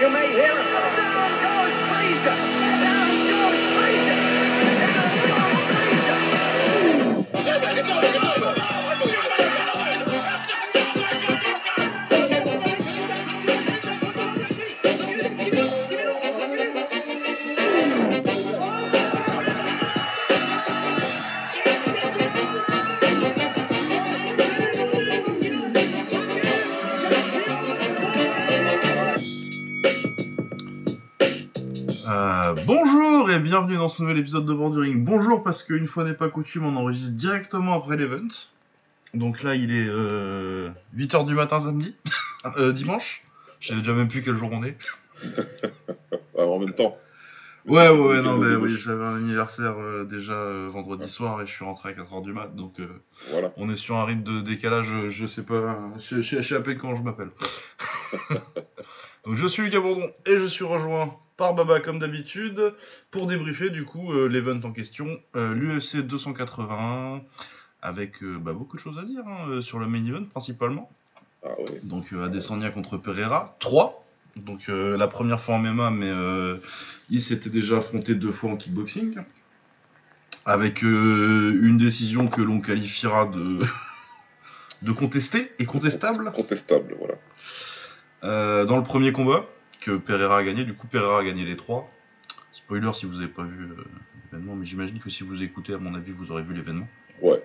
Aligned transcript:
you 0.00 0.08
may 0.10 0.28
hear. 0.30 0.54
Down 0.54 1.42
goes 1.42 2.57
ce 33.98 34.04
nouvel 34.04 34.18
épisode 34.18 34.46
de 34.46 34.54
Borduring. 34.54 35.04
Bonjour 35.04 35.42
parce 35.42 35.64
qu'une 35.64 35.88
fois 35.88 36.04
n'est 36.04 36.14
pas 36.14 36.28
coutume, 36.28 36.64
on 36.64 36.76
enregistre 36.76 37.16
directement 37.16 37.74
après 37.74 37.96
l'event. 37.96 38.28
Donc 39.12 39.42
là, 39.42 39.56
il 39.56 39.72
est 39.72 39.88
8h 40.96 41.26
du 41.26 41.34
matin 41.34 41.60
samedi, 41.60 41.96
Euh, 42.56 42.72
dimanche. 42.72 43.24
Je 43.58 43.68
sais 43.68 43.74
déjà 43.74 43.92
même 43.94 44.06
plus 44.06 44.22
quel 44.22 44.36
jour 44.36 44.50
on 44.52 44.62
est. 44.62 44.78
En 46.38 46.60
même 46.60 46.72
temps. 46.72 46.96
Ouais, 47.66 47.88
ouais, 47.88 47.98
ouais, 47.98 48.22
non, 48.22 48.36
mais 48.36 48.54
oui, 48.54 48.76
j'avais 48.76 49.02
un 49.02 49.16
anniversaire 49.16 49.74
euh, 49.80 50.04
déjà 50.04 50.34
euh, 50.34 50.68
vendredi 50.72 51.08
soir 51.08 51.42
et 51.42 51.46
je 51.46 51.52
suis 51.52 51.64
rentré 51.64 51.88
à 51.88 51.92
4h 51.92 52.22
du 52.22 52.32
mat. 52.32 52.54
Donc 52.54 52.78
euh, 52.78 52.86
Voilà. 53.30 53.52
on 53.56 53.68
est 53.68 53.76
sur 53.76 53.96
un 53.96 54.04
rythme 54.04 54.22
de 54.22 54.40
décalage, 54.40 54.94
euh, 54.94 55.08
je 55.10 55.26
sais 55.26 55.42
pas, 55.42 55.76
je, 55.98 56.22
sais 56.22 56.54
à 56.54 56.60
peine 56.60 56.78
quand 56.78 56.94
je 56.94 57.02
m'appelle. 57.02 57.30
Donc 59.26 59.34
je 59.34 59.48
suis 59.48 59.64
Lucas 59.64 59.80
Bourdon 59.80 60.08
et 60.24 60.38
je 60.38 60.46
suis 60.46 60.64
rejoint 60.64 61.16
par 61.38 61.54
Baba 61.54 61.80
comme 61.80 61.98
d'habitude 61.98 62.74
pour 63.10 63.26
débriefer 63.26 63.70
du 63.70 63.84
coup 63.84 64.12
euh, 64.12 64.28
l'event 64.28 64.60
en 64.64 64.72
question, 64.72 65.18
euh, 65.36 65.54
l'UFC 65.54 66.04
281, 66.04 67.22
avec 67.80 68.22
euh, 68.22 68.36
bah, 68.38 68.52
beaucoup 68.52 68.76
de 68.76 68.82
choses 68.82 68.98
à 68.98 69.04
dire 69.04 69.22
hein, 69.26 69.48
euh, 69.48 69.60
sur 69.62 69.78
le 69.78 69.86
main 69.86 70.04
event 70.04 70.24
principalement. 70.24 70.90
Ah 71.44 71.50
ouais. 71.58 71.80
Donc 71.84 72.12
Adesanya 72.12 72.70
contre 72.70 72.98
Pereira, 72.98 73.56
3. 73.60 74.04
Donc 74.36 74.68
la 74.68 75.08
première 75.08 75.40
fois 75.40 75.56
en 75.56 75.58
MMA, 75.58 75.90
mais 75.90 76.12
il 77.10 77.20
s'était 77.20 77.50
déjà 77.50 77.78
affronté 77.78 78.14
deux 78.14 78.30
fois 78.30 78.50
en 78.50 78.56
kickboxing. 78.56 79.16
Avec 80.44 80.82
une 80.82 81.76
décision 81.76 82.28
que 82.28 82.40
l'on 82.40 82.60
qualifiera 82.60 83.26
de, 83.26 83.60
de 84.82 84.92
contestée 84.92 85.50
et 85.58 85.64
contestable. 85.64 86.30
Contestable, 86.32 86.94
voilà. 87.00 88.64
Dans 88.64 88.76
le 88.76 88.84
premier 88.84 89.12
combat, 89.12 89.44
que 89.88 89.96
Pereira 89.96 90.38
a 90.38 90.44
gagné, 90.44 90.64
du 90.64 90.74
coup 90.74 90.86
Pereira 90.86 91.20
a 91.20 91.24
gagné 91.24 91.44
les 91.44 91.56
trois. 91.56 91.90
Spoiler 92.52 92.90
si 92.92 93.06
vous 93.06 93.14
n'avez 93.14 93.28
pas 93.28 93.44
vu 93.44 93.64
euh, 93.64 93.84
l'événement, 94.32 94.54
mais 94.54 94.66
j'imagine 94.66 94.98
que 94.98 95.08
si 95.10 95.22
vous 95.22 95.42
écoutez, 95.42 95.72
à 95.74 95.78
mon 95.78 95.94
avis, 95.94 96.12
vous 96.12 96.30
aurez 96.30 96.42
vu 96.42 96.52
l'événement. 96.54 96.88
Ouais. 97.22 97.42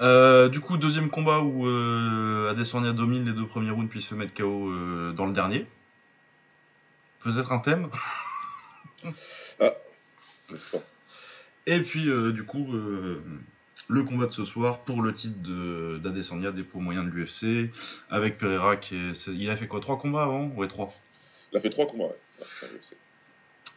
Euh, 0.00 0.48
du 0.48 0.60
coup, 0.60 0.78
deuxième 0.78 1.10
combat 1.10 1.40
où 1.40 1.66
euh, 1.66 2.50
Adesanya 2.50 2.92
domine 2.92 3.26
les 3.26 3.32
deux 3.32 3.46
premiers 3.46 3.70
rounds 3.70 3.90
puis 3.90 4.00
se 4.00 4.14
met 4.14 4.28
KO 4.28 4.70
euh, 4.70 5.12
dans 5.12 5.26
le 5.26 5.32
dernier. 5.34 5.66
Peut-être 7.22 7.52
un 7.52 7.58
thème. 7.58 7.88
N'est-ce 9.04 10.66
pas 10.70 10.78
Et 11.66 11.80
puis, 11.80 12.04
du 12.32 12.44
coup, 12.44 12.66
le 13.88 14.02
combat 14.04 14.26
de 14.26 14.32
ce 14.32 14.44
soir 14.46 14.78
pour 14.80 15.02
le 15.02 15.12
titre 15.12 15.38
de- 15.42 15.98
d'Adesanya 16.02 16.50
des 16.52 16.62
poids 16.62 16.80
moyens 16.80 17.04
de 17.04 17.10
l'UFC 17.10 17.70
avec 18.08 18.38
Pereira 18.38 18.76
qui 18.76 18.96
est, 18.96 19.26
Il 19.28 19.50
a 19.50 19.56
fait 19.56 19.66
quoi 19.66 19.80
Trois 19.80 19.98
combats 19.98 20.22
avant? 20.22 20.46
Ouais, 20.56 20.68
trois. 20.68 20.94
Il 21.52 21.58
a 21.58 21.60
fait 21.60 21.70
trois 21.70 21.86
combats, 21.86 22.04
ouais. 22.04 22.18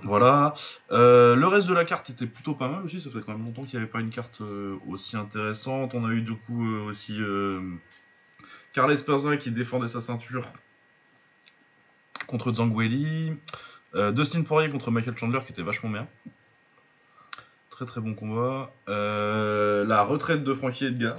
Voilà. 0.01 0.53
Euh, 0.91 1.35
le 1.35 1.47
reste 1.47 1.67
de 1.67 1.73
la 1.73 1.85
carte 1.85 2.09
était 2.09 2.25
plutôt 2.25 2.55
pas 2.55 2.67
mal 2.67 2.83
aussi. 2.83 2.99
Ça 2.99 3.09
fait 3.09 3.21
quand 3.25 3.31
même 3.33 3.45
longtemps 3.45 3.63
qu'il 3.63 3.77
n'y 3.79 3.83
avait 3.83 3.91
pas 3.91 3.99
une 4.01 4.09
carte 4.09 4.41
euh, 4.41 4.77
aussi 4.87 5.15
intéressante. 5.15 5.93
On 5.93 6.05
a 6.05 6.11
eu 6.11 6.21
du 6.21 6.35
coup 6.35 6.65
euh, 6.65 6.83
aussi 6.89 7.17
Carles 8.73 8.97
Perza 9.05 9.37
qui 9.37 9.51
défendait 9.51 9.87
sa 9.87 10.01
ceinture 10.01 10.47
contre 12.27 12.53
Zangweli. 12.53 13.33
Dustin 14.11 14.41
Poirier 14.41 14.71
contre 14.71 14.89
Michael 14.89 15.15
Chandler 15.15 15.39
qui 15.45 15.51
était 15.51 15.61
vachement 15.61 15.89
bien. 15.91 16.07
Très 17.69 17.85
très 17.85 18.01
bon 18.01 18.15
combat. 18.15 18.73
La 18.87 20.03
retraite 20.03 20.43
de 20.43 20.53
Frankie 20.53 20.85
Edgar 20.85 21.17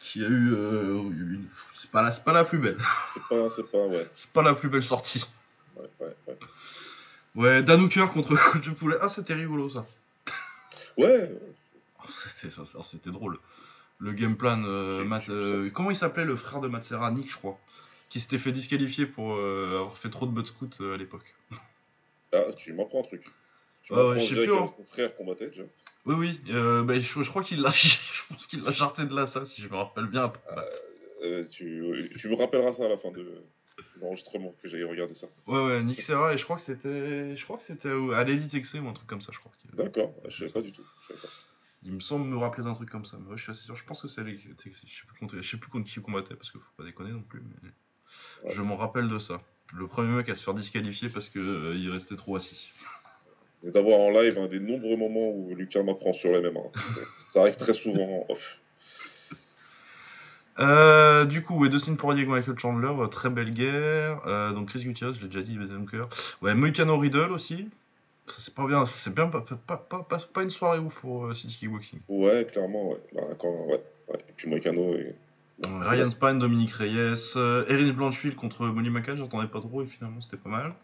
qui 0.00 0.24
a 0.24 0.28
eu 0.28 0.52
une... 0.52 1.48
C'est 1.76 1.90
pas, 1.90 2.02
la- 2.02 2.12
c'est 2.12 2.24
pas 2.24 2.32
la 2.32 2.44
plus 2.44 2.58
belle. 2.58 2.78
C'est 3.12 3.22
pas, 3.28 3.50
c'est 3.50 3.70
pas, 3.70 3.86
ouais. 3.86 4.08
C'est 4.14 4.30
pas 4.30 4.42
la 4.42 4.54
plus 4.54 4.68
belle 4.68 4.82
sortie. 4.82 5.24
Ouais, 5.76 5.88
ouais, 6.00 6.14
ouais. 6.28 6.38
Ouais, 7.34 7.62
Dan 7.62 7.82
Hooker 7.82 8.06
contre 8.12 8.34
Coach 8.52 8.70
Poulet. 8.70 8.96
Ah, 9.00 9.08
c'était 9.08 9.34
rigolo 9.34 9.68
ça. 9.68 9.86
Ouais, 10.96 11.30
C'était, 12.40 12.54
ça- 12.54 12.64
c'était 12.84 13.10
drôle. 13.10 13.38
Le 13.98 14.12
game 14.12 14.36
plan, 14.36 14.62
euh, 14.64 15.04
Matt- 15.04 15.28
euh, 15.28 15.70
comment 15.70 15.90
il 15.90 15.96
s'appelait 15.96 16.24
le 16.24 16.36
frère 16.36 16.60
de 16.60 16.68
Matt 16.68 16.84
Serra? 16.84 17.10
Nick, 17.10 17.30
je 17.30 17.36
crois, 17.36 17.58
qui 18.10 18.20
s'était 18.20 18.38
fait 18.38 18.52
disqualifier 18.52 19.06
pour 19.06 19.34
euh, 19.34 19.78
avoir 19.80 19.98
fait 19.98 20.10
trop 20.10 20.26
de 20.26 20.30
butt 20.32 20.46
scoot 20.46 20.80
à 20.80 20.96
l'époque. 20.96 21.34
ah, 22.32 22.44
tu 22.56 22.72
m'apprends 22.72 23.00
un 23.00 23.04
truc. 23.04 23.24
Tu 23.82 23.92
ouais, 23.92 24.18
je 24.20 24.34
sais 24.34 24.46
plus, 24.46 24.54
hein. 24.56 24.68
son 24.76 24.84
frère 24.84 25.14
combattait 25.16 25.48
déjà. 25.48 25.62
Oui, 26.06 26.14
oui, 26.14 26.40
bah, 26.84 27.00
je, 27.00 27.22
je 27.22 27.28
crois 27.28 27.42
qu'il 27.42 27.60
l'a, 27.62 27.70
je 27.74 27.96
pense 28.28 28.46
qu'il 28.46 28.62
l'a 28.62 28.72
jarté 28.72 29.04
de 29.04 29.14
là, 29.14 29.26
ça, 29.26 29.46
si 29.46 29.60
je 29.62 29.68
me 29.68 29.76
rappelle 29.76 30.06
bien. 30.06 30.32
Tu, 31.50 32.12
tu 32.18 32.28
me 32.28 32.34
rappelleras 32.36 32.72
ça 32.74 32.84
à 32.84 32.88
la 32.88 32.98
fin 32.98 33.10
de 33.10 33.42
l'enregistrement, 34.00 34.54
que 34.62 34.68
j'aille 34.68 34.84
regarder 34.84 35.14
ça. 35.14 35.26
ouais, 35.46 35.64
ouais, 35.66 35.82
Nick 35.82 36.00
Serra, 36.00 36.34
et 36.34 36.38
je 36.38 36.44
crois 36.44 36.56
que 36.56 36.62
c'était, 36.62 37.36
je 37.36 37.44
crois 37.44 37.56
que 37.56 37.62
c'était 37.62 37.90
au- 37.90 38.12
à 38.12 38.24
l'Elite 38.24 38.54
ou 38.74 38.88
un 38.88 38.92
truc 38.92 39.06
comme 39.08 39.20
ça, 39.20 39.32
je 39.32 39.38
crois. 39.38 39.52
qu'il- 39.60 39.70
D'accord, 39.72 40.14
je 40.28 40.38
savais 40.46 40.52
pas 40.52 40.60
du 40.62 40.72
tout. 40.72 40.84
Je 41.02 41.08
savais 41.14 41.20
pas. 41.20 41.28
Il 41.86 41.92
me 41.92 42.00
semble 42.00 42.24
me 42.26 42.36
rappeler 42.38 42.64
d'un 42.64 42.74
truc 42.74 42.88
comme 42.90 43.04
ça, 43.04 43.18
mais 43.20 43.30
ouais, 43.30 43.36
je 43.36 43.42
suis 43.42 43.52
assez 43.52 43.62
sûr. 43.62 43.76
Je 43.76 43.84
pense 43.84 44.00
que 44.00 44.08
c'est 44.08 44.24
l'Elite. 44.24 44.42
Je 44.64 44.70
sais 44.72 45.06
plus 45.06 45.18
contre, 45.18 45.36
je 45.36 45.42
sais 45.50 45.58
plus 45.58 45.70
contre 45.70 45.86
qui 45.90 45.98
il 45.98 46.02
combattait 46.02 46.34
parce 46.34 46.50
qu'il 46.50 46.60
faut 46.60 46.72
pas 46.78 46.84
déconner 46.84 47.10
non 47.10 47.22
plus. 47.22 47.42
Mais 47.62 47.68
Ouais. 48.44 48.54
je 48.54 48.62
m'en 48.62 48.76
rappelle 48.76 49.08
de 49.08 49.18
ça. 49.18 49.42
Le 49.74 49.86
premier 49.86 50.14
mec 50.16 50.28
à 50.28 50.34
se 50.34 50.42
faire 50.44 50.54
disqualifier 50.54 51.08
parce 51.10 51.28
que 51.28 51.38
euh, 51.38 51.76
il 51.76 51.90
restait 51.90 52.16
trop 52.16 52.36
assis. 52.36 52.72
Et 53.66 53.70
d'avoir 53.70 53.98
en 53.98 54.10
live 54.10 54.38
un 54.38 54.46
des 54.46 54.60
nombreux 54.60 54.96
moments 54.96 55.30
où 55.30 55.54
Lucas 55.54 55.82
m'apprend 55.82 56.12
sur 56.14 56.32
les 56.32 56.40
mêmes. 56.40 56.58
ça 57.20 57.40
arrive 57.42 57.56
très 57.56 57.74
souvent 57.74 58.24
en 58.28 58.32
off. 58.32 58.58
Euh, 60.58 61.24
du 61.24 61.42
coup, 61.42 61.58
ouais, 61.58 61.68
Dustin 61.68 61.94
Poirier 61.94 62.24
contre 62.24 62.38
Michael 62.38 62.58
Chandler, 62.58 62.92
euh, 62.98 63.06
très 63.06 63.30
belle 63.30 63.52
guerre. 63.52 64.20
Euh, 64.26 64.52
donc 64.52 64.68
Chris 64.68 64.84
Gutierrez, 64.84 65.14
je 65.14 65.20
l'ai 65.22 65.28
déjà 65.28 65.42
dit, 65.42 65.56
Dunker. 65.56 66.08
Ouais, 66.42 66.54
Moicano 66.54 66.98
Riddle 66.98 67.32
aussi. 67.32 67.68
C'est 68.38 68.54
pas 68.54 68.66
bien, 68.66 68.86
c'est 68.86 69.14
bien, 69.14 69.28
pas, 69.28 69.40
pas, 69.40 69.76
pas, 69.76 69.98
pas, 70.02 70.18
pas 70.18 70.42
une 70.42 70.50
soirée 70.50 70.78
ouf 70.78 70.94
pour 71.00 71.26
euh, 71.26 71.34
City 71.34 71.54
Kickboxing. 71.54 72.00
Ouais, 72.08 72.46
clairement, 72.50 72.90
ouais. 72.90 73.00
Bah, 73.14 73.22
quand, 73.38 73.66
ouais. 73.66 73.82
ouais. 74.08 74.24
Et 74.28 74.32
puis 74.36 74.48
Moicano 74.48 74.94
et. 74.94 75.14
Ryan 75.62 76.10
Spine, 76.10 76.38
Dominique 76.40 76.72
Reyes, 76.72 77.36
Erin 77.36 77.92
Blanchfield 77.92 78.34
contre 78.34 78.66
Molly 78.66 78.90
McCann, 78.90 79.16
j'entendais 79.16 79.46
pas 79.46 79.60
trop 79.60 79.82
et 79.82 79.86
finalement 79.86 80.20
c'était 80.20 80.36
pas 80.36 80.50
mal. 80.50 80.74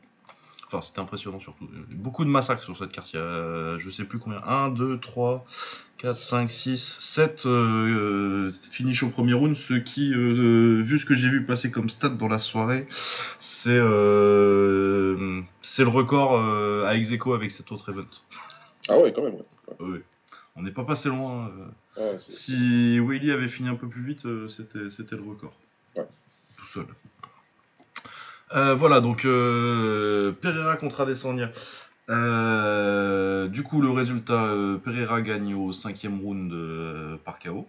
Enfin, 0.73 0.83
c'était 0.83 1.01
impressionnant 1.01 1.41
surtout. 1.41 1.69
Beaucoup 1.91 2.25
de 2.25 2.31
massacres 2.31 2.63
sur 2.63 2.79
cette 2.79 2.93
carte. 2.93 3.13
Il 3.13 3.17
y 3.17 3.19
a, 3.19 3.23
euh, 3.23 3.79
je 3.81 3.91
sais 3.91 4.05
plus 4.05 4.21
combien, 4.21 4.41
1, 4.47 4.69
2, 4.69 4.99
3, 5.01 5.45
4, 5.99 6.21
5, 6.21 6.49
6, 6.49 6.97
7 7.01 7.45
euh, 7.47 8.53
finish 8.71 9.03
au 9.03 9.09
premier 9.09 9.33
round. 9.33 9.57
Ce 9.57 9.75
qui, 9.75 10.15
euh, 10.15 10.81
vu 10.81 11.01
ce 11.01 11.07
que 11.07 11.15
j'ai 11.15 11.29
vu 11.29 11.45
passer 11.45 11.73
comme 11.73 11.91
stat 11.91 12.11
dans 12.11 12.29
la 12.29 12.39
soirée, 12.39 12.87
c'est 13.41 13.71
euh, 13.71 15.43
le 15.79 15.89
record 15.89 16.37
euh, 16.37 16.85
à 16.87 16.95
ex 16.95 17.11
aequo 17.11 17.35
avec 17.35 17.51
cet 17.51 17.73
autre 17.73 17.91
event. 17.91 18.05
Ah 18.89 18.97
ouais, 18.99 19.13
quand 19.13 19.23
même, 19.23 19.35
ouais. 19.35 19.45
ouais. 19.81 19.87
Ouais. 19.95 20.03
On 20.55 20.63
n'est 20.63 20.71
pas 20.73 20.85
passé 20.85 21.09
loin. 21.09 21.49
euh, 21.49 21.67
Ah, 22.15 22.19
c'est- 22.19 22.31
si 22.31 23.01
Willy 23.01 23.33
avait 23.33 23.49
fini 23.49 23.69
un 23.69 23.75
peu 23.75 23.89
plus 23.89 24.03
vite, 24.05 24.25
euh, 24.25 24.49
c'était 24.49 24.89
c'était 24.91 25.17
le 25.17 25.23
record. 25.23 25.53
Ouais. 25.97 26.07
Tout 26.57 26.67
seul. 26.67 26.87
Euh, 28.55 28.75
voilà, 28.75 29.01
donc 29.01 29.25
euh, 29.25 30.33
Pereira 30.41 30.77
contre 30.77 31.01
Adesanya. 31.03 31.51
Euh, 32.09 33.47
du 33.49 33.63
coup, 33.63 33.81
le 33.81 33.91
résultat, 33.91 34.53
Pereira 34.85 35.23
gagne 35.23 35.55
au 35.55 35.73
cinquième 35.73 36.21
round 36.21 36.53
par 37.25 37.39
KO. 37.39 37.67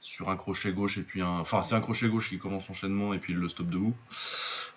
Sur 0.00 0.28
un 0.30 0.36
crochet 0.36 0.70
gauche 0.72 0.96
et 0.98 1.02
puis 1.02 1.22
un... 1.22 1.40
Enfin, 1.40 1.62
c'est 1.64 1.74
un 1.74 1.80
crochet 1.80 2.08
gauche 2.08 2.28
qui 2.28 2.38
commence 2.38 2.68
l'enchaînement 2.68 3.14
et 3.14 3.18
puis 3.18 3.32
il 3.32 3.38
le 3.40 3.48
stop 3.48 3.66
debout. 3.68 3.94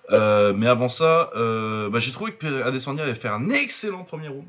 Mais 0.10 0.68
avant 0.68 0.90
ça, 0.90 1.30
bah, 1.36 2.00
j'ai 2.00 2.12
trouvé 2.12 2.34
que 2.34 2.64
Adesanya 2.64 3.04
avait 3.04 3.14
fait 3.14 3.28
un 3.28 3.50
excellent 3.50 4.04
premier 4.04 4.30
round. 4.30 4.48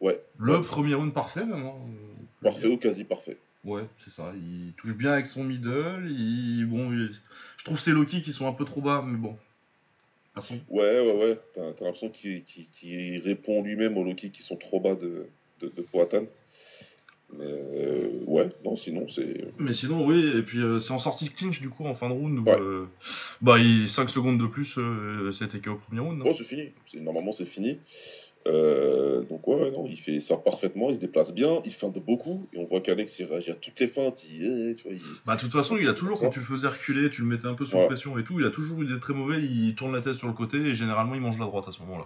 Ouais. 0.00 0.20
Le 0.36 0.58
Ouais. 0.58 0.62
premier 0.62 0.92
round 0.94 1.14
parfait, 1.14 1.46
même. 1.46 1.64
hein, 1.64 1.72
Parfait 2.42 2.66
ou 2.66 2.76
quasi 2.76 3.04
parfait. 3.04 3.38
Ouais, 3.64 3.84
c'est 4.04 4.10
ça. 4.12 4.32
Il 4.36 4.72
touche 4.76 4.94
bien 4.94 5.12
avec 5.12 5.26
son 5.26 5.42
middle. 5.44 6.06
Il... 6.10 6.66
Bon, 6.66 6.92
il- 6.92 7.12
je 7.58 7.64
trouve 7.64 7.78
c'est 7.80 7.92
Loki 7.92 8.20
qui 8.22 8.32
sont 8.32 8.46
un 8.46 8.52
peu 8.52 8.64
trop 8.64 8.80
bas, 8.82 9.02
mais 9.06 9.16
bon. 9.16 9.36
Ouais, 10.68 11.00
ouais, 11.00 11.12
ouais. 11.12 11.38
T'as 11.54 11.72
t'as 11.72 11.84
l'impression 11.84 12.10
qu'il 12.10 12.44
qu'il- 12.44 12.68
qu'il 12.70 13.18
répond 13.20 13.62
lui-même 13.62 13.96
aux 13.96 14.04
Loki 14.04 14.30
qui 14.30 14.42
sont 14.42 14.56
trop 14.56 14.80
bas 14.80 14.96
de, 14.96 15.26
de, 15.60 15.68
de 15.68 15.82
Poatan. 15.82 16.24
Mais 17.32 17.44
euh, 17.46 18.20
ouais, 18.26 18.48
non, 18.64 18.76
sinon 18.76 19.08
c'est. 19.08 19.44
Mais 19.58 19.72
sinon, 19.72 20.04
oui, 20.06 20.32
et 20.36 20.42
puis 20.42 20.58
euh, 20.58 20.78
c'est 20.80 20.92
en 20.92 20.98
sortie 20.98 21.24
de 21.26 21.30
clinch 21.30 21.60
du 21.60 21.68
coup 21.70 21.86
en 21.86 21.94
fin 21.94 22.08
de 22.08 22.14
round. 22.14 22.38
Où, 22.38 22.42
Ouais. 22.44 22.58
euh, 22.60 22.86
bah, 23.40 23.58
il, 23.58 23.88
5 23.88 24.10
secondes 24.10 24.38
de 24.40 24.46
plus, 24.46 24.76
c'était 25.38 25.58
qu'au 25.60 25.76
premier 25.76 26.00
round. 26.00 26.18
non? 26.18 26.24
Oh, 26.28 26.34
c'est 26.36 26.44
fini. 26.44 26.68
C'est- 26.86 27.00
Normalement, 27.00 27.32
c'est 27.32 27.46
fini. 27.46 27.78
Euh, 28.46 29.22
donc 29.22 29.46
ouais, 29.48 29.70
non, 29.70 29.86
il 29.88 29.98
fait 29.98 30.20
ça 30.20 30.36
parfaitement, 30.36 30.90
il 30.90 30.96
se 30.96 31.00
déplace 31.00 31.32
bien, 31.32 31.62
il 31.64 31.72
feinte 31.72 31.98
beaucoup, 32.04 32.46
et 32.52 32.58
on 32.58 32.66
voit 32.66 32.80
qu'Alex 32.80 33.18
il 33.18 33.24
réagit 33.24 33.50
à 33.50 33.54
toutes 33.54 33.80
les 33.80 33.88
feintes, 33.88 34.22
il, 34.24 34.70
eh, 34.70 34.74
tu 34.76 34.82
vois, 34.84 34.92
il- 34.92 35.00
Bah, 35.24 35.36
de 35.36 35.40
toute 35.40 35.52
façon, 35.52 35.76
il 35.78 35.88
a 35.88 35.94
toujours, 35.94 36.20
quand 36.20 36.28
tu 36.30 36.40
le 36.40 36.44
faisais 36.44 36.68
reculer, 36.68 37.08
tu 37.10 37.22
le 37.22 37.28
mettais 37.28 37.46
un 37.46 37.54
peu 37.54 37.64
sous 37.64 37.76
Ouais. 37.76 37.86
pression 37.86 38.18
et 38.18 38.24
tout, 38.24 38.38
il 38.38 38.44
a 38.46 38.50
toujours 38.50 38.82
eu 38.82 38.86
des 38.86 38.98
très 39.00 39.14
mauvais, 39.14 39.42
il 39.42 39.74
tourne 39.74 39.92
la 39.94 40.02
tête 40.02 40.16
sur 40.16 40.26
le 40.26 40.34
côté 40.34 40.58
et 40.58 40.74
généralement 40.74 41.14
il 41.14 41.22
mange 41.22 41.38
la 41.38 41.46
droite 41.46 41.66
à 41.68 41.72
ce 41.72 41.80
moment-là. 41.80 42.04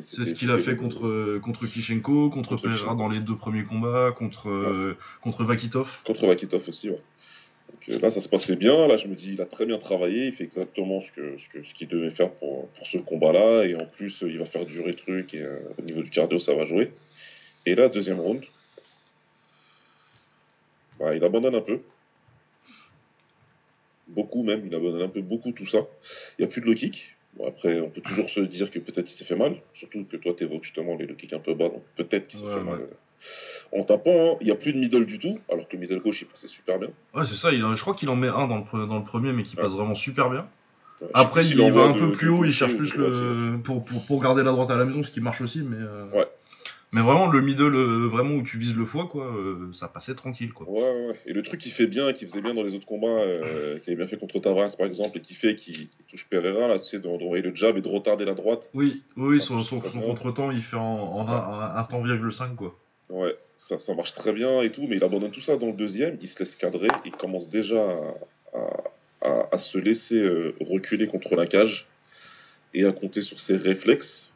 C'est 0.00 0.24
ce 0.24 0.34
qu'il 0.34 0.50
a 0.50 0.58
fait 0.58 0.76
contre, 0.76 1.06
euh, 1.06 1.40
contre 1.40 1.66
Kishenko, 1.66 2.30
contre 2.30 2.50
Contre 2.50 2.62
Pereira 2.62 2.94
dans 2.94 3.08
les 3.08 3.18
deux 3.20 3.36
premiers 3.36 3.64
combats, 3.64 4.12
contre, 4.16 4.48
euh, 4.48 4.96
contre 5.20 5.44
Vakitov. 5.44 6.02
Contre 6.04 6.26
Vakitov 6.26 6.62
aussi, 6.68 6.88
ouais. 6.88 7.00
Donc 7.86 7.96
euh, 7.96 8.00
là, 8.00 8.10
ça 8.10 8.20
se 8.20 8.28
passait 8.28 8.56
bien. 8.56 8.86
Là, 8.86 8.96
je 8.96 9.06
me 9.06 9.14
dis, 9.14 9.32
il 9.34 9.40
a 9.40 9.46
très 9.46 9.66
bien 9.66 9.78
travaillé. 9.78 10.26
Il 10.26 10.32
fait 10.32 10.44
exactement 10.44 11.00
ce 11.00 11.12
que 11.12 11.38
ce 11.38 11.48
que- 11.48 11.62
ce 11.64 11.74
qu'il 11.74 11.88
devait 11.88 12.10
faire 12.10 12.30
pour, 12.32 12.68
pour 12.68 12.86
ce 12.86 12.98
combat-là. 12.98 13.64
Et 13.64 13.74
en 13.74 13.86
plus, 13.86 14.22
euh, 14.22 14.30
il 14.30 14.38
va 14.38 14.44
faire 14.46 14.64
durer 14.66 14.90
le 14.90 14.96
truc. 14.96 15.34
Et 15.34 15.42
euh, 15.42 15.58
au 15.78 15.82
niveau 15.82 16.02
du 16.02 16.10
cardio, 16.10 16.38
ça 16.38 16.54
va 16.54 16.64
jouer. 16.64 16.90
Et 17.66 17.74
là, 17.74 17.88
deuxième 17.88 18.20
round, 18.20 18.42
bah, 20.98 21.14
il 21.14 21.22
abandonne 21.22 21.54
un 21.54 21.60
peu. 21.60 21.80
Beaucoup 24.08 24.42
même. 24.42 24.66
Il 24.66 24.74
abandonne 24.74 25.02
un 25.02 25.08
peu 25.08 25.20
beaucoup 25.20 25.52
tout 25.52 25.66
ça. 25.66 25.86
Il 26.38 26.42
n'y 26.42 26.44
a 26.46 26.48
plus 26.48 26.60
de 26.60 26.66
low 26.66 26.74
kick. 26.74 27.14
Bon, 27.34 27.46
après, 27.46 27.78
on 27.80 27.90
peut 27.90 28.00
toujours 28.00 28.28
se 28.30 28.40
dire 28.40 28.70
que 28.70 28.78
peut-être 28.78 29.08
il 29.10 29.14
s'est 29.14 29.24
fait 29.24 29.36
mal. 29.36 29.56
Surtout 29.74 30.04
que 30.04 30.16
toi, 30.16 30.34
tu 30.36 30.44
évoques 30.44 30.64
justement 30.64 30.96
les 30.96 31.06
low 31.06 31.14
kicks 31.14 31.34
un 31.34 31.38
peu 31.38 31.54
bas. 31.54 31.68
Donc 31.68 31.84
peut-être 31.96 32.26
qu'il 32.26 32.40
s'est 32.40 32.46
Ouais, 32.46 32.54
fait 32.54 32.58
ouais. 32.60 32.64
mal. 32.64 32.88
En 33.72 33.82
tapant, 33.84 34.32
hein. 34.32 34.36
il 34.40 34.44
n'y 34.46 34.50
a 34.50 34.54
plus 34.54 34.72
de 34.72 34.78
middle 34.78 35.04
du 35.06 35.18
tout. 35.18 35.38
Alors 35.52 35.68
que 35.68 35.74
le 35.76 35.80
middle 35.80 36.00
gauche, 36.00 36.22
il 36.22 36.26
passait 36.28 36.48
super 36.48 36.78
bien. 36.78 36.88
Ouais, 37.14 37.24
c'est 37.24 37.34
ça, 37.34 37.52
il 37.52 37.62
a- 37.64 37.74
je 37.74 37.80
crois 37.80 37.94
qu'il 37.94 38.08
en 38.08 38.16
met 38.16 38.28
un 38.28 38.46
dans 38.46 38.56
le, 38.58 38.62
pre- 38.62 38.88
dans 38.88 38.98
le 38.98 39.04
premier, 39.04 39.32
mais 39.32 39.42
qui 39.42 39.56
Ouais. 39.56 39.62
passe 39.62 39.72
vraiment 39.72 39.94
super 39.94 40.30
bien. 40.30 40.46
Ouais, 41.00 41.08
Après, 41.14 41.42
il, 41.44 41.48
s'il 41.50 41.72
va 41.72 41.82
un 41.84 41.92
peu 41.92 42.06
de- 42.08 42.12
plus 42.12 42.26
de 42.26 42.32
haut, 42.32 42.44
il 42.44 42.52
cherche 42.52 42.76
plus 42.76 42.92
de 42.92 42.98
le. 42.98 43.58
Pour, 43.62 43.84
pour, 43.84 44.04
pour 44.04 44.22
garder 44.22 44.42
la 44.42 44.50
droite 44.52 44.70
à 44.70 44.76
la 44.76 44.84
maison, 44.84 45.02
ce 45.02 45.10
qui 45.10 45.20
marche 45.20 45.40
aussi, 45.40 45.60
mais. 45.62 45.76
euh, 45.78 46.06
Ouais. 46.12 46.26
Mais 46.90 47.02
vraiment, 47.02 47.26
le 47.26 47.42
middle, 47.42 47.74
euh, 47.74 48.08
vraiment 48.10 48.36
où 48.36 48.42
tu 48.42 48.56
vises 48.56 48.74
le 48.74 48.86
foie, 48.86 49.08
quoi, 49.08 49.26
euh, 49.26 49.70
ça 49.74 49.88
passait 49.88 50.14
tranquille, 50.14 50.54
quoi. 50.54 50.66
Ouais. 50.70 51.12
Et 51.26 51.34
le 51.34 51.42
truc 51.42 51.60
qui 51.60 51.68
fait 51.68 51.86
bien, 51.86 52.14
qui 52.14 52.26
faisait 52.26 52.40
bien 52.40 52.54
dans 52.54 52.62
les 52.62 52.74
autres 52.74 52.86
combats, 52.86 53.20
qui 53.84 53.90
avait 53.90 53.96
bien 53.96 54.06
fait 54.06 54.16
contre 54.16 54.38
Tavares 54.40 54.74
par 54.74 54.86
exemple, 54.86 55.18
et 55.18 55.20
qui 55.20 55.34
fait 55.34 55.54
qu'il 55.54 55.88
touche 56.10 56.26
Pereira, 56.30 56.66
là, 56.66 56.78
tu 56.78 56.86
sais, 56.86 56.98
d'envoyer 56.98 57.42
le 57.42 57.54
jab 57.54 57.76
et 57.76 57.82
de 57.82 57.88
retarder 57.88 58.24
la 58.24 58.32
droite. 58.32 58.70
Oui, 58.72 59.02
oui, 59.18 59.38
son, 59.42 59.62
son, 59.64 59.82
son 59.82 60.00
contre-temps, 60.00 60.50
il 60.50 60.62
fait 60.62 60.76
en, 60.78 60.80
en 60.82 61.28
un, 61.28 61.32
un- 61.36 61.76
un 61.76 61.84
temps 61.84 62.00
virgule 62.00 62.32
5, 62.32 62.56
quoi. 62.56 62.74
Ouais, 63.10 63.36
ça, 63.56 63.78
ça 63.78 63.94
marche 63.94 64.14
très 64.14 64.32
bien 64.32 64.60
et 64.62 64.70
tout, 64.70 64.86
mais 64.88 64.96
il 64.96 65.04
abandonne 65.04 65.30
tout 65.30 65.40
ça 65.40 65.56
dans 65.56 65.66
le 65.68 65.72
deuxième, 65.72 66.18
il 66.20 66.28
se 66.28 66.38
laisse 66.40 66.54
cadrer, 66.56 66.88
il 67.04 67.12
commence 67.12 67.48
déjà 67.48 67.82
à, 68.54 69.26
à- 69.52 69.58
se 69.58 69.78
laisser 69.78 70.16
euh, 70.18 70.54
reculer 70.60 71.06
contre 71.08 71.34
la 71.34 71.46
cage 71.46 71.86
et 72.74 72.84
à 72.84 72.92
compter 72.92 73.22
sur 73.22 73.40
ses 73.40 73.56
réflexes. 73.56 74.28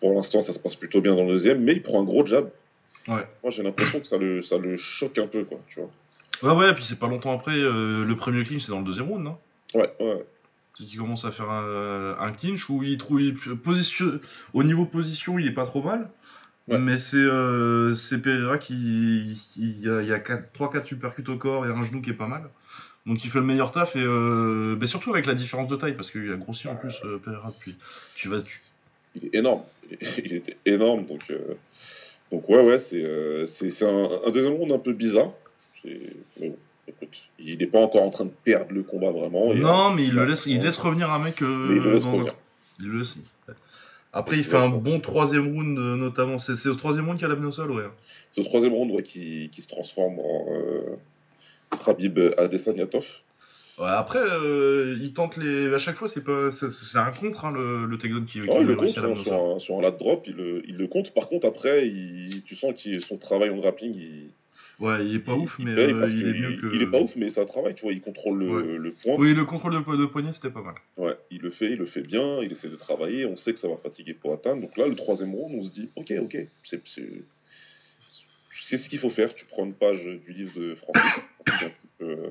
Pour 0.00 0.12
l'instant, 0.14 0.42
ça 0.42 0.52
se 0.52 0.58
passe 0.58 0.76
plutôt 0.76 1.00
bien 1.00 1.14
dans 1.16 1.24
le 1.24 1.30
deuxième, 1.32 1.62
mais 1.62 1.72
il 1.72 1.82
prend 1.82 2.00
un 2.00 2.04
gros 2.04 2.24
jab. 2.26 2.50
Ouais. 3.08 3.26
Moi, 3.42 3.50
j'ai 3.50 3.62
l'impression 3.62 4.00
que 4.00 4.06
ça 4.06 4.18
le, 4.18 4.42
ça 4.42 4.56
le 4.58 4.76
choque 4.76 5.18
un 5.18 5.26
peu, 5.26 5.44
quoi, 5.44 5.58
tu 5.66 5.80
vois. 5.80 5.90
Ouais, 6.42 6.58
ouais, 6.66 6.74
puis 6.74 6.84
c'est 6.84 6.98
pas 6.98 7.08
longtemps 7.08 7.32
après, 7.32 7.56
euh, 7.56 8.04
le 8.04 8.16
premier 8.16 8.44
clinch, 8.44 8.62
c'est 8.62 8.70
dans 8.72 8.80
le 8.80 8.84
deuxième 8.84 9.08
round, 9.08 9.24
non? 9.24 9.38
Ouais, 9.74 9.90
ouais. 10.00 10.24
C'est 10.76 10.84
qu'il 10.84 10.98
commence 10.98 11.24
à 11.24 11.30
faire 11.32 11.50
un, 11.50 12.16
un 12.18 12.32
clinch 12.32 12.68
où 12.68 12.82
il 12.82 12.98
trouve. 12.98 13.22
il- 13.22 13.34
position, 13.34 14.18
au 14.52 14.62
niveau 14.64 14.84
position, 14.84 15.38
il 15.38 15.46
est 15.46 15.52
pas 15.52 15.66
trop 15.66 15.82
mal. 15.82 16.10
Ouais. 16.68 16.78
Mais 16.78 16.98
c'est 16.98 17.16
euh, 17.18 17.94
Pereira 18.22 18.58
qui. 18.58 19.38
Il 19.56 19.80
y 19.80 19.88
a, 19.88 20.00
il 20.00 20.08
y 20.08 20.12
a 20.12 20.18
3-4 20.18 20.84
supercutes 20.86 21.28
au 21.28 21.36
corps 21.36 21.66
et 21.66 21.68
un 21.68 21.82
genou 21.84 22.00
qui 22.00 22.10
est 22.10 22.14
pas 22.14 22.26
mal. 22.26 22.48
Donc 23.06 23.22
il 23.22 23.30
fait 23.30 23.38
le 23.40 23.44
meilleur 23.44 23.70
taf 23.70 23.96
et. 23.96 24.00
Euh, 24.00 24.76
mais 24.80 24.86
surtout 24.86 25.10
avec 25.10 25.26
la 25.26 25.34
différence 25.34 25.68
de 25.68 25.76
taille 25.76 25.94
parce 25.94 26.10
qu'il 26.10 26.32
a 26.32 26.36
grossi 26.36 26.68
en 26.68 26.76
plus 26.76 26.94
euh, 27.04 27.18
Pereira 27.18 27.50
depuis. 27.50 27.76
Tu 28.14 28.28
vas. 28.28 28.40
tu- 28.40 28.58
il 29.16 29.26
est 29.26 29.34
énorme. 29.34 29.62
Il, 30.24 30.32
était 30.34 30.56
énorme, 30.64 31.04
donc, 31.04 31.20
euh, 31.30 31.54
donc 32.32 32.48
ouais, 32.48 32.62
ouais, 32.64 32.80
c'est 32.80 33.04
euh, 33.04 33.46
c'est 33.46 33.84
un, 33.84 34.08
un 34.26 34.30
deuxième 34.30 34.54
round 34.54 34.72
un 34.72 34.78
peu 34.78 34.92
bizarre. 34.94 35.30
Bon, 36.40 36.56
écoute, 36.88 37.10
il 37.38 37.58
n'est 37.58 37.66
pas 37.66 37.78
encore 37.80 38.02
en 38.02 38.10
train 38.10 38.24
de 38.24 38.32
perdre 38.42 38.72
le 38.72 38.82
combat 38.82 39.10
vraiment. 39.10 39.52
et, 39.52 39.60
non, 39.60 39.90
mais 39.92 40.04
il 40.04 40.14
le 40.14 40.24
laisse, 40.24 40.46
il 40.46 40.56
ouais. 40.58 40.64
laisse 40.64 40.78
revenir 40.78 41.12
un 41.12 41.18
mec. 41.18 41.36
il 41.42 41.46
le 41.46 41.92
laisse 41.92 42.04
dans 42.04 42.08
un- 42.08 42.12
revenir. 42.12 42.34
Il 42.80 42.86
le 42.88 42.98
laisse. 43.00 43.14
Ouais. 44.14 44.18
Après, 44.20 44.36
il 44.36 44.44
fait 44.44 44.56
un 44.56 44.66
Exactement. 44.66 44.96
bon 44.96 45.00
troisième 45.00 45.52
round, 45.54 45.78
euh, 45.78 45.96
notamment. 45.96 46.38
C'est 46.38 46.66
au 46.68 46.74
troisième 46.74 47.06
round 47.06 47.18
qu'il 47.18 47.26
a 47.26 47.28
l'amené 47.28 47.46
au 47.46 47.52
sol, 47.52 47.70
ouais. 47.72 47.84
C'est 48.30 48.40
au 48.40 48.44
troisième 48.44 48.72
round 48.72 48.90
ouais, 48.92 49.02
qui, 49.02 49.50
qui 49.52 49.62
se 49.62 49.68
transforme 49.68 50.18
en 50.18 50.46
euh, 50.50 50.96
Khabib 51.84 52.18
Adesanyatov. 52.38 53.06
Ouais, 53.76 53.88
après, 53.88 54.20
euh, 54.20 54.96
il 55.00 55.12
tente 55.14 55.36
les. 55.36 55.74
À 55.74 55.78
chaque 55.78 55.96
fois, 55.96 56.08
c'est 56.08 56.22
pas, 56.22 56.50
c'est 56.52 56.96
un 56.96 57.10
contre 57.10 57.44
hein, 57.44 57.52
le, 57.52 57.86
le 57.86 57.98
takedown 57.98 58.24
qui, 58.24 58.40
qui 58.40 58.48
Ouais, 58.48 58.60
il 58.60 58.66
le 58.66 58.76
compte 58.76 58.96
hein, 58.96 59.16
sur, 59.16 59.34
un, 59.34 59.58
sur 59.58 59.78
un 59.78 59.82
lat 59.82 59.90
drop, 59.90 60.24
il 60.28 60.36
le, 60.36 60.62
il 60.68 60.76
le 60.76 60.86
compte. 60.86 61.12
Par 61.12 61.28
contre, 61.28 61.46
après, 61.46 61.88
il, 61.88 62.42
tu 62.44 62.54
sens 62.54 62.80
que 62.80 63.00
son 63.00 63.18
travail 63.18 63.50
en 63.50 63.56
grappling, 63.56 63.92
il, 63.94 64.30
Ouais, 64.80 65.06
il 65.06 65.14
est 65.14 65.18
pas 65.20 65.32
il- 65.34 65.38
ouf, 65.42 65.56
il 65.60 65.66
mais 65.66 65.70
euh, 65.80 66.04
il 66.08 66.26
est 66.28 66.32
mieux 66.40 66.56
que. 66.60 66.74
Il 66.74 66.82
est 66.82 66.90
pas 66.90 67.00
ouf, 67.00 67.14
mais 67.16 67.30
c'est 67.30 67.40
un 67.40 67.46
travail, 67.46 67.74
tu 67.74 67.82
vois, 67.82 67.92
il 67.92 68.00
contrôle 68.00 68.38
le, 68.40 68.50
Ouais. 68.50 68.78
le 68.78 68.92
point. 68.92 69.14
Oui, 69.16 69.32
le 69.34 69.44
contrôle 69.44 69.72
de, 69.72 69.96
de 69.96 70.06
poignet, 70.06 70.32
c'était 70.32 70.50
pas 70.50 70.62
mal. 70.62 70.74
Ouais, 70.96 71.16
il 71.30 71.40
le 71.42 71.50
fait, 71.50 71.66
il 71.72 71.78
le 71.78 71.86
fait 71.86 72.02
bien, 72.02 72.40
il 72.42 72.50
essaie 72.50 72.68
de 72.68 72.76
travailler, 72.76 73.24
on 73.26 73.36
sait 73.36 73.52
que 73.52 73.60
ça 73.60 73.68
va 73.68 73.76
fatiguer 73.76 74.14
pour 74.14 74.32
atteindre. 74.32 74.62
Donc 74.62 74.76
là, 74.76 74.86
le 74.88 74.96
troisième 74.96 75.32
round, 75.34 75.54
on 75.56 75.62
se 75.62 75.70
dit, 75.70 75.90
ok, 75.96 76.12
ok, 76.22 76.38
c'est 76.64 76.80
c'est- 76.88 77.22
ce 78.78 78.88
qu'il 78.88 78.98
faut 78.98 79.10
faire. 79.10 79.34
Tu 79.34 79.44
prends 79.44 79.64
une 79.64 79.74
page 79.74 80.02
du 80.04 80.32
livre 80.32 80.58
de 80.58 80.74
Francis, 80.74 81.20
euh, 82.02 82.30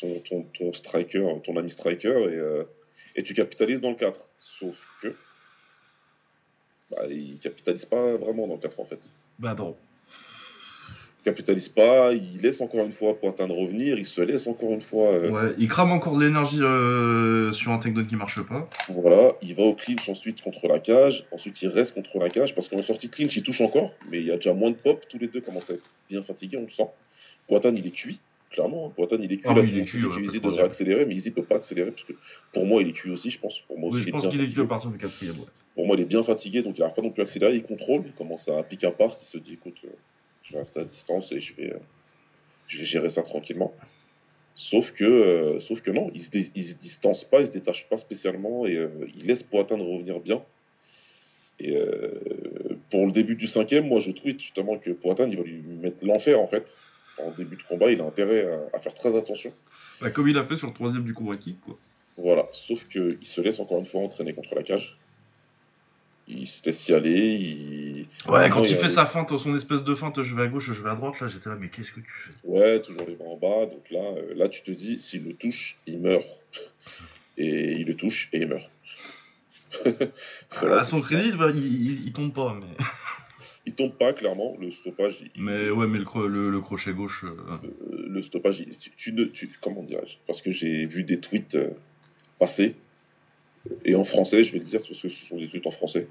ton, 0.00 0.18
ton, 0.20 0.42
ton 0.58 0.72
striker, 0.72 1.24
ton 1.44 1.56
ami 1.56 1.70
striker, 1.70 2.08
et, 2.30 2.34
euh, 2.36 2.64
et 3.14 3.22
tu 3.22 3.32
capitalises 3.34 3.80
dans 3.80 3.90
le 3.90 3.96
4. 3.96 4.28
Sauf 4.40 4.76
que, 5.02 5.14
bah, 6.90 7.06
il 7.08 7.38
capitalise 7.38 7.84
pas 7.84 8.16
vraiment 8.16 8.46
dans 8.48 8.54
le 8.54 8.60
4 8.60 8.80
en 8.80 8.84
fait. 8.84 8.98
Bah 9.38 9.54
non. 9.54 9.76
Il 11.26 11.30
capitalise 11.30 11.70
pas, 11.70 12.12
il 12.12 12.42
laisse 12.42 12.60
encore 12.60 12.84
une 12.84 12.92
fois 12.92 13.18
Poitin 13.18 13.48
de 13.48 13.52
revenir, 13.54 13.98
il 13.98 14.06
se 14.06 14.20
laisse 14.20 14.46
encore 14.46 14.72
une 14.72 14.82
fois. 14.82 15.08
euh, 15.08 15.30
Ouais, 15.30 15.54
il 15.56 15.68
crame 15.68 15.90
encore 15.90 16.18
de 16.18 16.22
l'énergie 16.22 16.58
euh, 16.60 17.50
sur 17.54 17.70
un 17.72 17.78
takedown 17.78 18.06
qui 18.06 18.14
marche 18.16 18.42
pas. 18.42 18.68
Voilà, 18.90 19.32
il 19.40 19.54
va 19.54 19.62
au 19.62 19.74
clinch 19.74 20.06
ensuite 20.10 20.42
contre 20.42 20.68
la 20.68 20.80
cage, 20.80 21.24
ensuite 21.32 21.62
il 21.62 21.68
reste 21.68 21.94
contre 21.94 22.18
la 22.18 22.28
cage 22.28 22.54
parce 22.54 22.68
qu'en 22.68 22.82
sortie 22.82 23.08
de 23.08 23.12
clinch 23.14 23.34
il 23.36 23.42
touche 23.42 23.62
encore, 23.62 23.92
mais 24.10 24.18
il 24.20 24.26
y 24.26 24.30
a 24.32 24.36
déjà 24.36 24.52
moins 24.52 24.70
de 24.70 24.76
pop, 24.76 25.02
tous 25.08 25.18
les 25.18 25.28
deux 25.28 25.40
commencent 25.40 25.70
à 25.70 25.74
être 25.74 25.90
bien 26.10 26.22
fatigués, 26.22 26.58
on 26.58 26.64
le 26.64 26.70
sent. 26.70 26.88
Poitin 27.48 27.74
il 27.74 27.86
est 27.86 27.90
cuit, 27.90 28.18
clairement, 28.50 28.92
hein. 28.98 29.06
Il 29.18 29.32
est 29.32 29.36
cuit, 29.38 29.40
Ah 29.46 29.54
là, 29.54 29.62
il 29.62 29.78
est 29.78 29.84
cuit, 29.84 30.04
ouais, 30.04 30.12
après 30.26 30.40
devrait 30.40 30.62
accélérer, 30.64 31.06
mais 31.06 31.14
Izzy 31.14 31.30
peut 31.30 31.42
pas 31.42 31.56
accélérer 31.56 31.90
parce 31.90 32.04
que 32.04 32.12
pour 32.52 32.66
moi 32.66 32.82
il 32.82 32.88
est 32.88 32.92
cuit 32.92 33.10
aussi, 33.10 33.30
je 33.30 33.40
pense. 33.40 33.60
Pour 33.66 33.78
moi 33.78 33.88
Oui, 33.90 33.96
aussi, 34.00 34.04
je 34.04 34.08
il 34.08 34.08
est 34.10 34.12
pense 34.12 34.28
bien 34.28 34.46
qu'il 34.46 34.58
est 34.58 34.62
à 34.62 34.66
partir 34.66 34.90
du 34.90 34.98
quatrième. 34.98 35.36
Pour 35.74 35.86
moi 35.86 35.96
il 35.96 36.02
est 36.02 36.06
bien 36.06 36.22
fatigué, 36.22 36.60
donc 36.62 36.76
il 36.76 36.80
n'arrive 36.82 36.94
pas 36.94 37.00
non 37.02 37.10
plus 37.10 37.22
à 37.22 37.24
accélérer, 37.24 37.54
il 37.56 37.62
contrôle, 37.62 38.02
il 38.04 38.12
commence 38.12 38.46
à 38.48 38.62
piquer 38.62 38.88
à 38.88 38.90
part, 38.92 39.16
il 39.22 39.24
se 39.24 39.38
dit 39.38 39.54
écoute, 39.54 39.78
euh, 39.86 39.88
je 40.44 40.52
vais 40.52 40.60
rester 40.60 40.80
à 40.80 40.84
distance 40.84 41.32
et 41.32 41.40
je 41.40 41.54
vais, 41.54 41.72
euh, 41.72 41.78
je 42.68 42.78
vais 42.78 42.84
gérer 42.84 43.10
ça 43.10 43.22
tranquillement. 43.22 43.74
Sauf 44.54 44.92
que, 44.92 45.04
euh, 45.04 45.60
sauf 45.60 45.80
que 45.82 45.90
non, 45.90 46.10
il 46.14 46.22
se, 46.22 46.30
se 46.30 46.74
distance 46.78 47.24
pas, 47.24 47.40
il 47.40 47.48
se 47.48 47.52
détache 47.52 47.88
pas 47.88 47.98
spécialement 47.98 48.66
et 48.66 48.76
euh, 48.76 48.88
il 49.16 49.26
laisse 49.26 49.42
Poitin 49.42 49.78
de 49.78 49.82
revenir 49.82 50.20
bien. 50.20 50.42
Et 51.58 51.76
euh, 51.76 52.78
pour 52.90 53.06
le 53.06 53.12
début 53.12 53.36
du 53.36 53.46
cinquième, 53.46 53.88
moi 53.88 54.00
je 54.00 54.12
tweet 54.12 54.40
justement 54.40 54.78
que 54.78 54.90
Poitin 54.90 55.28
il 55.28 55.36
va 55.36 55.42
lui 55.42 55.62
mettre 55.62 56.04
l'enfer 56.04 56.38
en 56.40 56.46
fait. 56.46 56.66
En 57.18 57.30
début 57.30 57.56
de 57.56 57.62
combat, 57.62 57.92
il 57.92 58.00
a 58.00 58.04
intérêt 58.04 58.44
à, 58.44 58.76
à 58.76 58.80
faire 58.80 58.94
très 58.94 59.16
attention. 59.16 59.52
Bah, 60.00 60.10
comme 60.10 60.28
il 60.28 60.36
a 60.36 60.44
fait 60.44 60.56
sur 60.56 60.66
le 60.66 60.72
troisième 60.72 61.04
du 61.04 61.14
kick, 61.14 61.60
quoi. 61.60 61.78
Voilà, 62.16 62.48
sauf 62.52 62.86
qu'il 62.88 63.18
se 63.22 63.40
laisse 63.40 63.58
encore 63.60 63.78
une 63.78 63.86
fois 63.86 64.02
entraîner 64.02 64.34
contre 64.34 64.54
la 64.54 64.62
cage. 64.62 64.98
Il 66.26 66.46
se 66.46 66.64
laisse 66.64 66.88
y 66.88 66.94
aller. 66.94 67.34
Il... 67.34 67.93
Ouais, 68.28 68.48
quand 68.50 68.62
il 68.64 68.76
fait 68.76 68.88
sa 68.88 69.06
feinte, 69.06 69.36
son 69.38 69.56
espèce 69.56 69.84
de 69.84 69.94
feinte, 69.94 70.22
je 70.22 70.34
vais 70.34 70.42
à 70.42 70.46
gauche, 70.46 70.72
je 70.72 70.82
vais 70.82 70.90
à 70.90 70.94
droite, 70.94 71.20
là 71.20 71.28
j'étais 71.28 71.48
là, 71.48 71.56
mais 71.58 71.68
qu'est-ce 71.68 71.90
que 71.92 72.00
tu 72.00 72.10
fais? 72.10 72.30
Ouais, 72.44 72.80
toujours 72.80 73.04
les 73.06 73.14
bras 73.14 73.28
en 73.28 73.36
bas. 73.36 73.66
Donc 73.66 73.84
là, 73.90 74.00
euh, 74.16 74.34
là 74.34 74.48
tu 74.48 74.62
te 74.62 74.70
dis, 74.70 74.98
s'il 74.98 75.24
le 75.24 75.34
touche, 75.34 75.76
il 75.86 76.00
meurt. 76.00 76.24
Et 77.36 77.72
il 77.80 77.86
le 77.86 77.94
touche 77.96 78.28
et 78.32 78.38
il 78.42 78.48
meurt. 78.48 78.70
Voilà, 80.60 80.78
À 80.80 80.84
son 80.84 81.00
crédit, 81.00 81.32
bah, 81.36 81.50
il, 81.52 81.64
il- 81.64 82.06
il 82.06 82.12
tombe 82.12 82.32
pas, 82.32 82.54
mais. 82.58 82.84
Il 83.66 83.74
tombe 83.74 83.92
pas 83.96 84.12
clairement. 84.12 84.56
Le 84.60 84.70
stoppage, 84.70 85.16
il- 85.20 85.42
Mais 85.42 85.70
ouais, 85.70 85.86
mais 85.86 85.98
le, 85.98 86.04
cro- 86.04 86.26
le, 86.28 86.50
le 86.50 86.60
crochet 86.60 86.92
gauche. 86.92 87.24
euh, 87.24 87.34
euh, 87.64 88.06
le 88.08 88.22
stoppage, 88.22 88.60
il- 88.60 88.78
tu, 88.78 88.90
tu 88.96 89.12
ne, 89.12 89.24
tu- 89.24 89.50
comment 89.60 89.82
dirais-je? 89.82 90.14
Parce 90.26 90.40
que 90.42 90.52
j'ai 90.52 90.86
vu 90.86 91.02
des 91.02 91.18
tweets 91.18 91.54
euh, 91.56 91.70
passer. 92.38 92.76
Et 93.84 93.94
en 93.94 94.04
français, 94.04 94.44
je 94.44 94.52
vais 94.52 94.58
le 94.58 94.64
dire, 94.64 94.80
parce 94.82 95.00
que 95.00 95.08
ce 95.08 95.26
sont 95.26 95.36
des 95.38 95.48
tweets 95.48 95.66
en 95.66 95.70
français, 95.70 96.06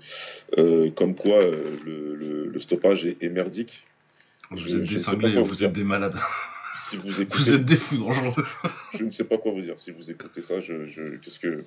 euh, 0.57 0.89
comme 0.91 1.15
quoi 1.15 1.41
euh, 1.41 1.77
le, 1.85 2.15
le- 2.15 2.47
le 2.47 2.59
stoppage 2.59 3.05
est, 3.05 3.17
est 3.21 3.29
merdique. 3.29 3.85
Vous 4.49 4.57
Je- 4.57 4.77
êtes 4.77 4.81
des 4.83 4.87
sais 4.87 4.95
pas 5.05 5.11
cinglés, 5.11 5.33
quoi 5.33 5.43
vous 5.43 5.49
vous 5.49 5.55
dire. 5.55 5.67
êtes 5.67 5.73
des 5.73 5.83
malades. 5.83 6.15
Si 6.89 6.97
vous 6.97 7.21
écoutez, 7.21 7.37
Vous 7.43 7.53
êtes 7.53 7.65
des 7.65 7.77
fous 7.77 7.97
dangereux. 7.97 8.45
je 8.93 9.05
ne 9.05 9.11
sais 9.11 9.23
pas 9.23 9.37
quoi 9.37 9.51
vous 9.53 9.61
dire. 9.61 9.79
Si 9.79 9.91
vous 9.91 10.11
écoutez 10.11 10.41
ça, 10.41 10.59
je, 10.61 10.87
je- 10.87 11.15
qu'est-ce 11.17 11.39
que 11.39 11.63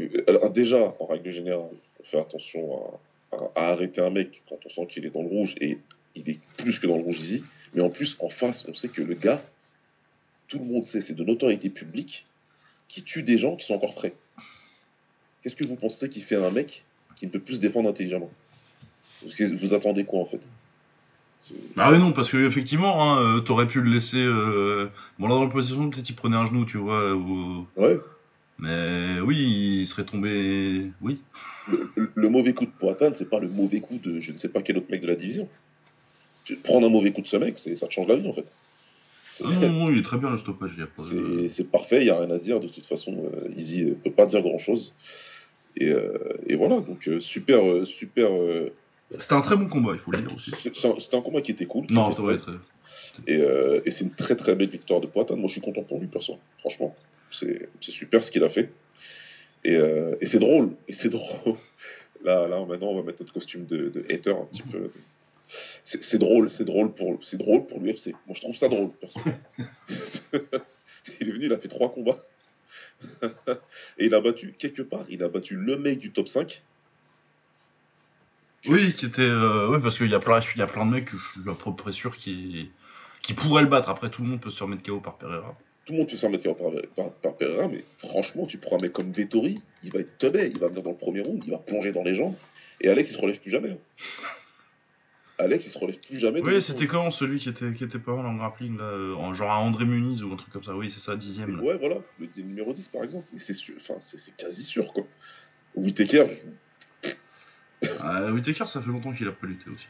Euh, 0.00 0.24
alors, 0.26 0.50
déjà, 0.50 0.94
en 0.98 1.06
règle 1.06 1.30
générale, 1.30 1.68
on 2.00 2.04
fait 2.04 2.18
attention 2.18 2.98
à, 3.32 3.36
à- 3.36 3.50
à 3.54 3.68
arrêter 3.72 4.00
un 4.00 4.10
mec 4.10 4.42
quand 4.48 4.58
on 4.64 4.70
sent 4.70 4.86
qu'il 4.88 5.04
est 5.04 5.10
dans 5.10 5.22
le 5.22 5.28
rouge 5.28 5.54
et 5.60 5.78
il 6.16 6.30
est 6.30 6.38
plus 6.56 6.78
que 6.80 6.86
dans 6.86 6.96
le 6.96 7.02
rouge 7.02 7.20
Easy. 7.20 7.44
Mais 7.74 7.82
en 7.82 7.90
plus, 7.90 8.16
en 8.20 8.30
face, 8.30 8.64
on 8.68 8.74
sait 8.74 8.88
que 8.88 9.02
le 9.02 9.14
gars, 9.14 9.42
tout 10.48 10.58
le 10.58 10.64
monde 10.64 10.86
sait, 10.86 11.02
c'est 11.02 11.14
de 11.14 11.24
notoriété 11.24 11.68
publique, 11.68 12.24
qui 12.88 13.02
tue 13.02 13.22
des 13.22 13.36
gens 13.36 13.56
qui 13.56 13.66
sont 13.66 13.74
encore 13.74 13.94
frais. 13.94 14.14
Qu'est-ce 15.42 15.56
que 15.56 15.64
vous 15.64 15.76
pensez 15.76 16.08
qu'il 16.08 16.22
fait 16.24 16.36
un 16.36 16.50
mec 16.50 16.84
qui 17.16 17.26
ne 17.26 17.30
peut 17.30 17.38
plus 17.40 17.54
se 17.56 17.60
défendre 17.60 17.88
intelligemment 17.88 18.30
vous, 19.24 19.74
attendez 19.74 20.04
quoi 20.04 20.20
en 20.20 20.26
fait 20.26 20.40
C'est- 21.48 21.54
Ah 21.76 21.90
oui, 21.90 21.98
non, 21.98 22.12
parce 22.12 22.30
que 22.30 22.46
effectivement, 22.46 23.02
hein, 23.02 23.20
euh, 23.20 23.40
t'aurais 23.40 23.66
pu 23.66 23.80
le 23.80 23.90
laisser. 23.90 24.18
euh, 24.18 24.86
Bon, 25.18 25.26
là, 25.26 25.34
dans 25.34 25.44
le 25.44 25.50
position, 25.50 25.90
peut-être 25.90 26.08
il 26.08 26.14
prenait 26.14 26.36
un 26.36 26.46
genou, 26.46 26.64
tu 26.64 26.76
vois. 26.78 27.14
ou- 27.14 27.66
Ouais. 27.76 27.98
Mais 28.60 29.18
oui, 29.20 29.80
il 29.80 29.86
serait 29.88 30.04
tombé. 30.04 30.86
Oui. 31.00 31.18
Le, 31.68 31.90
le- 31.96 32.10
le 32.14 32.28
mauvais 32.28 32.52
coup 32.54 32.64
de 32.64 32.70
Poitane, 32.70 33.14
c'est 33.16 33.28
pas 33.28 33.40
le 33.40 33.48
mauvais 33.48 33.80
coup 33.80 33.98
de 33.98 34.20
je 34.20 34.30
ne 34.32 34.38
sais 34.38 34.48
pas 34.48 34.62
quel 34.62 34.78
autre 34.78 34.86
mec 34.90 35.00
de 35.02 35.08
la 35.08 35.16
division. 35.16 35.48
Prendre 36.62 36.86
un 36.86 36.90
mauvais 36.90 37.10
coup 37.12 37.20
de 37.22 37.26
ce 37.28 37.36
mec, 37.36 37.58
ça 37.58 37.86
te 37.88 37.92
change 37.92 38.06
la 38.06 38.16
vie 38.16 38.28
en 38.28 38.32
fait. 38.32 38.46
C'est- 39.36 39.44
Non, 39.44 39.68
non, 39.72 39.90
il 39.90 39.98
est 39.98 40.02
très 40.02 40.16
bien 40.18 40.30
le 40.30 40.38
stoppage. 40.38 40.72
C'est 41.52 41.70
parfait, 41.70 41.98
il 42.02 42.04
n'y 42.04 42.10
a 42.10 42.18
rien 42.20 42.30
à 42.30 42.38
dire. 42.38 42.60
De 42.60 42.68
toute 42.68 42.86
façon, 42.86 43.30
euh, 43.34 43.48
Easy 43.56 43.84
ne 43.84 43.94
peut 43.94 44.10
pas 44.12 44.26
dire 44.26 44.42
grand-chose. 44.42 44.92
Et, 45.76 45.88
euh, 45.90 46.18
et 46.46 46.56
voilà, 46.56 46.80
donc 46.80 47.06
euh, 47.08 47.20
super, 47.20 47.64
euh, 47.64 47.84
super. 47.84 48.30
C'était 49.18 49.34
un 49.34 49.40
très 49.40 49.56
bon 49.56 49.68
combat, 49.68 49.92
il 49.94 49.98
faut 49.98 50.10
le 50.10 50.18
dire 50.22 50.34
aussi. 50.34 50.50
un- 50.86 50.94
C'était 51.00 51.16
un 51.16 51.22
combat 51.22 51.40
qui 51.40 51.52
était 51.52 51.66
cool. 51.66 51.86
qui 51.86 51.94
Non, 51.94 52.10
était 52.12 52.34
être. 52.34 52.50
Et, 53.26 53.40
et 53.84 53.90
c'est 53.90 54.04
une 54.04 54.12
très 54.14 54.36
très 54.36 54.54
belle 54.54 54.68
victoire 54.70 55.00
de 55.00 55.06
Poitane. 55.06 55.38
Moi, 55.38 55.48
je 55.48 55.52
suis 55.52 55.60
content 55.60 55.82
pour 55.82 55.98
lui, 56.00 56.06
perso. 56.08 56.38
Franchement, 56.58 56.94
c'est 57.30 57.68
super 57.80 58.22
ce 58.22 58.30
qu'il 58.30 58.44
a 58.44 58.48
fait. 58.48 58.70
Et, 59.64 59.74
euh, 59.74 60.14
et 60.20 60.26
c'est 60.26 60.38
drôle. 60.38 60.70
Et 60.88 60.94
c'est 60.94 61.08
drôle. 61.10 61.56
Là, 62.24 62.46
là, 62.48 62.64
maintenant, 62.66 62.88
on 62.88 62.96
va 62.96 63.02
mettre 63.02 63.20
notre 63.22 63.32
costume 63.32 63.64
de, 63.66 63.88
de 63.88 64.04
hater 64.12 64.30
un 64.30 64.44
petit 64.52 64.62
peu. 64.62 64.90
C'est 65.84 66.18
drôle, 66.18 66.50
c'est 66.50 66.64
drôle 66.64 66.92
pour, 66.92 67.18
c'est 67.24 67.38
drôle 67.38 67.66
pour 67.66 67.80
l'UFC. 67.80 68.08
Moi, 68.26 68.34
je 68.34 68.40
trouve 68.40 68.56
ça 68.56 68.68
drôle, 68.68 68.90
perso. 69.00 69.18
il 71.20 71.28
est 71.28 71.32
venu, 71.32 71.46
il 71.46 71.52
a 71.52 71.58
fait 71.58 71.68
trois 71.68 71.90
combats. 71.92 72.18
et 73.98 74.06
il 74.06 74.14
a 74.14 74.20
battu, 74.20 74.54
quelque 74.58 74.82
part, 74.82 75.04
il 75.08 75.22
a 75.22 75.28
battu 75.28 75.54
le 75.56 75.76
mec 75.76 75.98
du 75.98 76.10
top 76.10 76.28
5. 76.28 76.62
Oui, 78.66 78.92
qui 78.94 79.06
était. 79.06 79.22
euh, 79.22 79.68
ouais, 79.68 79.80
parce 79.80 79.96
qu'il 79.96 80.10
y, 80.10 80.14
a 80.14 80.18
plein- 80.20 80.40
il 80.40 80.58
y 80.58 80.62
a 80.62 80.66
plein 80.66 80.84
de 80.84 80.90
mecs 80.90 81.04
que 81.06 81.16
je 81.16 81.24
suis 81.40 81.48
à 81.48 81.54
peu 81.54 81.74
près 81.74 81.92
sûr 81.92 82.16
qui, 82.16 82.70
qui 83.22 83.34
pourraient 83.34 83.62
le 83.62 83.68
battre. 83.68 83.88
Après, 83.88 84.10
tout 84.10 84.22
le 84.22 84.28
monde 84.28 84.40
peut 84.40 84.50
se 84.50 84.62
remettre 84.62 84.82
KO 84.82 85.00
par 85.00 85.16
Pereira. 85.16 85.56
Tout 85.86 85.92
le 85.92 85.98
monde 86.00 86.08
peut 86.10 86.16
s'en 86.16 86.28
mettre 86.28 86.52
par, 86.54 86.70
par, 86.96 87.10
par 87.12 87.36
Pereira, 87.36 87.68
mais 87.68 87.84
franchement, 87.98 88.46
tu 88.46 88.58
prends 88.58 88.76
un 88.78 88.82
mec 88.82 88.92
comme 88.92 89.10
Vettori, 89.12 89.62
il 89.84 89.92
va 89.92 90.00
être 90.00 90.18
teubé, 90.18 90.50
il 90.52 90.58
va 90.58 90.68
venir 90.68 90.82
dans 90.82 90.90
le 90.90 90.96
premier 90.96 91.20
round, 91.22 91.42
il 91.46 91.50
va 91.50 91.58
plonger 91.58 91.92
dans 91.92 92.02
les 92.02 92.14
jambes, 92.14 92.34
et 92.82 92.88
Alex, 92.88 93.10
il 93.10 93.14
se 93.14 93.18
relève 93.20 93.40
plus 93.40 93.50
jamais. 93.50 93.70
hein. 93.70 93.78
Alex, 95.40 95.66
il 95.66 95.70
se 95.70 95.78
relève 95.78 95.98
plus 96.00 96.18
jamais. 96.18 96.40
Oui, 96.40 96.60
c'était 96.60 96.86
comment 96.88 97.10
celui 97.12 97.38
qui 97.38 97.48
était, 97.48 97.72
qui 97.72 97.84
était 97.84 97.98
pas 98.00 98.14
mal 98.16 98.26
en 98.26 98.34
grappling, 98.34 98.76
là, 98.76 99.14
en 99.16 99.32
genre 99.34 99.50
à 99.52 99.58
André 99.60 99.84
Muniz 99.84 100.22
ou 100.22 100.32
un 100.32 100.36
truc 100.36 100.52
comme 100.52 100.64
ça. 100.64 100.74
Oui, 100.74 100.90
c'est 100.90 101.00
ça, 101.00 101.14
dixième. 101.16 101.56
Là. 101.56 101.62
Ouais, 101.62 101.76
voilà, 101.78 101.96
le 102.18 102.28
le 102.36 102.42
numéro 102.42 102.72
10 102.72 102.88
par 102.88 103.04
exemple. 103.04 103.26
Mais 103.32 103.38
c'est 103.38 103.54
sûr, 103.54 103.74
enfin, 103.80 103.94
c'est 104.00 104.36
quasi 104.36 104.64
sûr 104.64 104.92
quoi. 104.92 105.04
Whittaker, 105.76 106.26
je- 107.04 107.08
Euh, 107.84 108.32
Whittaker, 108.32 108.66
ça 108.66 108.80
fait 108.82 108.88
longtemps 108.88 109.12
qu'il 109.12 109.28
a 109.28 109.32
pas 109.32 109.46
lutté 109.46 109.70
aussi. 109.70 109.86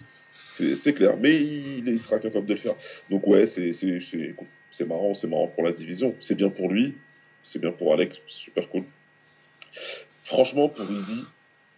c'est 0.76 0.93
clair, 0.93 1.17
mais 1.17 1.37
il, 1.43 1.88
il 1.88 1.99
sera 2.00 2.19
capable 2.19 2.45
de 2.45 2.52
le 2.55 2.61
faire. 2.61 2.75
Donc 3.09 3.26
ouais, 3.26 3.47
c'est 3.47 3.73
marrant, 4.87 5.14
c'est 5.14 5.26
marrant 5.28 5.47
pour 5.49 5.62
la 5.64 5.73
division. 5.73 6.14
C'est 6.21 6.35
bien 6.35 6.50
pour 6.50 6.71
lui, 6.71 6.95
c'est 7.43 7.59
bien 7.59 7.73
pour 7.73 7.95
Alex, 7.95 8.21
super 8.26 8.69
cool. 8.69 8.85
Franchement, 10.23 10.69
pour 10.69 10.90
Easy, 10.90 11.25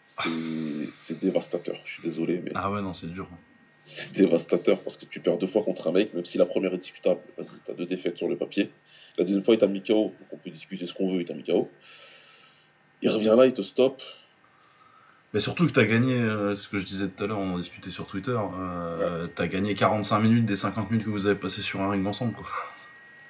c'est- 0.07 0.89
c'est 0.95 1.21
dévastateur. 1.21 1.77
Je 1.85 1.93
suis 1.93 2.03
désolé, 2.03 2.41
mais 2.45 2.50
Ah 2.57 2.73
ouais, 2.73 2.83
non, 2.83 2.95
c'est 2.95 3.07
dur. 3.07 3.29
C'est 3.90 4.12
dévastateur 4.12 4.80
parce 4.80 4.97
que 4.97 5.04
tu 5.04 5.18
perds 5.18 5.38
deux 5.38 5.49
fois 5.49 5.62
contre 5.64 5.88
un 5.88 5.92
mec, 5.92 6.14
même 6.14 6.25
si 6.25 6.38
la 6.38 6.47
première 6.47 6.73
est 6.73 6.78
discutable. 6.78 7.20
Vas-y, 7.37 7.59
t'as 7.66 7.75
deux 7.75 7.87
défaites 7.87 8.16
sur 8.16 8.28
le 8.28 8.37
papier. 8.37 8.70
La 9.18 9.25
deuxième 9.25 9.44
fois, 9.44 9.54
il 9.54 9.59
t'a 9.59 9.66
mis 9.66 9.82
KO, 9.82 9.94
donc 9.94 10.28
on 10.30 10.37
peut 10.37 10.50
discuter 10.50 10.87
ce 10.87 10.94
qu'on 10.94 11.12
veut, 11.12 11.20
il 11.20 11.26
t'a 11.26 11.35
mis 11.35 11.42
KO. 11.42 11.68
Il 13.02 13.11
revient 13.11 13.35
là, 13.37 13.47
il 13.47 13.52
te 13.52 13.62
stoppe. 13.62 14.00
Mais 15.35 15.40
surtout 15.40 15.66
que 15.66 15.73
t'as 15.73 15.85
gagné, 15.85 16.14
euh, 16.14 16.54
ce 16.54 16.68
que 16.68 16.78
je 16.78 16.85
disais 16.85 17.09
tout 17.09 17.25
à 17.25 17.26
l'heure, 17.26 17.38
on 17.38 17.54
en 17.54 17.59
discutait 17.59 17.90
sur 17.90 18.06
Twitter, 18.06 18.37
euh, 18.37 19.26
t'as 19.35 19.49
gagné 19.49 19.75
45 19.75 20.20
minutes 20.20 20.47
des 20.47 20.56
50 20.56 20.90
minutes 20.90 21.06
que 21.06 21.11
vous 21.11 21.26
avez 21.26 21.38
passé 21.38 21.61
sur 21.61 21.80
un 21.80 21.90
ring 21.90 22.06
ensemble. 22.06 22.35
Quoi. 22.35 22.47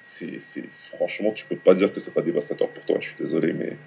C'est, 0.03 0.39
c'est, 0.39 0.69
franchement, 0.95 1.31
tu 1.31 1.45
peux 1.45 1.55
pas 1.55 1.73
dire 1.73 1.91
que 1.91 1.99
c'est 1.99 2.13
pas 2.13 2.21
dévastateur 2.21 2.69
pour 2.69 2.85
toi, 2.85 2.97
je 2.99 3.07
suis 3.07 3.17
désolé, 3.17 3.53
mais 3.53 3.77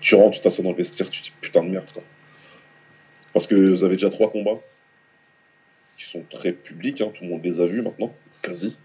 tu 0.00 0.16
rentres, 0.16 0.38
tu 0.38 0.40
t'assois 0.40 0.64
dans 0.64 0.70
le 0.70 0.76
vestiaire, 0.76 1.08
tu 1.08 1.20
te 1.20 1.26
dis 1.26 1.32
putain 1.40 1.62
de 1.62 1.68
merde, 1.68 1.90
quoi. 1.92 2.02
Parce 3.32 3.46
que 3.46 3.54
vous 3.54 3.84
avez 3.84 3.94
déjà 3.94 4.10
trois 4.10 4.30
combats 4.30 4.60
qui 5.96 6.04
sont 6.04 6.24
très 6.30 6.52
publics, 6.52 7.00
hein, 7.00 7.10
tout 7.14 7.24
le 7.24 7.30
monde 7.30 7.44
les 7.44 7.60
a 7.60 7.66
vus 7.66 7.82
maintenant, 7.82 8.12
quasi. 8.42 8.76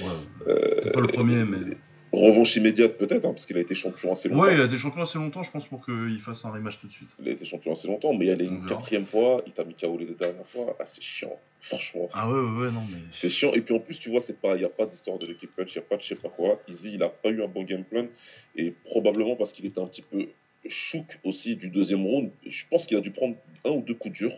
Ouais. 0.00 0.06
Euh, 0.48 0.92
pas 0.92 1.00
le 1.00 1.08
premier, 1.08 1.44
mais. 1.44 1.76
Revanche 2.12 2.56
immédiate 2.56 2.98
peut-être, 2.98 3.24
hein, 3.24 3.32
parce 3.32 3.46
qu'il 3.46 3.56
a 3.56 3.60
été 3.60 3.76
champion 3.76 4.10
assez 4.10 4.28
longtemps. 4.28 4.42
Ouais, 4.42 4.54
il 4.54 4.60
a 4.60 4.64
été 4.64 4.76
champion 4.76 5.02
assez 5.02 5.16
longtemps, 5.16 5.44
je 5.44 5.50
pense, 5.52 5.68
pour 5.68 5.84
qu'il 5.84 6.18
fasse 6.18 6.44
un 6.44 6.50
rematch 6.50 6.80
tout 6.80 6.88
de 6.88 6.92
suite. 6.92 7.08
Il 7.20 7.28
a 7.28 7.30
été 7.30 7.44
champion 7.44 7.72
assez 7.72 7.86
longtemps, 7.86 8.12
mais 8.14 8.26
il 8.26 8.30
allait 8.30 8.46
une 8.46 8.66
quatrième 8.66 9.04
fois, 9.04 9.44
il 9.46 9.52
t'a 9.52 9.62
mis 9.62 9.74
KO 9.74 9.96
les 9.96 10.06
dernières 10.06 10.46
fois, 10.48 10.76
ah 10.80 10.86
c'est 10.86 11.02
chiant, 11.02 11.38
franchement. 11.60 12.08
Ah 12.12 12.28
ouais, 12.28 12.40
ouais, 12.40 12.62
ouais, 12.62 12.72
non, 12.72 12.82
mais. 12.90 12.98
C'est 13.10 13.30
chiant, 13.30 13.52
et 13.52 13.60
puis 13.60 13.76
en 13.76 13.78
plus, 13.78 14.00
tu 14.00 14.10
vois, 14.10 14.20
c'est 14.20 14.40
pas, 14.40 14.56
il 14.56 14.58
n'y 14.58 14.64
a 14.64 14.68
pas 14.68 14.86
d'histoire 14.86 15.18
de 15.18 15.26
l'équipe 15.26 15.54
punch, 15.54 15.72
il 15.76 15.78
n'y 15.78 15.84
a 15.84 15.88
pas 15.88 15.96
de 15.98 16.02
je 16.02 16.08
sais 16.08 16.14
pas 16.16 16.30
quoi. 16.30 16.60
Easy, 16.66 16.94
il 16.94 17.02
a 17.04 17.10
pas 17.10 17.28
eu 17.28 17.44
un 17.44 17.48
bon 17.48 17.62
game 17.62 17.84
plan, 17.84 18.06
et 18.56 18.74
probablement 18.86 19.36
parce 19.36 19.52
qu'il 19.52 19.66
était 19.66 19.80
un 19.80 19.86
petit 19.86 20.02
peu 20.02 20.26
chouk 20.68 21.20
aussi 21.22 21.54
du 21.54 21.68
deuxième 21.68 22.04
round. 22.04 22.32
Je 22.44 22.64
pense 22.68 22.86
qu'il 22.86 22.96
a 22.96 23.00
dû 23.00 23.12
prendre 23.12 23.36
un 23.64 23.70
ou 23.70 23.82
deux 23.82 23.94
coups 23.94 24.14
durs, 24.14 24.34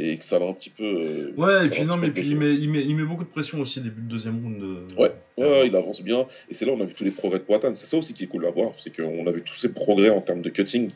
et 0.00 0.16
que 0.18 0.24
ça 0.24 0.38
l'a 0.38 0.46
un 0.46 0.52
petit 0.52 0.70
peu. 0.70 0.84
euh, 0.84 1.32
Ouais, 1.36 1.66
et 1.66 1.68
puis 1.70 1.84
non, 1.84 1.96
mais 1.96 2.10
puis 2.10 2.26
il 2.26 2.36
met, 2.36 2.54
il, 2.54 2.68
met, 2.70 2.82
il 2.82 2.94
met 2.96 3.04
beaucoup 3.04 3.24
de 3.24 3.28
pression 3.28 3.60
aussi 3.60 3.80
début 3.80 4.00
de 4.02 4.08
deuxième 4.08 4.40
round. 4.42 4.62
euh. 4.62 4.86
Ouais, 5.00 5.12
ouais, 5.38 5.66
il 5.68 5.76
avance 5.76 6.02
bien, 6.02 6.26
et 6.48 6.54
c'est 6.54 6.64
là 6.64 6.72
où 6.72 6.76
on 6.76 6.80
a 6.80 6.84
vu 6.86 6.94
tous 6.94 7.04
les 7.04 7.10
progrès 7.10 7.38
de 7.38 7.44
Poitane. 7.44 7.74
C'est 7.74 7.86
ça 7.86 7.96
aussi 7.96 8.14
qui 8.14 8.24
est 8.24 8.28
cool 8.28 8.46
à 8.46 8.50
voir, 8.50 8.72
c'est 8.78 8.94
qu'on 8.94 9.26
a 9.26 9.30
vu 9.30 9.42
tous 9.42 9.56
ces 9.56 9.72
progrès 9.72 10.10
en 10.10 10.20
termes 10.20 10.42
de 10.42 10.50
cutting, 10.50 10.90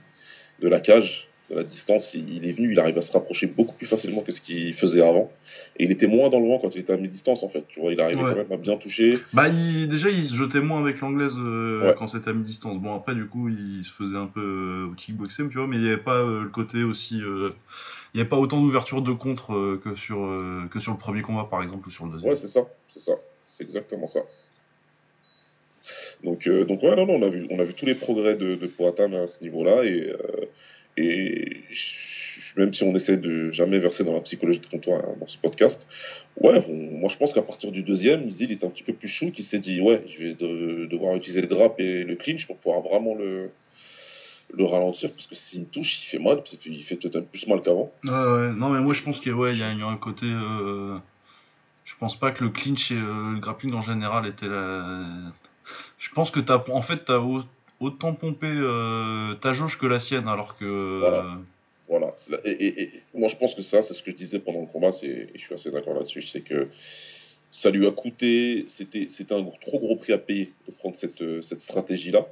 de 0.62 0.68
la 0.68 0.80
cage, 0.80 1.28
de 1.50 1.56
la 1.56 1.62
distance. 1.64 2.12
Il, 2.14 2.32
il 2.34 2.48
est 2.48 2.52
venu, 2.52 2.72
il 2.72 2.78
arrive 2.80 2.96
à 2.96 3.02
se 3.02 3.12
rapprocher 3.12 3.46
beaucoup 3.46 3.74
plus 3.74 3.86
facilement 3.86 4.22
que 4.22 4.32
ce 4.32 4.40
qu'il 4.40 4.72
faisait 4.72 5.02
avant. 5.02 5.30
Et 5.76 5.84
il 5.84 5.90
était 5.90 6.06
moins 6.06 6.30
dans 6.30 6.40
le 6.40 6.46
vent 6.48 6.58
quand 6.58 6.74
il 6.74 6.80
était 6.80 6.92
à 6.94 6.96
mi-distance, 6.96 7.42
en 7.42 7.48
fait. 7.50 7.64
Tu 7.68 7.80
vois, 7.80 7.92
il 7.92 8.00
arrivait 8.00 8.22
Ouais. 8.22 8.30
quand 8.30 8.36
même 8.36 8.52
à 8.52 8.56
bien 8.56 8.76
toucher. 8.78 9.18
Bah, 9.34 9.48
il- 9.48 9.86
déjà, 9.88 10.08
il 10.08 10.26
se 10.26 10.34
jetait 10.34 10.60
moins 10.60 10.80
avec 10.80 11.00
l'anglaise 11.00 11.34
euh, 11.38 11.88
Ouais. 11.88 11.94
quand 11.98 12.08
c'était 12.08 12.30
à 12.30 12.32
mi-distance. 12.32 12.78
Bon, 12.80 12.94
après, 12.94 13.14
du 13.14 13.26
coup, 13.26 13.50
il 13.50 13.84
se 13.84 13.92
faisait 13.92 14.16
un 14.16 14.26
peu 14.26 14.40
euh, 14.40 14.86
au 14.90 14.94
kickboxing, 14.94 15.50
tu 15.50 15.58
vois, 15.58 15.66
mais 15.66 15.76
il 15.76 15.82
n'y 15.82 15.88
avait 15.88 15.98
pas 15.98 16.16
euh, 16.16 16.44
le 16.44 16.48
côté 16.48 16.82
aussi. 16.82 17.20
Il 18.14 18.18
n'y 18.18 18.20
avait 18.20 18.30
pas 18.30 18.38
autant 18.38 18.60
d'ouverture 18.60 19.02
de 19.02 19.12
contre 19.12 19.54
euh, 19.54 19.80
que, 19.82 19.96
sur, 19.96 20.24
euh, 20.24 20.68
que 20.70 20.78
sur 20.78 20.92
le 20.92 20.98
premier 20.98 21.22
combat, 21.22 21.48
par 21.50 21.64
exemple, 21.64 21.88
ou 21.88 21.90
sur 21.90 22.06
le 22.06 22.12
deuxième. 22.12 22.30
Ouais, 22.30 22.36
c'est 22.36 22.46
ça, 22.46 22.60
c'est 22.88 23.00
ça. 23.00 23.14
C'est 23.48 23.64
exactement 23.64 24.06
ça. 24.06 24.20
Donc, 26.22 26.46
euh, 26.46 26.64
donc 26.64 26.80
ouais, 26.84 26.94
non, 26.94 27.06
non, 27.06 27.14
on 27.14 27.22
a 27.22 27.28
vu, 27.28 27.46
on 27.50 27.58
a 27.58 27.64
vu 27.64 27.74
tous 27.74 27.86
les 27.86 27.96
progrès 27.96 28.36
de, 28.36 28.54
de 28.54 28.66
Poatan 28.68 29.12
à 29.14 29.26
ce 29.26 29.42
niveau-là. 29.42 29.84
Et, 29.84 30.12
et 30.96 31.62
même 32.56 32.72
si 32.72 32.84
on 32.84 32.94
essaie 32.94 33.16
de 33.16 33.50
jamais 33.50 33.80
verser 33.80 34.04
dans 34.04 34.14
la 34.14 34.20
psychologie 34.20 34.60
de 34.60 34.66
comptoir 34.66 35.00
hein, 35.00 35.16
dans 35.18 35.26
ce 35.26 35.36
podcast, 35.36 35.88
ouais, 36.40 36.64
moi 36.68 37.10
je 37.10 37.16
pense 37.16 37.32
qu'à 37.32 37.42
partir 37.42 37.72
du 37.72 37.82
deuxième, 37.82 38.28
Izzy, 38.28 38.44
il 38.44 38.52
était 38.52 38.64
un 38.64 38.70
petit 38.70 38.84
peu 38.84 38.92
plus 38.92 39.08
chou, 39.08 39.32
qui 39.32 39.42
s'est 39.42 39.58
dit, 39.58 39.80
ouais, 39.80 40.04
je 40.06 40.22
vais 40.22 40.34
de- 40.34 40.86
devoir 40.86 41.16
utiliser 41.16 41.40
le 41.40 41.48
drap 41.48 41.74
et 41.78 42.04
le 42.04 42.14
clinch 42.14 42.46
pour 42.46 42.58
pouvoir 42.58 42.80
vraiment 42.80 43.16
le, 43.16 43.50
le 44.52 44.64
ralentir, 44.64 45.10
parce 45.12 45.26
que 45.26 45.34
s'il 45.34 45.60
me 45.60 45.66
touche, 45.66 46.02
il 46.02 46.06
fait 46.06 46.18
mal, 46.18 46.42
puis 46.42 46.58
il 46.66 46.82
fait 46.84 46.96
peut-être 46.96 47.26
plus 47.28 47.46
mal 47.46 47.62
qu'avant. 47.62 47.90
Non, 48.04 48.70
mais 48.70 48.80
moi, 48.80 48.94
je 48.94 49.02
pense 49.02 49.20
qu'il 49.20 49.32
ouais, 49.32 49.56
y, 49.56 49.62
a 49.62 49.72
il 49.72 49.78
y 49.78 49.82
a 49.82 49.86
un 49.86 49.96
côté. 49.96 50.26
euh, 50.26 50.96
Je 51.84 51.94
pense 51.98 52.16
pas 52.18 52.30
que 52.30 52.44
le 52.44 52.50
clinch 52.50 52.90
et 52.92 52.94
euh, 52.94 53.32
le 53.34 53.38
grappling 53.40 53.74
en 53.74 53.82
général 53.82 54.26
était 54.26 54.46
la. 54.48 55.04
Je 55.98 56.08
pense 56.10 56.30
que 56.30 56.40
t'as, 56.40 56.62
en 56.70 56.82
fait, 56.82 57.04
t'as 57.06 57.18
au- 57.18 57.42
autant 57.80 58.12
pompé 58.14 58.46
euh, 58.48 59.34
ta 59.34 59.52
jauge 59.54 59.78
que 59.78 59.86
la 59.86 60.00
sienne, 60.00 60.28
alors 60.28 60.56
que. 60.56 61.00
Voilà. 61.00 61.24
Voilà. 61.88 62.12
c'est 62.16 62.30
la- 62.32 62.40
Et, 62.46 62.52
et- 62.52 62.82
et 62.82 62.90
moi, 63.14 63.28
je 63.28 63.36
pense 63.36 63.54
que 63.54 63.62
ça, 63.62 63.82
c'est 63.82 63.92
ce 63.94 64.02
que 64.02 64.10
je 64.10 64.16
disais 64.16 64.38
pendant 64.38 64.60
le 64.60 64.66
combat, 64.66 64.92
c'est, 64.92 65.06
et 65.06 65.30
je 65.34 65.40
suis 65.40 65.54
assez 65.54 65.70
d'accord 65.70 65.94
là-dessus, 65.94 66.22
c'est 66.22 66.40
que 66.40 66.68
ça 67.50 67.70
lui 67.70 67.86
a 67.86 67.90
coûté, 67.90 68.64
c'était, 68.68 69.06
c'était 69.10 69.34
un 69.34 69.44
trop 69.60 69.78
gros 69.78 69.96
prix 69.96 70.12
à 70.12 70.18
payer 70.18 70.52
de 70.66 70.72
prendre 70.72 70.96
cette, 70.96 71.22
cette 71.42 71.60
stratégie-là. 71.60 72.26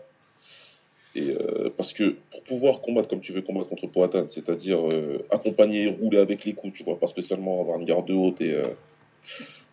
Et 1.14 1.30
euh, 1.30 1.68
parce 1.76 1.92
que 1.92 2.16
pour 2.30 2.42
pouvoir 2.42 2.80
combattre 2.80 3.08
comme 3.08 3.20
tu 3.20 3.32
veux 3.32 3.42
combattre 3.42 3.68
contre 3.68 3.86
Poatan, 3.86 4.26
c'est-à-dire 4.30 4.78
euh, 4.90 5.24
accompagner, 5.30 5.88
rouler 5.88 6.18
avec 6.18 6.44
les 6.44 6.54
coups, 6.54 6.76
tu 6.76 6.84
vois, 6.84 6.98
pas 6.98 7.06
spécialement 7.06 7.60
avoir 7.60 7.78
une 7.78 7.84
garde 7.84 8.10
haute 8.10 8.40
et, 8.40 8.54
euh, 8.54 8.64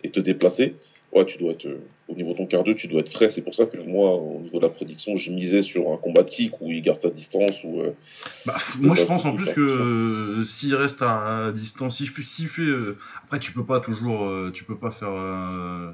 et 0.04 0.10
te 0.10 0.20
déplacer, 0.20 0.76
ouais, 1.14 1.26
tu 1.26 1.38
dois 1.38 1.54
être, 1.54 1.66
euh, 1.66 1.80
au 2.08 2.16
niveau 2.16 2.34
de 2.34 2.38
ton 2.38 2.46
cardio, 2.46 2.74
tu 2.74 2.88
dois 2.88 3.02
être 3.02 3.12
frais. 3.12 3.30
C'est 3.30 3.42
pour 3.42 3.56
ça 3.56 3.66
que 3.66 3.78
moi, 3.78 4.16
au 4.16 4.40
niveau 4.40 4.58
de 4.58 4.64
la 4.64 4.70
prédiction, 4.70 5.16
je 5.16 5.32
misais 5.32 5.62
sur 5.62 5.92
un 5.92 5.98
combat 5.98 6.24
de 6.24 6.30
kick 6.30 6.60
où 6.62 6.72
il 6.72 6.82
garde 6.82 7.00
sa 7.00 7.10
distance, 7.10 7.64
ou 7.64 7.80
euh, 7.82 7.92
Bah, 8.46 8.58
moi, 8.80 8.96
je 8.96 9.04
pense 9.04 9.24
en 9.26 9.34
plus 9.36 9.52
que 9.54 9.62
euh, 9.62 10.46
s'il 10.46 10.76
reste 10.76 11.02
à 11.02 11.52
distance, 11.56 11.98
s'il 11.98 12.10
fait, 12.10 12.24
s'il 12.24 12.50
fait, 12.50 12.62
euh, 12.64 12.98
après, 13.24 13.40
tu 13.40 13.54
peux 13.54 13.66
pas 13.66 13.80
toujours, 13.80 14.26
euh, 14.26 14.52
tu 14.54 14.66
peux 14.66 14.78
pas 14.78 14.92
faire, 14.92 15.14
euh, 15.14 15.92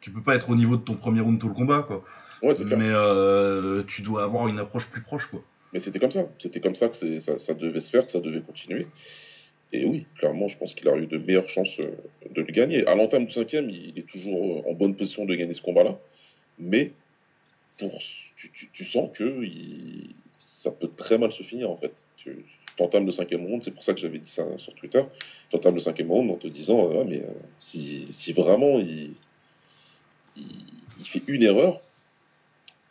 tu 0.00 0.10
peux 0.10 0.22
pas 0.22 0.34
être 0.34 0.50
au 0.50 0.56
niveau 0.56 0.76
de 0.76 0.82
ton 0.82 0.94
premier 0.94 1.20
round 1.20 1.38
tout 1.38 1.48
le 1.48 1.54
combat, 1.54 1.84
quoi. 1.86 2.04
Ouais, 2.42 2.54
c'est 2.54 2.64
clair. 2.64 2.78
Mais 2.78 2.88
euh, 2.90 3.82
tu 3.84 4.02
dois 4.02 4.24
avoir 4.24 4.48
une 4.48 4.58
approche 4.58 4.86
plus 4.88 5.02
proche, 5.02 5.26
quoi. 5.26 5.42
Mais 5.72 5.80
c'était 5.80 5.98
comme 5.98 6.10
ça. 6.10 6.28
C'était 6.38 6.60
comme 6.60 6.74
ça 6.74 6.88
que 6.88 7.20
ça, 7.20 7.38
ça 7.38 7.54
devait 7.54 7.80
se 7.80 7.90
faire, 7.90 8.04
que 8.04 8.12
ça 8.12 8.20
devait 8.20 8.40
continuer. 8.42 8.86
Et 9.72 9.86
oui, 9.86 10.04
clairement, 10.18 10.48
je 10.48 10.58
pense 10.58 10.74
qu'il 10.74 10.86
a 10.88 10.96
eu 10.96 11.06
de 11.06 11.16
meilleures 11.16 11.48
chances 11.48 11.78
euh, 11.80 11.90
de 12.30 12.42
le 12.42 12.52
gagner. 12.52 12.86
À 12.86 12.94
l'entame 12.94 13.24
du 13.24 13.32
cinquième, 13.32 13.70
il 13.70 13.98
est 13.98 14.06
toujours 14.06 14.58
euh, 14.66 14.70
en 14.70 14.74
bonne 14.74 14.94
position 14.94 15.24
de 15.24 15.34
gagner 15.34 15.54
ce 15.54 15.62
combat-là. 15.62 15.98
Mais 16.58 16.92
pour, 17.78 17.98
tu, 18.36 18.50
tu- 18.52 18.68
tu 18.70 18.84
sens 18.84 19.10
que 19.16 19.42
il- 19.42 20.14
ça 20.38 20.70
peut 20.70 20.90
très 20.94 21.16
mal 21.16 21.32
se 21.32 21.42
finir, 21.42 21.70
en 21.70 21.76
fait. 21.78 21.92
Tu 22.16 22.44
entames 22.78 23.06
le 23.06 23.12
cinquième 23.12 23.46
round, 23.46 23.62
c'est 23.64 23.70
pour 23.70 23.82
ça 23.82 23.94
que 23.94 24.00
j'avais 24.00 24.18
dit 24.18 24.30
ça 24.30 24.46
sur 24.58 24.74
Twitter. 24.74 25.02
Tu 25.48 25.56
entames 25.56 25.74
le 25.74 25.80
cinquième 25.80 26.10
round 26.10 26.30
en 26.30 26.36
te 26.36 26.48
disant, 26.48 26.90
Ah, 27.00 27.04
mais 27.08 27.22
si, 27.58 28.06
si 28.12 28.32
vraiment 28.34 28.78
il, 28.78 29.14
il, 30.36 30.44
il 31.00 31.06
fait 31.06 31.22
une 31.28 31.42
erreur, 31.42 31.80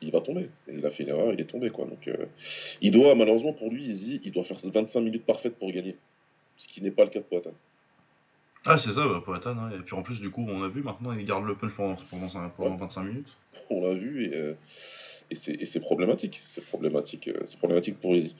il 0.01 0.11
va 0.11 0.21
tomber. 0.21 0.49
Et 0.67 0.73
il 0.75 0.85
a 0.85 0.89
fait 0.91 1.03
une 1.03 1.09
erreur, 1.09 1.33
il 1.33 1.39
est 1.41 1.45
tombé, 1.45 1.69
quoi. 1.69 1.85
Donc, 1.85 2.07
euh, 2.07 2.25
il 2.81 2.91
doit, 2.91 3.15
malheureusement 3.15 3.53
pour 3.53 3.69
lui, 3.69 3.83
Izzy, 3.85 4.21
il 4.23 4.31
doit 4.31 4.43
faire 4.43 4.57
25 4.63 5.01
minutes 5.01 5.25
parfaites 5.25 5.55
pour 5.57 5.71
gagner. 5.71 5.95
Ce 6.57 6.67
qui 6.67 6.81
n'est 6.81 6.91
pas 6.91 7.03
le 7.03 7.09
cas 7.09 7.19
de 7.19 7.25
Poatan. 7.25 7.51
Ah, 8.65 8.77
c'est 8.77 8.93
ça, 8.93 9.07
bah, 9.07 9.21
Poatan. 9.25 9.69
Et 9.71 9.79
puis 9.79 9.95
en 9.95 10.03
plus, 10.03 10.19
du 10.19 10.29
coup, 10.29 10.45
on 10.47 10.63
a 10.63 10.67
vu 10.67 10.83
maintenant, 10.83 11.13
il 11.13 11.25
garde 11.25 11.45
le 11.45 11.55
punch 11.55 11.73
pendant, 11.73 11.97
pendant, 12.09 12.29
cinq- 12.29 12.53
pendant 12.55 12.71
Ouais. 12.71 12.77
25 12.81 13.03
minutes. 13.03 13.37
On 13.69 13.81
l'a 13.87 13.93
vu 13.95 14.25
et, 14.27 14.35
euh, 14.35 14.53
et 15.31 15.65
c'est 15.65 15.79
problématique. 15.79 16.41
C'est 16.45 16.63
problématique, 16.65 17.27
euh, 17.29 17.39
c'est 17.45 17.57
problématique 17.57 17.99
pour 17.99 18.15
Izzy. 18.15 18.35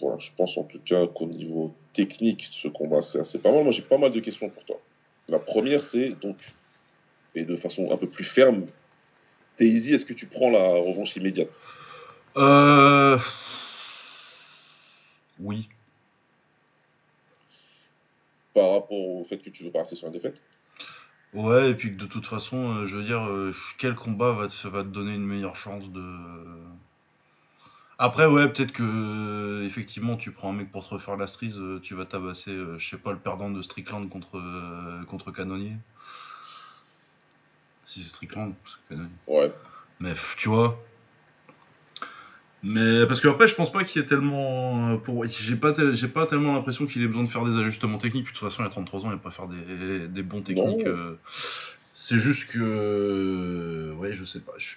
Voilà, 0.00 0.16
je 0.18 0.30
pense 0.36 0.56
en 0.56 0.64
tout 0.64 0.78
cas 0.80 1.06
qu'au 1.08 1.26
niveau 1.26 1.74
technique 1.92 2.48
ce 2.52 2.68
combat, 2.68 3.02
c'est 3.02 3.20
assez 3.20 3.38
pas 3.38 3.52
mal. 3.52 3.64
Moi, 3.64 3.72
j'ai 3.72 3.82
pas 3.82 3.98
mal 3.98 4.12
de 4.12 4.20
questions 4.20 4.48
pour 4.48 4.64
toi. 4.64 4.80
La 5.28 5.38
première, 5.38 5.82
c'est 5.82 6.10
donc, 6.20 6.36
et 7.34 7.44
de 7.44 7.54
façon 7.56 7.90
un 7.92 7.96
peu 7.98 8.06
plus 8.08 8.24
ferme, 8.24 8.66
Izzy, 9.66 9.94
est-ce 9.94 10.04
que 10.04 10.14
tu 10.14 10.26
prends 10.26 10.50
la 10.50 10.68
revanche 10.68 11.16
immédiate 11.16 11.48
Euh. 12.36 13.18
Oui. 15.38 15.68
par 18.52 18.72
rapport 18.72 18.98
au 18.98 19.24
fait 19.24 19.38
que 19.38 19.48
tu 19.48 19.62
veux 19.64 19.70
pas 19.70 19.80
rester 19.80 19.96
sur 19.96 20.06
la 20.06 20.12
défaite 20.12 20.40
Ouais, 21.32 21.70
et 21.70 21.74
puis 21.74 21.94
que 21.94 22.00
de 22.00 22.06
toute 22.06 22.26
façon, 22.26 22.56
euh, 22.74 22.86
je 22.86 22.96
veux 22.96 23.04
dire, 23.04 23.22
euh, 23.22 23.54
quel 23.78 23.94
combat 23.94 24.32
va 24.32 24.48
te, 24.48 24.66
va 24.68 24.82
te 24.82 24.88
donner 24.88 25.14
une 25.14 25.24
meilleure 25.24 25.54
chance 25.56 25.88
de. 25.90 26.02
Après, 27.98 28.26
ouais, 28.26 28.48
peut-être 28.48 28.72
que 28.72 28.82
euh, 28.82 29.64
effectivement, 29.66 30.16
tu 30.16 30.32
prends 30.32 30.50
un 30.50 30.54
mec 30.54 30.72
pour 30.72 30.88
te 30.88 30.94
refaire 30.94 31.16
la 31.16 31.28
strise, 31.28 31.56
euh, 31.58 31.78
tu 31.82 31.94
vas 31.94 32.04
tabasser, 32.06 32.52
je 32.78 32.88
sais 32.88 32.96
pas, 32.96 33.12
le 33.12 33.18
perdant 33.18 33.50
de 33.50 33.62
Strickland 33.62 34.08
contre, 34.08 34.42
contre 35.06 35.30
Canonnier. 35.30 35.76
Si 37.90 38.02
c'est 38.04 38.08
Strickland. 38.08 38.54
Ouais. 39.26 39.50
Mais 39.98 40.14
tu 40.38 40.48
vois. 40.48 40.80
Mais 42.62 43.04
parce 43.06 43.20
que 43.20 43.26
après, 43.28 43.48
je 43.48 43.54
pense 43.54 43.72
pas 43.72 43.82
qu'il 43.84 44.00
y 44.00 44.04
ait 44.04 44.08
tellement. 44.08 44.90
euh, 44.92 44.96
Pour... 44.96 45.24
J'ai 45.26 45.56
pas, 45.56 45.72
tel- 45.72 45.92
j'ai 45.94 46.06
pas 46.08 46.26
tellement 46.26 46.54
l'impression 46.54 46.86
qu'il 46.86 47.02
ait 47.02 47.06
besoin 47.08 47.24
de 47.24 47.28
faire 47.28 47.44
des 47.44 47.58
ajustements 47.58 47.98
techniques. 47.98 48.26
Puis 48.26 48.34
de 48.34 48.38
toute 48.38 48.48
façon, 48.48 48.62
il 48.62 48.66
a 48.66 48.70
33 48.70 49.00
ans, 49.00 49.04
il 49.06 49.10
va 49.12 49.16
pas 49.16 49.30
faire 49.32 49.48
des, 49.48 50.06
des 50.06 50.22
bons 50.22 50.42
techniques. 50.42 50.86
Euh. 50.86 51.16
C'est 51.94 52.18
juste 52.20 52.46
que. 52.46 53.92
Ouais, 53.98 54.12
je 54.12 54.24
sais 54.24 54.38
pas. 54.40 54.52
je- 54.58 54.76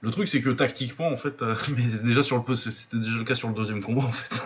Le 0.00 0.10
truc, 0.10 0.26
c'est 0.28 0.40
que 0.40 0.48
tactiquement, 0.50 1.08
en 1.08 1.16
fait. 1.16 1.40
euh, 1.42 1.54
Mais 1.76 1.84
déjà 2.02 2.24
sur 2.24 2.42
le 2.48 2.56
c'était 2.56 2.96
déjà 2.96 3.16
le 3.16 3.24
cas 3.24 3.36
sur 3.36 3.48
le 3.48 3.54
deuxième 3.54 3.82
combat, 3.82 4.02
en 4.06 4.12
fait. 4.12 4.42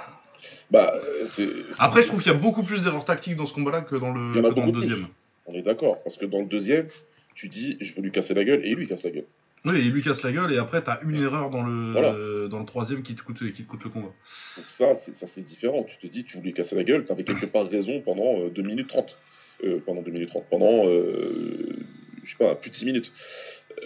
Bah, 0.71 0.93
euh, 0.95 1.27
c'est. 1.27 1.47
c'est- 1.47 1.81
Après, 1.81 2.03
je 2.03 2.09
trouve 2.09 2.21
qu'il 2.23 2.33
y 2.33 2.35
a 2.35 2.39
beaucoup 2.39 2.65
plus 2.65 2.83
d'erreurs 2.85 3.05
tactiques 3.07 3.37
dans 3.37 3.47
ce 3.47 3.55
combat-là 3.55 3.81
que 3.83 3.97
dans 3.97 4.13
le, 4.13 4.35
que 4.35 4.41
dans 4.55 4.67
le 4.67 4.73
plus. 4.73 4.81
deuxième. 4.83 5.07
On 5.47 5.55
est 5.55 5.63
d'accord, 5.63 6.03
parce 6.03 6.17
que 6.17 6.27
dans 6.27 6.39
le 6.41 6.47
deuxième, 6.47 6.89
tu 7.35 7.49
dis, 7.49 7.77
je 7.81 7.95
veux 7.95 8.03
lui 8.03 8.11
casser 8.13 8.35
la 8.35 8.45
gueule, 8.45 8.65
et 8.65 8.71
il 8.71 8.77
lui 8.77 8.87
casse 8.89 9.05
la 9.05 9.11
gueule. 9.11 9.27
Oui, 9.65 9.75
il 9.79 9.91
lui 9.93 10.03
casse 10.03 10.23
la 10.25 10.33
gueule, 10.33 10.53
et 10.53 10.59
après, 10.59 10.83
t'as 10.83 11.01
une 11.03 11.15
erreur 11.23 11.51
dans 11.51 11.63
le, 11.63 11.93
Voilà. 11.93 12.49
dans 12.49 12.59
le 12.59 12.67
troisième 12.67 13.03
qui 13.03 13.15
te 13.15 13.23
coûte, 13.23 13.39
qui 13.53 13.63
te 13.63 13.69
coûte 13.69 13.85
le 13.85 13.91
combat. 13.91 14.13
Donc 14.57 14.67
ça, 14.69 14.97
c'est 14.97 15.15
ça 15.15 15.29
c'est 15.29 15.43
différent. 15.43 15.85
Tu 15.85 15.97
te 15.99 16.13
dis, 16.13 16.25
tu 16.25 16.37
voulais 16.37 16.53
casser 16.53 16.75
la 16.75 16.83
gueule, 16.85 17.05
tu 17.07 17.13
avais 17.13 17.23
quelque 17.25 17.47
part 17.47 17.69
raison 17.69 18.01
pendant 18.01 18.41
euh, 18.41 18.51
2 18.51 18.63
minutes 18.63 18.89
30. 18.89 19.17
Euh, 19.65 19.79
pendant 19.87 20.03
2 20.03 20.11
minutes 20.11 20.31
30, 20.31 20.47
pendant, 20.51 20.89
euh, 20.89 21.77
je 22.25 22.31
sais 22.31 22.37
pas, 22.37 22.57
plus 22.57 22.71
de 22.71 22.75
6 22.75 22.85
minutes. 22.87 23.13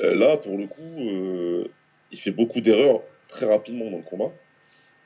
Euh, 0.03 0.15
là, 0.15 0.39
pour 0.39 0.57
le 0.57 0.67
coup, 0.67 1.69
il 2.13 2.19
fait 2.19 2.31
beaucoup 2.31 2.61
d'erreurs 2.63 3.03
très 3.29 3.45
rapidement 3.47 3.91
dans 3.91 3.99
le 3.99 4.03
combat. 4.03 4.33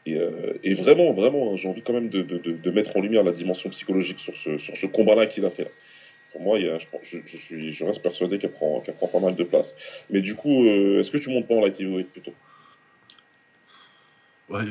Et, 0.06 0.18
et 0.62 0.74
vraiment, 0.74 1.12
vraiment, 1.12 1.52
hein, 1.52 1.56
j'ai 1.56 1.68
envie 1.68 1.82
quand 1.82 1.92
même 1.92 2.08
de, 2.08 2.22
de- 2.22 2.38
de- 2.38 2.52
de 2.52 2.70
mettre 2.70 2.96
en 2.96 3.00
lumière 3.00 3.22
la 3.22 3.32
dimension 3.32 3.68
psychologique 3.70 4.18
sur 4.18 4.34
ce, 4.36 4.56
sur 4.58 4.76
ce 4.76 4.86
combat-là 4.86 5.26
qu'il 5.26 5.44
a 5.44 5.50
fait. 5.50 5.64
là. 5.64 5.70
Pour 6.32 6.40
moi, 6.42 6.58
il 6.58 6.66
y 6.66 6.68
a- 6.68 6.78
je, 6.78 6.86
pense- 6.86 7.00
je, 7.04 7.18
je 7.26 7.36
suis, 7.36 7.72
je 7.72 7.84
reste 7.84 8.02
persuadé 8.02 8.38
qu'elle 8.38 8.52
prend, 8.52 8.80
pas 8.80 9.20
mal 9.20 9.34
de 9.34 9.44
place. 9.44 9.76
Mais 10.10 10.20
du 10.20 10.34
coup, 10.34 10.64
euh, 10.64 11.00
est-ce 11.00 11.10
que 11.10 11.18
tu 11.18 11.30
montes 11.30 11.48
pas 11.48 11.54
en 11.54 11.60
light 11.60 11.80
heavyweight 11.80 12.12
plutôt? 12.12 12.34
Ouais, 14.48 14.64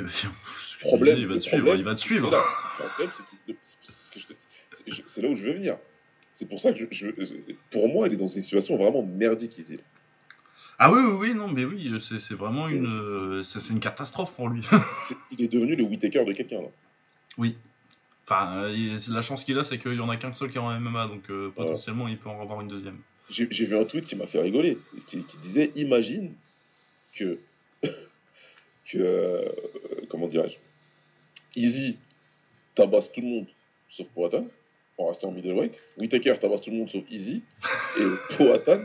problème, 0.81 1.15
dis, 1.15 1.21
il 1.21 1.27
va 1.27 1.35
te 1.35 1.39
suivre, 1.39 1.75
il 1.75 1.83
va 1.83 1.95
te 1.95 1.99
c'est 1.99 2.05
suivre. 2.05 2.45
c'est 5.07 5.21
là 5.21 5.29
où 5.29 5.35
je 5.35 5.43
veux 5.43 5.53
venir. 5.53 5.77
C'est 6.33 6.47
pour 6.47 6.59
ça 6.59 6.71
que 6.73 6.87
je, 6.91 7.07
pour 7.71 7.87
moi, 7.89 8.07
il 8.07 8.13
est 8.13 8.17
dans 8.17 8.27
une 8.27 8.41
situation 8.41 8.77
vraiment 8.77 9.03
merdique 9.03 9.57
ici. 9.57 9.79
Ah 10.77 10.91
oui, 10.91 11.01
oui, 11.01 11.11
oui, 11.11 11.33
non, 11.33 11.49
mais 11.49 11.65
oui, 11.65 11.91
c'est 11.99 12.33
vraiment 12.35 12.69
une, 12.69 12.85
euh, 12.85 13.43
c'est 13.43 13.69
une 13.69 13.81
catastrophe 13.81 14.33
pour 14.33 14.47
lui. 14.47 14.61
Il 15.31 15.43
est 15.43 15.49
devenu 15.51 15.75
le 15.75 15.83
Whitaker 15.83 16.23
de 16.23 16.31
quelqu'un 16.31 16.61
là. 16.61 16.69
oui. 17.37 17.57
Enfin, 18.31 18.63
euh, 18.65 18.97
la 19.09 19.21
chance 19.23 19.43
qu'il 19.43 19.57
a, 19.57 19.63
c'est 19.63 19.79
qu'il 19.79 19.93
y 19.95 19.99
en 19.99 20.09
a 20.09 20.17
qu'un 20.17 20.33
seul 20.35 20.51
qui 20.51 20.57
est 20.57 20.61
en 20.61 20.69
MMA, 20.79 21.07
donc 21.07 21.23
euh, 21.31 21.47
Ouais. 21.47 21.51
potentiellement, 21.55 22.07
il 22.07 22.17
peut 22.17 22.29
en 22.29 22.39
avoir 22.41 22.61
une 22.61 22.67
deuxième. 22.67 22.99
J'ai 23.29 23.45
vu 23.65 23.75
un 23.75 23.85
tweet 23.85 24.05
qui 24.05 24.15
m'a 24.15 24.27
fait 24.27 24.39
rigoler, 24.39 24.77
qui, 25.07 25.23
qui 25.23 25.37
disait 25.37 25.71
imagine 25.75 26.33
que 27.15 27.39
que 27.83 28.97
euh, 28.97 29.41
comment 30.09 30.27
dirais-je, 30.27 30.57
Easy 31.59 31.97
tabasse 32.75 33.11
tout 33.11 33.21
le 33.21 33.27
monde 33.27 33.45
sauf 33.89 34.07
Poatan 34.09 34.47
en 34.97 35.07
restant 35.07 35.29
en 35.29 35.31
middleweight. 35.31 35.77
Whitaker 35.97 36.35
tabasse 36.39 36.61
tout 36.61 36.69
le 36.71 36.77
monde 36.77 36.89
sauf 36.89 37.03
Easy 37.09 37.41
et 37.99 38.03
Poatan 38.37 38.81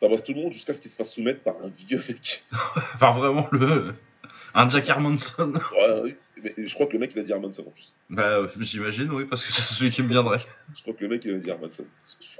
tabasse 0.00 0.22
tout 0.24 0.32
le 0.34 0.42
monde 0.42 0.52
jusqu'à 0.52 0.74
ce 0.74 0.80
qu'il 0.80 0.90
se 0.90 0.96
fasse 0.96 1.12
soumettre 1.12 1.40
par 1.40 1.56
un 1.62 1.68
vieux 1.88 2.02
mec. 2.08 2.44
Enfin, 2.94 3.12
vraiment, 3.18 3.48
le... 3.52 3.94
un 4.54 4.68
Jack 4.68 4.88
Hermanson. 4.88 5.52
Ouais, 5.72 6.00
oui, 6.02 6.14
mais 6.42 6.54
je 6.66 6.74
crois 6.74 6.86
que 6.86 6.92
le 6.94 6.98
mec 6.98 7.12
il 7.14 7.20
a 7.20 7.22
dit 7.22 7.32
Hermanson 7.32 7.62
en 7.66 7.70
plus. 7.70 7.92
bah, 8.08 8.38
euh, 8.38 8.48
j'imagine, 8.60 9.10
oui, 9.12 9.24
parce 9.28 9.44
que 9.44 9.52
c'est 9.52 9.62
celui 9.74 9.90
qui 9.90 10.02
me 10.02 10.08
viendrait. 10.08 10.40
Je 10.74 10.82
crois 10.82 10.94
que 10.94 11.02
le 11.02 11.08
mec 11.10 11.22
il 11.24 11.34
a 11.34 11.38
dit 11.38 11.48
Hermanson. 11.50 11.84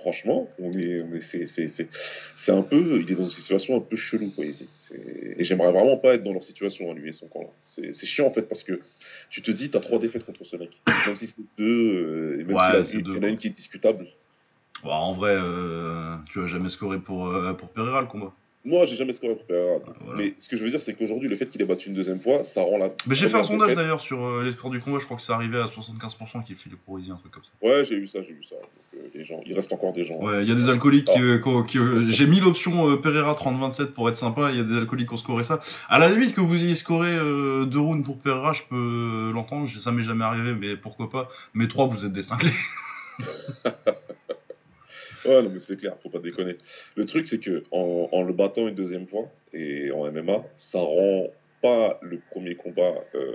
Franchement, 0.01 0.49
on 0.59 0.73
est, 0.73 1.03
on 1.03 1.15
est, 1.15 1.21
c'est, 1.21 1.47
c'est, 1.47 1.69
c'est, 1.69 1.89
c'est 2.35 2.53
un 2.53 2.63
peu, 2.63 3.01
il 3.03 3.11
est 3.11 3.15
dans 3.15 3.25
une 3.25 3.31
situation 3.31 3.77
un 3.77 3.81
peu 3.81 3.97
chelou 3.97 4.31
quoi 4.31 4.45
ici. 4.47 4.69
Et 5.37 5.45
j'aimerais 5.45 5.73
vraiment 5.73 5.97
pas 5.99 6.15
être 6.15 6.25
dans 6.25 6.33
leur 6.33 6.45
situation 6.45 6.91
à 6.91 6.95
lui 6.95 7.11
et 7.11 7.13
son 7.13 7.29
camp 7.29 7.43
là. 7.43 7.49
C'est, 7.65 7.93
c'est 7.93 8.07
chiant 8.07 8.27
en 8.27 8.33
fait 8.33 8.43
parce 8.43 8.63
que 8.63 8.81
tu 9.31 9.43
te 9.43 9.51
dis 9.51 9.71
t'as 9.71 9.81
trois 9.81 9.99
défaites 9.99 10.25
contre 10.25 10.45
ce 10.45 10.57
mec, 10.57 10.71
même 11.07 11.17
si 11.17 11.27
c'est 11.27 11.43
deux, 11.59 11.65
euh, 11.67 12.41
et 12.41 12.45
même 12.45 12.57
Ouais, 12.57 12.63
s'il 12.65 12.75
a- 12.77 12.85
c'est 12.85 12.97
il 12.99 13.03
deux, 13.05 13.15
y 13.17 13.19
en 13.19 13.23
a 13.23 13.29
une 13.29 13.39
qui 13.39 13.49
est 13.49 13.51
discutable. 13.51 14.07
Bon, 14.83 14.91
en 14.91 15.13
vrai, 15.13 15.35
euh, 15.37 16.17
tu 16.33 16.41
vas 16.41 16.47
jamais 16.47 16.71
scorer 16.71 16.99
pour, 16.99 17.27
euh, 17.29 17.53
pour 17.53 17.69
Pereira 17.71 18.01
le 18.01 18.07
combat. 18.07 18.33
Moi 18.63 18.85
j'ai 18.85 18.97
jamais 18.97 19.15
scoré 19.15 19.35
pour 19.35 19.47
Pereira. 19.47 19.79
Voilà. 20.05 20.19
Mais 20.19 20.35
ce 20.37 20.47
que 20.49 20.57
je 20.59 20.65
veux 20.65 20.71
dire 20.71 20.83
c'est 20.83 20.93
qu'aujourd'hui 20.93 21.29
le 21.31 21.37
fait 21.37 21.47
qu'il 21.47 21.63
ait 21.63 21.65
battu 21.65 21.89
une 21.89 21.95
deuxième 21.95 22.21
fois, 22.21 22.45
ça 22.45 22.61
rend 22.63 22.77
la. 22.77 22.91
Mais 23.07 23.15
j'ai 23.15 23.29
fait 23.31 23.39
un 23.39 23.43
sondage 23.45 23.75
d'ailleurs 23.75 24.03
sur 24.03 24.23
euh, 24.23 24.43
les 24.45 24.53
scores 24.53 24.71
du 24.71 24.81
combat, 24.81 24.99
je 24.99 25.07
crois 25.07 25.17
que 25.17 25.23
c'est 25.23 25.33
arrivé 25.33 25.59
à 25.59 25.65
75% 25.65 26.45
qu'il 26.45 26.57
filait 26.57 26.77
pour 26.85 26.99
Izzy, 27.01 27.11
un 27.11 27.17
truc 27.17 27.33
comme 27.33 27.43
ça. 27.45 27.51
Ouais 27.67 27.85
j'ai 27.87 27.97
vu 27.99 28.07
ça, 28.07 28.19
j'ai 28.23 28.35
vu 28.35 28.45
ça. 28.45 28.57
Donc, 28.57 28.71
euh, 29.03 29.09
les 29.15 29.25
gens, 29.25 29.41
il 29.47 29.55
reste 29.55 29.73
encore 29.73 29.95
des 29.95 30.05
gens. 30.05 30.17
Ouais, 30.19 30.43
il 30.43 30.49
y 30.49 30.53
a 30.53 30.55
des 30.55 30.69
alcooliques 30.69 31.07
qui. 31.07 31.13
Ah. 31.17 31.21
euh, 31.21 31.39
qui- 31.39 31.73
qui- 31.73 31.79
euh, 31.79 32.07
J'ai 32.09 32.27
mis 32.27 32.41
l'option 32.41 32.91
euh, 32.91 32.97
Pereira 32.97 33.33
30-27 33.33 33.87
pour 33.93 34.09
être 34.11 34.17
sympa, 34.19 34.51
il 34.51 34.59
y 34.59 34.61
a 34.61 34.65
des 34.65 34.77
alcooliques 34.77 35.09
qui 35.09 35.15
ont 35.15 35.19
scoré 35.19 35.43
ça. 35.45 35.61
À 35.89 35.99
la 35.99 36.11
limite 36.11 36.35
que 36.35 36.43
vous 36.43 36.55
ayez 36.55 36.75
scoré 36.75 37.09
euh, 37.15 37.65
deux 37.65 37.81
rounds 37.81 38.05
pour 38.05 38.19
Pereira, 38.21 38.53
je 38.53 38.63
peux 38.69 38.77
euh, 38.77 39.33
l'entendre, 39.33 39.67
ça 39.81 39.91
m'est 39.91 40.03
jamais 40.05 40.25
arrivé, 40.25 40.53
mais 40.53 40.77
pourquoi 40.77 41.09
pas. 41.09 41.31
Mais 41.55 41.67
trois, 41.67 41.87
vous 41.87 42.05
êtes 42.05 42.13
des 42.13 42.23
cinglés. 42.23 42.53
Ouais, 45.25 45.43
non, 45.43 45.51
mais 45.51 45.61
c'est 45.61 45.77
clair, 45.77 45.97
faut 46.03 46.09
pas 46.09 46.19
déconner. 46.19 46.57
Le 46.97 47.07
truc, 47.07 47.29
c'est 47.29 47.39
que 47.39 47.65
en, 47.71 48.09
en 48.13 48.23
le 48.23 48.33
battant 48.33 48.69
une 48.69 48.75
deuxième 48.75 49.07
fois, 49.07 49.31
et 49.53 49.91
en 49.91 50.11
MMA, 50.11 50.45
ça 50.57 50.79
rend 50.79 51.29
pas 51.63 51.99
le 52.03 52.19
premier 52.31 52.55
combat 52.55 52.95
euh, 53.15 53.35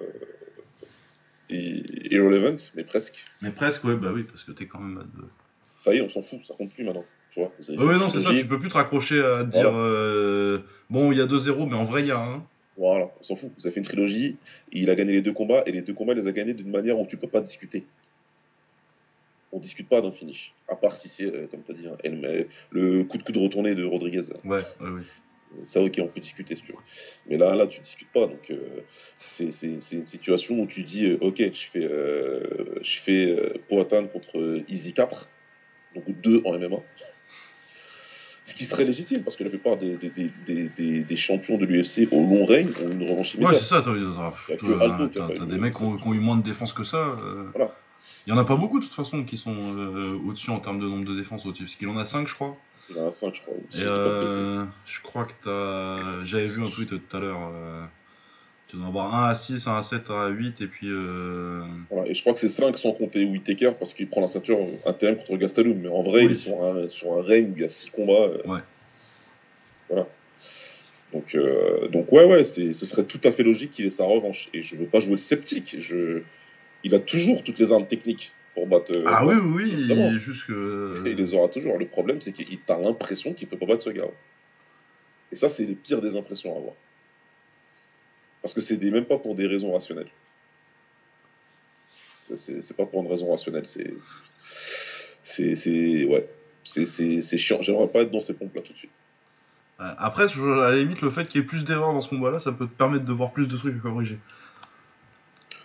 irrelevant, 1.50 2.58
mais 2.76 2.84
presque. 2.84 3.26
Mais 3.41 3.52
presque, 3.52 3.84
ouais, 3.84 3.95
bah 3.95 4.12
oui, 4.13 4.24
parce 4.24 4.43
que 4.43 4.52
t'es 4.52 4.65
quand 4.65 4.80
même. 4.80 5.04
Ça 5.80 5.93
y 5.93 5.98
est, 5.98 6.02
on 6.02 6.10
s'en 6.10 6.21
fout, 6.21 6.39
ça 6.48 6.56
compte 6.56 6.71
plus 6.74 6.84
maintenant. 6.84 7.06
Tu 7.32 7.39
vois, 7.39 7.52
vous 7.60 7.69
avez 7.69 7.78
Ouais, 7.78 7.86
ouais, 7.86 8.00
non, 8.00 8.10
c'est 8.10 8.21
ça, 8.21 8.34
tu 8.34 8.45
peux 8.48 8.60
plus 8.60 8.69
te 8.69 8.76
raccrocher 8.76 9.21
à 9.21 9.43
dire 9.43 9.71
euh, 9.76 10.60
bon, 10.89 11.12
il 11.12 11.17
y 11.17 11.21
a 11.21 11.26
2-0, 11.26 11.69
mais 11.69 11.76
en 11.76 11.84
vrai, 11.84 12.02
il 12.02 12.08
y 12.08 12.12
a 12.12 12.19
un. 12.19 12.43
Voilà, 12.78 13.10
on 13.19 13.24
s'en 13.24 13.36
fout. 13.36 13.52
Vous 13.58 13.65
avez 13.65 13.74
fait 13.74 13.80
une 13.80 13.86
trilogie, 13.86 14.38
il 14.71 14.89
a 14.89 14.95
gagné 14.95 15.13
les 15.13 15.21
deux 15.21 15.34
combats, 15.34 15.63
et 15.65 15.71
les 15.71 15.82
deux 15.82 15.93
combats, 15.93 16.13
il 16.13 16.19
les 16.19 16.28
a 16.28 16.32
gagnés 16.32 16.54
d'une 16.54 16.71
manière 16.71 17.00
où 17.00 17.06
tu 17.06 17.17
peux 17.17 17.28
pas 17.28 17.41
discuter. 17.41 17.86
On 19.55 19.59
discute 19.59 19.87
pas 19.87 20.01
d'un 20.01 20.11
finish. 20.11 20.53
À 20.67 20.75
part 20.75 20.97
si 20.97 21.07
c'est, 21.07 21.23
euh, 21.23 21.47
comme 21.49 21.63
tu 21.63 21.71
as 21.71 21.75
dit, 21.75 21.87
hein, 21.87 21.95
elle- 22.03 22.47
le 22.71 23.03
coup 23.05 23.17
de 23.17 23.23
coude 23.23 23.37
retourné 23.37 23.73
de 23.73 23.85
Rodriguez. 23.85 24.23
Ouais, 24.43 24.63
ouais, 24.81 24.89
ouais. 24.89 25.01
Ça, 25.67 25.81
ok, 25.81 25.97
on 25.99 26.07
peut 26.07 26.19
discuter 26.19 26.57
si 26.57 26.63
tu 26.63 26.73
veux. 26.73 26.77
Mais 27.29 27.37
là, 27.37 27.55
là, 27.55 27.65
tu 27.65 27.79
discutes 27.79 28.11
pas. 28.11 28.27
Donc, 28.27 28.51
euh, 28.51 28.57
c'est 29.17 29.45
une 29.63 30.05
situation 30.05 30.59
où 30.59 30.67
tu 30.67 30.83
dis, 30.83 31.05
euh, 31.05 31.17
ok, 31.21 31.37
je 31.37 31.67
fais, 31.71 31.85
euh, 31.89 32.79
je 32.81 32.99
fais 32.99 33.31
euh, 33.31 33.53
Poatan 33.69 34.07
contre 34.07 34.61
Easy 34.67 34.93
4, 34.93 35.29
donc 35.95 36.03
2 36.21 36.41
en 36.43 36.53
MMA. 36.59 36.79
Ce 38.43 38.53
qui 38.55 38.65
serait 38.65 38.83
légitime, 38.83 39.23
parce 39.23 39.37
que 39.37 39.43
la 39.45 39.49
plupart 39.49 39.77
des, 39.77 39.95
des, 39.95 40.09
des, 40.09 40.29
des, 40.45 40.69
des- 40.77 41.01
des 41.03 41.15
champions 41.15 41.57
de 41.57 41.65
l'UFC 41.65 42.09
au 42.11 42.19
long 42.27 42.43
règne 42.45 42.67
ont 42.83 42.91
une 42.91 43.09
revanche 43.09 43.33
Ouais, 43.35 43.41
immédiate. 43.41 43.63
c'est 43.63 43.69
ça, 43.69 43.81
t'as 43.81 43.91
t'as- 43.91 43.97
Y 43.97 44.03
a 44.03 44.33
t'as- 44.47 44.55
que 44.57 44.71
Aldo 44.83 45.07
qui 45.09 45.17
a 45.17 45.21
t'as- 45.21 45.27
pas 45.29 45.33
t'as 45.33 45.43
eu 45.43 45.47
des 45.47 45.53
de- 45.53 45.57
mecs 45.61 45.73
qui 45.75 45.83
ont, 45.83 46.13
eu 46.13 46.19
moins 46.19 46.37
de 46.37 46.43
défense 46.43 46.73
que 46.73 46.83
ça. 46.83 46.97
euh. 46.97 47.49
Voilà. 47.55 47.75
Il 48.27 48.31
y 48.31 48.33
en 48.33 48.37
a 48.37 48.43
pas 48.45 48.55
beaucoup 48.55 48.79
de 48.79 48.85
toute 48.85 48.93
façon 48.93 49.23
qui 49.23 49.37
sont 49.37 49.55
euh, 49.55 50.17
au-dessus 50.27 50.49
en 50.49 50.59
termes 50.59 50.79
de 50.79 50.85
nombre 50.87 51.05
de 51.05 51.15
défenses 51.15 51.45
au-dessus, 51.45 51.63
parce 51.65 51.75
qu'il 51.75 51.87
en 51.89 51.97
a 51.97 52.05
5 52.05 52.27
je 52.27 52.33
crois. 52.35 52.57
Il 52.89 52.99
en 52.99 53.07
a 53.07 53.11
5, 53.11 53.33
je 53.35 53.41
crois. 53.41 53.53
Et 53.73 53.81
euh, 53.81 54.63
je 54.85 55.01
crois 55.01 55.25
que 55.25 55.33
t'as. 55.43 56.23
J'avais 56.25 56.47
vu 56.47 56.63
un 56.63 56.69
tweet 56.69 56.89
tout 56.89 57.17
à 57.17 57.19
l'heure. 57.19 57.39
euh, 57.53 57.83
Tu 58.67 58.75
dois 58.77 58.85
en 58.85 58.89
avoir 58.89 59.15
un 59.15 59.29
à 59.29 59.33
6, 59.35 59.67
un 59.67 59.77
à 59.77 59.81
7, 59.83 60.09
un 60.11 60.25
à 60.25 60.27
8, 60.29 60.61
et 60.61 60.67
puis. 60.67 60.87
euh, 60.89 61.63
Voilà, 61.89 62.07
et 62.09 62.13
je 62.13 62.21
crois 62.21 62.33
que 62.33 62.39
c'est 62.39 62.49
5 62.49 62.77
sans 62.77 62.91
compter 62.93 63.25
Whittaker 63.25 63.71
parce 63.79 63.93
qu'il 63.93 64.07
prend 64.07 64.21
la 64.21 64.27
ceinture 64.27 64.59
intérim 64.85 65.15
contre 65.17 65.37
Gastelum. 65.37 65.77
Mais 65.79 65.87
en 65.89 66.03
vrai, 66.03 66.21
Oui. 66.21 66.25
il 66.25 66.31
est 66.33 66.35
sur 66.35 66.63
un, 66.63 66.87
sur 66.89 67.13
un 67.17 67.23
règne 67.23 67.51
où 67.51 67.53
il 67.55 67.61
y 67.61 67.65
a 67.65 67.69
6 67.69 67.89
combats. 67.89 68.13
euh, 68.13 68.37
Ouais. 68.45 68.59
Voilà. 69.89 70.07
Donc, 71.13 71.33
euh, 71.35 71.87
donc 71.89 72.11
ouais, 72.11 72.25
ouais, 72.25 72.43
ce 72.45 72.73
serait 72.73 73.05
tout 73.05 73.21
à 73.23 73.31
fait 73.31 73.43
logique 73.43 73.71
qu'il 73.71 73.85
ait 73.85 73.89
sa 73.91 74.03
revanche. 74.05 74.49
Et 74.53 74.61
je 74.61 74.75
veux 74.75 74.85
pas 74.87 74.99
jouer 74.99 75.17
sceptique. 75.17 75.75
Je... 75.79 76.21
Il 76.86 76.93
a 76.93 77.00
toujours 77.00 77.43
toutes 77.43 77.58
les 77.58 77.71
armes 77.74 77.88
techniques 77.88 78.32
pour 78.54 78.67
battre. 78.67 78.91
euh, 78.95 79.04
Ah 79.08 79.26
oui, 79.26 79.36
oui, 79.36 79.63
oui, 79.65 79.74
évidemment. 79.74 80.10
il 80.12 80.17
est 80.17 80.19
juste 80.19 80.45
que. 80.45 81.04
Et 81.06 81.10
il 81.12 81.17
les 81.17 81.34
aura 81.34 81.50
toujours. 81.50 81.80
Le 81.80 81.88
problème, 81.88 82.21
c'est 82.21 82.32
qu'il 82.32 82.60
t'a 82.60 82.78
l'impression 82.80 83.34
qu'il 83.34 83.48
peut 83.48 83.58
pas 83.58 83.65
battre 83.65 83.84
ce 83.84 83.89
gars. 83.89 84.06
Et 85.32 85.36
ça, 85.36 85.50
c'est 85.50 85.65
les 85.65 85.74
pires 85.74 86.00
des 86.00 86.15
impressions 86.15 86.54
à 86.56 86.60
avoir. 86.60 86.76
Parce 88.43 88.54
que 88.54 88.62
c'est 88.62 88.78
même 88.78 89.06
pas 89.06 89.17
pour 89.17 89.34
des 89.34 89.48
raisons 89.48 89.74
rationnelles. 89.74 90.12
C'est 92.38 92.78
pas 92.78 92.86
pour 92.86 93.02
une 93.04 93.10
raison 93.10 93.32
rationnelle. 93.32 93.65
C'est. 93.65 95.56
C'est. 95.56 96.06
Ouais. 96.06 96.30
C'est- 96.63 97.38
chiant. 97.38 97.62
J'aimerais 97.63 97.88
pas 97.88 98.02
être 98.04 98.12
dans 98.12 98.21
ces 98.21 98.36
pompes-là 98.36 98.62
tout 98.62 98.74
de 98.74 98.78
suite. 98.78 98.91
Après, 99.80 100.26
à 100.26 100.69
la 100.69 100.76
limite, 100.78 101.02
le 101.02 101.10
fait 101.10 101.26
qu'il 101.28 101.41
y 101.41 101.43
ait 101.43 101.48
plus 101.48 101.63
d'erreurs 101.63 101.93
dans 101.93 102.02
ce 102.02 102.10
combat-là, 102.10 102.39
ça 102.39 102.52
peut 102.52 102.67
te 102.67 102.74
permettre 102.74 103.06
de 103.06 103.12
voir 103.12 103.32
plus 103.32 103.48
de 103.48 103.58
trucs 103.58 103.76
à 103.76 103.80
corriger. 103.80 104.19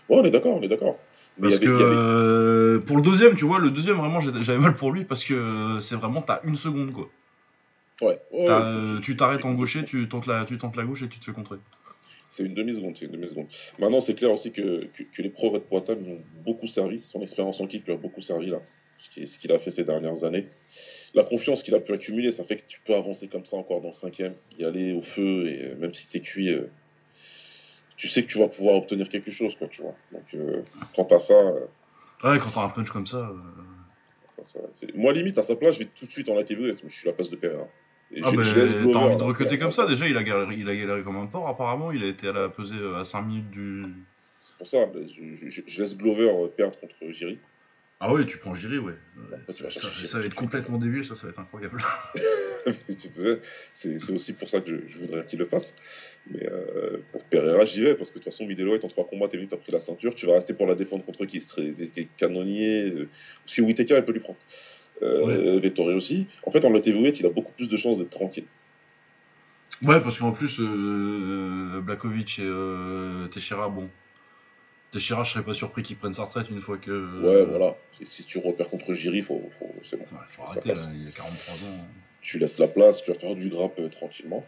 Ouais, 0.09 0.17
on 0.19 0.25
est 0.25 0.31
d'accord, 0.31 0.57
on 0.57 0.63
est 0.63 0.69
d'accord. 0.69 0.99
Parce 1.41 1.55
avait- 1.57 1.67
que 1.67 1.71
avait- 1.71 1.85
euh, 1.85 2.79
pour 2.81 2.97
le 2.97 3.03
deuxième, 3.03 3.35
tu 3.37 3.45
vois, 3.45 3.59
le 3.59 3.71
deuxième, 3.71 3.97
vraiment, 3.97 4.21
j'avais 4.21 4.59
mal 4.59 4.75
pour 4.77 4.93
lui 4.93 5.05
parce 5.05 5.25
que 5.25 5.35
euh, 5.35 5.81
c'est 5.81 5.97
vraiment, 5.97 6.23
t'as 6.23 6.41
une 6.45 6.57
seconde, 6.57 6.93
quoi. 6.93 7.11
Ouais, 8.03 8.19
ouais, 8.33 8.47
euh, 8.49 9.01
tu 9.01 9.17
t'arrêtes 9.17 9.45
en 9.45 9.53
gaucher, 9.55 9.85
tu 9.85 10.09
tentes, 10.09 10.27
la, 10.27 10.45
tu 10.47 10.57
tentes 10.59 10.77
la 10.77 10.85
gauche 10.85 11.03
et 11.03 11.09
tu 11.09 11.19
te 11.19 11.25
fais 11.25 11.33
contrer. 11.33 11.57
C'est 12.31 12.45
une 12.45 12.55
demi-seconde, 12.55 12.97
c'est 12.97 13.07
une 13.07 13.13
demi-seconde. 13.13 13.49
Maintenant, 13.79 14.01
c'est 14.01 14.15
clair 14.15 14.33
aussi 14.33 14.53
que, 14.53 14.87
que, 14.87 15.03
que 15.03 15.21
les 15.23 15.31
pros 15.31 15.51
Red 15.51 15.63
Poitin 15.63 15.97
nous 15.97 16.13
ont 16.13 16.23
beaucoup 16.45 16.67
servi. 16.69 17.03
Son 17.03 17.21
expérience 17.23 17.61
en 17.61 17.67
kick 17.67 17.85
lui 17.87 17.93
a 17.93 17.97
beaucoup 17.97 18.23
servi, 18.23 18.51
là. 18.51 18.61
Ce 18.99 19.11
qui- 19.11 19.27
ce 19.27 19.39
qu'il 19.39 19.51
a 19.53 19.59
fait 19.59 19.71
ces 19.71 19.85
dernières 19.85 20.25
années. 20.25 20.47
La 21.15 21.25
confiance 21.25 21.63
qu'il 21.63 21.75
a 21.75 21.81
pu 21.81 21.93
accumuler, 21.93 22.33
ça 22.33 22.45
fait 22.45 22.57
que 22.57 22.67
tu 22.69 22.81
peux 22.85 22.95
avancer 22.95 23.29
comme 23.29 23.45
ça 23.47 23.57
encore 23.57 23.81
dans 23.81 23.89
le 23.89 23.95
cinquième, 23.95 24.35
y 24.59 24.65
aller 24.65 24.93
au 24.93 25.03
feu, 25.03 25.49
et 25.49 25.75
même 25.81 25.93
si 25.93 26.09
t'es 26.09 26.21
cuit, 26.21 26.51
tu 28.01 28.09
sais 28.09 28.23
que 28.25 28.29
tu 28.29 28.39
vas 28.39 28.49
pouvoir 28.49 28.77
obtenir 28.77 29.09
quelque 29.11 29.31
chose, 29.31 29.55
quoi, 29.57 29.69
tu 29.69 29.83
vois. 29.83 29.95
Donc, 30.11 30.25
euh, 30.35 30.63
quant 30.97 31.05
à 31.05 31.19
ça, 31.19 31.35
euh, 31.35 31.67
Ouais, 32.25 32.39
quand 32.39 32.51
t'as 32.55 32.65
un 32.65 32.71
punch 32.71 32.91
comme 32.91 33.07
ça. 33.07 33.19
euh, 33.19 34.43
ça, 34.43 34.59
moi, 34.95 35.13
limite, 35.13 35.37
à 35.37 35.43
sa 35.43 35.55
place, 35.55 35.75
je 35.75 35.81
vais 35.81 35.85
tout 35.85 36.07
de 36.07 36.11
suite 36.11 36.29
en 36.31 36.35
la 36.35 36.45
TV, 36.45 36.75
je 36.83 36.89
suis 36.89 37.07
la 37.07 37.13
place 37.13 37.29
de 37.29 37.37
Pereira. 37.37 37.69
Ah 38.23 38.33
bah, 38.33 38.43
t'as 38.43 38.99
envie 38.99 39.17
de 39.17 39.23
recruter 39.23 39.59
comme 39.59 39.71
ça, 39.71 39.87
déjà, 39.87 40.09
il 40.09 40.17
a 40.17 40.23
galéré, 40.23 40.57
il 40.57 40.69
a 40.69 40.75
galéré 40.75 41.03
comme 41.03 41.17
un 41.19 41.27
porc, 41.27 41.47
apparemment, 41.47 41.93
il 41.93 42.03
a 42.03 42.07
été 42.07 42.29
à 42.29 42.33
la 42.33 42.49
peser 42.49 42.75
euh, 42.75 43.01
à 43.01 43.05
5 43.05 43.23
minutes 43.23 43.51
du. 43.51 43.85
C'est 44.41 44.57
pour 44.57 44.67
ça, 44.67 44.79
je, 44.95 45.49
je- 45.51 45.61
je 45.67 45.83
laisse 45.83 45.97
Glover 45.97 46.33
perdre 46.57 46.79
contre 46.81 46.95
Jiri. 47.11 47.39
Ah 48.01 48.13
ouais, 48.15 48.25
tu 48.25 48.39
prends 48.39 48.55
Jiri, 48.55 48.79
ouais. 48.79 48.95
Après, 49.31 49.53
ça, 50.07 50.19
va 50.19 50.25
être 50.25 50.35
complètement 50.35 50.79
débile, 50.79 51.05
ça, 51.05 51.17
ça 51.17 51.25
va 51.25 51.29
être 51.31 51.41
incroyable. 51.41 51.83
C'est 53.75 53.99
c'est 53.99 54.13
aussi 54.13 54.33
pour 54.35 54.49
ça 54.49 54.61
que 54.61 54.71
je, 54.71 54.89
je 54.89 54.99
voudrais 54.99 55.25
qu'il 55.27 55.39
le 55.39 55.47
fasse. 55.47 55.75
Mais 56.29 56.47
euh, 56.47 56.99
pour 57.13 57.25
Pereira, 57.25 57.65
j'y 57.65 57.81
vais, 57.83 57.95
parce 57.95 58.11
que 58.11 58.19
de 58.19 58.25
toute 58.25 58.33
façon, 58.33 58.47
middleweight 58.47 58.85
en 58.85 58.89
trois 58.89 59.07
combats, 59.07 59.27
t'es 59.29 59.37
venu, 59.37 59.49
t'as 59.49 59.57
pris 59.57 59.73
la 59.73 59.81
ceinture, 59.81 60.15
tu 60.15 60.27
vas 60.27 60.35
rester 60.35 60.53
pour 60.55 60.67
la 60.67 60.75
défendre 60.75 61.05
contre 61.05 61.25
qui? 61.25 61.43
Des 61.59 62.09
canonniers. 62.19 62.91
euh, 62.91 63.09
Parce 63.45 63.57
que 63.57 63.63
Whittaker, 63.63 63.97
il 63.97 64.05
peut 64.05 64.13
lui 64.13 64.21
prendre. 64.21 64.39
Euh, 65.03 65.59
Vettori 65.61 65.95
aussi. 65.95 66.27
En 66.45 66.51
fait, 66.51 66.63
en 66.65 66.71
light 66.71 66.87
heavyweight, 66.87 67.19
il 67.21 67.27
a 67.27 67.31
beaucoup 67.31 67.53
plus 67.53 67.69
de 67.69 67.77
chances 67.77 67.97
d'être 67.99 68.11
tranquille. 68.11 68.45
Ouais, 69.83 69.99
parce 70.01 70.19
qu'en 70.19 70.33
plus, 70.33 70.57
euh, 70.61 71.81
Blakovic 71.81 72.39
et 72.39 72.43
euh, 72.45 73.27
Teixeira, 73.29 73.71
bon. 73.71 73.89
Teixeira, 74.93 75.25
je 75.25 75.33
serais 75.33 75.45
pas 75.45 75.55
surpris 75.55 75.83
qu'il 75.83 75.97
prenne 75.97 76.13
sa 76.13 76.25
retraite 76.25 76.51
une 76.51 76.61
fois 76.61 76.77
que. 76.77 76.91
Ouais, 77.23 77.45
voilà. 77.47 77.77
Si, 77.97 78.07
si 78.07 78.25
tu 78.25 78.39
repères 78.39 78.69
contre 78.69 78.93
Jiri, 78.93 79.23
faut, 79.23 79.49
faut, 79.59 79.75
c'est 79.89 79.97
bon. 79.97 80.03
Ouais, 80.13 80.19
faut 80.29 80.43
arrêter, 80.43 80.75
là, 80.75 80.81
il 80.95 81.09
a 81.09 81.13
43 81.13 81.55
ans. 81.55 81.87
Tu 82.21 82.39
laisses 82.39 82.59
la 82.59 82.69
place, 82.69 83.03
tu 83.03 83.11
vas 83.11 83.19
faire 83.19 83.35
du 83.35 83.49
grappe 83.49 83.79
euh, 83.79 83.89
tranquillement. 83.89 84.45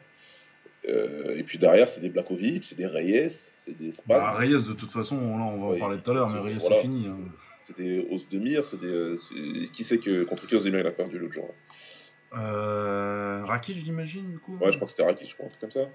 Euh, 0.89 1.37
et 1.39 1.45
puis 1.45 1.59
derrière, 1.59 1.89
c'est 1.89 2.01
des 2.01 2.09
Blakovic, 2.09 2.65
c'est 2.65 2.75
des 2.75 2.87
Reyes, 2.87 3.29
c'est 3.55 3.77
des 3.79 3.93
Spad. 3.93 4.09
Bah, 4.19 4.33
Reyes, 4.33 4.51
de 4.67 4.73
toute 4.73 4.91
façon, 4.91 5.17
là, 5.17 5.45
on 5.45 5.59
va 5.61 5.77
en 5.77 5.79
parler 5.79 5.99
tout 6.03 6.11
à 6.11 6.15
l'heure, 6.15 6.29
mais 6.29 6.39
c'est- 6.39 6.45
Reyes, 6.45 6.57
voilà. 6.59 6.77
c'est 6.77 6.83
fini. 6.83 7.07
hein. 7.07 7.19
C'est 7.65 7.77
des 7.77 8.05
Os 8.11 8.29
de 8.29 8.39
Mire, 8.41 8.67
c'est 8.67 8.81
des. 8.81 8.87
euh, 8.89 9.17
c'est- 9.19 9.71
Qui 9.73 9.85
sait 9.85 9.99
que 9.99 10.25
contre 10.25 10.47
qui 10.49 10.57
Os 10.57 10.65
de 10.65 10.71
Mire 10.71 10.81
il 10.81 10.87
a 10.87 10.91
perdu 10.91 11.19
l'autre 11.19 11.35
jour 11.35 11.55
Euh, 12.35 13.45
Rakic, 13.45 13.79
j'imagine, 13.85 14.31
du 14.31 14.39
coup? 14.39 14.57
Ouais, 14.59 14.73
je 14.73 14.77
crois 14.77 14.87
que 14.87 14.91
c'était 14.93 15.05
Raki, 15.05 15.27
je 15.29 15.35
crois, 15.35 15.47
un 15.47 15.49
truc 15.51 15.61
comme 15.61 15.71
ça. 15.71 15.89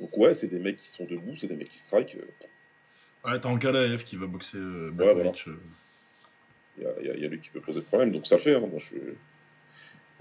Donc 0.00 0.16
ouais, 0.18 0.34
c'est 0.34 0.48
des 0.48 0.58
mecs 0.58 0.76
qui 0.76 0.90
sont 0.90 1.04
debout, 1.06 1.34
c'est 1.36 1.46
des 1.46 1.56
mecs 1.56 1.68
qui 1.70 1.78
strike. 1.78 2.16
euh, 2.16 3.28
Ouais, 3.30 3.40
t'as 3.40 3.48
Ankalaev 3.48 4.04
qui 4.04 4.16
va 4.16 4.26
boxer 4.26 4.58
euh, 4.58 4.90
voilà. 4.94 5.14
Blakovic. 5.14 5.46
Il 6.76 6.82
y, 6.82 6.86
a, 6.86 6.90
il 7.00 7.06
y 7.06 7.10
a- 7.10 7.14
il 7.14 7.22
y 7.22 7.24
a 7.24 7.28
lui 7.28 7.40
qui 7.40 7.48
peut 7.50 7.60
poser 7.60 7.80
problème, 7.80 8.12
donc 8.12 8.26
ça 8.26 8.36
le 8.36 8.42
fait. 8.42 8.54
Hein, 8.54 8.60
moi, 8.60 8.78
je 8.78 8.84
suis... 8.84 8.96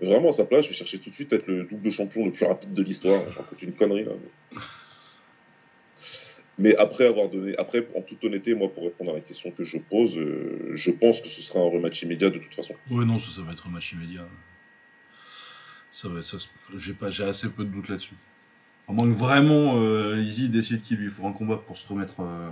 Vraiment, 0.01 0.29
à 0.29 0.31
sa 0.31 0.45
place, 0.45 0.65
je 0.65 0.69
vais 0.69 0.75
chercher 0.75 0.99
tout 0.99 1.09
de 1.09 1.15
suite 1.15 1.31
à 1.33 1.37
être 1.37 1.47
le 1.47 1.63
double 1.63 1.91
champion 1.91 2.25
le 2.25 2.31
plus 2.31 2.45
rapide 2.45 2.73
de 2.73 2.83
l'histoire. 2.83 3.21
J'en 3.31 3.41
raconte 3.41 3.61
une 3.61 3.73
connerie, 3.73 4.05
là. 4.05 4.11
Mais... 4.51 4.59
mais 6.57 6.75
après 6.75 7.05
avoir 7.05 7.29
donné... 7.29 7.55
Après, 7.57 7.87
en 7.95 8.01
toute 8.01 8.23
honnêteté, 8.23 8.55
moi, 8.55 8.73
pour 8.73 8.83
répondre 8.83 9.11
à 9.11 9.15
la 9.15 9.21
question 9.21 9.51
que 9.51 9.63
je 9.63 9.77
pose, 9.77 10.17
euh, 10.17 10.71
je 10.73 10.91
pense 10.91 11.21
que 11.21 11.27
ce 11.27 11.41
sera 11.41 11.59
un 11.59 11.69
rematch 11.69 12.01
immédiat 12.03 12.29
de 12.29 12.39
toute 12.39 12.53
façon. 12.53 12.73
Ouais, 12.89 13.05
non, 13.05 13.19
ça, 13.19 13.29
ça 13.35 13.41
va 13.41 13.53
être 13.53 13.67
un 13.67 13.71
match 13.71 13.93
immédiat. 13.93 14.27
Ça 15.91 16.09
va, 16.09 16.23
ça, 16.23 16.37
j'ai 16.75 16.93
pas, 16.93 17.11
j'ai 17.11 17.23
assez 17.23 17.49
peu 17.49 17.63
de 17.63 17.69
doutes 17.69 17.87
là-dessus. 17.87 18.15
À 18.89 18.91
moins 18.91 19.07
que 19.07 19.15
vraiment 19.15 19.79
euh, 19.79 20.21
Izzy 20.21 20.49
décide 20.49 20.81
qu'il 20.81 20.97
lui 20.97 21.09
faut 21.09 21.25
un 21.25 21.31
combat 21.31 21.57
pour 21.57 21.77
se 21.77 21.87
remettre 21.87 22.19
euh, 22.19 22.49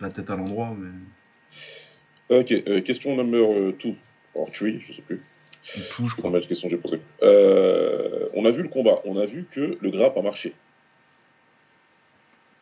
la 0.00 0.10
tête 0.10 0.30
à 0.30 0.36
l'endroit, 0.36 0.74
mais 0.76 0.88
Ok, 2.30 2.52
euh, 2.52 2.80
question 2.80 3.16
number 3.16 3.72
2. 3.82 3.94
Alors, 4.34 4.50
three, 4.52 4.80
je 4.80 4.92
sais 4.92 5.02
plus. 5.02 5.20
Tout, 5.90 6.08
je 6.08 6.16
crois. 6.16 6.32
j'ai. 6.40 6.80
Euh, 7.22 8.28
on 8.34 8.44
a 8.44 8.50
vu 8.50 8.62
le 8.62 8.68
combat, 8.68 9.00
on 9.04 9.18
a 9.18 9.26
vu 9.26 9.46
que 9.50 9.78
le 9.80 9.90
grappe 9.90 10.16
a 10.16 10.22
marché. 10.22 10.54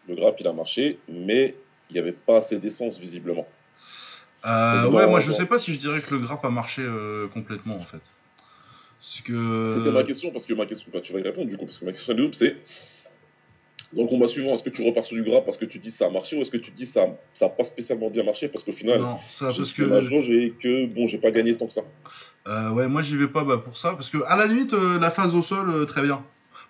Le 0.08 0.14
grappe, 0.14 0.36
il 0.40 0.46
a 0.46 0.52
marché, 0.52 0.98
mais 1.08 1.54
il 1.90 1.94
n'y 1.94 1.98
avait 2.00 2.12
pas 2.12 2.38
assez 2.38 2.58
d'essence, 2.58 2.98
visiblement. 2.98 3.46
Euh, 4.46 4.88
ouais, 4.88 5.06
moi 5.08 5.18
je 5.18 5.30
non. 5.30 5.36
sais 5.36 5.46
pas 5.46 5.58
si 5.58 5.74
je 5.74 5.80
dirais 5.80 6.00
que 6.00 6.14
le 6.14 6.20
grappe 6.20 6.44
a 6.44 6.50
marché 6.50 6.82
euh, 6.82 7.26
complètement 7.28 7.74
en 7.76 7.84
fait. 7.84 8.00
C'est 9.00 9.22
que. 9.24 9.74
C'était 9.76 9.90
ma 9.90 10.04
question, 10.04 10.30
parce 10.30 10.46
que 10.46 10.54
ma 10.54 10.66
question, 10.66 10.90
bah, 10.92 11.00
tu 11.00 11.12
vas 11.12 11.20
y 11.20 11.22
répondre 11.22 11.48
du 11.48 11.56
coup, 11.56 11.64
parce 11.64 11.78
que 11.78 11.84
ma 11.84 11.92
question 11.92 12.14
de 12.14 12.30
c'est 12.32 12.56
dans 13.92 14.02
le 14.02 14.08
combat 14.08 14.26
suivant, 14.28 14.54
est-ce 14.54 14.62
que 14.62 14.70
tu 14.70 14.86
repars 14.86 15.04
sur 15.04 15.16
du 15.16 15.22
grappe 15.22 15.46
parce 15.46 15.56
que 15.56 15.64
tu 15.64 15.78
dis 15.78 15.90
ça 15.90 16.06
a 16.06 16.10
marché 16.10 16.36
ou 16.36 16.42
est-ce 16.42 16.50
que 16.50 16.58
tu 16.58 16.70
dis 16.70 16.86
ça 16.86 17.06
ça 17.32 17.46
n'a 17.46 17.50
pas 17.50 17.64
spécialement 17.64 18.10
bien 18.10 18.22
marché 18.22 18.48
parce 18.48 18.62
qu'au 18.62 18.72
final, 18.72 19.00
Non, 19.00 19.18
ça 19.30 19.50
j'ai 19.50 19.58
parce 19.58 19.72
que. 19.72 19.82
ma 19.82 20.00
jauge 20.02 20.28
et 20.28 20.52
que 20.60 20.86
bon, 20.86 21.06
j'ai 21.06 21.18
pas 21.18 21.30
gagné 21.30 21.56
tant 21.56 21.66
que 21.66 21.72
ça. 21.72 21.82
Euh, 22.46 22.70
ouais, 22.70 22.86
moi 22.88 23.00
j'y 23.02 23.16
vais 23.16 23.28
pas 23.28 23.44
bah, 23.44 23.58
pour 23.58 23.78
ça, 23.78 23.92
parce 23.92 24.10
que 24.10 24.18
à 24.26 24.36
la 24.36 24.46
limite, 24.46 24.72
euh, 24.74 24.98
la 24.98 25.10
phase 25.10 25.34
au 25.34 25.42
sol, 25.42 25.70
euh, 25.70 25.84
très 25.86 26.02
bien. 26.02 26.22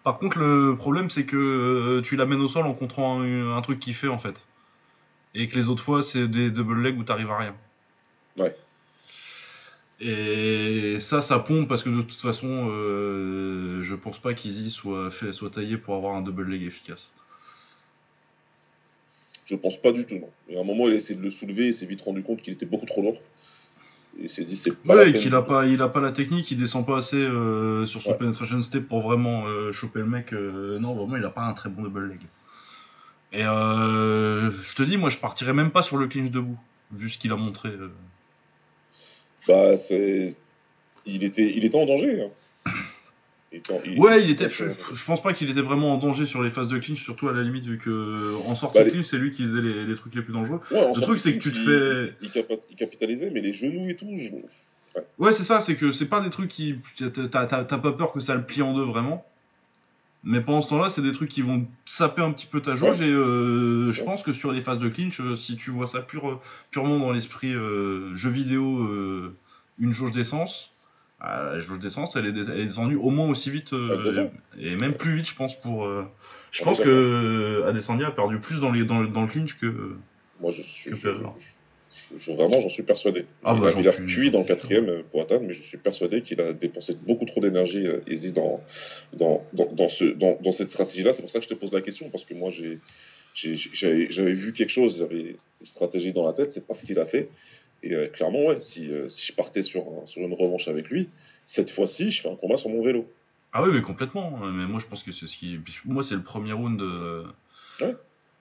Par 0.04 0.18
contre, 0.18 0.38
le 0.38 0.76
problème 0.76 1.10
c'est 1.10 1.24
que 1.24 1.36
euh, 1.36 2.02
tu 2.02 2.14
l'amènes 2.16 2.40
au 2.40 2.48
sol 2.48 2.64
en 2.66 2.74
contrant 2.74 3.20
un, 3.20 3.56
un 3.56 3.62
truc 3.62 3.80
qui 3.80 3.94
fait 3.94 4.08
en 4.08 4.18
fait. 4.18 4.46
Et 5.34 5.48
que 5.48 5.56
les 5.56 5.68
autres 5.68 5.82
fois, 5.82 6.02
c'est 6.02 6.26
des 6.28 6.50
double 6.50 6.80
legs 6.82 6.98
où 6.98 7.04
t'arrives 7.04 7.30
à 7.30 7.36
rien. 7.38 7.54
Ouais. 8.38 8.56
Et 10.00 10.98
ça, 11.00 11.22
ça 11.22 11.38
pompe 11.40 11.68
parce 11.68 11.82
que 11.82 11.88
de 11.90 12.02
toute 12.02 12.20
façon, 12.20 12.68
euh, 12.70 13.82
je 13.82 13.94
pense 13.94 14.18
pas 14.18 14.34
qu'Easy 14.34 14.70
soit, 14.70 15.10
fait, 15.10 15.32
soit 15.32 15.50
taillé 15.50 15.76
pour 15.76 15.94
avoir 15.96 16.14
un 16.16 16.22
double 16.22 16.44
leg 16.48 16.62
efficace. 16.62 17.12
Je 19.46 19.56
pense 19.56 19.78
pas 19.80 19.92
du 19.92 20.04
tout, 20.06 20.16
non. 20.18 20.30
Et 20.48 20.56
à 20.56 20.60
un 20.60 20.64
moment, 20.64 20.88
il 20.88 20.94
a 20.94 20.96
essayé 20.96 21.18
de 21.18 21.24
le 21.24 21.30
soulever 21.30 21.68
et 21.68 21.72
s'est 21.72 21.86
vite 21.86 22.02
rendu 22.02 22.22
compte 22.22 22.42
qu'il 22.42 22.52
était 22.52 22.66
beaucoup 22.66 22.86
trop 22.86 23.02
lourd. 23.02 23.20
Et 24.20 24.24
il 24.24 24.30
s'est 24.30 24.44
dit, 24.44 24.56
c'est 24.56 24.76
pas 24.76 24.94
Ouais, 24.96 25.12
qu'il 25.12 25.34
a 25.34 25.42
pas, 25.42 25.66
il 25.66 25.82
a 25.82 25.88
pas 25.88 26.00
la 26.00 26.12
technique, 26.12 26.50
il 26.50 26.58
descend 26.58 26.86
pas 26.86 26.98
assez 26.98 27.16
euh, 27.16 27.86
sur 27.86 28.02
son 28.02 28.12
Ouais. 28.12 28.18
penetration 28.18 28.62
step 28.62 28.88
pour 28.88 29.00
vraiment 29.02 29.46
euh, 29.46 29.72
choper 29.72 30.00
le 30.00 30.06
mec. 30.06 30.32
euh, 30.32 30.78
non, 30.78 30.94
vraiment, 30.94 31.16
il 31.16 31.24
a 31.24 31.30
pas 31.30 31.42
un 31.42 31.54
très 31.54 31.70
bon 31.70 31.82
double 31.82 32.08
leg. 32.08 32.20
Et 33.32 33.44
euh, 33.44 34.50
je 34.62 34.74
te 34.74 34.82
dis, 34.82 34.96
moi, 34.96 35.10
je 35.10 35.18
partirais 35.18 35.52
même 35.52 35.70
pas 35.70 35.82
sur 35.82 35.96
le 35.98 36.06
clinch 36.08 36.30
debout, 36.30 36.58
vu 36.92 37.10
ce 37.10 37.18
qu'il 37.18 37.32
a 37.32 37.36
montré. 37.36 37.70
Euh. 39.48 39.70
Bah, 39.72 39.76
c'est. 39.76 40.34
Il 41.06 41.24
était, 41.24 41.52
il 41.56 41.64
était 41.64 41.76
en 41.78 41.86
danger. 41.86 42.22
hein. 42.22 42.70
Il 43.52 43.58
était 43.58 43.72
en- 43.72 43.80
il- 43.86 43.98
Ouais, 43.98 44.22
il 44.22 44.30
était. 44.30 44.48
Je, 44.50 45.04
pense 45.06 45.22
pas 45.22 45.32
qu'il 45.32 45.48
était 45.48 45.62
vraiment 45.62 45.94
en 45.94 45.96
danger 45.96 46.26
sur 46.26 46.42
les 46.42 46.50
phases 46.50 46.68
de 46.68 46.76
clinch, 46.78 47.02
surtout 47.02 47.28
à 47.28 47.32
la 47.32 47.42
limite, 47.42 47.64
vu 47.64 47.78
que 47.78 48.34
en 48.46 48.54
sortie 48.54 48.78
Bah, 48.78 48.84
les- 48.84 48.90
clinch, 48.90 49.06
c'est 49.06 49.16
lui 49.16 49.30
qui 49.30 49.42
faisait 49.42 49.62
les, 49.62 49.84
les 49.86 49.94
trucs 49.96 50.14
les 50.14 50.20
plus 50.22 50.34
dangereux. 50.34 50.60
Ouais, 50.70 50.86
Le 50.94 51.00
truc, 51.00 51.18
c'est 51.20 51.32
que 51.34 51.38
tu 51.38 51.52
te 51.52 51.56
fais- 51.58 52.14
Il, 52.70 52.76
capitalisait, 52.76 53.30
mais 53.30 53.40
les 53.40 53.54
genoux 53.54 53.88
et 53.88 53.96
tout. 53.96 54.06
je- 54.16 55.00
Ouais, 55.18 55.32
c'est 55.32 55.44
ça, 55.44 55.60
c'est 55.60 55.76
que 55.76 55.92
c'est 55.92 56.06
pas 56.06 56.20
des 56.20 56.30
trucs 56.30 56.48
qui. 56.50 56.74
T'as 56.98 57.46
t'as- 57.46 57.64
t'as 57.64 57.78
pas 57.78 57.92
peur 57.92 58.12
que 58.12 58.20
ça 58.20 58.34
le 58.34 58.42
plie 58.42 58.62
en 58.62 58.74
deux 58.74 58.82
vraiment. 58.82 59.24
Mais 60.24 60.40
pendant 60.40 60.62
ce 60.62 60.68
temps-là, 60.70 60.88
c'est 60.90 61.00
des 61.02 61.12
trucs 61.12 61.30
qui 61.30 61.42
vont 61.42 61.66
saper 61.84 62.22
un 62.22 62.32
petit 62.32 62.46
peu 62.46 62.60
ta 62.60 62.74
jauge. 62.74 63.00
Et 63.00 63.08
euh, 63.08 63.92
je 63.92 64.02
pense 64.04 64.22
que 64.22 64.32
sur 64.32 64.50
les 64.52 64.60
phases 64.60 64.80
de 64.80 64.88
clinch, 64.88 65.20
euh, 65.20 65.36
si 65.36 65.56
tu 65.56 65.70
vois 65.70 65.86
ça 65.86 66.00
pure- 66.00 66.40
purement 66.70 66.98
dans 66.98 67.12
l'esprit 67.12 67.54
euh, 67.54 68.14
jeu 68.16 68.28
vidéo, 68.30 68.80
euh, 68.82 69.36
une 69.78 69.92
jauge 69.92 70.10
d'essence, 70.12 70.72
euh, 71.24 71.54
la 71.54 71.60
jauge 71.60 71.78
d'essence, 71.78 72.16
elle, 72.16 72.26
elle 72.26 72.60
est 72.60 72.66
descendue 72.66 72.96
au 72.96 73.10
moins 73.10 73.28
aussi 73.28 73.50
vite. 73.50 73.72
euh, 73.72 74.02
et 74.58 74.74
même 74.76 74.94
plus 74.94 75.14
vite, 75.14 75.28
je 75.28 75.34
pense. 75.36 75.58
pour. 75.60 75.84
euh, 75.84 76.04
je 76.50 76.62
pense 76.64 76.78
que 76.84 76.88
euh, 76.88 77.68
Adesanya 77.68 78.08
a 78.08 78.10
perdu 78.10 78.38
plus 78.40 78.60
dans, 78.60 78.72
les, 78.72 78.84
dans, 78.84 79.00
le, 79.00 79.08
dans 79.08 79.22
le 79.22 79.28
clinch 79.28 79.56
que. 79.58 79.96
Moi, 80.40 80.50
je 80.50 80.62
suis. 80.62 80.90
Que 80.90 80.96
je- 80.96 81.02
Pereira. 81.08 81.34
je- 81.38 81.44
je- 82.18 82.32
vraiment, 82.32 82.60
j'en 82.60 82.68
suis 82.68 82.82
persuadé. 82.82 83.26
Ah, 83.44 83.54
bah, 83.54 83.72
il 83.78 83.88
a 83.88 83.92
suis- 83.92 84.06
fui 84.08 84.30
dans 84.30 84.40
le 84.40 84.44
quatrième 84.44 84.88
euh, 84.88 85.02
pour 85.10 85.22
atteindre, 85.22 85.42
mais 85.46 85.54
je 85.54 85.62
suis 85.62 85.78
persuadé 85.78 86.22
qu'il 86.22 86.40
a 86.40 86.52
dépensé 86.52 86.94
beaucoup 87.06 87.24
trop 87.26 87.40
d'énergie, 87.40 87.86
euh, 87.86 88.00
Izzy, 88.06 88.32
dans, 88.32 88.60
dans, 89.12 89.44
dans, 89.52 89.66
dans, 89.72 89.88
ce, 89.88 90.04
dans, 90.04 90.38
dans 90.42 90.52
cette 90.52 90.70
stratégie-là. 90.70 91.12
C'est 91.12 91.22
pour 91.22 91.30
ça 91.30 91.38
que 91.38 91.44
je 91.44 91.48
te 91.50 91.54
pose 91.54 91.72
la 91.72 91.80
question, 91.80 92.08
parce 92.10 92.24
que 92.24 92.34
moi, 92.34 92.50
j'ai, 92.50 92.78
j'avais, 93.34 94.32
vu 94.32 94.52
quelque 94.52 94.70
chose, 94.70 94.98
j'avais 94.98 95.36
une 95.60 95.66
stratégie 95.66 96.12
dans 96.12 96.26
la 96.26 96.32
tête, 96.32 96.52
c'est 96.52 96.66
pas 96.66 96.74
ce 96.74 96.84
qu'il 96.84 96.98
a 96.98 97.06
fait. 97.06 97.28
Et 97.82 97.92
euh, 97.94 98.08
clairement, 98.08 98.46
ouais, 98.46 98.60
si, 98.60 98.90
euh, 98.90 99.08
si 99.08 99.26
je 99.26 99.32
partais 99.34 99.62
sur, 99.62 99.82
un- 99.82 100.06
sur 100.06 100.22
une 100.22 100.34
revanche 100.34 100.66
avec 100.68 100.88
lui, 100.88 101.08
cette 101.46 101.70
fois-ci, 101.70 102.10
je 102.10 102.22
fais 102.22 102.28
un 102.28 102.34
combat 102.34 102.56
sur 102.56 102.70
mon 102.70 102.82
vélo. 102.82 103.08
Ah 103.52 103.62
oui, 103.62 103.70
mais 103.72 103.80
complètement. 103.82 104.36
Mais 104.38 104.66
moi, 104.66 104.80
je 104.80 104.86
pense 104.86 105.02
que 105.02 105.12
c'est 105.12 105.26
ce 105.26 105.36
qui. 105.36 105.58
Moi, 105.86 106.02
c'est 106.02 106.14
le 106.16 106.22
premier 106.22 106.52
round. 106.52 106.80
euh, 106.82 107.24
Ouais. 107.80 107.94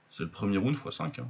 C'est 0.10 0.24
le 0.24 0.30
premier 0.30 0.58
round 0.58 0.76
x5. 0.76 1.22
Hein. 1.22 1.28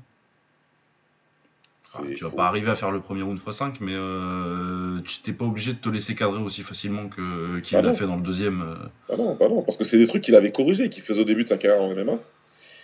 Ah, 1.94 2.02
tu 2.16 2.24
vas 2.24 2.30
faut- 2.30 2.36
pas 2.36 2.48
arriver 2.48 2.70
à 2.70 2.76
faire 2.76 2.92
le 2.92 3.00
premier 3.00 3.22
round 3.22 3.40
x5, 3.40 3.76
mais 3.80 3.94
euh, 3.96 5.00
tu 5.06 5.20
t'es 5.22 5.32
pas 5.34 5.46
obligé 5.46 5.74
de 5.74 5.78
te 5.80 5.90
laisser 5.90 6.16
cadrer 6.16 6.40
aussi 6.42 6.62
facilement 6.64 7.08
que 7.08 7.60
qu'il 7.60 7.78
Ah 7.78 7.82
l'a 7.82 7.94
fait 7.94 8.06
dans 8.06 8.18
le 8.18 8.22
deuxième. 8.22 8.62
euh. 8.62 8.76
Ah 9.12 9.16
non, 9.18 9.36
bah 9.40 9.48
non, 9.50 9.62
parce 9.64 9.78
que 9.78 9.84
c'est 9.86 9.98
des 9.98 10.08
trucs 10.08 10.24
qu'il 10.24 10.36
avait 10.36 10.52
corrigés, 10.52 10.90
qu'il 10.90 11.04
faisait 11.04 11.22
au 11.22 11.26
début 11.26 11.44
de 11.44 11.50
sa 11.50 11.58
carrière 11.58 11.82
en 11.82 11.90
MMA, 11.96 12.20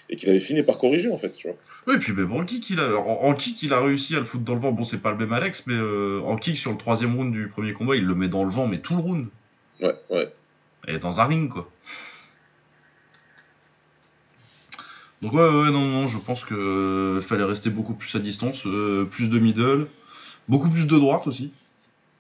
et 0.10 0.16
qu'il 0.16 0.30
avait 0.30 0.40
fini 0.40 0.64
par 0.64 0.78
corriger, 0.78 1.12
en 1.12 1.18
fait, 1.18 1.32
tu 1.34 1.48
vois. 1.48 1.58
Oui, 1.88 1.98
puis 2.00 2.14
même 2.14 2.32
en 2.32 2.44
kick, 2.46 2.70
il 2.70 2.80
a, 2.80 2.96
en, 2.98 3.24
en 3.26 3.34
kick, 3.34 3.62
il 3.62 3.74
a 3.74 3.82
réussi 3.82 4.16
à 4.16 4.20
le 4.20 4.26
foutre 4.26 4.46
dans 4.46 4.54
le 4.54 4.60
vent. 4.62 4.72
Bon, 4.72 4.86
c'est 4.86 5.02
pas 5.02 5.12
le 5.12 5.18
même 5.18 5.34
Alex, 5.34 5.64
mais 5.68 5.76
euh, 5.76 6.22
en 6.26 6.38
kick 6.38 6.58
sur 6.58 6.72
le 6.72 6.78
troisième 6.78 7.16
round 7.16 7.32
du 7.34 7.50
premier 7.50 7.74
combat, 7.74 7.96
il 7.98 8.06
le 8.06 8.16
met 8.16 8.30
dans 8.30 8.44
le 8.46 8.50
vent, 8.52 8.68
mais 8.68 8.80
tout 8.80 8.96
le 8.96 9.02
round. 9.02 9.28
Ouais, 9.82 9.94
ouais. 10.12 10.32
Et 10.88 10.98
dans 10.98 11.20
un 11.20 11.26
ring, 11.26 11.50
quoi. 11.50 11.70
Donc 15.24 15.32
ouais, 15.34 15.40
ouais, 15.42 15.72
non, 15.72 15.86
non, 15.86 16.08
je 16.08 16.18
pense 16.20 16.44
que 16.44 16.54
euh, 16.54 17.22
fallait 17.22 17.46
rester 17.46 17.70
beaucoup 17.70 17.94
plus 17.94 18.14
à 18.16 18.20
distance, 18.20 18.66
euh, 18.66 19.06
plus 19.06 19.30
de 19.30 19.40
middle, 19.40 19.88
beaucoup 20.50 20.70
plus 20.70 20.86
de 20.86 20.98
droite 21.00 21.26
aussi. 21.28 21.52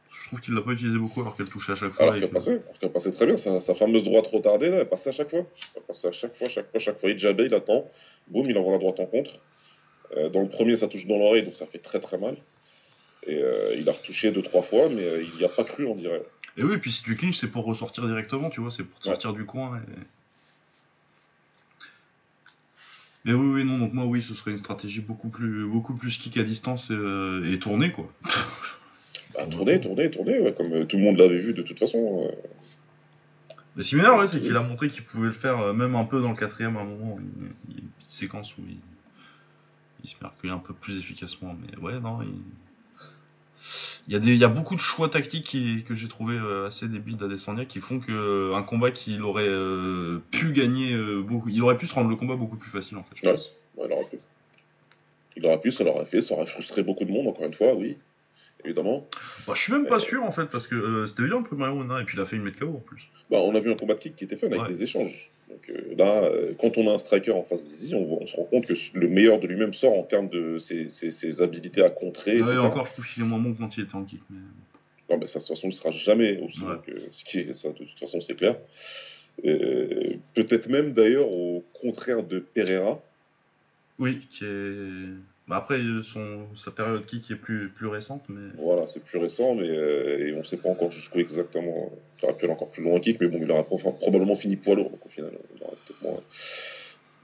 Je 0.09 0.27
trouve 0.29 0.39
qu'il 0.39 0.53
l'a 0.53 0.61
pas 0.61 0.71
utilisé 0.71 0.97
beaucoup 0.97 1.19
alors 1.21 1.35
qu'elle 1.35 1.49
touchait 1.49 1.73
à 1.73 1.75
chaque 1.75 1.91
fois. 1.91 2.03
Alors 2.03 2.15
et 2.15 2.19
qu'elle 2.21 2.29
que- 2.29 2.33
passait, 2.33 2.51
alors 2.53 2.79
qu'elle 2.79 2.91
passait 2.93 3.11
très 3.11 3.25
bien, 3.25 3.35
sa, 3.37 3.59
sa 3.59 3.75
fameuse 3.75 4.05
droite 4.05 4.25
retardée, 4.27 4.69
là, 4.69 4.77
elle 4.77 4.87
passait 4.89 5.09
à 5.09 5.11
chaque 5.11 5.29
fois. 5.29 5.45
Elle 5.75 5.81
passait 5.83 6.07
à 6.07 6.11
chaque 6.13 6.35
fois, 6.37 6.47
chaque 6.47 6.71
fois, 6.71 6.79
chaque 6.79 6.99
fois. 6.99 7.09
Il 7.09 7.19
jabait, 7.19 7.45
il 7.47 7.53
attend, 7.53 7.85
boum, 8.29 8.49
il 8.49 8.57
envoie 8.57 8.71
la 8.71 8.79
droite 8.79 8.99
en 9.01 9.05
contre. 9.05 9.31
Euh, 10.15 10.29
dans 10.29 10.41
le 10.41 10.47
premier, 10.47 10.77
ça 10.77 10.87
touche 10.87 11.05
dans 11.05 11.17
l'oreille, 11.17 11.43
donc 11.43 11.57
ça 11.57 11.65
fait 11.65 11.79
très 11.79 11.99
très 11.99 12.17
mal. 12.17 12.37
Et 13.27 13.41
il 13.77 13.87
a 13.89 13.93
retouché 13.93 14.31
deux, 14.31 14.41
trois 14.41 14.63
fois, 14.63 14.89
mais 14.89 15.23
il 15.23 15.37
n'y 15.37 15.45
a 15.45 15.49
pas 15.49 15.63
cru, 15.63 15.85
on 15.85 15.95
dirait. 15.95 16.23
Et 16.57 16.63
oui, 16.63 16.77
puis 16.77 16.91
si 16.91 17.03
tu 17.03 17.15
clinches, 17.15 17.37
c'est 17.37 17.47
pour 17.47 17.63
ressortir 17.65 18.05
directement, 18.05 18.49
tu 18.49 18.59
vois, 18.61 18.69
c'est 18.71 18.83
pour 18.83 18.99
te 18.99 19.07
Ouais. 19.07 19.13
sortir 19.13 19.33
du 19.33 19.45
coin. 19.45 19.77
Et... 19.77 19.99
Mais 23.25 23.33
oui, 23.33 23.47
oui, 23.53 23.63
non, 23.63 23.77
donc 23.79 23.93
moi, 23.93 24.05
oui, 24.05 24.21
ce 24.21 24.33
serait 24.33 24.51
une 24.51 24.57
stratégie 24.57 25.01
beaucoup 25.01 25.29
plus, 25.29 25.65
beaucoup 25.65 25.93
plus 25.95 26.17
kick 26.17 26.37
à 26.37 26.43
distance 26.43 26.89
et, 26.89 26.93
euh, 26.93 27.53
et 27.53 27.57
tournée, 27.59 27.91
quoi. 27.91 28.11
Bah, 29.33 29.47
tourner, 29.47 29.79
tourner, 29.79 30.11
tourner, 30.11 30.39
ouais, 30.39 30.53
comme 30.53 30.73
euh, 30.73 30.85
tout 30.85 30.97
le 30.97 31.03
monde 31.03 31.17
l'avait 31.17 31.39
vu 31.39 31.53
de 31.53 31.61
toute 31.61 31.79
façon. 31.79 32.27
euh. 32.29 33.55
Le 33.75 33.83
similaire, 33.83 34.15
ouais, 34.17 34.27
c'est 34.27 34.39
qu'il 34.39 34.55
a 34.55 34.61
montré 34.61 34.89
qu'il 34.89 35.03
pouvait 35.03 35.27
le 35.27 35.33
faire 35.33 35.57
euh, 35.59 35.73
même 35.73 35.95
un 35.95 36.03
peu 36.03 36.21
dans 36.21 36.29
le 36.31 36.35
quatrième 36.35 36.77
à 36.77 36.81
un 36.81 36.85
moment. 36.85 37.17
Il 37.19 37.25
il 37.69 37.75
y 37.75 37.79
a 37.79 37.81
une 37.81 37.89
petite 37.89 38.11
séquence 38.11 38.55
où 38.57 38.61
il, 38.67 38.77
il 40.03 40.09
se 40.09 40.15
reculer 40.21 40.51
un 40.53 40.59
peu 40.59 40.73
plus 40.73 40.99
efficacement. 40.99 41.55
Mais 41.59 41.77
ouais, 41.79 41.99
non, 41.99 42.21
il, 42.21 42.35
il 44.07 44.13
y, 44.13 44.15
a 44.15 44.19
des, 44.19 44.31
il 44.33 44.37
y 44.37 44.43
a 44.43 44.49
beaucoup 44.49 44.75
de 44.75 44.79
choix 44.81 45.07
tactiques 45.09 45.45
qui- 45.45 45.83
que 45.83 45.95
j'ai 45.95 46.07
trouvé 46.09 46.35
euh, 46.35 46.67
assez 46.67 46.87
débiles 46.87 47.15
d'Adesanya 47.17 47.65
qui 47.65 47.79
font 47.79 47.99
que 47.99 48.11
euh, 48.11 48.55
un 48.55 48.63
combat 48.63 48.91
qu'il 48.91 49.21
aurait 49.21 49.47
euh, 49.47 50.19
pu 50.31 50.51
gagner 50.51 50.93
euh, 50.93 51.21
beaucoup. 51.21 51.49
Il 51.49 51.61
aurait 51.61 51.77
pu 51.77 51.87
se 51.87 51.93
rendre 51.93 52.09
le 52.09 52.15
combat 52.15 52.35
beaucoup 52.35 52.57
plus 52.57 52.69
facile 52.71 52.97
en 52.97 53.03
fait. 53.03 53.15
je 53.21 53.27
Ouais. 53.27 53.33
pense. 53.35 53.51
Ouais, 53.77 53.85
il 53.87 53.93
aurait 53.93 54.05
pu. 54.05 54.17
Il 55.37 55.45
aurait 55.45 55.59
pu, 55.59 55.71
ça 55.71 55.83
l'aurait 55.83 56.05
fait, 56.05 56.21
ça 56.21 56.35
aurait 56.35 56.45
frustré 56.45 56.83
beaucoup 56.83 57.05
de 57.05 57.11
monde, 57.11 57.27
encore 57.27 57.45
une 57.45 57.53
fois, 57.53 57.73
oui. 57.73 57.97
Évidemment. 58.65 59.07
Bah, 59.47 59.53
je 59.55 59.61
suis 59.61 59.73
même 59.73 59.87
pas 59.87 59.95
Euh, 59.95 59.99
sûr 59.99 60.23
en 60.23 60.31
fait 60.31 60.45
parce 60.45 60.67
que 60.67 61.05
c'était 61.05 61.23
bien 61.23 61.41
premier 61.41 61.67
round 61.67 61.91
hein, 61.91 61.99
et 61.99 62.03
puis 62.05 62.15
il 62.17 62.21
a 62.21 62.25
fait 62.25 62.35
une 62.37 62.43
mètre 62.43 62.59
KO 62.59 62.67
en 62.75 62.79
plus. 62.79 63.01
Bah, 63.29 63.37
on 63.41 63.53
a 63.55 63.59
vu 63.59 63.71
un 63.71 63.75
combat 63.75 63.93
de 63.95 63.99
kick 63.99 64.15
qui 64.15 64.23
était 64.25 64.35
fun 64.37 64.47
avec 64.47 64.61
Ouais. 64.61 64.67
des 64.69 64.83
échanges. 64.83 65.29
Donc 65.49 65.69
euh, 65.69 65.95
là, 65.97 66.23
euh, 66.23 66.53
quand 66.59 66.77
on 66.77 66.89
a 66.89 66.93
un 66.93 66.97
striker 66.97 67.31
en 67.31 67.43
face 67.43 67.63
d'Izzy, 67.65 67.93
on, 67.95 68.21
on 68.21 68.27
se 68.27 68.35
rend 68.35 68.45
compte 68.45 68.65
que 68.65 68.73
le 68.93 69.07
meilleur 69.07 69.39
de 69.39 69.47
lui-même 69.47 69.73
sort 69.73 69.93
en 69.97 70.03
termes 70.03 70.29
de 70.29 70.57
ses, 70.59 70.89
ses- 70.89 71.11
ses 71.11 71.41
habilités 71.41 71.83
à 71.83 71.89
contrer. 71.89 72.41
Ouais, 72.41 72.57
encore, 72.57 72.85
je 72.87 72.93
trouve 72.93 73.05
qu'il 73.07 73.23
est 73.23 73.25
moins 73.25 73.39
bon 73.39 73.53
quand 73.53 73.75
il 73.77 73.83
était 73.83 73.95
en 73.95 74.03
kick. 74.03 74.21
Mais... 74.29 74.37
Non, 75.09 75.17
mais 75.19 75.27
ça, 75.27 75.39
de 75.39 75.43
toute 75.43 75.55
façon, 75.55 75.67
il 75.67 75.71
ne 75.71 75.75
sera 75.75 75.91
jamais 75.91 76.37
aussi 76.39 76.61
Ouais. 76.61 76.75
que 76.85 76.93
ce 77.11 77.23
qui 77.25 77.39
est 77.39 77.53
ça, 77.53 77.69
de 77.69 77.77
toute 77.77 77.99
façon, 77.99 78.21
c'est 78.21 78.35
clair. 78.35 78.55
Euh, 79.45 80.13
Peut-être 80.33 80.69
même 80.69 80.93
d'ailleurs 80.93 81.29
au 81.29 81.63
contraire 81.81 82.23
de 82.23 82.39
Pereira. 82.39 83.01
Oui, 83.99 84.19
qui 84.31 84.45
est. 84.45 85.07
Bah 85.47 85.57
après, 85.57 85.77
euh, 85.77 86.03
son, 86.03 86.45
sa 86.55 86.71
période 86.71 87.05
kick 87.05 87.29
est 87.29 87.35
plus, 87.35 87.69
plus 87.69 87.87
récente, 87.87 88.23
mais. 88.29 88.51
Voilà, 88.57 88.87
c'est 88.87 89.03
plus 89.03 89.17
récent, 89.17 89.55
mais 89.55 89.67
euh, 89.67 90.27
et 90.27 90.33
on 90.33 90.39
ne 90.39 90.43
sait 90.43 90.57
pas 90.57 90.69
encore 90.69 90.91
jusqu'où 90.91 91.19
exactement. 91.19 91.91
Il 92.21 92.25
aurait 92.25 92.37
pu 92.37 92.45
aller 92.45 92.53
encore 92.53 92.71
plus 92.71 92.81
loin 92.81 92.95
en 92.95 92.99
kick, 92.99 93.19
mais 93.19 93.27
bon, 93.27 93.39
il 93.41 93.63
pro- 93.65 93.91
probablement 93.91 94.35
fini 94.35 94.55
poids 94.55 94.75
lourd, 94.75 94.91
au 95.05 95.09
final. 95.09 95.31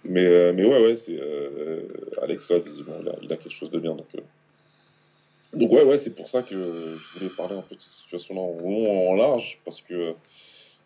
Mais, 0.03 0.25
euh, 0.25 0.53
mais 0.53 0.65
ouais, 0.65 0.82
ouais, 0.82 0.97
c'est 0.97 1.17
euh, 1.17 1.82
Alex 2.21 2.49
là, 2.49 2.60
visiblement, 2.60 2.97
il 3.01 3.10
a, 3.10 3.15
il 3.21 3.34
a 3.34 3.38
quelque 3.38 3.53
chose 3.53 3.71
de 3.71 3.79
bien. 3.79 3.95
Donc, 3.95 4.08
euh. 4.15 4.21
donc 5.53 5.71
ouais, 5.71 5.84
ouais, 5.84 5.97
c'est 5.97 6.15
pour 6.15 6.27
ça 6.27 6.41
que 6.41 6.55
je 6.55 7.19
voulais 7.19 7.32
parler 7.36 7.55
un 7.55 7.62
peu 7.62 7.75
de 7.75 7.82
cette 7.82 7.93
situation-là 7.93 8.41
en 8.41 8.58
long, 8.62 9.12
en 9.12 9.15
large, 9.15 9.60
parce 9.63 9.82
que 9.82 9.93
euh, 9.93 10.12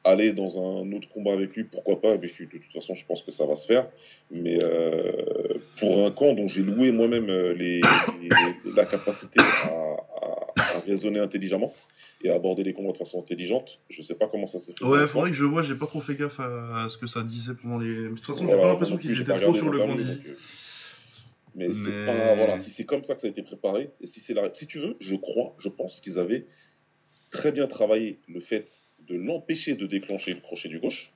aller 0.06 0.34
dans 0.34 0.58
un 0.60 0.92
autre 0.92 1.08
combat 1.10 1.32
avec 1.34 1.56
lui, 1.56 1.63
pourquoi 1.63 2.02
pas, 2.02 2.18
mais 2.18 2.28
de 2.28 2.46
toute 2.58 2.74
façon, 2.74 2.94
je 2.94 3.06
pense 3.06 3.22
que 3.22 3.32
ça 3.32 3.46
va 3.46 3.56
se 3.56 3.66
faire. 3.68 3.88
Mais 4.32 4.62
euh, 4.62 5.12
pour 5.80 6.06
un 6.06 6.12
camp 6.12 6.34
dont 6.34 6.48
j'ai 6.48 6.62
loué 6.62 6.92
moi-même 6.92 7.30
euh, 7.30 7.54
les, 7.54 7.80
les- 8.22 8.72
la 8.76 8.86
capacité 8.86 9.39
à, 9.39 9.44
à- 9.72 10.76
à 10.76 10.80
raisonner 10.82 11.20
intelligemment 11.20 11.74
et 12.22 12.30
à 12.30 12.36
aborder 12.36 12.63
les 12.63 12.74
combats 12.74 12.92
de 12.92 12.98
façon 12.98 13.20
intelligente, 13.22 13.80
je 13.89 14.02
sais 14.02 14.16
pas 14.16 14.28
comment 14.28 14.48
ça 14.48 14.60
s'est 14.60 14.74
fait. 14.78 14.84
Ouais, 14.86 15.08
faudrait 15.08 15.30
que 15.32 15.36
je 15.38 15.46
vois, 15.46 15.62
j'ai 15.63 15.76
pas 15.76 15.86
trop 15.88 16.02
fait 16.02 16.16
gaffe 16.16 16.39
à, 16.39 16.84
à 16.86 16.89
ce 16.89 16.98
que 16.98 17.08
ça 17.08 17.22
disait 17.24 17.54
pendant 17.54 17.80
les. 17.80 17.96
De 17.96 18.10
toute 18.10 18.26
façon, 18.26 18.39
j'ai 18.39 18.46
Voilà, 18.48 18.62
pas 18.62 18.68
l'impression 18.70 18.98
qu'ils 18.98 19.13
j'ai 19.16 19.22
étaient 19.24 19.39
trop 19.39 19.54
sur 19.54 19.70
le 19.70 19.80
camp 19.80 19.88
donc, 19.88 20.00
euh, 20.00 20.36
Mais, 21.56 21.74
c'est 21.74 21.89
Mais- 21.89 22.06
pas 22.06 22.36
voilà, 22.36 22.58
si 22.58 22.72
c'est 22.72 22.86
comme 22.86 23.04
ça 23.04 23.16
que 23.16 23.22
ça 23.22 23.28
a 23.28 23.30
été 23.30 23.42
préparé 23.44 23.89
et 24.02 24.08
si 24.08 24.20
c'est 24.20 24.34
la, 24.34 24.50
si 24.54 24.68
tu 24.68 24.80
veux, 24.80 24.96
je 25.00 25.16
crois, 25.16 25.56
je 25.60 25.70
pense 25.70 26.02
qu'ils 26.02 26.18
avaient 26.20 26.46
très 27.32 27.52
bien 27.52 27.68
travaillé 27.68 28.20
le 28.28 28.39
fait 28.42 28.68
de 29.10 29.16
l'empêcher 29.16 29.76
de 29.76 29.86
déclencher 29.88 30.34
le 30.34 30.39
crochet 30.39 30.70
du 30.70 30.80
gauche 30.80 31.12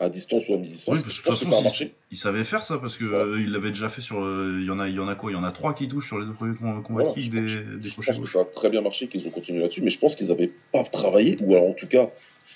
à 0.00 0.08
distance 0.08 0.48
ou 0.48 0.54
à 0.54 0.56
mi-distance. 0.58 0.96
Oui, 0.96 1.02
parce 1.02 1.14
je 1.14 1.22
que 1.22 1.44
de 1.44 1.50
ça 1.50 1.58
a 1.58 1.62
marché. 1.62 1.92
Il 2.10 2.18
savait 2.18 2.42
faire 2.42 2.66
ça 2.66 2.78
parce 2.78 2.96
que 2.96 3.04
Ouais. 3.04 3.14
euh, 3.14 3.40
il 3.40 3.52
l'avait 3.52 3.68
déjà 3.68 3.88
fait 3.88 4.00
sur. 4.00 4.20
euh, 4.24 4.58
Il 4.60 4.66
y 4.66 4.70
en 4.70 4.80
a, 4.80 4.88
il 4.88 4.94
y 4.96 4.98
en 4.98 5.06
a 5.06 5.14
quoi? 5.14 5.30
Il 5.30 5.34
y 5.34 5.36
en 5.36 5.44
a 5.44 5.52
trois 5.52 5.74
qui 5.74 5.86
touchent 5.88 6.06
sur 6.08 6.18
les 6.18 6.26
deux 6.26 6.32
premiers 6.32 6.56
com- 6.56 6.82
combats 6.82 7.02
Voilà, 7.04 7.20
je- 7.20 7.30
des, 7.30 7.46
je- 7.46 7.60
des 7.60 7.88
Je 7.88 7.92
crochets 7.92 8.12
pense 8.12 8.20
que 8.24 8.28
ça 8.30 8.40
a 8.40 8.44
très 8.44 8.68
bien 8.70 8.80
marché, 8.80 9.06
qu'ils 9.06 9.24
ont 9.26 9.30
continué 9.30 9.60
là-dessus, 9.60 9.82
mais 9.82 9.90
je 9.90 9.98
pense 10.00 10.16
qu'ils 10.16 10.28
n'avaient 10.28 10.50
pas 10.72 10.82
travaillé, 10.82 11.36
ou 11.42 11.54
alors 11.54 11.68
en 11.68 11.74
tout 11.74 11.86
cas, 11.86 12.10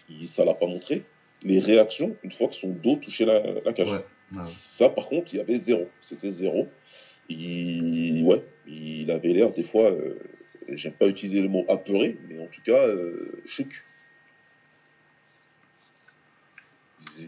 il- 0.08 0.28
ça 0.28 0.44
l'a 0.44 0.54
pas 0.54 0.66
montré, 0.66 1.04
les 1.44 1.60
réactions 1.60 2.16
une 2.24 2.32
fois 2.32 2.48
que 2.48 2.54
son 2.56 2.70
dos 2.70 2.96
touchait 2.96 3.26
la, 3.26 3.40
la 3.64 3.72
cage. 3.72 3.86
Ouais, 3.86 3.92
ouais, 4.32 4.38
ouais. 4.38 4.42
Ça, 4.44 4.88
par 4.88 5.06
contre, 5.08 5.32
il 5.32 5.36
y 5.36 5.40
avait 5.40 5.60
zéro. 5.60 5.88
C'était 6.02 6.32
zéro. 6.32 6.66
Il, 7.28 8.22
ouais, 8.24 8.42
il 8.66 9.10
avait 9.10 9.32
l'air 9.32 9.52
des 9.52 9.62
fois, 9.64 9.90
euh, 9.90 10.18
j'aime 10.72 10.92
pas 10.92 11.06
utiliser 11.06 11.40
le 11.42 11.48
mot 11.48 11.64
apeuré, 11.68 12.16
mais 12.28 12.38
en 12.40 12.46
tout 12.46 12.62
cas, 12.64 12.86
euh, 12.88 13.42
chouk. 13.46 13.84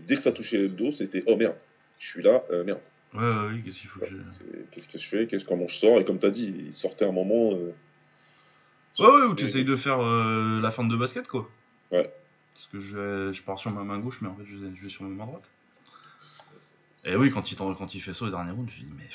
Dès 0.07 0.17
que 0.17 0.23
ça 0.23 0.33
touchait 0.33 0.59
le 0.59 0.69
dos, 0.69 0.93
c'était 0.93 1.23
oh 1.27 1.37
merde, 1.37 1.57
je 1.99 2.07
suis 2.07 2.23
là, 2.23 2.43
euh, 2.51 2.65
merde. 2.65 2.81
Ouais, 3.15 3.21
ouais, 3.21 3.49
oui, 3.53 3.63
qu'est-ce 3.65 3.79
qu'il 3.81 3.89
faut 3.89 4.01
que 4.01 4.07
je. 4.07 4.17
Qu'est-ce 4.71 4.89
que 4.89 4.99
je 4.99 5.09
fais 5.09 5.27
Qu'est-ce 5.27 5.45
comment 5.45 5.67
je 5.69 5.75
sors 5.77 5.99
Et 5.99 6.05
comme 6.05 6.19
tu 6.19 6.27
as 6.27 6.31
dit, 6.31 6.55
il 6.67 6.75
sortait 6.75 7.07
un 7.07 7.13
moment. 7.13 7.53
euh, 7.55 7.73
Ouais, 8.99 9.07
ouais, 9.07 9.23
ou 9.29 9.35
tu 9.35 9.45
essayes 9.45 9.65
de 9.65 9.77
faire 9.77 10.01
euh, 10.01 10.61
la 10.61 10.71
fin 10.71 10.85
de 10.85 10.97
basket, 10.97 11.27
quoi. 11.29 11.49
Ouais. 11.93 12.13
Parce 12.55 12.67
que 12.73 12.81
je, 12.81 13.33
je 13.33 13.43
pars 13.43 13.59
sur 13.59 13.71
ma 13.71 13.85
main 13.85 13.99
gauche, 13.99 14.21
mais 14.21 14.29
en 14.29 14.35
fait, 14.35 14.45
je 14.45 14.57
vais, 14.57 14.75
je 14.77 14.83
vais 14.83 14.89
sur 14.91 15.05
ma 15.05 15.11
main 15.11 15.27
droite. 15.27 15.49
Et 17.05 17.15
oui, 17.15 17.31
quand 17.31 17.51
il, 17.53 17.57
quand 17.57 17.95
il 17.95 18.01
fait 18.03 18.13
ça 18.13 18.25
au 18.25 18.31
dernier 18.31 18.51
round, 18.51 18.69
je 18.77 18.83
me 18.83 18.89
dis, 18.89 18.95
mais. 18.99 19.09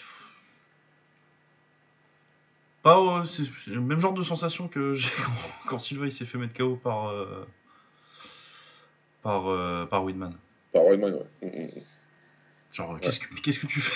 Pas, 2.81 2.97
euh, 2.99 3.25
c'est 3.25 3.43
c'est 3.65 3.71
le 3.71 3.81
même 3.81 3.99
genre 4.01 4.13
de 4.13 4.23
sensation 4.23 4.67
que 4.67 4.93
j'ai 4.95 5.09
quand, 5.23 5.31
quand 5.69 5.79
Silva 5.79 6.05
il 6.05 6.11
s'est 6.11 6.25
fait 6.25 6.37
mettre 6.37 6.53
KO 6.53 6.75
par. 6.77 7.07
euh, 7.09 7.45
par, 9.21 9.47
euh, 9.49 9.85
par. 10.73 10.81
Par 10.83 10.85
Wildman, 10.91 11.13
ouais. 11.13 11.47
Mm, 11.47 11.47
mm, 11.61 11.65
mm. 11.65 11.81
Genre, 12.73 12.99
qu'est-ce 12.99 13.19
que, 13.19 13.41
qu'est-ce 13.41 13.59
que 13.59 13.67
tu 13.67 13.79
fais? 13.79 13.93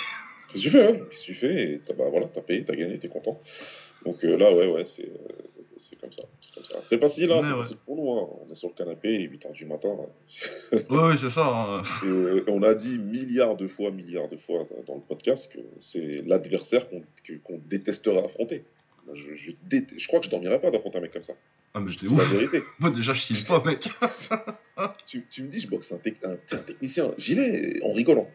Qu'est-ce 0.54 0.64
que 0.64 0.70
tu 0.70 0.72
fais, 0.72 0.88
hein? 0.88 0.98
Qu'est-ce 1.10 1.22
que 1.22 1.26
tu 1.26 1.34
fais? 1.34 1.64
Et 1.74 1.80
t'as, 1.80 1.94
bah, 1.94 2.06
voilà, 2.10 2.28
t'as 2.28 2.42
payé, 2.42 2.64
t'as 2.64 2.76
gagné, 2.76 2.98
t'es 3.00 3.08
content. 3.10 3.42
Donc 4.06 4.24
euh, 4.24 4.38
là, 4.38 4.54
ouais, 4.54 4.68
ouais, 4.72 4.86
c'est, 4.86 5.04
euh, 5.10 5.18
c'est 5.78 6.00
comme 6.00 6.12
ça. 6.14 6.24
C'est 6.42 6.54
comme 6.54 6.64
ça. 6.64 6.80
C'est 6.84 7.00
facile, 7.00 7.32
hein, 7.32 7.42
c'est 7.44 7.52
ouais. 7.52 7.62
facile 7.64 7.78
pour 7.86 7.96
nous. 7.98 8.12
Hein. 8.14 8.28
On 8.48 8.54
est 8.54 8.56
sur 8.56 8.70
le 8.70 8.76
canapé, 8.76 9.18
8h 9.28 9.52
du 9.54 9.66
matin. 9.66 9.90
hein. 10.00 10.78
Ouais, 10.90 11.08
ouais, 11.10 11.18
c'est 11.18 11.32
ça. 11.32 11.46
hein. 11.48 11.82
Et, 12.04 12.08
euh, 12.08 12.44
on 12.48 12.62
a 12.64 12.76
dit 12.76 12.98
milliards 13.00 13.58
de 13.58 13.68
fois, 13.68 13.90
milliards 13.92 14.30
de 14.30 14.38
fois 14.38 14.66
dans- 14.86 14.96
le 14.96 15.02
podcast 15.02 15.52
que 15.52 15.60
c'est 15.82 16.22
l'adversaire 16.26 16.88
qu'on, 16.90 17.02
qu'on 17.44 17.60
détesterait 17.68 18.24
affronter. 18.24 18.64
Je, 19.14 19.34
je, 19.36 19.52
déteste- 19.68 20.00
je 20.00 20.08
crois 20.08 20.20
que 20.20 20.26
je 20.26 20.30
dormirais 20.32 20.60
pas 20.62 20.70
d'affronter 20.70 21.00
un 21.00 21.02
mec 21.02 21.12
comme 21.12 21.24
ça. 21.24 21.34
Ah, 21.78 21.80
mais 21.80 21.92
j'étais 21.92 22.08
ouf. 22.08 22.34
Moi, 22.80 22.90
déjà, 22.90 23.14
je 23.14 23.22
signe 23.22 23.38
pas, 23.48 23.64
mec. 23.64 23.88
tu, 25.06 25.24
tu 25.30 25.44
me 25.44 25.48
dis, 25.48 25.60
je 25.60 25.68
boxe 25.68 25.92
un, 25.92 25.98
tec- 25.98 26.24
un, 26.24 26.32
un 26.56 26.58
technicien. 26.58 27.12
J'y 27.20 27.36
vais 27.36 27.80
en 27.84 27.92
rigolant. 27.94 28.28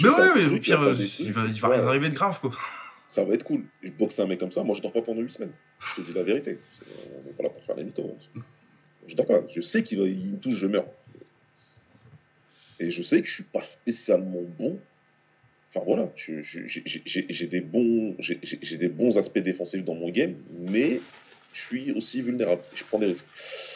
Mais 0.00 0.10
ouais, 0.10 0.34
mais 0.34 0.44
au 0.44 0.58
pire, 0.58 0.78
il 0.82 0.88
euh, 0.88 1.06
il 1.20 1.32
va, 1.32 1.46
il 1.46 1.58
va 1.58 1.68
ouais, 1.70 1.76
rien 1.78 1.86
arriver 1.86 2.10
de 2.10 2.14
grave, 2.14 2.38
quoi. 2.40 2.52
Ça 3.08 3.24
va 3.24 3.32
être 3.32 3.44
cool. 3.44 3.64
Je 3.82 3.88
boxe 3.88 4.18
un 4.18 4.26
mec 4.26 4.38
comme 4.40 4.52
ça, 4.52 4.62
moi 4.62 4.76
je 4.76 4.82
dors 4.82 4.92
pas 4.92 5.00
pendant 5.00 5.22
8 5.22 5.32
semaines. 5.32 5.52
Je 5.96 6.02
te 6.02 6.06
dis 6.06 6.12
la 6.12 6.22
vérité. 6.22 6.58
On 7.14 7.26
n'est 7.26 7.32
pas 7.32 7.44
là 7.44 7.48
pour 7.48 7.62
faire 7.64 7.76
les 7.76 7.84
mythos. 7.84 8.14
hein. 8.36 8.40
Je 9.08 9.14
dors 9.16 9.26
pas. 9.26 9.40
Je 9.54 9.60
sais 9.62 9.82
qu'il 9.82 10.00
il 10.00 10.32
me 10.32 10.38
touche, 10.38 10.56
je 10.56 10.66
meurs. 10.66 10.88
Et 12.78 12.90
je 12.90 13.02
sais 13.02 13.22
que 13.22 13.26
je 13.26 13.32
suis 13.32 13.44
pas 13.44 13.62
spécialement 13.62 14.42
bon. 14.58 14.78
Enfin 15.70 15.84
voilà, 15.86 16.10
des 17.46 17.60
bons, 17.62 18.16
j'ai 18.18 18.76
des 18.76 18.88
bons 18.88 19.16
aspects 19.16 19.38
défensifs 19.38 19.84
dans 19.84 19.94
mon 19.94 20.10
game, 20.10 20.34
mais 20.68 21.00
je 21.52 21.60
suis 21.60 21.92
aussi 21.92 22.20
vulnérable. 22.22 22.62
Je 22.74 22.84
prends 22.84 22.98
des 22.98 23.06
risques. 23.06 23.24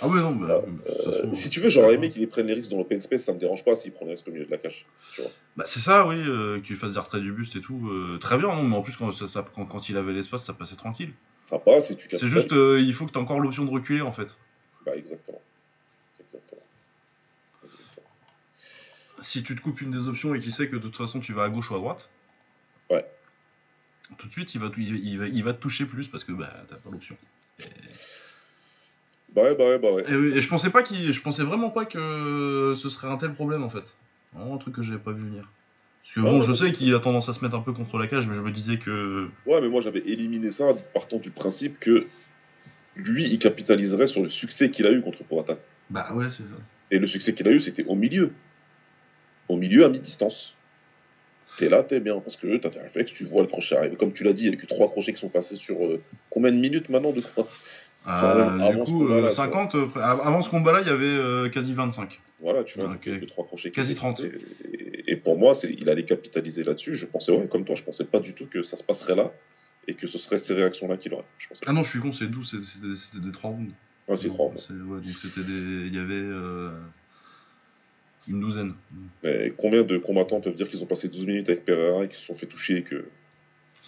Ah, 0.01 0.09
ouais, 0.09 0.21
non, 0.21 0.33
bah, 0.37 0.63
Euh, 0.87 1.03
se 1.03 1.09
trouve. 1.23 1.35
si 1.35 1.51
tu 1.51 1.61
veux, 1.61 1.71
j'aurais 1.71 1.95
aimé 1.95 2.11
qu'il 2.11 2.29
prenne 2.29 2.47
les 2.47 2.55
risques 2.55 2.71
dans 2.71 2.77
l'open 2.79 3.01
space, 3.01 3.23
ça 3.25 3.33
me 3.33 3.39
dérange 3.39 3.65
pas 3.65 3.75
s'il 3.77 3.93
prend 3.93 4.05
les 4.07 4.13
risques 4.13 4.29
au 4.29 4.33
milieu 4.33 4.45
de 4.47 4.51
la. 4.51 4.59
Tu 4.59 4.85
vois. 5.19 5.31
Bah, 5.57 5.65
c'est 5.67 5.81
ça, 5.81 6.07
oui, 6.07 6.17
euh, 6.17 6.61
que 6.61 6.65
tu 6.67 6.77
fasses 6.77 6.93
des 6.93 6.99
retraits 7.01 7.23
du 7.23 7.33
buste 7.33 7.57
et 7.57 7.61
tout. 7.61 7.89
euh, 7.91 8.19
très 8.21 8.37
bien, 8.39 8.49
non, 8.49 8.63
mais 8.65 8.77
en 8.77 8.83
plus, 8.83 8.97
quand, 8.97 9.11
ça, 9.13 9.29
ça- 9.29 9.47
quand, 9.55 9.65
quand 9.67 9.89
il 9.89 9.97
avait 9.97 10.13
l'espace, 10.13 10.45
ça 10.45 10.53
passait 10.53 10.77
tranquille. 10.77 11.13
Ça 11.45 11.59
passe 11.59 11.91
et 11.91 11.97
tu 11.97 12.09
C'est 12.17 12.29
juste, 12.29 12.53
euh, 12.53 12.81
il 12.81 12.93
faut 12.93 13.07
que 13.07 13.13
tu 13.13 13.19
encore 13.19 13.41
l'option 13.41 13.65
de 13.65 13.71
reculer, 13.71 14.03
en 14.03 14.13
fait. 14.13 14.37
Bah 14.85 14.95
exactement. 14.97 15.41
Exactement. 16.21 16.63
Exactement. 17.65 18.07
Si 19.21 19.43
tu 19.43 19.55
te 19.57 19.61
coupes 19.61 19.81
une 19.81 19.91
des 19.91 20.07
options 20.09 20.35
et 20.35 20.41
qu'il 20.41 20.53
sait 20.53 20.69
que 20.69 20.77
de 20.77 20.83
toute 20.83 20.97
façon 20.97 21.21
tu 21.21 21.33
vas 21.33 21.45
à 21.45 21.49
gauche 21.49 21.71
ou 21.71 21.75
à 21.75 21.79
droite, 21.79 22.09
Ouais. 22.91 23.05
tout 24.19 24.27
de 24.27 24.33
suite 24.33 24.55
il 24.55 24.61
va, 24.61 24.71
il 24.77 25.19
va, 25.19 25.27
il 25.29 25.45
va 25.45 25.53
te 25.53 25.61
toucher 25.61 25.85
plus 25.85 26.09
parce 26.09 26.25
que 26.25 26.33
bah, 26.33 26.51
t'as 26.69 26.77
pas 26.77 26.91
l'option. 26.91 27.17
Et, 27.61 29.35
Bah 29.35 29.43
ouais, 29.43 29.55
bah 29.55 29.65
ouais, 29.65 29.79
bah 29.79 29.93
ouais. 29.93 30.05
et 30.37 30.41
je 30.41 30.49
pensais 30.49 30.71
pas 30.71 30.83
qu'il, 30.83 31.13
je 31.13 31.21
pensais 31.21 31.43
vraiment 31.45 31.71
pas 31.71 31.85
que 31.85 32.75
ce 32.77 32.89
serait 32.91 33.09
un 33.09 33.17
tel 33.17 33.33
problème 33.33 33.63
en 33.63 33.71
fait. 33.71 33.85
Vraiment 34.33 34.55
un 34.57 34.59
truc 34.59 34.75
que 34.77 34.83
j'avais 34.83 34.99
pas 34.99 35.13
vu 35.13 35.23
venir. 35.25 35.49
Parce 36.03 36.15
que 36.15 36.21
Ah, 36.21 36.31
bon, 36.31 36.43
je 36.43 36.53
sais 36.53 36.73
qu'il 36.73 36.93
a 36.95 36.99
tendance 37.01 37.29
à 37.29 37.35
se 37.35 37.45
mettre 37.45 37.55
un 37.55 37.61
peu 37.61 37.73
contre 37.73 37.99
la 37.99 38.07
cage, 38.09 38.27
mais 38.27 38.35
je 38.35 38.41
me 38.41 38.51
disais 38.51 38.79
que. 38.79 39.29
Ouais, 39.47 39.61
mais 39.61 39.69
moi 39.69 39.81
j'avais 39.81 40.01
éliminé 40.01 40.51
ça 40.51 40.75
partant 40.95 41.19
du 41.19 41.31
principe 41.31 41.79
que 41.79 42.07
lui, 42.97 43.25
il 43.25 43.39
capitaliserait 43.39 44.09
sur 44.09 44.23
le 44.23 44.29
succès 44.29 44.71
qu'il 44.71 44.87
a 44.87 44.93
eu 44.93 45.01
contre 45.01 45.23
Powhatan. 45.25 45.57
Bah 45.91 46.09
ouais, 46.13 46.29
c'est 46.31 46.43
ça. 46.43 46.59
Et 46.91 46.99
le 46.99 47.07
succès 47.07 47.35
qu'il 47.35 47.47
a 47.47 47.53
eu, 47.53 47.61
c'était 47.61 47.85
au 47.85 47.95
milieu. 47.95 48.33
Au 49.49 49.57
milieu, 49.57 49.85
à 49.85 49.89
mi-distance. 49.89 50.55
T'es 51.59 51.69
là, 51.69 51.83
t'es 51.83 52.01
bien, 52.01 52.19
parce 52.21 52.37
que 52.37 52.57
t'as 52.57 52.71
tes 52.71 52.81
réflexes, 52.81 53.13
tu 53.13 53.25
vois 53.25 53.43
le 53.43 53.49
crochet 53.49 53.77
arriver. 53.77 53.97
Comme 53.97 54.13
tu 54.13 54.25
l'as 54.25 54.33
dit, 54.33 54.45
il 54.45 54.51
n'y 54.51 54.57
a 54.57 54.59
que 54.61 54.67
trois 54.67 54.89
crochets 54.89 55.13
qui 55.13 55.21
sont 55.21 55.29
passés 55.29 55.57
sur 55.57 55.85
euh, 55.85 56.01
combien 56.31 56.51
de 56.53 56.57
minutes 56.57 56.89
maintenant 56.89 57.13
de 57.13 57.23
Euh, 58.07 58.71
du 58.71 58.79
coup, 58.85 59.01
combat-là, 59.01 59.27
euh, 59.27 59.29
tu 59.29 59.35
50, 59.37 59.75
euh, 59.75 59.87
av- 59.97 60.21
avant 60.25 60.41
ce 60.43 60.49
combat-là, 60.49 60.81
il 60.81 60.87
y 60.87 60.91
avait 60.91 61.51
quasi 61.51 61.75
25. 61.75 62.19
Voilà, 62.41 62.65
tu 62.65 62.79
vois, 62.79 62.89
Ok. 62.93 63.03
il 63.07 63.13
y 63.13 63.17
a 63.17 63.19
que 63.19 63.25
trois 63.27 63.45
crochets 63.45 63.71
Quasi 63.71 63.93
étaient 63.93 63.99
30. 63.99 64.17
passés. 64.23 64.33
Et, 64.73 65.13
et 65.13 65.17
pour 65.17 65.37
moi, 65.39 65.53
il 65.69 65.89
allait 65.91 66.05
capitaliser 66.07 66.63
là-dessus. 66.63 66.95
Je 66.95 67.05
pensais, 67.05 67.33
ouais, 67.33 67.47
comme 67.49 67.65
toi, 67.67 67.75
je 67.75 67.83
pensais 67.83 68.05
pas 68.05 68.21
du 68.21 68.33
tout 68.33 68.47
que 68.47 68.63
ça 68.63 68.79
se 68.79 68.85
passerait 68.85 69.17
là 69.17 69.31
et 69.87 69.93
que 69.95 70.07
ce 70.07 70.17
serait 70.17 70.39
ces 70.39 70.55
réactions-là 70.55 70.97
qu'il 70.97 71.13
aurait. 71.13 71.25
Je. 71.39 71.49
Ah 71.67 71.73
non, 71.75 71.83
je 71.83 71.91
suis 71.91 72.01
con, 72.01 72.13
c'est 72.13 72.27
12, 72.31 72.49
c'est- 72.51 72.97
c'était 72.97 73.27
des 73.27 73.33
3 73.33 73.51
rounds. 73.51 73.73
Ouais, 74.09 74.17
c'est 74.17 74.29
trois. 74.29 74.51
C'est- 74.67 74.73
Ouais, 74.73 75.01
donc 75.01 75.15
c'était 75.23 75.43
des. 75.47 75.87
Il 75.89 75.95
y 75.95 75.99
avait 75.99 76.15
une 78.31 78.41
douzaine. 78.41 78.75
Mais 79.23 79.53
combien 79.59 79.83
de 79.83 79.99
combattants 79.99 80.41
peuvent 80.41 80.55
dire 80.55 80.69
qu'ils 80.69 80.83
ont 80.83 80.87
passé 80.87 81.09
12 81.09 81.27
minutes 81.27 81.49
avec 81.49 81.65
Pereira 81.65 82.05
et 82.05 82.09
qu'ils 82.09 82.17
se 82.19 82.25
sont 82.27 82.35
fait 82.35 82.47
toucher 82.47 82.83
que 82.83 83.05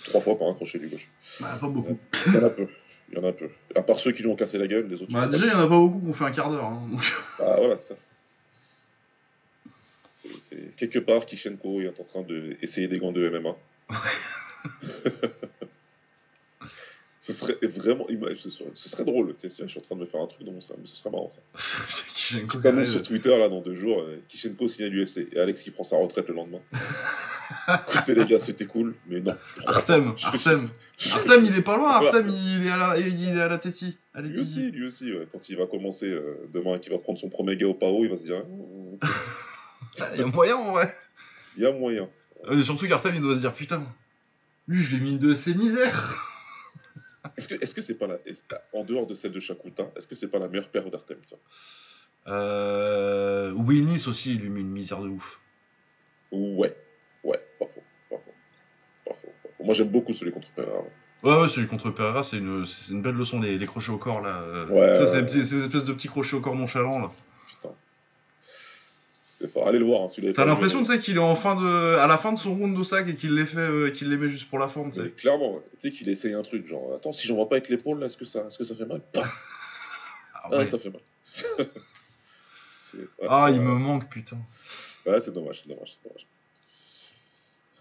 trois 0.04 0.20
fois 0.20 0.38
par 0.38 0.48
un 0.48 0.54
crochet 0.54 0.78
du 0.78 0.88
gauche? 0.88 1.08
Bah, 1.40 1.56
pas 1.60 1.68
beaucoup. 1.68 1.98
Il 2.26 2.34
y 2.34 2.36
en 2.38 2.44
a 2.44 2.50
peu. 2.50 2.66
Il 3.10 3.18
y 3.18 3.20
en 3.20 3.28
a 3.28 3.32
peu. 3.32 3.48
À 3.74 3.82
part 3.82 3.98
ceux 3.98 4.12
qui 4.12 4.22
lui 4.22 4.28
ont 4.30 4.36
cassé 4.36 4.58
la 4.58 4.66
gueule, 4.66 4.88
les 4.88 5.00
autres. 5.02 5.12
Bah, 5.12 5.26
déjà, 5.26 5.46
il 5.46 5.50
y 5.50 5.54
en 5.54 5.58
a 5.60 5.68
pas 5.68 5.78
beaucoup 5.78 6.00
qui 6.00 6.06
ont 6.06 6.12
fait 6.12 6.24
un 6.24 6.30
quart 6.32 6.50
d'heure. 6.50 6.64
Hein, 6.64 6.88
donc- 6.90 7.00
pas- 7.38 7.54
Ah, 7.54 7.56
voilà, 7.58 7.78
ça. 7.78 7.94
Quelque 10.76 10.98
part, 10.98 11.26
Kishenko 11.26 11.80
est 11.80 11.98
en 12.00 12.04
train 12.04 12.22
d'essayer 12.22 12.86
des 12.88 12.98
gants 12.98 13.12
de 13.12 13.28
MMA. 13.28 13.56
ce 17.22 17.32
serait 17.32 17.56
vraiment. 17.62 18.06
Ce 18.36 18.50
serait, 18.50 18.70
ce 18.74 18.88
serait 18.88 19.04
drôle. 19.04 19.36
Tu 19.40 19.48
sais, 19.48 19.54
je 19.62 19.68
suis 19.68 19.78
en 19.78 19.82
train 19.82 19.94
de 19.94 20.00
me 20.00 20.06
faire 20.06 20.20
un 20.20 20.26
truc 20.26 20.44
dans 20.44 20.50
mon 20.50 20.60
cerveau, 20.60 20.82
mais 20.82 20.88
ce 20.88 20.96
serait 20.96 21.10
marrant 21.10 21.30
ça. 21.30 21.40
Arrive. 22.68 22.90
sur 22.90 23.02
Twitter 23.04 23.38
là 23.38 23.48
dans 23.48 23.60
deux 23.60 23.76
jours, 23.76 24.00
euh, 24.00 24.20
Kishenko 24.28 24.66
signe 24.66 24.86
à 24.86 24.88
l'UFC 24.88 25.28
et 25.32 25.38
Alex 25.38 25.62
qui 25.62 25.70
prend 25.70 25.84
sa 25.84 25.98
retraite 25.98 26.26
le 26.28 26.34
lendemain. 26.34 26.58
Écoutez 27.94 28.16
les 28.16 28.26
gars, 28.26 28.40
c'était 28.40 28.66
cool, 28.66 28.96
mais 29.06 29.20
non. 29.20 29.36
Artem, 29.66 30.14
Artem. 30.20 30.70
Artem, 31.12 31.44
il 31.44 31.56
est 31.56 31.62
pas 31.62 31.76
loin, 31.76 31.90
Artem, 31.90 32.28
il 32.28 32.66
est 32.66 32.70
à 32.70 32.76
la, 32.76 32.98
il 32.98 33.24
est 33.24 33.40
à 33.40 33.46
la. 33.46 33.60
À 34.14 34.20
la 34.20 34.28
Lui 34.28 34.40
aussi, 34.40 34.70
lui 34.72 34.86
aussi, 34.86 35.12
ouais. 35.12 35.28
quand 35.30 35.48
il 35.48 35.56
va 35.56 35.66
commencer 35.66 36.06
euh, 36.06 36.48
demain, 36.52 36.78
qu'il 36.78 36.90
va 36.90 36.98
prendre 36.98 37.20
son 37.20 37.28
premier 37.28 37.56
gars 37.56 37.68
au 37.68 37.74
PAO, 37.74 38.02
il 38.04 38.10
va 38.10 38.16
se 38.16 38.24
dire, 38.24 38.42
Ah, 39.00 40.10
Il 40.14 40.20
y 40.20 40.22
a 40.24 40.26
moyen 40.26 40.56
en 40.56 40.72
vrai. 40.72 40.96
il 41.56 41.62
y 41.62 41.66
a 41.66 41.72
moyen. 41.72 42.08
Euh, 42.50 42.64
surtout 42.64 42.88
qu'Artem, 42.88 43.14
il 43.14 43.20
doit 43.20 43.36
se 43.36 43.40
dire 43.40 43.54
putain, 43.54 43.84
lui, 44.66 44.82
je 44.82 44.96
l'ai 44.96 45.00
mis 45.00 45.18
de 45.18 45.34
ses 45.34 45.54
misères. 45.54 46.31
Est-ce 47.36 47.48
que 47.48 47.54
est-ce 47.62 47.74
que 47.74 47.82
c'est 47.82 47.94
pas 47.98 48.06
la, 48.06 48.18
en 48.72 48.84
dehors 48.84 49.06
de 49.06 49.14
celle 49.14 49.32
de 49.32 49.40
Shakuta, 49.40 49.90
est-ce 49.96 50.06
que 50.06 50.14
c'est 50.14 50.28
pas 50.28 50.38
la 50.38 50.48
meilleure 50.48 50.68
paire 50.68 50.90
d'Artem 50.90 51.18
tiens 51.26 51.38
Euh, 52.28 53.52
Willis 53.56 54.04
aussi, 54.08 54.34
il 54.34 54.40
lui 54.40 54.50
met 54.50 54.60
une 54.60 54.70
misère 54.70 55.00
de 55.00 55.08
ouf. 55.08 55.40
Ouais, 56.30 56.74
ouais, 57.24 57.40
pas 57.58 57.66
faux, 57.66 57.82
pas 58.10 58.16
faux, 58.16 58.32
pas 59.06 59.14
faux, 59.14 59.28
pas 59.42 59.48
faux. 59.56 59.64
Moi 59.64 59.74
j'aime 59.74 59.88
beaucoup 59.88 60.12
celui 60.12 60.32
contre 60.32 60.48
Pereira. 60.54 60.82
Ouais, 61.22 61.40
ouais, 61.40 61.48
celui 61.48 61.68
contre 61.68 61.90
Pereira, 61.90 62.22
c'est 62.22 62.38
une, 62.38 62.66
c'est 62.66 62.92
une 62.92 63.02
belle 63.02 63.14
leçon, 63.14 63.40
les, 63.40 63.58
les 63.58 63.66
crochets 63.66 63.92
au 63.92 63.98
corps 63.98 64.20
là. 64.20 64.40
euh, 64.42 64.66
Ouais, 64.68 64.98
ouais, 64.98 65.28
ces, 65.28 65.44
ces 65.46 65.64
espèces 65.64 65.84
de 65.84 65.92
petits 65.92 66.08
crochets 66.08 66.36
au 66.36 66.40
corps 66.40 66.56
nonchalants 66.56 66.98
là. 67.00 67.10
Fort. 69.48 69.68
Allez 69.68 69.78
le 69.78 69.84
voir, 69.84 70.02
hein, 70.02 70.08
celui-là. 70.08 70.32
T'as 70.34 70.44
l'impression, 70.44 70.78
tu 70.80 70.86
sais, 70.86 70.98
qu'il 70.98 71.16
est 71.16 71.20
en 71.20 71.34
fin 71.34 71.54
de, 71.56 71.96
à 71.96 72.06
la 72.06 72.18
fin 72.18 72.32
de 72.32 72.38
son 72.38 72.54
round 72.54 72.76
de 72.78 72.82
sac 72.84 73.08
et 73.08 73.14
qu'il 73.14 73.34
les 73.34 73.46
fait, 73.46 73.58
euh, 73.58 73.90
qu'il 73.90 74.08
les 74.10 74.16
met 74.16 74.28
juste 74.28 74.48
pour 74.48 74.58
la 74.58 74.68
forme, 74.68 74.90
tu 74.92 75.00
Mais 75.00 75.06
sais. 75.06 75.12
Clairement, 75.12 75.54
ouais. 75.56 75.62
tu 75.80 75.88
sais 75.88 75.90
qu'il 75.96 76.08
essaye 76.08 76.34
un 76.34 76.42
truc, 76.42 76.66
genre, 76.68 76.94
attends, 76.96 77.12
si 77.12 77.26
j'en 77.26 77.34
vois 77.36 77.48
pas 77.48 77.56
avec 77.56 77.68
l'épaule, 77.68 77.98
là, 78.00 78.06
est-ce 78.06 78.16
que 78.16 78.24
ça, 78.24 78.44
est-ce 78.48 78.58
que 78.58 78.64
ça 78.64 78.74
fait 78.74 78.86
mal? 78.86 79.00
Ah, 79.14 80.48
Ah, 80.50 80.58
ouais. 80.58 80.66
ça 80.66 80.78
fait 80.78 80.90
mal. 80.90 81.00
Ouais, 82.94 83.26
Ah, 83.28 83.48
il 83.50 83.60
me 83.60 83.74
manque, 83.74 84.08
putain. 84.10 84.36
Ouais, 85.06 85.20
c'est 85.20 85.32
dommage, 85.32 85.62
c'est 85.62 85.68
dommage, 85.68 85.92
c'est 85.94 86.08
dommage. 86.08 86.26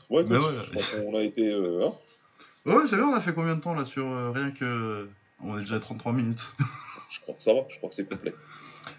Ouais, 0.09 0.23
Mais 0.27 0.37
ouais. 0.37 0.63
je 0.67 0.71
pense 0.71 0.89
qu'on 0.89 1.17
a 1.17 1.21
été. 1.21 1.49
euh, 1.51 1.87
hein 1.87 1.93
Ouais, 2.65 2.87
j'avais, 2.87 3.01
on 3.03 3.13
a 3.13 3.19
fait 3.19 3.33
combien 3.33 3.55
de 3.55 3.61
temps 3.61 3.73
là 3.73 3.83
sur 3.85 4.05
euh, 4.07 4.31
rien 4.31 4.51
que. 4.51 5.09
On 5.43 5.57
est 5.57 5.61
déjà 5.61 5.75
à 5.75 5.79
33 5.79 6.13
minutes. 6.13 6.41
je 7.09 7.19
crois 7.21 7.35
que 7.35 7.41
ça 7.43 7.53
va, 7.53 7.61
je 7.69 7.77
crois 7.77 7.89
que 7.89 7.95
c'est 7.95 8.07
complet. 8.07 8.33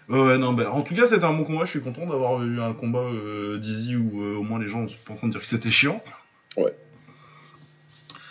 Ouais, 0.09 0.37
non, 0.37 0.53
bah, 0.53 0.71
en 0.71 0.81
tout 0.81 0.95
cas, 0.95 1.07
c'était 1.07 1.23
un 1.23 1.33
bon 1.33 1.43
combat. 1.45 1.65
Je 1.65 1.71
suis 1.71 1.81
content 1.81 2.05
d'avoir 2.05 2.43
eu 2.43 2.59
un 2.59 2.73
combat 2.73 2.99
euh, 2.99 3.57
d'Easy 3.57 3.95
où 3.95 4.21
euh, 4.21 4.35
au 4.35 4.43
moins 4.43 4.59
les 4.59 4.67
gens 4.67 4.87
sont 4.87 4.95
pas 5.05 5.13
en 5.13 5.17
train 5.17 5.27
de 5.27 5.31
dire 5.31 5.41
que 5.41 5.47
c'était 5.47 5.71
chiant. 5.71 6.03
Ouais. 6.57 6.75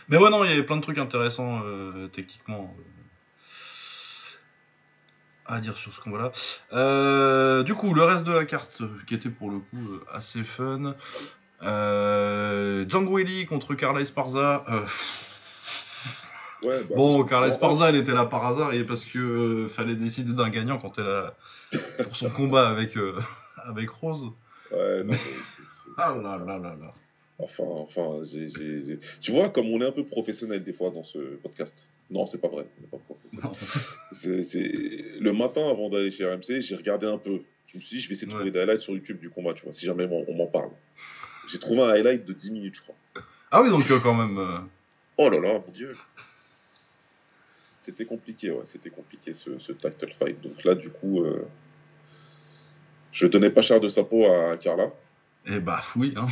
Mais 0.09 0.19
ouais, 0.19 0.31
non, 0.31 0.45
il 0.45 0.51
y 0.51 0.53
avait 0.53 0.62
plein 0.62 0.77
de 0.77 0.83
trucs 0.83 0.99
intéressants 0.99 1.62
euh, 1.65 2.09
techniquement 2.09 2.75
euh, 2.79 2.83
à 5.47 5.61
dire 5.61 5.77
sur 5.77 5.95
ce 5.95 6.01
combat-là. 6.01 6.33
Euh, 6.73 7.62
du 7.62 7.75
coup, 7.75 7.95
le 7.95 8.03
reste 8.03 8.25
de 8.25 8.33
la 8.33 8.45
carte 8.45 8.83
qui 9.07 9.15
était 9.15 9.31
pour 9.31 9.51
le 9.51 9.59
coup 9.59 9.88
euh, 9.88 10.05
assez 10.12 10.45
fun. 10.45 10.95
Euh, 11.62 12.85
Django 12.88 13.19
Eli 13.19 13.47
contre 13.47 13.75
Carla 13.75 14.01
Esparza. 14.01 14.65
Ouais, 16.62 16.83
bah, 16.85 16.94
Bon, 16.96 17.27
c'est- 17.27 17.48
Esparza, 17.48 17.88
elle 17.88 17.96
était 17.96 18.12
là 18.12 18.25
par 18.27 18.46
hasard 18.46 18.72
et 18.72 18.85
parce 18.85 19.05
que 19.05 19.18
euh, 19.18 19.68
fallait 19.68 19.94
décider 19.94 20.33
d'un 20.33 20.48
gagnant 20.51 20.79
quand 20.79 20.98
elle 20.98 21.07
a 21.07 21.35
pour 22.05 22.16
son 22.16 22.31
combat 22.31 22.68
avec 22.68 22.96
euh, 22.96 23.18
avec 23.64 23.90
Rose. 23.90 24.27
Ouais, 24.70 25.03
non, 25.05 25.12
mais 25.12 25.18
Ah 25.98 26.14
là 26.22 26.38
là 26.38 26.59
là 26.59 26.77
là. 26.81 26.92
Enfin, 27.38 27.64
enfin, 27.66 28.20
j'ai- 28.31 28.48
j'ai- 28.48 28.83
j'ai- 28.85 28.98
tu 29.20 29.33
vois, 29.33 29.48
comme 29.51 29.66
on 29.66 29.81
est 29.81 29.87
un 29.87 29.90
peu 29.92 30.05
professionnel 30.05 30.62
des 30.62 30.72
fois 30.72 30.90
dans 30.90 31.03
ce 31.03 31.18
podcast. 31.42 31.87
Non, 32.10 32.27
c'est 32.27 32.40
pas 32.40 32.48
vrai, 32.48 32.65
on 32.79 32.83
n'est 32.83 32.88
pas 32.88 32.98
professionnel. 32.98 33.44
Non. 33.46 33.52
C'est- 34.13 34.44
c'est- 34.44 35.19
Le 35.21 35.33
matin, 35.33 35.69
avant 35.69 35.88
d'aller 35.88 36.10
chez 36.13 36.25
RMC, 36.25 36.60
j'ai 36.60 36.77
regardé 36.77 37.06
un 37.06 37.19
peu. 37.19 37.40
Je 37.69 37.79
me 37.79 37.83
suis 37.83 37.96
dit, 37.96 38.02
je 38.02 38.08
vais 38.08 38.15
essayer 38.15 38.27
de 38.27 38.33
trouver 38.33 38.44
Ouais. 38.44 38.50
des 38.52 38.60
highlights 38.60 38.83
sur 38.83 38.92
YouTube 38.92 39.19
du 39.19 39.31
combat, 39.31 39.54
tu 39.54 39.65
vois, 39.65 39.73
si 39.73 39.87
jamais 39.87 40.06
on, 40.10 40.25
on 40.29 40.35
m'en 40.35 40.46
parle. 40.46 40.69
J'ai 41.50 41.58
trouvé 41.58 41.81
un 41.83 41.88
highlight 41.88 42.25
de 42.27 42.33
10 42.35 42.50
minutes, 42.50 42.77
je 42.77 42.83
crois. 42.83 42.94
Ah 43.50 43.63
oui, 43.63 43.71
donc 43.71 43.90
euh, 43.90 43.98
quand 44.00 44.15
même. 44.15 44.38
euh, 44.38 44.58
Oh 45.17 45.29
là 45.31 45.40
là, 45.40 45.54
mon 45.67 45.73
dieu. 45.73 45.96
C'était 47.85 48.05
compliqué, 48.05 48.51
ouais, 48.51 48.63
c'était 48.67 48.91
compliqué 48.91 49.33
ce, 49.33 49.59
ce 49.59 49.73
title 49.73 50.13
fight. 50.19 50.41
Donc 50.41 50.63
là, 50.65 50.75
du 50.75 50.91
coup, 50.91 51.25
euh, 51.25 51.45
je 53.11 53.27
donnais 53.27 53.51
pas 53.51 53.63
cher 53.63 53.81
de 53.81 53.89
sa 53.89 54.05
peau 54.05 54.27
à 54.27 54.57
Carla. 54.57 54.91
Eh 55.47 55.59
bah 55.59 55.83
oui. 55.97 56.15
Hein. 56.17 56.29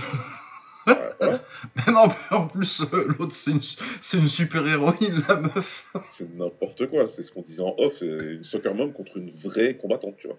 Ouais, 0.87 0.97
voilà. 1.19 1.43
Mais 1.77 1.93
non, 1.93 2.09
en 2.31 2.47
plus, 2.47 2.83
euh, 2.93 3.07
l'autre, 3.19 3.33
c'est 3.33 3.51
une, 3.51 3.61
c'est 4.01 4.17
une 4.19 4.29
super 4.29 4.67
héroïne, 4.67 5.23
la 5.29 5.37
meuf. 5.37 5.87
C'est 6.05 6.33
n'importe 6.37 6.87
quoi. 6.89 7.09
C'est 7.09 7.23
ce 7.23 7.33
qu'on 7.33 7.43
disait 7.43 7.63
en 7.63 7.75
off. 7.79 7.95
c'est 7.99 8.07
Une 8.07 8.45
soccer 8.45 8.75
mom 8.75 8.93
contre 8.93 9.17
une 9.17 9.31
vraie 9.31 9.77
combattante, 9.77 10.17
tu 10.19 10.29
vois. 10.29 10.39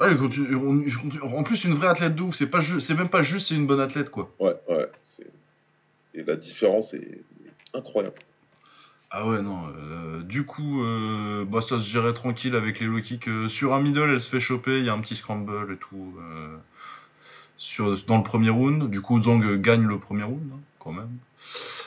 Ouais, 0.00 0.14
en 1.22 1.42
plus, 1.42 1.64
une 1.64 1.74
vraie 1.74 1.88
athlète 1.88 2.14
de 2.14 2.22
ouf. 2.22 2.36
C'est, 2.36 2.46
pas 2.46 2.60
c'est 2.62 2.94
même 2.94 3.08
pas 3.08 3.22
juste, 3.22 3.48
c'est 3.48 3.56
une 3.56 3.66
bonne 3.66 3.80
athlète, 3.80 4.10
quoi. 4.10 4.32
Ouais, 4.38 4.54
ouais. 4.68 4.88
Et 6.14 6.22
la 6.22 6.36
différence 6.36 6.94
est 6.94 7.00
est 7.00 7.76
incroyable. 7.76 8.16
Ah 9.10 9.26
ouais, 9.26 9.40
non. 9.40 9.62
euh, 9.68 10.22
du 10.22 10.44
coup, 10.44 10.82
euh, 10.84 11.44
bah, 11.46 11.60
ça 11.62 11.78
se 11.78 11.88
gérait 11.88 12.12
tranquille 12.12 12.54
avec 12.54 12.78
les 12.80 12.86
low 12.86 13.00
kicks. 13.00 13.28
Euh, 13.28 13.48
sur 13.48 13.72
un 13.74 13.80
middle, 13.80 14.10
elle 14.10 14.20
se 14.20 14.28
fait 14.28 14.40
choper. 14.40 14.78
Il 14.78 14.84
y 14.84 14.90
a 14.90 14.92
un 14.92 15.00
petit 15.00 15.16
scramble 15.16 15.72
et 15.72 15.76
tout. 15.76 16.14
euh, 16.20 16.56
sur, 17.56 17.96
dans 18.06 18.18
le 18.18 18.22
premier 18.22 18.50
round. 18.50 18.90
Du 18.90 19.00
coup, 19.00 19.20
Zhang 19.22 19.42
gagne 19.60 19.86
le 19.86 19.98
premier 19.98 20.24
round, 20.24 20.42
hein, 20.52 20.60
quand 20.78 20.92
même. 20.92 21.08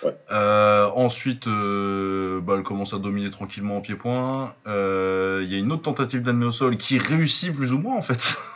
Ouais. 0.04 0.16
Euh, 0.32 0.90
ensuite, 0.96 1.46
euh, 1.46 2.40
bah, 2.42 2.56
elle 2.58 2.64
commence 2.64 2.94
à 2.94 2.98
dominer 2.98 3.30
tranquillement 3.30 3.78
en 3.78 3.82
pied-point. 3.82 4.54
Euh, 4.66 5.42
Il 5.46 5.52
y 5.52 5.56
a 5.56 5.60
une 5.60 5.72
autre 5.72 5.84
tentative 5.84 6.24
d'amener 6.24 6.46
au 6.46 6.52
sol 6.52 6.76
qui 6.78 6.98
réussit 6.98 7.56
plus 7.56 7.72
ou 7.72 7.78
moins, 7.78 7.96
en 7.98 8.02
fait. 8.02 8.36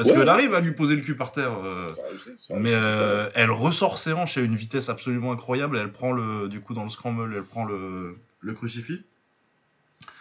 Parce 0.00 0.12
Ouais. 0.12 0.16
qu'elle 0.16 0.30
arrive 0.30 0.54
à 0.54 0.60
lui 0.60 0.72
poser 0.72 0.96
le 0.96 1.02
cul 1.02 1.14
par 1.14 1.30
terre. 1.30 1.52
euh, 1.62 1.92
Ça 1.94 2.02
ça 2.48 2.54
mais 2.56 2.72
euh, 2.72 3.28
elle 3.34 3.50
ressort 3.50 3.98
ses 3.98 4.14
hanches 4.14 4.38
à 4.38 4.40
une 4.40 4.56
vitesse 4.56 4.88
absolument 4.88 5.30
incroyable. 5.30 5.76
Elle 5.76 5.92
prend 5.92 6.10
le, 6.10 6.48
du 6.48 6.62
coup, 6.62 6.72
dans 6.72 6.84
le 6.84 6.88
scramble, 6.88 7.30
elle 7.36 7.42
prend 7.42 7.66
le, 7.66 8.16
le 8.40 8.52
crucifix. 8.54 9.04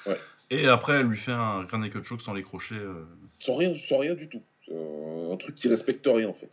Ouais. 0.06 0.20
Et 0.50 0.68
après, 0.68 0.96
elle 0.96 1.06
lui 1.06 1.18
fait 1.18 1.32
un 1.32 1.60
rear 1.62 1.78
naked 1.78 2.04
choke 2.04 2.22
sans 2.22 2.34
les 2.34 2.44
crochets. 2.44 2.76
euh. 2.76 3.06
Sans 3.40 3.56
rien, 3.56 3.78
sans 3.78 4.00
rien 4.00 4.16
du 4.16 4.28
tout. 4.28 4.44
Un 4.70 5.38
truc 5.38 5.56
qui 5.56 5.70
respecte 5.70 6.06
rien, 6.06 6.28
en 6.28 6.34
fait. 6.34 6.52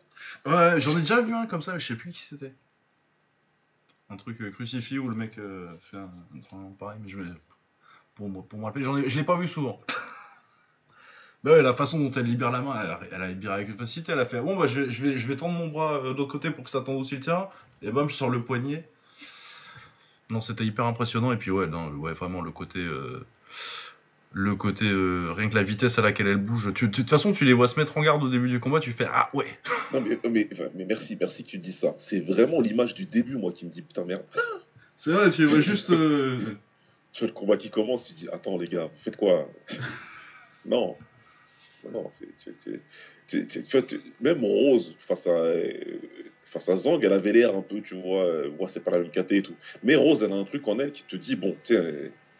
Ouais, 0.48 0.80
j'en 0.80 0.96
ai 0.96 1.00
déjà 1.00 1.20
vu 1.20 1.34
un 1.34 1.46
comme 1.46 1.62
ça, 1.62 1.72
mais 1.72 1.80
je 1.80 1.86
sais 1.88 1.96
plus 1.96 2.12
qui 2.12 2.20
c'était. 2.30 2.52
Un 4.08 4.16
truc 4.16 4.38
crucifix 4.52 4.98
où 4.98 5.08
le 5.08 5.16
mec 5.16 5.32
fait 5.34 5.96
un, 5.96 6.02
un 6.36 6.40
truc 6.42 6.78
pareil, 6.78 7.00
mais 7.02 7.08
je 7.10 7.16
vais. 7.18 7.28
Pour, 8.14 8.46
pour 8.46 8.58
me 8.60 8.64
rappeler, 8.66 8.84
j'en 8.84 8.96
ai, 8.96 9.08
je 9.08 9.16
l'ai 9.18 9.24
pas 9.24 9.36
vu 9.36 9.48
souvent. 9.48 9.80
Bah 11.46 11.52
ouais, 11.52 11.62
la 11.62 11.72
façon 11.74 12.00
dont 12.00 12.10
elle 12.10 12.24
libère 12.26 12.50
la 12.50 12.60
main, 12.60 12.74
elle 12.82 12.90
a, 12.90 13.00
elle 13.12 13.22
a 13.22 13.28
libéré 13.28 13.54
avec 13.54 13.78
facilité. 13.78 14.10
Elle 14.10 14.18
a 14.18 14.26
fait 14.26 14.40
Bon, 14.40 14.56
bah, 14.56 14.66
je, 14.66 14.80
vais- 14.82 14.90
je 14.90 15.04
vais, 15.04 15.16
je 15.16 15.28
vais 15.28 15.36
tendre 15.36 15.54
mon 15.56 15.68
bras 15.68 15.98
euh, 15.98 16.12
de 16.12 16.18
l'autre 16.18 16.32
côté 16.32 16.50
pour 16.50 16.64
que 16.64 16.70
ça 16.70 16.80
tende 16.80 16.96
aussi 17.00 17.14
le 17.14 17.20
tien. 17.20 17.46
Et 17.82 17.92
bam, 17.92 18.10
je 18.10 18.16
sors 18.16 18.28
le 18.30 18.42
poignet. 18.42 18.88
Non, 20.28 20.40
c'était 20.40 20.64
hyper 20.64 20.86
impressionnant. 20.86 21.30
Et 21.30 21.36
puis, 21.36 21.52
ouais, 21.52 21.68
non, 21.68 21.86
ouais 21.92 22.14
vraiment, 22.14 22.40
le 22.40 22.50
côté. 22.50 22.80
euh, 22.80 23.24
le 24.32 24.56
côté. 24.56 24.86
euh, 24.86 25.30
rien 25.36 25.48
que 25.48 25.54
la 25.54 25.62
vitesse 25.62 26.00
à 26.00 26.02
laquelle 26.02 26.26
elle 26.26 26.36
bouge. 26.38 26.64
Tu- 26.74 26.86
tu- 26.86 26.86
De 26.88 26.96
toute 26.96 27.10
façon, 27.10 27.32
tu 27.32 27.44
les 27.44 27.52
vois 27.52 27.68
se 27.68 27.78
mettre 27.78 27.96
en 27.96 28.02
garde 28.02 28.24
au 28.24 28.28
début 28.28 28.48
du 28.48 28.58
combat. 28.58 28.80
Tu 28.80 28.90
fais 28.90 29.06
Ah, 29.08 29.30
ouais. 29.32 29.46
Non, 29.92 30.00
mais, 30.00 30.18
mais, 30.28 30.48
enfin, 30.52 30.64
mais 30.74 30.84
merci, 30.84 31.16
merci 31.20 31.44
que 31.44 31.50
tu 31.50 31.58
dis 31.58 31.72
ça. 31.72 31.94
C'est 32.00 32.18
vraiment 32.18 32.60
l'image 32.60 32.94
du 32.94 33.04
début, 33.04 33.36
moi, 33.36 33.52
qui 33.52 33.66
me 33.66 33.70
dit 33.70 33.82
putain, 33.82 34.04
merde. 34.04 34.24
C'est 34.96 35.12
vrai, 35.12 35.30
tu 35.30 35.44
vois 35.44 35.60
juste. 35.60 35.90
euh, 35.90 36.40
Tu 37.12 37.20
vois 37.20 37.28
le 37.28 37.34
combat 37.34 37.56
qui 37.56 37.70
commence, 37.70 38.08
tu 38.08 38.14
dis 38.14 38.28
attends, 38.32 38.58
les 38.58 38.66
gars, 38.66 38.86
vous 38.86 38.98
faites 39.04 39.16
quoi? 39.16 39.48
Non. 40.64 40.96
Non, 41.92 42.10
tu 43.28 43.46
tu- 43.46 44.00
même 44.20 44.44
Rose, 44.44 44.94
face 45.06 45.26
à. 45.26 45.52
Face 46.44 46.68
à 46.68 46.76
Zang, 46.76 47.00
elle 47.02 47.12
avait 47.12 47.32
l'air 47.32 47.56
un 47.56 47.60
peu, 47.60 47.80
tu 47.82 48.00
vois, 48.00 48.24
euh, 48.24 48.48
ouais, 48.50 48.68
c'est 48.68 48.82
pas 48.82 48.92
la 48.92 49.00
même 49.00 49.10
KT 49.10 49.32
et 49.32 49.42
tout. 49.42 49.56
Mais 49.82 49.96
Rose, 49.96 50.22
elle 50.22 50.32
a 50.32 50.36
un 50.36 50.44
truc 50.44 50.66
en 50.68 50.78
elle 50.78 50.92
qui 50.92 51.02
te 51.02 51.16
dit, 51.16 51.34
bon, 51.34 51.56
tiens, 51.64 51.82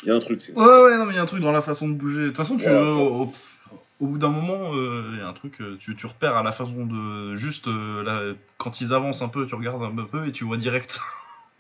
il 0.05 0.09
y 0.09 0.11
a 0.13 0.15
un 0.15 0.21
truc. 0.21 0.41
Ouais, 0.55 0.65
ouais, 0.65 0.97
non, 0.97 1.07
mais 1.07 1.13
il 1.15 1.17
y 1.17 1.19
a 1.19 1.23
un 1.23 1.27
truc 1.27 1.43
dans 1.43 1.51
la 1.51 1.61
façon 1.61 1.89
de 1.89 1.95
bouger. 1.95 2.21
De 2.21 2.27
toute 2.29 2.37
façon, 2.37 2.57
tu, 2.57 2.69
euh, 2.69 2.95
au, 2.95 3.33
au 3.99 4.07
bout 4.07 4.19
d'un 4.19 4.29
moment, 4.29 4.75
euh, 4.75 5.11
il 5.13 5.19
y 5.19 5.21
a 5.21 5.27
un 5.27 5.33
truc, 5.33 5.59
tu, 5.81 5.97
tu 5.97 6.07
repères 6.07 6.37
à 6.37 6.45
la 6.45 6.53
façon 6.53 6.87
de. 6.87 7.35
Juste, 7.35 7.67
euh, 7.67 8.05
là, 8.05 8.35
quand 8.59 8.81
ils 8.81 8.93
avancent 8.95 9.23
un 9.23 9.29
peu, 9.29 9.45
tu 9.47 9.57
regardes 9.57 9.83
un 9.83 10.05
peu 10.05 10.29
et 10.29 10.33
tu 10.33 10.45
vois 10.45 10.57
direct. 10.57 11.01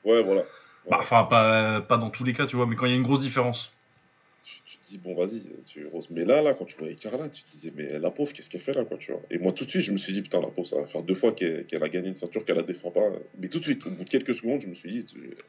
Ouais, 0.05 0.23
voilà. 0.23 0.43
Bah, 0.89 0.99
Enfin, 1.01 1.25
pas, 1.25 1.81
pas 1.81 1.99
dans 1.99 2.11
tous 2.11 2.23
les 2.23 2.33
cas, 2.33 2.47
tu 2.47 2.55
vois, 2.55 2.67
mais 2.67 2.77
quand 2.77 2.87
il 2.87 2.91
y 2.91 2.95
a 2.95 2.97
une 2.97 3.03
grosse 3.03 3.21
différence. 3.21 3.73
Dis 4.89 4.99
bon 4.99 5.15
vas-y 5.15 5.43
tu 5.67 5.87
Rose 5.87 6.09
mais 6.11 6.25
là 6.25 6.43
là 6.43 6.55
quand 6.55 6.65
tu 6.65 6.77
voyais 6.79 6.95
Carla 6.95 7.29
tu 7.29 7.43
te 7.45 7.51
disais 7.51 7.73
mais 7.75 7.99
la 7.99 8.11
pauvre 8.11 8.33
qu'est-ce 8.33 8.49
qu'elle 8.51 8.61
fait 8.61 8.73
là 8.75 8.85
quoi 8.85 8.97
tu 8.99 9.13
vois? 9.13 9.23
Et 9.31 9.39
moi 9.39 9.53
tout 9.53 9.65
de 9.65 9.71
suite 9.71 9.83
je 9.83 9.93
me 9.93 9.97
suis 9.97 10.13
dit 10.13 10.23
putain 10.23 10.41
la 10.41 10.49
pauvre 10.49 10.69
ça 10.69 10.81
va 10.81 10.87
faire 10.87 11.03
deux 11.03 11.15
fois 11.15 11.33
qu'elle 11.33 11.67
qu'elle 11.67 11.83
a 11.83 11.89
gagné 11.89 12.09
une 12.09 12.15
ceinture 12.17 12.45
qu'elle 12.45 12.57
la 12.57 12.63
défend 12.63 12.91
pas. 12.91 13.11
Mais 13.39 13.49
tout 13.49 13.59
de 13.59 13.65
suite 13.65 13.85
au 13.87 13.91
bout 13.91 14.05
de 14.05 14.09
quelques 14.11 14.35
secondes 14.35 14.61
je 14.63 14.67
me 14.69 14.75
suis 14.75 14.91
dit 15.03 15.07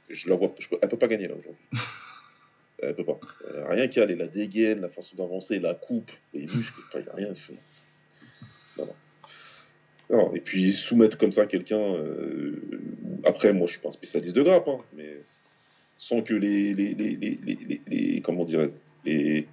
je, 0.09 0.29
la 0.29 0.35
vois 0.35 0.53
je 0.59 0.67
peux- 0.67 0.77
elle 0.81 0.89
peut 0.89 0.97
pas 0.97 1.07
gagner 1.07 1.27
là 1.27 1.35
aujourd'hui. 1.35 1.65
Elle 2.79 2.93
peut 2.93 3.05
pas. 3.05 3.19
Euh, 3.49 3.65
rien 3.69 3.87
qu'elle 3.87 4.15
la 4.15 4.27
dégaine 4.27 4.81
la 4.81 4.89
façon 4.89 5.15
d'avancer 5.15 5.57
la 5.59 5.73
coupe 5.73 6.11
les 6.33 6.41
muscles 6.45 6.79
enfin 6.87 6.99
il 6.99 7.05
y 7.07 7.09
a 7.09 7.13
rien 7.15 7.33
fait 7.33 7.53
non 8.77 8.85
non. 8.85 8.93
Non, 10.09 10.33
et 10.33 10.39
puis 10.39 10.71
soumettre 10.71 11.17
comme 11.17 11.31
ça 11.31 11.47
quelqu'un. 11.47 11.79
euh, 11.95 12.61
après, 13.25 13.51
moi, 13.51 13.67
je 13.67 13.73
suis 13.73 13.81
pas 13.81 13.89
un 13.89 13.91
spécialiste 13.91 14.35
de 14.35 14.41
grappe, 14.41 14.67
hein, 14.69 14.79
mais 14.93 15.17
sans 15.97 16.21
que 16.21 16.33
les, 16.33 16.73
les, 16.73 16.93
les- 16.93 17.81
les- 17.87 18.21
comment 18.21 18.45
dirais 18.45 18.69
les, 19.05 19.47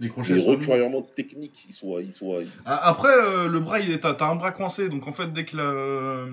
Les 0.00 0.08
crochets 0.08 0.34
les 0.34 1.04
techniques, 1.16 1.66
ils 1.68 1.72
soient, 1.74 2.02
ils 2.02 2.12
soient, 2.12 2.40
Ah, 2.64 2.88
Après, 2.88 3.12
euh, 3.12 3.48
le 3.48 3.60
bras, 3.60 3.80
il 3.80 3.90
est, 3.90 4.00
t'as 4.00 4.28
un 4.30 4.36
bras 4.36 4.52
coincé, 4.52 4.88
donc 4.88 5.06
en 5.08 5.12
fait, 5.12 5.32
dès 5.32 5.44
que 5.44 5.56
la- 5.56 6.26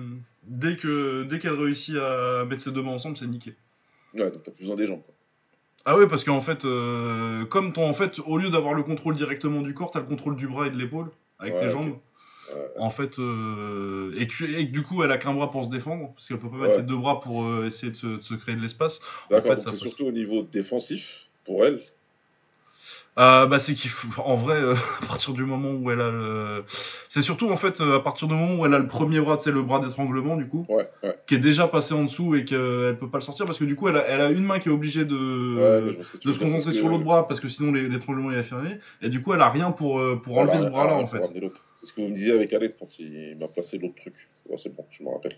dès 0.44 0.76
que 0.76 1.24
dès 1.24 1.38
qu'elle 1.38 1.54
réussit 1.54 1.96
à 1.96 2.44
mettre 2.44 2.62
ses 2.62 2.70
deux 2.70 2.82
mains 2.82 2.92
ensemble, 2.92 3.16
c'est 3.16 3.26
niqué. 3.26 3.54
ouais, 4.14 4.30
donc 4.30 4.42
t'as 4.44 4.52
plus 4.52 4.62
besoin 4.62 4.76
des 4.76 4.86
jambes. 4.86 5.02
Quoi. 5.04 5.14
Ah 5.84 5.96
ouais, 5.96 6.08
parce 6.08 6.24
qu'en 6.24 6.40
fait, 6.40 6.64
euh, 6.64 7.44
comme 7.46 7.72
ton, 7.72 7.88
en 7.88 7.92
fait, 7.92 8.18
au 8.26 8.38
lieu 8.38 8.50
d'avoir 8.50 8.74
le 8.74 8.82
contrôle 8.82 9.14
directement 9.14 9.62
du 9.62 9.72
corps, 9.74 9.90
t'as 9.90 10.00
le 10.00 10.06
contrôle 10.06 10.36
du 10.36 10.48
bras 10.48 10.66
et 10.66 10.70
de 10.70 10.76
l'épaule 10.76 11.10
avec 11.38 11.54
Ouais, 11.54 11.60
tes 11.60 11.70
jambes. 11.70 11.96
En 12.78 12.90
fait, 12.90 13.18
euh, 13.18 14.14
et, 14.16 14.26
que, 14.28 14.44
et 14.44 14.66
que 14.66 14.72
du 14.72 14.82
coup, 14.82 15.02
elle 15.02 15.10
a 15.10 15.18
qu'un 15.18 15.32
bras 15.34 15.50
pour 15.50 15.64
se 15.64 15.70
défendre, 15.70 16.12
parce 16.14 16.28
qu'elle 16.28 16.38
peut 16.38 16.50
pas 16.50 16.56
mettre 16.56 16.70
Ouais. 16.70 16.76
les 16.78 16.82
deux 16.84 16.96
bras 16.96 17.20
pour 17.20 17.44
euh, 17.44 17.66
essayer 17.66 17.90
de 17.90 17.96
se, 17.96 18.06
de 18.06 18.20
se 18.22 18.34
créer 18.34 18.54
de 18.54 18.60
l'espace. 18.60 19.00
D'accord, 19.30 19.54
fait, 19.56 19.70
c'est 19.70 19.76
surtout 19.76 20.04
au 20.06 20.12
niveau 20.12 20.42
défensif 20.42 21.25
pour 21.46 21.64
elle. 21.64 21.80
Euh, 23.18 23.46
bah, 23.46 23.58
c'est 23.58 23.72
qu'il 23.72 23.88
faut, 23.88 24.20
en 24.20 24.36
vrai, 24.36 24.56
euh, 24.56 24.74
à 25.02 25.06
partir 25.06 25.32
du 25.32 25.42
moment 25.44 25.70
où 25.70 25.90
elle 25.90 26.02
a 26.02 26.10
le, 26.10 26.64
c'est 27.08 27.22
surtout 27.22 27.48
en 27.50 27.56
fait 27.56 27.80
euh, 27.80 27.96
à 27.96 28.00
partir 28.00 28.28
du 28.28 28.34
moment 28.34 28.60
où 28.60 28.66
elle 28.66 28.74
a 28.74 28.78
le 28.78 28.88
premier 28.88 29.20
bras, 29.20 29.38
c'est 29.40 29.50
le 29.50 29.62
bras 29.62 29.80
d'étranglement 29.80 30.36
du 30.36 30.46
coup, 30.46 30.66
Ouais, 30.68 30.86
ouais. 31.02 31.14
qui 31.26 31.34
est 31.36 31.38
déjà 31.38 31.66
passé 31.66 31.94
en 31.94 32.04
dessous 32.04 32.34
et 32.34 32.44
qu'elle 32.44 32.94
peut 33.00 33.08
pas 33.10 33.16
le 33.16 33.22
sortir 33.22 33.46
parce 33.46 33.56
que 33.58 33.64
du 33.64 33.74
coup, 33.74 33.88
elle 33.88 33.96
a, 33.96 34.06
elle 34.06 34.20
a 34.20 34.28
une 34.30 34.44
main 34.44 34.58
qui 34.58 34.68
est 34.68 34.72
obligée 34.72 35.06
de, 35.06 35.16
ouais 35.86 36.04
se 36.34 36.38
concentrer 36.38 36.72
sur 36.72 36.90
l'autre 36.90 37.04
bras 37.04 37.26
parce 37.26 37.40
que 37.40 37.48
sinon 37.48 37.72
l'étranglement 37.72 38.32
est 38.32 38.42
fermé 38.42 38.76
et 39.00 39.08
du 39.08 39.22
coup, 39.22 39.32
elle 39.32 39.40
a 39.40 39.48
rien 39.48 39.70
pour 39.70 39.98
pour 40.22 40.34
Voilà, 40.34 40.52
enlever 40.52 40.64
ce 40.66 40.70
bras-là 40.70 40.94
en 40.96 41.06
fait. 41.06 41.22
C'est 41.80 41.86
ce 41.86 41.92
que 41.94 42.02
vous 42.02 42.08
me 42.08 42.14
disiez 42.14 42.34
avec 42.34 42.52
Alex 42.52 42.74
quand 42.78 42.98
il 42.98 43.36
m'a 43.40 43.48
placé 43.48 43.78
l'autre 43.78 43.94
truc. 43.94 44.14
C'est 44.58 44.74
bon, 44.76 44.84
je 44.90 45.02
me 45.02 45.08
rappelle. 45.08 45.36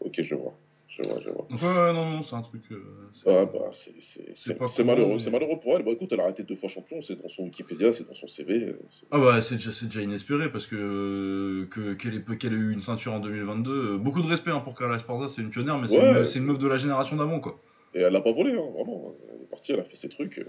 Ok, 0.00 0.20
je 0.22 0.34
vois. 0.34 0.54
Je 0.96 1.08
vois, 1.08 1.18
je 1.20 1.28
vois. 1.30 1.46
Donc 1.50 1.60
ouais, 1.60 1.66
ouais, 1.68 1.92
non, 1.92 2.08
non, 2.08 2.22
c'est 2.22 2.36
un 2.36 2.42
truc. 2.42 2.62
euh, 2.70 2.76
c'est- 3.12 3.28
Ah 3.28 3.44
bah, 3.46 4.68
c'est 4.68 4.84
malheureux, 4.84 5.14
mais- 5.14 5.18
c'est 5.18 5.30
malheureux 5.30 5.58
pour 5.60 5.76
elle. 5.76 5.82
Bah 5.84 5.90
écoute, 5.90 6.10
elle 6.12 6.20
a 6.20 6.24
arrêté 6.24 6.44
deux 6.44 6.54
fois 6.54 6.68
champion, 6.68 7.02
c'est 7.02 7.20
dans 7.20 7.28
son 7.28 7.42
Wikipédia, 7.44 7.92
c'est 7.92 8.06
dans 8.06 8.14
son 8.14 8.28
CV. 8.28 8.64
euh, 8.68 8.78
c'est- 8.90 9.06
Ah 9.10 9.18
bah 9.18 9.42
c'est 9.42 9.56
déjà, 9.56 9.72
c'est 9.72 9.86
déjà 9.86 10.02
inespéré 10.02 10.52
parce 10.52 10.66
que 10.66 11.66
que- 11.70 11.94
qu'elle 11.94 12.14
ait, 12.16 12.36
qu'elle 12.38 12.52
ait 12.52 12.56
eu 12.56 12.72
une 12.72 12.80
ceinture 12.80 13.12
en 13.12 13.18
2022. 13.20 13.94
euh, 13.94 13.98
beaucoup 13.98 14.22
de 14.22 14.28
respect 14.28 14.50
hein, 14.52 14.60
pour 14.60 14.76
Carla 14.78 14.96
Esparza, 14.96 15.26
c'est 15.28 15.42
une 15.42 15.50
pionnière, 15.50 15.78
mais 15.78 15.88
c'est 15.88 15.98
Ouais. 15.98 16.20
une, 16.20 16.26
c'est 16.26 16.38
une 16.38 16.44
meuf 16.46 16.58
de 16.58 16.68
la 16.68 16.76
génération 16.76 17.16
d'avant 17.16 17.40
quoi. 17.40 17.58
Et 17.94 18.00
elle 18.00 18.12
l'a 18.12 18.20
pas 18.20 18.32
volé, 18.32 18.52
hein, 18.52 18.70
vraiment. 18.74 19.14
Elle 19.34 19.42
est 19.42 19.50
partie, 19.50 19.72
elle 19.72 19.80
a 19.80 19.84
fait 19.84 19.96
ses 19.96 20.08
trucs. 20.08 20.38
euh, 20.38 20.44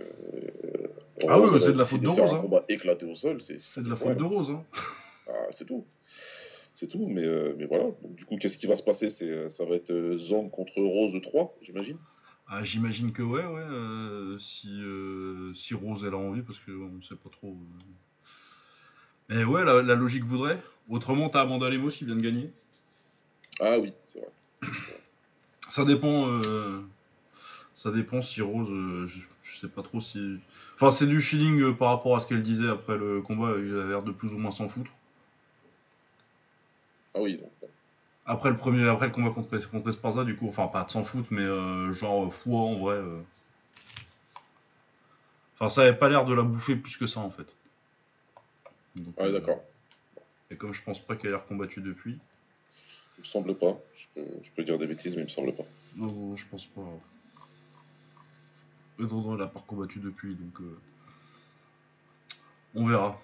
Ah 1.28 1.40
oui, 1.40 1.50
elle 1.54 1.62
c'est 1.62 1.74
de 1.74 1.78
la 1.78 1.86
faute 1.86 2.02
de 2.02 2.08
Rose, 2.08 2.20
hein. 2.34 2.40
combat 2.42 2.64
éclaté 2.70 3.06
au 3.06 3.16
sol, 3.16 3.42
c'est 3.42 3.82
de 3.82 3.90
la 3.90 3.96
faute 3.96 4.18
de 4.18 4.24
Rose. 4.24 4.50
Hein. 4.52 4.64
Ah, 5.28 5.48
c'est 5.52 5.66
tout. 5.66 5.86
C'est 6.76 6.88
tout, 6.88 7.08
mais, 7.08 7.24
euh, 7.24 7.56
mais 7.58 7.66
voilà. 7.66 7.86
Donc, 7.86 8.16
du 8.16 8.26
coup, 8.26 8.36
qu'est-ce 8.38 8.58
qui 8.58 8.68
va 8.68 8.76
se 8.76 8.84
passer? 8.84 9.10
C'est, 9.10 9.30
euh, 9.30 9.48
Ça 9.48 9.64
va 9.64 9.76
être 9.76 9.92
euh, 9.92 10.18
Zang 10.18 10.50
contre 10.50 10.82
Rose 10.82 11.18
3, 11.24 11.56
j'imagine? 11.62 11.98
Ah, 12.48 12.64
J'imagine 12.66 13.12
que 13.14 13.24
ouais, 13.24 13.46
ouais. 13.46 14.38
si, 14.40 14.68
euh, 14.70 15.54
si 15.56 15.74
Rose 15.74 16.04
elle 16.06 16.14
a 16.14 16.18
envie, 16.18 16.42
parce 16.42 16.60
qu'on 16.60 17.02
sait 17.02 17.16
pas 17.16 17.30
trop. 17.32 17.56
Mais 19.30 19.44
ouais, 19.46 19.64
la, 19.64 19.82
la 19.82 19.96
logique 19.96 20.26
voudrait. 20.26 20.62
Autrement, 20.90 21.30
t'as 21.30 21.42
Amanda 21.42 21.70
Lemos 21.70 21.90
qui 21.92 22.06
vient 22.06 22.16
de 22.18 22.22
gagner. 22.22 22.52
Ah 23.62 23.80
oui, 23.80 23.94
c'est 24.14 24.20
vrai. 24.20 24.72
Ça 25.70 25.86
dépend. 25.86 26.28
euh, 26.30 26.82
ça 27.74 27.90
dépend 27.92 28.22
si 28.22 28.42
Rose. 28.42 28.70
euh, 28.70 29.08
je, 29.08 29.20
je 29.44 29.58
sais 29.60 29.70
pas 29.70 29.82
trop 29.82 30.02
si. 30.02 30.38
Enfin, 30.76 30.92
c'est 30.92 31.08
du 31.08 31.22
feeling 31.22 31.62
euh, 31.62 31.72
par 31.74 31.88
rapport 31.90 32.16
à 32.18 32.20
ce 32.20 32.28
qu'elle 32.28 32.44
disait 32.44 32.68
après 32.70 32.98
le 32.98 33.22
combat. 33.22 33.54
Il 33.58 33.76
a 33.80 33.88
l'air 33.88 34.04
de 34.04 34.12
plus 34.12 34.30
ou 34.34 34.38
moins 34.38 34.52
s'en 34.52 34.68
foutre. 34.68 34.92
Ah 37.16 37.22
oui, 37.22 37.38
donc. 37.38 37.52
Après 38.28 38.50
le 38.50 38.58
premier, 38.58 38.88
après 38.88 39.06
le 39.08 39.14
combat 39.14 39.30
contre, 39.32 39.58
contre 39.70 39.90
Esparza, 39.90 40.24
du 40.24 40.36
coup, 40.36 40.48
enfin 40.50 40.68
pas 40.68 40.84
de 40.84 40.90
s'en 40.92 41.04
foutre, 41.04 41.28
mais 41.32 41.44
euh, 41.44 41.94
genre 41.94 42.34
foi 42.34 42.60
en 42.60 42.76
vrai. 42.76 42.96
euh. 42.96 43.22
Enfin, 45.56 45.70
ça 45.70 45.82
avait 45.84 45.96
pas 45.96 46.10
l'air 46.10 46.26
de 46.26 46.34
la 46.34 46.42
bouffer 46.44 46.76
plus 46.76 46.98
que 46.98 47.08
ça 47.08 47.20
en 47.22 47.30
fait. 47.30 47.48
Donc, 48.96 49.14
Ah, 49.18 49.24
euh, 49.26 49.32
d'accord. 49.32 49.62
Et 50.52 50.56
comme 50.58 50.74
je 50.74 50.84
pense 50.84 51.00
pas 51.00 51.16
qu'elle 51.16 51.32
ait 51.32 51.36
recombattu 51.36 51.82
depuis, 51.82 52.18
Il 53.18 53.22
me 53.22 53.26
semble 53.26 53.56
pas. 53.56 53.78
Je 53.98 54.06
peux, 54.16 54.28
je 54.44 54.52
peux 54.52 54.64
dire 54.64 54.78
des 54.78 54.88
bêtises, 54.88 55.16
mais 55.16 55.22
il 55.22 55.26
me 55.26 55.30
semble 55.30 55.54
pas. 55.56 55.64
non, 55.96 56.08
non, 56.12 56.36
je 56.36 56.46
pense 56.48 56.66
pas. 56.66 56.82
Non, 58.98 59.08
non, 59.08 59.36
elle 59.36 59.42
a 59.44 59.48
pas 59.48 59.60
recombattu 59.60 60.00
depuis, 60.00 60.36
donc 60.36 60.60
euh, 60.62 60.78
on 62.76 62.88
verra. 62.88 63.20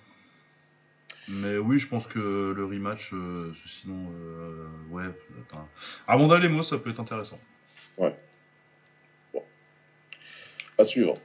Mais 1.32 1.58
oui, 1.58 1.80
je 1.80 1.88
pense 1.88 2.08
que 2.08 2.54
le 2.56 2.66
rematch, 2.66 3.14
euh, 3.14 3.54
sinon, 3.66 4.12
euh, 4.14 4.68
ouais, 4.90 5.04
attends. 5.42 5.68
Amanda 6.08 6.38
Lemos, 6.38 6.64
ça 6.64 6.78
peut 6.78 6.90
être 6.90 7.00
intéressant. 7.00 7.40
À 10.78 10.84
suivre. 10.84 11.16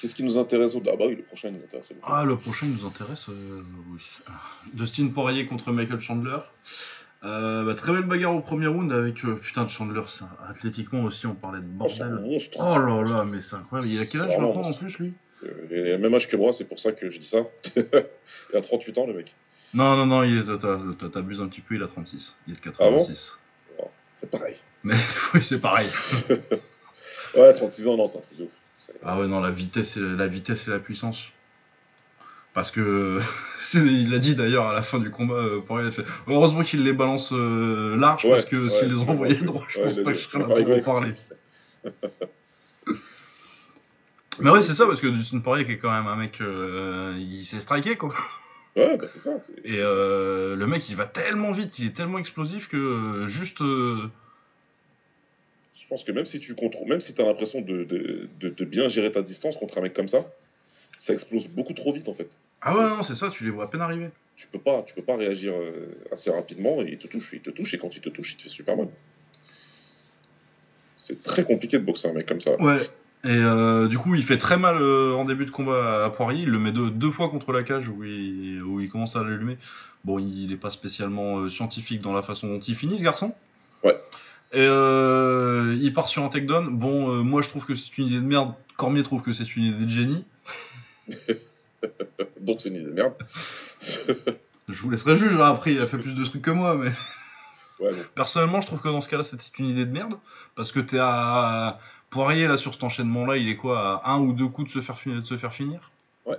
Qu'est-ce 0.00 0.14
qui 0.14 0.24
nous 0.24 0.36
intéresse 0.36 0.74
au 0.74 0.82
Ah 0.86 0.96
bah 0.98 1.04
oui, 1.06 1.14
le 1.14 1.22
prochain 1.22 1.50
nous 1.50 1.62
intéresse. 1.62 1.92
Ah, 2.02 2.24
le 2.24 2.36
prochain 2.36 2.66
il 2.66 2.74
nous 2.74 2.86
intéresse, 2.86 3.28
euh, 3.28 3.62
oui. 3.92 4.02
Dustin 4.74 5.08
Poirier 5.08 5.46
contre 5.46 5.70
Michael 5.70 6.00
Chandler. 6.00 6.38
Euh, 7.24 7.64
bah, 7.64 7.74
très 7.76 7.92
belle 7.92 8.02
bagarre 8.02 8.34
au 8.34 8.40
premier 8.40 8.66
round 8.66 8.90
avec 8.90 9.24
euh, 9.24 9.36
putain 9.36 9.62
de 9.62 9.70
Chandler. 9.70 10.02
ça, 10.08 10.28
athlétiquement 10.48 11.04
aussi, 11.04 11.26
on 11.26 11.36
parlait 11.36 11.60
de 11.60 11.66
un 11.66 11.68
bordel. 11.68 12.40
Oh 12.58 12.78
là 12.78 13.02
là, 13.02 13.24
mais 13.24 13.42
c'est 13.42 13.54
incroyable. 13.54 13.92
Il 13.92 14.00
a 14.00 14.06
quel 14.06 14.22
âge 14.22 14.36
maintenant 14.36 14.62
en 14.62 14.72
plus 14.72 14.98
lui? 14.98 15.14
Il 15.70 15.78
a 15.78 15.82
le 15.92 15.98
même 15.98 16.14
âge 16.14 16.28
que 16.28 16.36
moi, 16.36 16.52
c'est 16.52 16.64
pour 16.64 16.78
ça 16.78 16.92
que 16.92 17.10
je 17.10 17.18
dis 17.18 17.26
ça. 17.26 17.46
il 17.76 18.56
a 18.56 18.60
38 18.60 18.98
ans, 18.98 19.06
le 19.06 19.14
mec. 19.14 19.34
Non, 19.74 19.96
non, 19.96 20.06
non, 20.06 20.22
il 20.22 20.44
t'abuses 21.12 21.40
un 21.40 21.48
petit 21.48 21.62
peu, 21.62 21.74
il 21.76 21.82
a 21.82 21.86
36. 21.86 22.36
Il 22.46 22.54
est 22.54 22.56
de 22.56 22.72
Ah 22.78 22.90
bon 22.90 22.98
86. 22.98 23.38
C'est 24.16 24.30
pareil. 24.30 24.56
mais 24.84 24.94
oui, 25.34 25.42
c'est 25.42 25.60
pareil. 25.60 25.88
Ouais, 27.34 27.50
36 27.54 27.86
ans, 27.88 27.96
non, 27.96 28.08
c'est 28.08 28.18
un 28.18 28.20
truc 28.20 28.38
de 28.38 28.44
ouf. 28.44 28.50
Ah 29.02 29.18
ouais, 29.18 29.26
non, 29.26 29.40
la 29.40 29.50
vitesse, 29.50 29.96
et- 29.96 30.00
la 30.00 30.26
vitesse 30.26 30.68
et 30.68 30.70
la 30.70 30.78
puissance. 30.78 31.24
Parce 32.52 32.70
que, 32.70 33.20
il 33.74 34.10
l'a 34.10 34.18
dit 34.18 34.36
d'ailleurs 34.36 34.68
à 34.68 34.74
la 34.74 34.82
fin 34.82 34.98
du 34.98 35.10
combat, 35.10 35.36
euh, 35.36 35.60
Poirier 35.60 35.88
a 35.88 35.90
fait 35.90 36.04
Heureusement 36.26 36.62
qu'il 36.62 36.82
les 36.84 36.92
balance 36.92 37.32
euh, 37.32 37.96
large, 37.96 38.26
Ouais, 38.26 38.32
parce 38.32 38.44
que 38.44 38.56
ouais, 38.64 38.68
s'il 38.70 38.88
les 38.88 38.98
envoyait 39.00 39.34
droit, 39.36 39.64
je 39.68 39.80
pense 39.80 39.96
pas 39.96 40.12
que 40.12 40.18
je 40.18 40.24
serais 40.28 40.40
là 40.40 40.44
pour 40.44 40.76
en 40.76 40.82
parler. 40.82 41.12
Mais 44.40 44.50
ouais, 44.50 44.62
c'est 44.62 44.74
ça, 44.74 44.86
parce 44.86 45.00
que 45.00 45.06
Dustin 45.06 45.40
Poirier, 45.40 45.64
qui 45.66 45.72
est 45.72 45.78
quand 45.78 45.92
même 45.92 46.06
un 46.06 46.16
mec, 46.16 46.40
euh, 46.40 47.16
il 47.18 47.44
s'est 47.44 47.60
striké, 47.60 47.96
quoi. 47.96 48.14
Ouais, 48.76 48.96
bah 48.96 49.06
c'est 49.08 49.18
ça. 49.18 49.38
c'est- 49.38 49.52
Et 49.64 49.72
c'est 49.72 49.76
ça. 49.76 49.82
euh, 49.86 50.56
le 50.56 50.66
mec, 50.66 50.88
il 50.88 50.96
va 50.96 51.04
tellement 51.04 51.52
vite, 51.52 51.78
il 51.78 51.86
est 51.86 51.94
tellement 51.94 52.18
explosif 52.18 52.68
que 52.68 52.76
euh, 52.76 53.28
juste. 53.28 53.58
Je 53.60 54.08
pense 55.88 56.04
que 56.04 56.12
même 56.12 56.24
si 56.24 56.40
tu 56.40 56.54
contrôles, 56.54 56.88
même 56.88 57.02
si 57.02 57.12
tu 57.14 57.20
as 57.20 57.26
l'impression 57.26 57.60
de, 57.60 57.84
de, 57.84 58.28
de, 58.40 58.48
de 58.48 58.64
bien 58.64 58.88
gérer 58.88 59.12
ta 59.12 59.20
distance 59.20 59.56
contre 59.58 59.76
un 59.76 59.82
mec 59.82 59.92
comme 59.92 60.08
ça, 60.08 60.24
ça 60.96 61.12
explose 61.12 61.48
beaucoup 61.48 61.74
trop 61.74 61.92
vite 61.92 62.08
en 62.08 62.14
fait. 62.14 62.30
Ah 62.62 62.74
ouais, 62.74 62.84
non, 62.88 63.02
c'est 63.02 63.14
ça, 63.16 63.28
tu 63.28 63.44
les 63.44 63.50
vois 63.50 63.64
à 63.64 63.66
peine 63.66 63.82
arriver. 63.82 64.08
Tu 64.36 64.46
peux 64.46 64.58
pas, 64.58 64.82
tu 64.86 64.94
peux 64.94 65.02
pas 65.02 65.16
réagir 65.16 65.52
assez 66.10 66.30
rapidement 66.30 66.80
et 66.80 66.92
il 66.92 66.98
te 66.98 67.06
touche, 67.08 67.28
il 67.34 67.40
te 67.40 67.50
touche 67.50 67.74
et 67.74 67.78
quand 67.78 67.94
il 67.94 68.00
te 68.00 68.08
touche, 68.08 68.32
il 68.32 68.36
te 68.38 68.42
fait 68.44 68.48
super 68.48 68.76
mal. 68.78 68.88
C'est 70.96 71.22
très 71.22 71.44
compliqué 71.44 71.78
de 71.78 71.84
boxer 71.84 72.08
un 72.08 72.12
mec 72.14 72.26
comme 72.26 72.40
ça. 72.40 72.58
Ouais. 72.60 72.88
Et 73.24 73.28
euh, 73.30 73.86
du 73.86 73.98
coup, 73.98 74.16
il 74.16 74.24
fait 74.24 74.38
très 74.38 74.56
mal 74.56 74.78
euh, 74.80 75.14
en 75.14 75.24
début 75.24 75.46
de 75.46 75.50
combat 75.50 76.04
à 76.04 76.10
Poirier. 76.10 76.42
Il 76.42 76.50
le 76.50 76.58
met 76.58 76.72
deux, 76.72 76.90
deux 76.90 77.10
fois 77.10 77.28
contre 77.28 77.52
la 77.52 77.62
cage 77.62 77.88
où 77.88 78.02
il, 78.02 78.62
où 78.62 78.80
il 78.80 78.90
commence 78.90 79.14
à 79.14 79.22
l'allumer. 79.22 79.58
Bon, 80.04 80.18
il 80.18 80.48
n'est 80.48 80.56
pas 80.56 80.70
spécialement 80.70 81.38
euh, 81.38 81.48
scientifique 81.48 82.00
dans 82.00 82.12
la 82.12 82.22
façon 82.22 82.48
dont 82.48 82.58
il 82.58 82.74
finit, 82.74 82.98
ce 82.98 83.04
garçon. 83.04 83.32
Ouais. 83.84 83.96
Et 84.52 84.58
euh, 84.58 85.76
il 85.80 85.94
part 85.94 86.08
sur 86.08 86.24
un 86.24 86.28
takedown. 86.28 86.76
Bon, 86.76 87.22
moi 87.22 87.42
je 87.42 87.48
trouve 87.48 87.64
que 87.64 87.76
c'est 87.76 87.96
une 87.96 88.06
idée 88.06 88.16
de 88.16 88.26
merde. 88.26 88.54
Cormier 88.76 89.02
trouve 89.04 89.22
que 89.22 89.32
c'est 89.32 89.56
une 89.56 89.64
idée 89.64 89.84
de 89.84 89.90
génie. 89.90 90.24
Donc 92.40 92.60
c'est 92.60 92.70
une 92.70 92.76
idée 92.76 92.86
de 92.86 92.90
merde. 92.90 93.14
Je 94.68 94.80
vous 94.80 94.90
laisserai 94.90 95.16
juger. 95.16 95.40
Après, 95.40 95.72
il 95.72 95.80
a 95.80 95.86
fait 95.86 95.98
plus 95.98 96.14
de 96.14 96.24
trucs 96.24 96.42
que 96.42 96.50
moi, 96.50 96.76
mais 96.76 96.92
ouais, 97.80 97.92
personnellement, 98.14 98.60
je 98.60 98.66
trouve 98.66 98.80
que 98.80 98.88
dans 98.88 99.00
ce 99.00 99.08
cas-là, 99.08 99.22
c'était 99.22 99.44
une 99.58 99.68
idée 99.68 99.84
de 99.84 99.92
merde. 99.92 100.14
Parce 100.54 100.72
que 100.72 100.80
t'es 100.80 100.98
à 101.00 101.78
Poirier 102.12 102.46
là 102.46 102.56
sur 102.56 102.74
cet 102.74 102.82
enchaînement-là, 102.84 103.36
il 103.38 103.48
est 103.48 103.56
quoi 103.56 104.04
à 104.04 104.12
un 104.12 104.18
ou 104.20 104.32
deux 104.32 104.46
coups 104.48 104.68
de 104.68 104.72
se 104.80 104.80
faire, 104.84 104.98
fi- 104.98 105.10
de 105.10 105.22
se 105.22 105.36
faire 105.38 105.52
finir? 105.54 105.90
Ouais. 106.26 106.36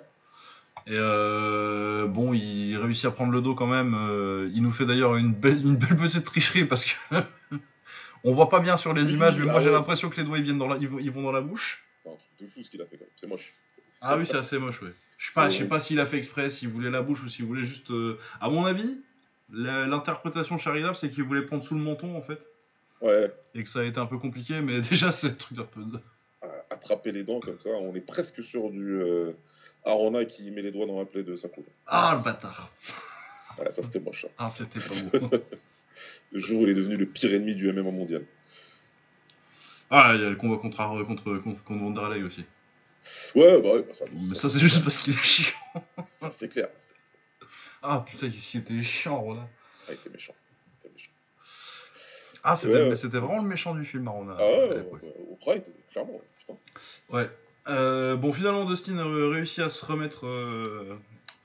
Et 0.86 0.91
euh, 0.93 2.05
bon, 2.07 2.34
il 2.34 2.78
réussit 2.78 3.05
à 3.05 3.11
prendre 3.11 3.32
le 3.32 3.41
dos 3.41 3.55
quand 3.55 3.67
même. 3.67 3.93
euh, 3.95 4.49
il 4.53 4.61
nous 4.61 4.71
fait 4.71 4.86
d'ailleurs 4.86 5.15
une 5.15 5.34
belle, 5.34 5.65
une 5.65 5.76
belle 5.78 5.95
petite 5.97 6.26
tricherie 6.26 6.65
parce 6.65 6.86
que 6.86 6.93
on 8.24 8.34
voit 8.34 8.49
pas 8.49 8.59
bien 8.59 8.78
sur 8.78 8.93
les 8.93 9.03
Oui, 9.03 9.13
images, 9.13 9.38
mais 9.38 9.45
ah 9.49 9.51
moi 9.51 9.61
j'ai 9.61 9.69
ouais. 9.69 9.76
l'impression 9.76 10.09
que 10.09 10.17
les 10.17 10.24
doigts 10.24 10.38
ils 10.38 10.43
viennent 10.43 10.57
dans 10.59 10.67
la, 10.67 10.78
ils 10.78 10.88
vont, 11.11 11.24
dans 11.24 11.32
la 11.32 11.41
bouche. 11.41 11.84
c'est 12.03 12.09
un 12.09 12.15
truc 12.15 12.30
de 12.39 12.47
fou 12.47 12.63
ce 12.63 12.69
qu'il 12.69 12.82
a 12.82 12.86
fait 12.86 12.97
quand 12.97 13.05
même. 13.05 13.11
C'est 13.19 13.28
moche. 13.28 13.53
Ah 14.01 14.17
oui, 14.17 14.26
c'est 14.28 14.38
assez 14.38 14.57
moche, 14.59 14.82
ouais. 14.82 14.93
Je 15.17 15.28
sais 15.28 15.34
pas, 15.34 15.49
je 15.49 15.57
sais 15.57 15.67
pas 15.67 15.80
s'il 15.80 15.99
a 15.99 16.05
fait 16.05 16.17
exprès, 16.17 16.49
s'il 16.49 16.69
voulait 16.69 16.89
la 16.91 17.01
bouche 17.01 17.24
ou 17.24 17.30
s'il 17.30 17.45
voulait 17.45 17.63
juste. 17.65 17.89
euh, 17.91 18.19
À 18.41 18.49
mon 18.49 18.65
avis, 18.65 19.01
l'interprétation 19.49 20.57
charitable, 20.57 20.95
c'est 20.97 21.09
qu'il 21.09 21.24
voulait 21.24 21.43
prendre 21.43 21.63
sous 21.63 21.76
le 21.76 21.82
menton 21.82 22.17
en 22.17 22.21
fait, 22.21 22.39
Ouais, 23.04 23.32
et 23.54 23.64
que 23.64 23.70
ça 23.70 23.82
a 23.82 23.84
été 23.84 23.99
un 23.99 24.06
peu 24.08 24.18
compliqué, 24.18 24.62
mais 24.62 24.82
déjà 24.89 25.12
c'est 25.12 25.28
un 25.28 25.34
truc 25.36 25.60
un 25.60 25.64
peu. 25.66 25.82
attraper 26.70 27.12
les 27.12 27.24
dents 27.24 27.39
comme 27.41 27.60
ça, 27.60 27.70
on 27.70 27.93
est 27.95 28.01
presque 28.01 28.43
sur 28.43 28.70
du 28.72 28.95
euh, 28.95 29.34
Arona 29.86 30.26
qui 30.26 30.49
met 30.51 30.62
les 30.62 30.72
doigts 30.72 30.86
dans 30.88 30.97
la 30.99 31.06
plaie 31.06 31.24
de 31.24 31.36
Sakou. 31.36 31.64
Ah 31.86 32.16
le 32.18 32.24
bâtard. 32.24 32.72
Ouais, 33.60 33.72
ça 33.72 33.84
c'était 33.84 33.99
moche. 33.99 34.26
hein. 34.26 34.32
Ah 34.38 34.49
c'était 34.49 34.80
pas 34.80 35.18
beau. 35.28 35.38
Le 36.32 36.39
jour 36.39 36.62
où 36.62 36.64
il 36.64 36.70
est 36.70 36.74
devenu 36.74 36.97
le 36.97 37.06
pire 37.06 37.34
ennemi 37.34 37.54
du 37.56 37.72
MMA 37.72 37.91
mondial. 37.91 38.26
ah 39.91 40.14
il 40.16 40.22
y 40.22 40.26
a 40.26 40.30
le 40.30 40.36
combat 40.36 40.58
contre 40.58 40.78
contre 41.06 41.38
contre, 41.38 41.64
contre 41.64 41.82
Wanderlei 41.84 42.24
aussi. 42.24 42.45
Ouais, 43.36 43.62
bah 43.62 43.74
ouais, 43.74 43.84
bah 43.84 43.93
ça, 43.93 44.06
Mais 44.14 44.34
ça 44.36 44.49
c'est 44.49 44.60
juste 44.60 44.82
parce 44.84 44.97
qu'il 44.97 45.14
est 45.14 45.22
chiant. 45.24 45.54
ça, 46.20 46.32
c'est 46.32 46.47
clair. 46.47 46.70
Ah 47.82 48.04
putain, 48.08 48.30
qu'est-ce 48.30 48.47
qui 48.49 48.58
était 48.60 48.82
chiant, 48.82 49.20
Rona. 49.20 49.45
Ah. 49.45 49.86
Il 49.89 49.93
était 49.95 50.10
méchant. 50.10 50.34
Ah, 52.44 52.56
c'était 52.56 52.74
Ouais, 52.74 52.89
ouais. 52.89 52.96
vraiment 53.20 53.41
le 53.41 53.48
méchant 53.48 53.74
du 53.74 53.86
film, 53.86 54.08
Rona. 54.10 54.36
Ah 54.38 54.44
ouais, 54.44 54.86
au 55.32 55.36
Pride, 55.36 55.64
clairement. 55.91 56.20
Putain. 56.39 56.54
Ouais. 57.10 57.30
Euh, 57.70 58.18
bon, 58.18 58.34
finalement, 58.34 58.66
Dustin 58.66 58.98
a 58.98 59.30
réussi 59.30 59.62
à 59.62 59.70
se 59.70 59.86
remettre, 59.86 60.26
euh, 60.28 60.96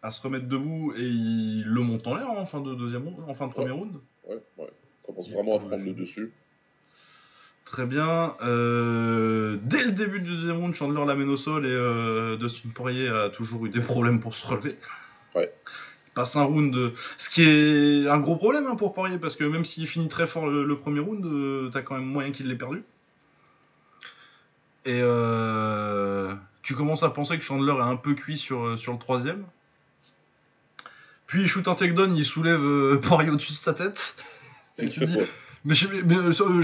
à 0.03 0.11
se 0.11 0.21
remettre 0.21 0.47
debout 0.47 0.93
et 0.97 1.03
il 1.03 1.65
le 1.65 1.81
monte 1.83 2.07
en 2.09 2.17
l'air 2.17 2.27
hein, 2.29 2.35
en 2.39 2.47
fin 2.47 2.61
de 2.61 2.75
deuxième 2.75 3.05
round, 3.05 3.19
en 3.29 3.35
fin 3.35 3.47
de 3.47 3.53
premier 3.53 3.71
round. 3.71 3.95
Ouais, 4.27 4.39
ouais. 4.59 4.71
On 5.05 5.13
commence 5.13 5.31
vraiment 5.31 5.55
à 5.55 5.59
prend 5.61 5.69
prendre 5.69 5.85
le 5.85 5.93
dessus. 5.93 6.33
Très 7.65 7.87
bien. 7.87 8.35
Euh, 8.43 9.59
dès 9.63 9.85
le 9.85 9.93
début 9.93 10.21
du 10.21 10.31
deuxième 10.37 10.57
round, 10.59 10.75
Chandler 10.75 11.05
l'amène 11.07 11.29
au 11.29 11.37
sol 11.37 11.65
et 11.65 12.37
Dustin 12.39 12.71
Poirier 12.75 13.09
a 13.09 13.29
toujours 13.29 13.67
eu 13.67 13.69
des 13.69 13.81
problèmes 13.81 14.21
pour 14.21 14.35
se 14.35 14.45
relever. 14.47 14.77
Ouais. 15.37 15.53
Un 16.19 16.43
round, 16.43 16.75
de- 16.75 16.93
ce 17.17 17.31
qui 17.31 17.43
est 17.43 18.09
un 18.09 18.19
gros 18.19 18.37
problème 18.37 18.67
hein, 18.67 18.77
pour 18.77 18.93
Poirier 18.93 19.19
parce 19.19 19.37
que 19.37 19.45
même 19.45 19.65
s'il 19.65 19.87
finit 19.87 20.09
très 20.09 20.27
fort 20.27 20.49
le, 20.49 20.77
premier 20.77 21.01
round, 21.01 21.25
euh, 21.25 21.71
t'as 21.73 21.83
quand 21.83 21.95
même 21.95 22.05
moyen 22.05 22.33
qu'il 22.33 22.49
l'ait 22.49 22.57
perdu. 22.57 22.83
Et 24.85 25.01
euh, 25.03 26.35
tu 26.63 26.75
commences 26.75 27.03
à 27.03 27.11
penser 27.11 27.39
que 27.39 27.45
Chandler 27.45 27.73
est 27.73 27.81
un 27.81 27.97
peu 27.97 28.15
cuit 28.15 28.39
sur, 28.39 28.79
sur 28.79 28.93
le 28.93 28.99
troisième. 28.99 29.45
Puis 31.27 31.43
il 31.43 31.47
shoot 31.47 31.69
un 31.69 31.75
takedown, 31.75 32.17
il 32.17 32.25
soulève 32.25 32.65
euh, 32.65 32.97
Poirier 33.03 33.31
au-dessus 33.31 33.53
de 33.53 33.59
sa 33.59 33.75
tête. 33.75 34.17
Et 34.79 34.89
tu 34.89 35.05
dis, 35.05 35.19
mais 35.65 35.75
euh, 35.85 36.63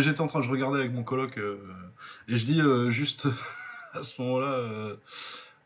j'étais 0.00 0.20
en 0.20 0.26
train, 0.26 0.42
je 0.42 0.50
regardais 0.50 0.80
avec 0.80 0.92
mon 0.92 1.02
coloc 1.02 1.38
euh, 1.38 1.56
et 2.28 2.36
je 2.36 2.44
dis 2.44 2.60
euh, 2.60 2.90
juste 2.90 3.26
à 3.94 4.02
ce 4.02 4.20
moment-là, 4.22 4.96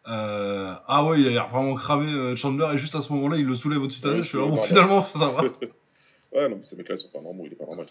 euh, 0.09 0.75
ah 0.87 1.05
ouais, 1.05 1.21
il 1.21 1.27
a 1.27 1.31
l'air 1.31 1.49
vraiment 1.49 1.75
cramé 1.75 2.13
euh, 2.13 2.37
Chandler 2.37 2.67
et 2.75 2.79
juste 2.79 2.95
à 2.95 3.03
ce 3.03 3.13
moment-là, 3.13 3.37
il 3.37 3.47
le 3.47 3.57
soulève 3.57 3.83
au-dessus 3.83 4.01
de 4.03 4.09
Ouais, 4.09 4.15
tête. 4.17 4.25
Je 4.25 4.37
bon, 4.37 4.49
normal. 4.49 4.65
finalement, 4.67 5.05
ça 5.07 5.29
va. 5.31 5.43
Ouais, 6.35 6.49
non, 6.49 6.57
mais 6.57 6.65
ces 6.65 6.75
mecs-là, 6.75 6.97
ils 6.97 6.99
sont 6.99 7.11
pas 7.11 7.21
normaux, 7.21 7.45
il 7.47 7.53
est 7.53 7.55
pas 7.55 7.65
normal. 7.65 7.87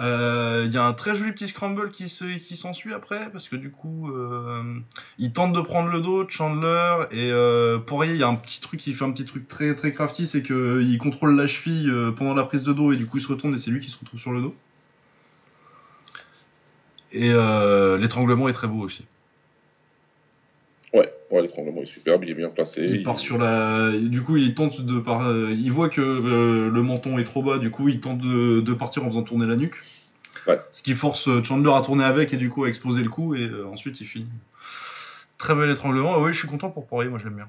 Euh, 0.00 0.64
Il 0.66 0.72
y 0.74 0.76
a 0.76 0.84
un 0.84 0.92
très 0.92 1.14
joli 1.14 1.32
petit 1.32 1.48
scramble 1.48 1.90
qui 1.90 2.10
se- 2.10 2.36
qui 2.38 2.56
s'ensuit 2.58 2.92
après 2.92 3.30
parce 3.32 3.48
que 3.48 3.56
du 3.56 3.70
coup, 3.70 4.10
euh, 4.10 4.78
il 5.16 5.32
tente 5.32 5.54
de 5.54 5.60
prendre 5.62 5.88
le 5.88 6.00
dos 6.02 6.24
de 6.24 6.30
Chandler 6.30 7.06
et 7.10 7.30
euh, 7.32 7.78
Poirier, 7.78 8.12
il 8.12 8.18
y 8.20 8.22
a 8.22 8.28
un 8.28 8.34
petit 8.34 8.60
truc, 8.60 8.86
il 8.86 8.94
fait 8.94 9.06
un 9.06 9.12
petit 9.12 9.24
truc 9.24 9.48
très 9.48 9.74
très 9.74 9.92
crafty, 9.94 10.26
c'est 10.26 10.42
que 10.42 10.82
il 10.82 10.98
contrôle 10.98 11.34
la 11.34 11.46
cheville 11.46 11.90
pendant 12.18 12.34
la 12.34 12.42
prise 12.44 12.64
de 12.64 12.72
dos 12.74 12.92
et 12.92 12.96
du 12.96 13.06
coup 13.06 13.16
il 13.16 13.22
se 13.22 13.28
retourne 13.28 13.54
et 13.54 13.58
c'est 13.58 13.70
lui 13.70 13.80
qui 13.80 13.90
se 13.90 13.98
retrouve 13.98 14.20
sur 14.20 14.32
le 14.32 14.42
dos. 14.42 14.54
Et 17.12 17.30
euh, 17.32 17.96
l'étranglement 17.96 18.48
est 18.50 18.52
très 18.54 18.68
beau 18.68 18.80
aussi. 18.80 19.04
Ouais, 20.94 21.10
ouais 21.30 21.42
l'étranglement 21.42 21.82
est 21.82 21.86
superbe, 21.86 22.24
il 22.24 22.30
est 22.30 22.34
bien 22.34 22.50
placé. 22.50 22.82
Il 22.82 23.02
part 23.02 23.18
sur 23.18 23.38
la. 23.38 23.92
Du 23.92 24.22
coup, 24.22 24.36
il 24.36 24.54
tente 24.54 24.80
de. 24.80 25.00
Par... 25.00 25.26
euh, 25.26 25.50
Il 25.52 25.72
voit 25.72 25.88
que 25.88 26.00
euh, 26.00 26.70
le 26.70 26.82
menton 26.82 27.18
est 27.18 27.24
trop 27.24 27.42
bas, 27.42 27.58
du 27.58 27.70
coup, 27.70 27.88
il 27.88 28.00
tente 28.00 28.18
de, 28.18 28.60
de 28.60 28.74
partir 28.74 29.04
en 29.04 29.08
faisant 29.08 29.22
tourner 29.22 29.46
la 29.46 29.56
nuque. 29.56 29.76
Ouais. 30.46 30.58
Ce 30.72 30.82
qui 30.82 30.94
force 30.94 31.28
euh, 31.28 31.42
Chandler 31.42 31.72
à 31.72 31.82
tourner 31.82 32.04
avec 32.04 32.32
et 32.32 32.36
du 32.36 32.50
coup 32.50 32.64
à 32.64 32.68
exploser 32.68 33.02
le 33.02 33.08
cou 33.08 33.34
et 33.34 33.42
euh, 33.42 33.66
ensuite 33.66 34.00
il 34.00 34.06
finit. 34.06 34.26
Très 35.38 35.54
bel 35.54 35.70
étranglement. 35.70 36.14
Ah 36.14 36.20
oui, 36.20 36.32
je 36.32 36.38
suis 36.38 36.48
content 36.48 36.70
pour 36.70 36.86
Poirier, 36.86 37.08
moi 37.08 37.18
je 37.18 37.24
l'aime 37.24 37.36
bien. 37.36 37.48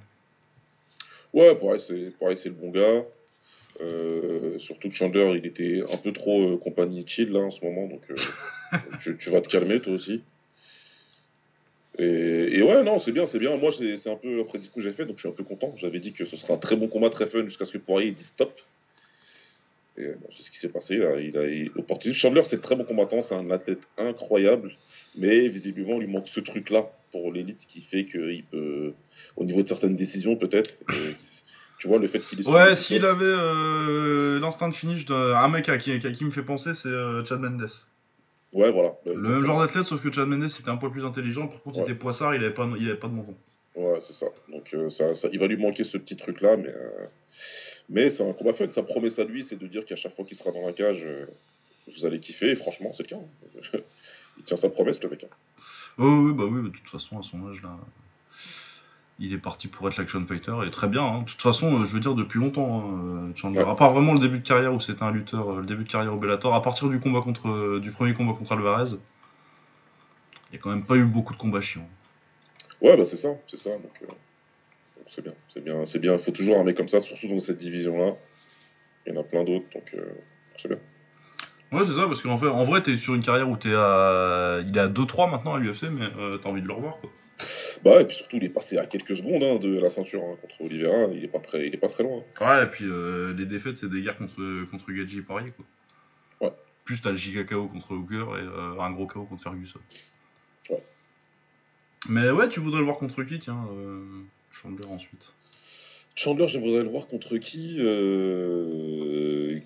Ouais, 1.33 1.55
pareil, 1.55 1.79
c'est 1.79 2.49
le 2.49 2.51
bon 2.51 2.69
gars. 2.69 3.03
Euh, 3.81 4.59
surtout 4.59 4.89
que 4.89 4.95
Chandler, 4.95 5.39
il 5.39 5.45
était 5.47 5.83
un 5.91 5.97
peu 5.97 6.11
trop 6.13 6.57
compagnie 6.57 7.03
chill 7.07 7.31
là 7.31 7.39
en 7.39 7.49
ce 7.49 7.65
moment, 7.65 7.87
donc 7.87 8.01
tu 9.19 9.29
vas 9.31 9.41
te 9.41 9.47
calmer 9.47 9.79
toi 9.79 9.93
aussi. 9.93 10.21
Et, 11.99 12.57
et 12.57 12.61
ouais, 12.63 12.83
non, 12.83 12.99
c'est 12.99 13.11
bien, 13.11 13.25
c'est 13.25 13.39
bien. 13.39 13.55
Moi, 13.57 13.71
c'est 13.71 14.09
un 14.09 14.15
peu 14.15 14.41
après 14.41 14.59
ce 14.59 14.69
que 14.69 14.81
j'ai 14.81 14.93
fait, 14.93 15.05
donc 15.05 15.17
je 15.17 15.21
suis 15.21 15.29
un 15.29 15.33
peu 15.33 15.43
content. 15.43 15.73
J'avais 15.77 15.99
dit 15.99 16.13
que 16.13 16.25
ce 16.25 16.37
serait 16.37 16.53
un 16.53 16.57
très 16.57 16.75
bon 16.75 16.87
combat, 16.87 17.09
très 17.09 17.27
fun, 17.27 17.45
jusqu'à 17.45 17.65
ce 17.65 17.73
que 17.73 17.77
Poirier 17.77 18.09
il 18.09 18.15
dise 18.15 18.27
stop. 18.27 18.59
Et 19.97 20.07
bon, 20.07 20.27
c'est 20.35 20.43
ce 20.43 20.49
qui 20.49 20.57
s'est 20.57 20.69
passé. 20.69 20.97
Là. 20.97 21.19
Il 21.19 21.37
a 21.37 21.45
il-. 21.45 21.71
Chandler, 22.13 22.41
c'est 22.43 22.55
un 22.55 22.59
très 22.59 22.75
bon 22.75 22.83
combattant, 22.83 23.21
c'est 23.21 23.35
un 23.35 23.51
athlète 23.51 23.81
incroyable, 23.97 24.71
mais 25.15 25.47
visiblement, 25.49 25.95
il 25.95 26.07
lui 26.07 26.07
manque 26.07 26.27
ce 26.29 26.39
truc-là 26.39 26.89
pour 27.11 27.31
l'élite 27.31 27.67
qui 27.69 27.81
fait 27.81 28.05
qu'il 28.05 28.43
peut, 28.49 28.93
au 29.35 29.43
niveau 29.43 29.61
de 29.61 29.67
certaines 29.67 29.95
décisions, 29.95 30.35
peut-être. 30.35 30.71
Tu 31.77 31.87
vois, 31.87 31.99
le 31.99 32.07
fait 32.07 32.19
qu'il 32.19 32.39
est. 32.39 32.47
Ouais, 32.47 32.75
s'il 32.75 33.05
avait 33.05 33.25
euh, 33.25 34.39
l'instinct 34.39 34.69
de 34.69 34.73
finish 34.73 35.05
d'un 35.05 35.35
un 35.35 35.47
mec 35.47 35.69
à 35.69 35.77
qui, 35.77 35.91
à 35.91 35.99
qui 35.99 36.25
me 36.25 36.31
fait 36.31 36.41
penser, 36.41 36.73
c'est 36.73 36.87
euh, 36.87 37.23
Chad 37.25 37.39
Mendes. 37.39 37.69
Ouais, 38.53 38.71
voilà. 38.71 38.93
Le 39.05 39.15
même 39.15 39.43
genre 39.45 39.59
d'athlète, 39.59 39.85
sauf 39.85 40.01
que 40.01 40.11
Chad 40.11 40.27
Mendes 40.27 40.43
était 40.43 40.69
un 40.69 40.77
peu 40.77 40.89
plus 40.91 41.03
intelligent. 41.05 41.47
Par 41.47 41.61
contre, 41.61 41.79
il 41.79 41.81
était 41.83 41.95
poissard, 41.95 42.35
il 42.35 42.43
avait 42.43 42.53
pas, 42.53 42.69
il 42.79 42.87
avait 42.87 42.99
pas 42.99 43.07
de 43.07 43.13
menton. 43.13 43.35
Ouais, 43.75 43.99
c'est 44.01 44.13
ça. 44.13 44.27
Donc, 44.49 44.69
euh, 44.75 44.89
ça, 44.91 45.15
ça- 45.15 45.27
il 45.33 45.39
va 45.39 45.47
lui 45.47 45.57
manquer 45.57 45.83
ce 45.83 45.97
petit 45.97 46.15
truc-là, 46.15 46.57
mais. 46.57 46.69
euh, 46.69 47.05
Mais 47.89 48.09
c'est 48.09 48.23
un 48.27 48.31
combat 48.31 48.53
fun. 48.53 48.71
Sa 48.71 48.83
promesse 48.83 49.19
à 49.19 49.23
lui, 49.25 49.43
c'est 49.43 49.57
de 49.57 49.67
dire 49.67 49.83
qu'à 49.85 49.95
chaque 49.97 50.15
fois 50.15 50.23
qu'il 50.23 50.37
sera 50.37 50.51
dans 50.51 50.65
la 50.65 50.71
cage, 50.71 51.01
euh, 51.03 51.25
vous 51.93 52.05
allez 52.05 52.19
kiffer. 52.19 52.51
Et 52.51 52.55
franchement, 52.55 52.93
c'est 52.95 53.03
le 53.03 53.09
cas. 53.09 53.17
hein. 53.17 53.79
il 54.37 54.43
tient 54.45 54.55
sa 54.55 54.69
promesse, 54.69 55.03
le 55.03 55.09
mec. 55.09 55.23
hein. 55.25 55.27
Oui, 55.97 56.07
oui, 56.07 56.33
bah 56.33 56.45
oui, 56.49 56.63
de 56.63 56.69
toute 56.69 56.87
façon, 56.87 57.19
à 57.19 57.23
son 57.23 57.45
âge, 57.49 57.61
là, 57.61 57.75
il 59.19 59.31
est 59.33 59.37
parti 59.37 59.67
pour 59.67 59.87
être 59.87 59.97
l'action 59.97 60.25
fighter, 60.25 60.53
et 60.65 60.69
très 60.69 60.87
bien. 60.87 61.03
hein. 61.03 61.19
De 61.19 61.25
toute 61.25 61.41
façon, 61.41 61.81
euh, 61.81 61.85
je 61.85 61.93
veux 61.93 61.99
dire, 61.99 62.15
depuis 62.15 62.39
longtemps, 62.39 62.79
hein, 62.79 63.29
euh, 63.29 63.31
Chandler. 63.35 63.63
Ouais. 63.63 63.69
À 63.69 63.75
part 63.75 63.93
vraiment 63.93 64.13
le 64.13 64.19
début 64.19 64.39
de 64.39 64.47
carrière 64.47 64.73
où 64.73 64.79
c'était 64.81 65.03
un 65.03 65.11
lutteur, 65.11 65.51
euh, 65.51 65.59
le 65.59 65.65
début 65.65 65.83
de 65.83 65.89
carrière 65.89 66.13
au 66.13 66.17
Bellator, 66.17 66.53
à 66.53 66.61
partir 66.61 66.89
du 66.89 66.99
combat 66.99 67.21
contre, 67.21 67.79
du 67.79 67.91
premier 67.91 68.13
combat 68.13 68.33
contre 68.33 68.53
Alvarez, 68.53 68.91
il 68.91 70.53
n'y 70.53 70.57
a 70.57 70.61
quand 70.61 70.71
même 70.71 70.83
pas 70.83 70.95
eu 70.95 71.05
beaucoup 71.05 71.33
de 71.33 71.39
combats 71.39 71.61
chiants. 71.61 71.87
Ouais, 72.81 72.97
bah 72.97 73.05
c'est 73.05 73.17
ça, 73.17 73.29
c'est 73.47 73.59
ça. 73.59 73.69
Donc, 73.69 73.91
euh, 74.01 74.07
donc 74.07 75.05
c'est 75.09 75.23
bien, 75.23 75.33
c'est 75.53 75.63
bien, 75.63 75.85
c'est 75.85 75.99
bien. 75.99 76.13
Il 76.13 76.19
faut 76.19 76.31
toujours 76.31 76.59
un 76.59 76.63
mec 76.63 76.75
comme 76.75 76.89
ça, 76.89 76.99
surtout 77.01 77.27
dans 77.27 77.39
cette 77.39 77.57
division-là. 77.57 78.13
Il 79.05 79.13
y 79.13 79.17
en 79.17 79.21
a 79.21 79.23
plein 79.23 79.43
d'autres, 79.43 79.65
donc 79.73 79.89
euh, 79.93 80.05
c'est 80.61 80.67
bien. 80.67 80.77
Ouais, 81.71 81.85
c'est 81.87 81.95
ça, 81.95 82.07
parce 82.07 82.21
qu'en 82.21 82.37
fait, 82.37 82.47
en 82.47 82.65
vrai, 82.65 82.83
t'es 82.83 82.97
sur 82.97 83.15
une 83.15 83.23
carrière 83.23 83.49
où 83.49 83.57
t'es 83.57 83.73
à. 83.73 84.59
Il 84.67 84.77
est 84.77 84.81
à 84.81 84.87
2-3 84.87 85.29
maintenant 85.31 85.55
à 85.55 85.59
l'UFC, 85.59 85.83
mais 85.91 86.05
euh, 86.17 86.37
t'as 86.37 86.49
envie 86.49 86.61
de 86.61 86.67
le 86.67 86.73
revoir, 86.73 86.97
quoi. 86.99 87.09
Bah 87.83 87.99
et 88.01 88.05
puis 88.05 88.15
surtout, 88.15 88.37
il 88.37 88.45
est 88.45 88.49
passé 88.49 88.77
à 88.77 88.85
quelques 88.85 89.17
secondes 89.17 89.43
hein, 89.43 89.55
de 89.57 89.77
la 89.77 89.89
ceinture 89.89 90.23
hein, 90.23 90.37
contre 90.41 90.61
Oliveira. 90.61 91.07
Il 91.13 91.23
est 91.23 91.27
pas 91.27 91.39
très, 91.39 91.67
il 91.67 91.73
est 91.73 91.77
pas 91.77 91.89
très 91.89 92.03
loin. 92.03 92.23
Ouais, 92.39 92.63
et 92.63 92.67
puis 92.67 92.85
euh, 92.85 93.33
les 93.33 93.45
défaites, 93.45 93.77
c'est 93.77 93.89
des 93.89 94.01
guerres 94.01 94.17
contre, 94.17 94.69
contre 94.71 94.91
Gaji 94.91 95.19
et 95.19 95.21
Poirier, 95.21 95.51
quoi. 95.51 95.65
Ouais. 96.47 96.53
Plus 96.85 97.01
t'as 97.01 97.11
le 97.11 97.17
giga 97.17 97.43
KO 97.43 97.67
contre 97.67 97.93
Hooker 97.93 98.37
et 98.37 98.41
euh, 98.41 98.79
un 98.79 98.91
gros 98.91 99.05
KO 99.05 99.25
contre 99.25 99.43
Ferguson. 99.43 99.79
Ouais. 100.69 100.83
Mais 102.07 102.29
ouais, 102.31 102.47
tu 102.47 102.61
voudrais 102.61 102.79
le 102.79 102.85
voir 102.85 102.97
contre 102.97 103.23
qui, 103.23 103.39
tiens 103.39 103.67
euh, 103.71 104.01
Chandler 104.51 104.85
ensuite? 104.85 105.33
Chandler, 106.15 106.47
j'aimerais 106.47 106.83
le 106.83 106.89
voir 106.89 107.07
contre 107.07 107.37
qui 107.37 107.77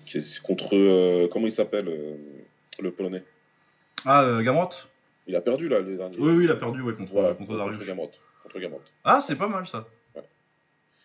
qu'est-ce- 0.06 0.40
Contre 0.40 1.26
comment 1.28 1.46
il 1.46 1.52
s'appelle 1.52 1.90
le 2.80 2.90
polonais? 2.90 3.22
Ah, 4.04 4.22
euh, 4.22 4.42
Gamrot? 4.42 4.70
Il 5.28 5.36
a 5.36 5.40
perdu 5.40 5.68
là 5.68 5.80
les 5.80 5.96
derniers. 5.96 6.16
Oui, 6.18 6.32
oui, 6.32 6.44
il 6.44 6.50
a 6.50 6.56
perdu 6.56 6.80
ouais, 6.80 6.94
contre, 6.94 7.12
Voilà, 7.12 7.34
contre 7.34 7.56
Darius. 7.56 7.84
Gamrot. 7.86 8.10
Contre 8.42 8.58
Gamrot. 8.58 8.82
Ah, 9.04 9.20
c'est 9.20 9.36
pas 9.36 9.46
mal 9.48 9.66
ça. 9.66 9.86
Ouais. 10.14 10.22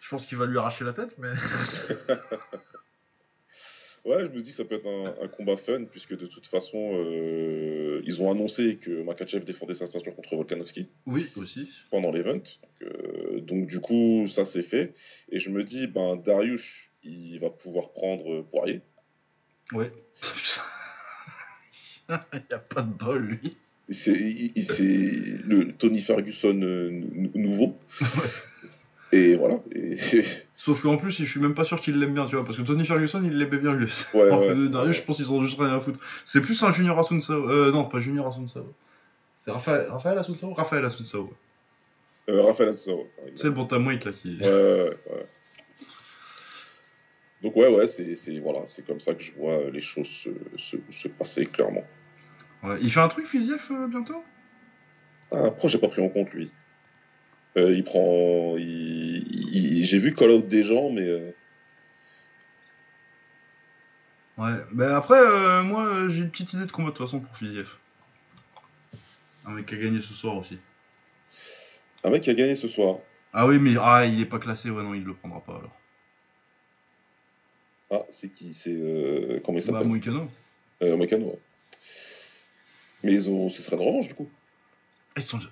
Je 0.02 0.10
pense 0.10 0.26
qu'il 0.26 0.38
va 0.38 0.46
lui 0.46 0.58
arracher 0.58 0.86
la 0.86 0.94
tête, 0.94 1.16
mais. 1.18 1.30
Ouais, 4.06 4.20
je 4.20 4.28
me 4.28 4.42
dis 4.42 4.50
que 4.52 4.58
ça 4.58 4.66
peut 4.66 4.76
être 4.76 4.86
un, 4.86 5.16
un 5.24 5.28
combat 5.30 5.56
fun 5.56 5.86
puisque 5.86 6.18
de 6.18 6.26
toute 6.28 6.46
façon, 6.48 6.78
euh, 6.78 8.02
ils 8.04 8.22
ont 8.22 8.30
annoncé 8.30 8.76
que 8.76 9.02
Makachev 9.02 9.46
défendait 9.46 9.76
sa 9.76 9.88
ceinture 9.88 10.14
contre 10.14 10.36
Volkanovski. 10.36 10.90
oui, 11.06 11.32
aussi. 11.38 11.70
pendant 11.90 12.12
l'event. 12.12 12.34
Donc, 12.34 12.44
euh, 12.82 13.40
donc, 13.40 13.68
du 13.68 13.80
coup, 13.80 14.26
ça 14.28 14.44
c'est 14.44 14.62
fait. 14.64 14.94
Et 15.30 15.40
je 15.40 15.50
me 15.50 15.64
dis, 15.64 15.88
ben 15.88 16.18
Darius, 16.18 16.70
il 17.04 17.40
va 17.40 17.50
pouvoir 17.50 17.94
prendre 17.94 18.42
Poirier. 18.42 18.82
Ouais. 19.72 19.90
il 22.10 22.54
a 22.54 22.60
pas 22.60 22.82
de 22.82 22.92
bol, 22.92 23.22
lui. 23.22 23.58
C'est 23.90 24.12
le 24.14 25.72
Tony 25.78 26.02
Ferguson 26.02 26.60
euh, 26.62 26.90
nou- 26.90 27.32
nouveau. 27.36 27.78
Et 29.12 29.36
voilà. 29.36 29.60
Et, 29.76 29.98
Sauf 30.56 30.82
qu'en 30.82 30.98
plus, 30.98 31.12
je 31.12 31.26
suis 31.26 31.40
même 31.40 31.54
pas 31.54 31.66
sûr 31.66 31.80
qu'il 31.82 32.00
l'aime 32.00 32.14
bien, 32.14 32.26
tu 32.26 32.36
vois, 32.36 32.46
parce 32.46 32.58
que 32.58 32.62
Tony 32.64 32.86
Ferguson, 32.86 33.22
il 33.24 33.38
l'aimait 33.38 33.58
bien 33.58 33.74
lui. 33.74 33.92
Ouais, 34.14 34.22
Alors 34.24 34.42
que 34.42 34.88
ouais. 34.88 34.94
Je 34.94 35.02
pense 35.04 35.18
qu'ils 35.18 35.30
ont 35.32 35.44
juste 35.44 35.60
rien 35.60 35.76
à 35.76 35.80
foutre. 35.80 36.00
C'est 36.26 36.42
plus 36.42 36.62
un 36.64 36.72
Junior 36.72 36.98
Asunsao. 36.98 37.50
Euh, 37.50 37.72
non, 37.72 37.86
pas 37.86 38.00
Junior 38.00 38.28
Asunsao. 38.28 38.74
C'est 39.40 39.52
Raphaël, 39.52 39.88
Raphaël 39.90 40.18
Asunsao 40.18 40.54
Raphaël 40.54 40.86
Asunsao. 40.86 41.30
euh, 42.30 42.42
Raphaël 42.44 42.70
ouais. 42.70 43.06
C'est 43.36 43.48
le 43.48 43.52
bantamweight 43.52 44.06
là 44.06 44.14
qui. 44.14 44.38
Ouais, 44.38 44.48
ouais, 44.48 44.90
ouais. 45.12 45.26
Donc 47.44 47.56
ouais, 47.58 47.68
ouais, 47.68 47.88
c'est 47.88 48.16
c'est- 48.16 48.40
voilà, 48.40 48.62
c'est 48.68 48.86
comme 48.86 49.02
ça 49.02 49.14
que 49.14 49.22
je 49.22 49.34
vois 49.34 49.70
les 49.70 49.82
choses 49.82 50.08
se, 50.08 50.30
se, 50.56 50.78
se 50.90 51.08
passer 51.10 51.46
clairement. 51.46 51.84
Ouais. 52.64 52.78
Il 52.82 52.92
fait 52.92 53.00
un 53.02 53.08
truc 53.10 53.26
Fiziev 53.28 53.62
euh, 53.72 53.88
bientôt? 53.88 54.24
Ah, 55.32 55.50
pourquoi 55.52 55.70
j'ai 55.70 55.80
pas 55.80 55.88
pris 55.88 56.02
en 56.02 56.10
compte 56.10 56.32
lui 56.32 56.52
Euh, 57.58 57.74
Il 57.74 57.84
prend, 57.84 58.56
il, 58.58 58.64
il- 59.56 59.86
j'ai 59.86 60.00
vu 60.00 60.14
call 60.14 60.32
out 60.32 60.48
des 60.48 60.64
gens, 60.64 60.90
mais 60.90 61.08
euh, 61.08 61.32
Ouais. 64.38 64.58
Ben 64.72 64.92
après, 64.96 65.20
euh, 65.20 65.62
moi, 65.64 66.08
j'ai 66.08 66.22
une 66.22 66.32
petite 66.32 66.54
idée 66.54 66.66
de 66.66 66.72
combat 66.72 66.90
de 66.90 66.96
toute 66.96 67.06
façon 67.06 67.20
pour 67.20 67.38
Fiziev. 67.38 67.70
Un 69.46 69.52
mec 69.52 69.66
qui 69.68 69.76
a 69.76 69.78
gagné 69.78 70.02
ce 70.02 70.14
soir 70.14 70.38
aussi. 70.38 70.58
un 72.04 72.10
mec 72.10 72.24
qui 72.24 72.30
a 72.30 72.34
gagné 72.34 72.56
ce 72.56 72.68
soir. 72.68 72.98
Ah 73.34 73.46
oui, 73.46 73.60
mais 73.60 73.76
ah, 73.80 74.06
il 74.06 74.20
est 74.22 74.26
pas 74.26 74.40
classé, 74.40 74.70
ouais, 74.70 74.84
non, 74.84 74.94
il 74.94 75.04
le 75.04 75.14
prendra 75.14 75.42
pas 75.42 75.54
alors. 75.58 75.78
Ah, 77.92 78.06
c'est 78.12 78.30
qui 78.34 78.54
C'est 78.56 78.72
euh, 78.74 79.40
comment 79.46 79.60
il 79.60 79.66
Bah, 79.66 79.74
s'appelle? 79.74 79.88
Moïcano. 79.88 80.32
euh, 80.82 80.98
Moïcano, 80.98 81.26
ouais. 81.28 81.40
Mais 83.04 83.14
ils 83.14 83.30
ont, 83.30 83.50
ce 83.50 83.62
serait 83.62 83.76
une 83.76 83.82
revanche 83.88 84.08
du 84.08 84.14
coup. 84.16 84.30
Ah, 85.16 85.20
ils 85.20 85.24
sont 85.24 85.38
déjà- 85.38 85.50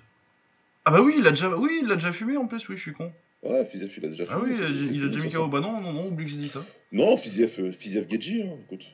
Ah 0.84 0.90
bah 0.90 1.00
oui, 1.02 1.14
il 1.18 1.26
a 1.26 1.30
déjà, 1.30 1.48
oui, 1.56 1.80
il 1.82 1.90
a 1.92 1.94
déjà 1.94 2.12
fumé 2.12 2.36
en 2.36 2.46
plus, 2.46 2.66
oui, 2.68 2.76
je 2.76 2.82
suis 2.82 2.92
con. 2.92 3.12
Ouais, 3.42 3.64
Fiziev, 3.66 3.92
il 3.96 4.04
a 4.04 4.08
déjà 4.08 4.24
Ah 4.28 4.38
fini, 4.38 4.50
oui, 4.52 4.56
il 4.56 4.62
a, 4.64 4.68
il 4.68 5.10
déjà 5.10 5.24
mis 5.24 5.32
KO. 5.32 5.48
Bah 5.48 5.60
non, 5.60 5.80
non, 5.80 5.92
non, 5.92 6.06
oublie 6.06 6.24
que 6.26 6.30
j'ai 6.30 6.36
dit 6.36 6.48
ça. 6.48 6.64
Non, 6.92 7.16
Fiziev, 7.16 7.52
euh, 7.58 7.72
Fiziev 7.72 8.08
Gedji, 8.08 8.42
hein, 8.42 8.56
écoute. 8.64 8.84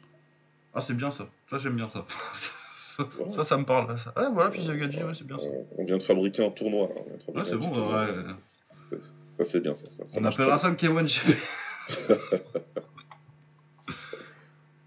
Ah, 0.74 0.80
c'est 0.80 0.94
bien 0.96 1.10
ça. 1.10 1.28
Ça, 1.50 1.58
j'aime 1.58 1.76
bien 1.76 1.88
ça. 1.88 2.06
ça, 2.34 3.02
Ouais. 3.18 3.30
ça, 3.30 3.44
ça 3.44 3.56
me 3.58 3.64
parle. 3.64 3.98
Ça. 3.98 4.12
Ouais, 4.16 4.28
voilà, 4.32 4.50
Fiziev 4.50 4.76
Gadji, 4.78 5.02
ouais, 5.02 5.12
c'est 5.14 5.26
bien 5.26 5.38
ça. 5.38 5.46
On 5.76 5.84
vient 5.84 5.98
de 5.98 6.02
fabriquer 6.02 6.44
un 6.44 6.50
tournoi. 6.50 6.88
là, 6.88 6.94
on 7.00 7.04
vient 7.04 7.16
de 7.16 7.38
Ouais, 7.38 7.44
c'est 7.44 7.56
bon, 7.56 7.70
tournoi. 7.70 8.06
ouais. 8.06 8.98
Ça, 9.38 9.44
c'est 9.44 9.60
bien, 9.60 9.74
ça. 9.74 9.88
ça, 9.90 10.06
ça 10.06 10.18
On 10.18 10.24
appellera 10.24 10.56
ça 10.58 10.68
le 10.70 10.74
K1 10.76 11.06
GP. 11.06 11.36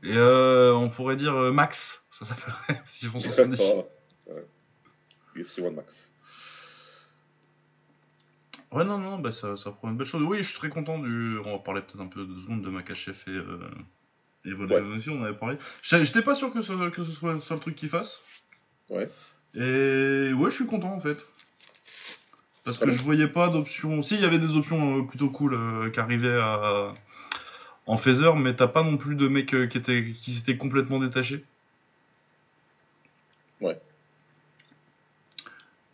Et 0.03 0.13
euh, 0.15 0.73
on 0.73 0.89
pourrait 0.89 1.15
dire 1.15 1.35
euh, 1.35 1.51
Max, 1.51 2.00
ça 2.21 2.35
s'appellerait, 2.35 2.81
si 2.87 3.07
on 3.07 3.19
s'en 3.19 3.31
souvient. 3.31 3.55
Voilà. 3.55 3.83
Ouais. 4.27 4.45
UFC 5.35 5.59
One 5.59 5.75
Max. 5.75 6.09
Ouais, 8.71 8.85
non, 8.85 8.99
non, 8.99 9.19
bah 9.19 9.31
ça, 9.31 9.57
ça 9.57 9.71
promet 9.71 9.91
une 9.91 9.97
belle 9.97 10.07
chose. 10.07 10.23
Oui, 10.23 10.37
je 10.37 10.49
suis 10.49 10.57
très 10.57 10.69
content 10.69 10.99
du. 10.99 11.39
On 11.45 11.51
va 11.51 11.59
parler 11.59 11.81
peut-être 11.81 12.01
un 12.01 12.07
peu 12.07 12.25
de 12.25 12.41
secondes 12.41 12.61
de 12.61 12.69
Makachev 12.69 13.17
et, 13.27 13.31
euh, 13.31 13.69
et 14.45 14.53
Volkanovski, 14.53 14.97
aussi, 14.97 15.09
on 15.09 15.23
avait 15.23 15.37
parlé. 15.37 15.57
J'étais 15.81 16.21
pas 16.21 16.35
sûr 16.35 16.53
que 16.53 16.61
ce, 16.61 16.89
que 16.89 17.03
ce 17.03 17.11
soit, 17.11 17.39
soit 17.41 17.55
le 17.55 17.61
truc 17.61 17.75
qu'il 17.75 17.89
fasse. 17.89 18.21
Ouais. 18.89 19.09
Et 19.55 20.31
ouais, 20.33 20.49
je 20.49 20.55
suis 20.55 20.67
content 20.67 20.93
en 20.93 20.99
fait. 20.99 21.17
Parce 22.63 22.77
que 22.77 22.91
je 22.91 23.01
voyais 23.01 23.27
pas 23.27 23.49
d'options. 23.49 24.03
Si, 24.03 24.15
il 24.15 24.21
y 24.21 24.25
avait 24.25 24.39
des 24.39 24.55
options 24.55 24.99
euh, 24.99 25.01
plutôt 25.03 25.29
cool 25.29 25.55
euh, 25.55 25.89
qui 25.89 25.99
arrivaient 25.99 26.39
à... 26.39 26.93
en 27.87 27.97
phaser, 27.97 28.33
mais 28.35 28.55
t'as 28.55 28.67
pas 28.67 28.83
non 28.83 28.97
plus 28.97 29.15
de 29.15 29.27
mecs 29.27 29.47
qui, 29.69 29.77
étaient... 29.77 30.13
qui 30.13 30.33
s'étaient 30.33 30.57
complètement 30.57 30.99
détachés. 30.99 31.43
Ouais. 33.61 33.79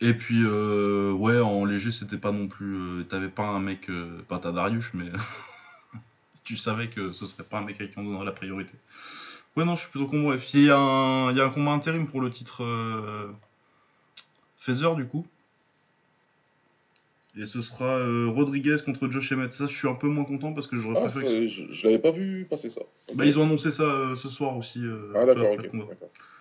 Et 0.00 0.14
puis, 0.14 0.42
euh, 0.44 1.12
ouais, 1.12 1.38
en 1.40 1.64
léger, 1.64 1.90
c'était 1.92 2.16
pas 2.18 2.30
non 2.32 2.46
plus. 2.48 2.76
euh, 2.76 3.04
T'avais 3.04 3.28
pas 3.28 3.44
un 3.46 3.60
mec. 3.60 3.88
euh, 3.90 4.22
Pas 4.28 4.38
t'as 4.38 4.52
Darius, 4.52 4.90
mais. 4.94 5.10
tu 6.44 6.56
savais 6.56 6.88
que 6.88 7.12
ce 7.12 7.26
serait 7.26 7.42
pas 7.44 7.58
un 7.58 7.62
mec 7.64 7.80
à 7.80 7.86
qui 7.86 7.98
on 7.98 8.04
donnerait 8.04 8.24
la 8.24 8.32
priorité. 8.32 8.72
Ouais, 9.56 9.64
non, 9.64 9.74
je 9.76 9.82
suis 9.82 9.90
plutôt 9.90 10.06
con. 10.06 10.36
Puis, 10.38 10.50
il 10.54 10.64
y, 10.64 10.70
a 10.70 10.78
un- 10.78 11.30
il 11.32 11.36
y 11.36 11.40
a 11.40 11.44
un 11.44 11.50
combat 11.50 11.72
intérim 11.72 12.06
pour 12.06 12.20
le 12.20 12.30
titre. 12.30 12.62
Phaser, 14.58 14.94
du 14.96 15.06
coup. 15.06 15.26
Et 17.40 17.46
ce 17.46 17.62
sera 17.62 17.84
euh, 17.98 18.26
Rodriguez 18.28 18.76
contre 18.84 19.08
Josh 19.08 19.30
Emmett. 19.32 19.52
Ça, 19.52 19.66
je 19.66 19.76
suis 19.76 19.86
un 19.86 19.94
peu 19.94 20.08
moins 20.08 20.24
content 20.24 20.52
parce 20.52 20.66
que 20.66 20.76
j'aurais 20.76 20.96
Ah, 20.98 21.06
préféré. 21.08 21.24
que- 21.24 21.48
je, 21.48 21.72
je 21.72 21.84
l'avais 21.86 21.98
pas 22.00 22.10
vu 22.10 22.46
passer 22.50 22.68
ça. 22.68 22.80
Bah, 23.14 23.24
ils 23.26 23.38
ont 23.38 23.44
annoncé 23.44 23.70
ça 23.70 23.84
euh, 23.84 24.16
ce 24.16 24.28
soir 24.28 24.56
aussi. 24.56 24.84
euh, 24.84 25.12
Ah, 25.14 25.24
d'accord. 25.24 25.56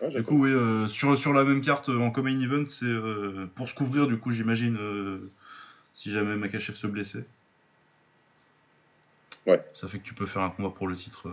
Ouais, 0.02 0.10
Du 0.10 0.24
coup, 0.24 0.46
oui, 0.48 0.90
sur, 0.90 1.18
sur 1.18 1.34
la 1.34 1.44
même 1.44 1.62
carte 1.62 1.90
en 1.90 2.10
common 2.12 2.40
event, 2.42 2.66
c'est 2.70 2.86
pour 3.56 3.70
se 3.70 3.76
couvrir, 3.76 4.08
du 4.08 4.18
coup, 4.18 4.32
j'imagine, 4.32 4.78
si 5.94 6.12
jamais 6.12 6.36
Makachev 6.36 6.76
se 6.76 6.88
blessait. 6.88 7.26
Ouais. 9.46 9.62
Ça 9.76 9.88
fait 9.88 10.00
que 10.00 10.04
tu 10.04 10.14
peux 10.14 10.26
faire 10.26 10.42
un 10.42 10.50
combat 10.50 10.70
pour 10.70 10.88
le 10.88 10.96
titre 10.96 11.30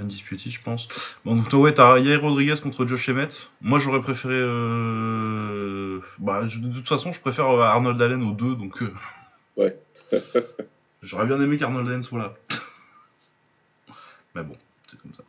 Undisputed, 0.00 0.50
je 0.52 0.60
pense. 0.62 0.88
Bon, 1.24 1.36
donc, 1.36 1.48
toi, 1.48 1.60
ouais, 1.60 1.74
t'as 1.74 1.98
Yair 1.98 2.20
Rodriguez 2.22 2.54
contre 2.62 2.86
Josh 2.86 3.08
Emmett. 3.08 3.48
Moi, 3.60 3.78
j'aurais 3.78 4.00
préféré. 4.00 4.34
euh, 4.34 6.00
Bah, 6.18 6.46
je- 6.46 6.58
de 6.58 6.72
toute 6.74 6.88
façon, 6.88 7.12
je 7.12 7.20
préfère 7.20 7.48
euh, 7.48 7.62
Arnold 7.62 8.00
Allen 8.00 8.22
aux 8.22 8.32
deux, 8.32 8.54
donc. 8.56 8.82
euh, 8.82 8.92
Ouais. 9.56 9.76
J'aurais 11.02 11.26
bien 11.26 11.40
aimé 11.40 11.56
qu'Arnold 11.56 11.86
Allen 11.88 12.02
soit 12.02 12.18
là. 12.18 12.34
Mais 14.34 14.42
bon, 14.42 14.56
c'est 14.86 14.98
comme 15.00 15.12
ça. 15.14 15.22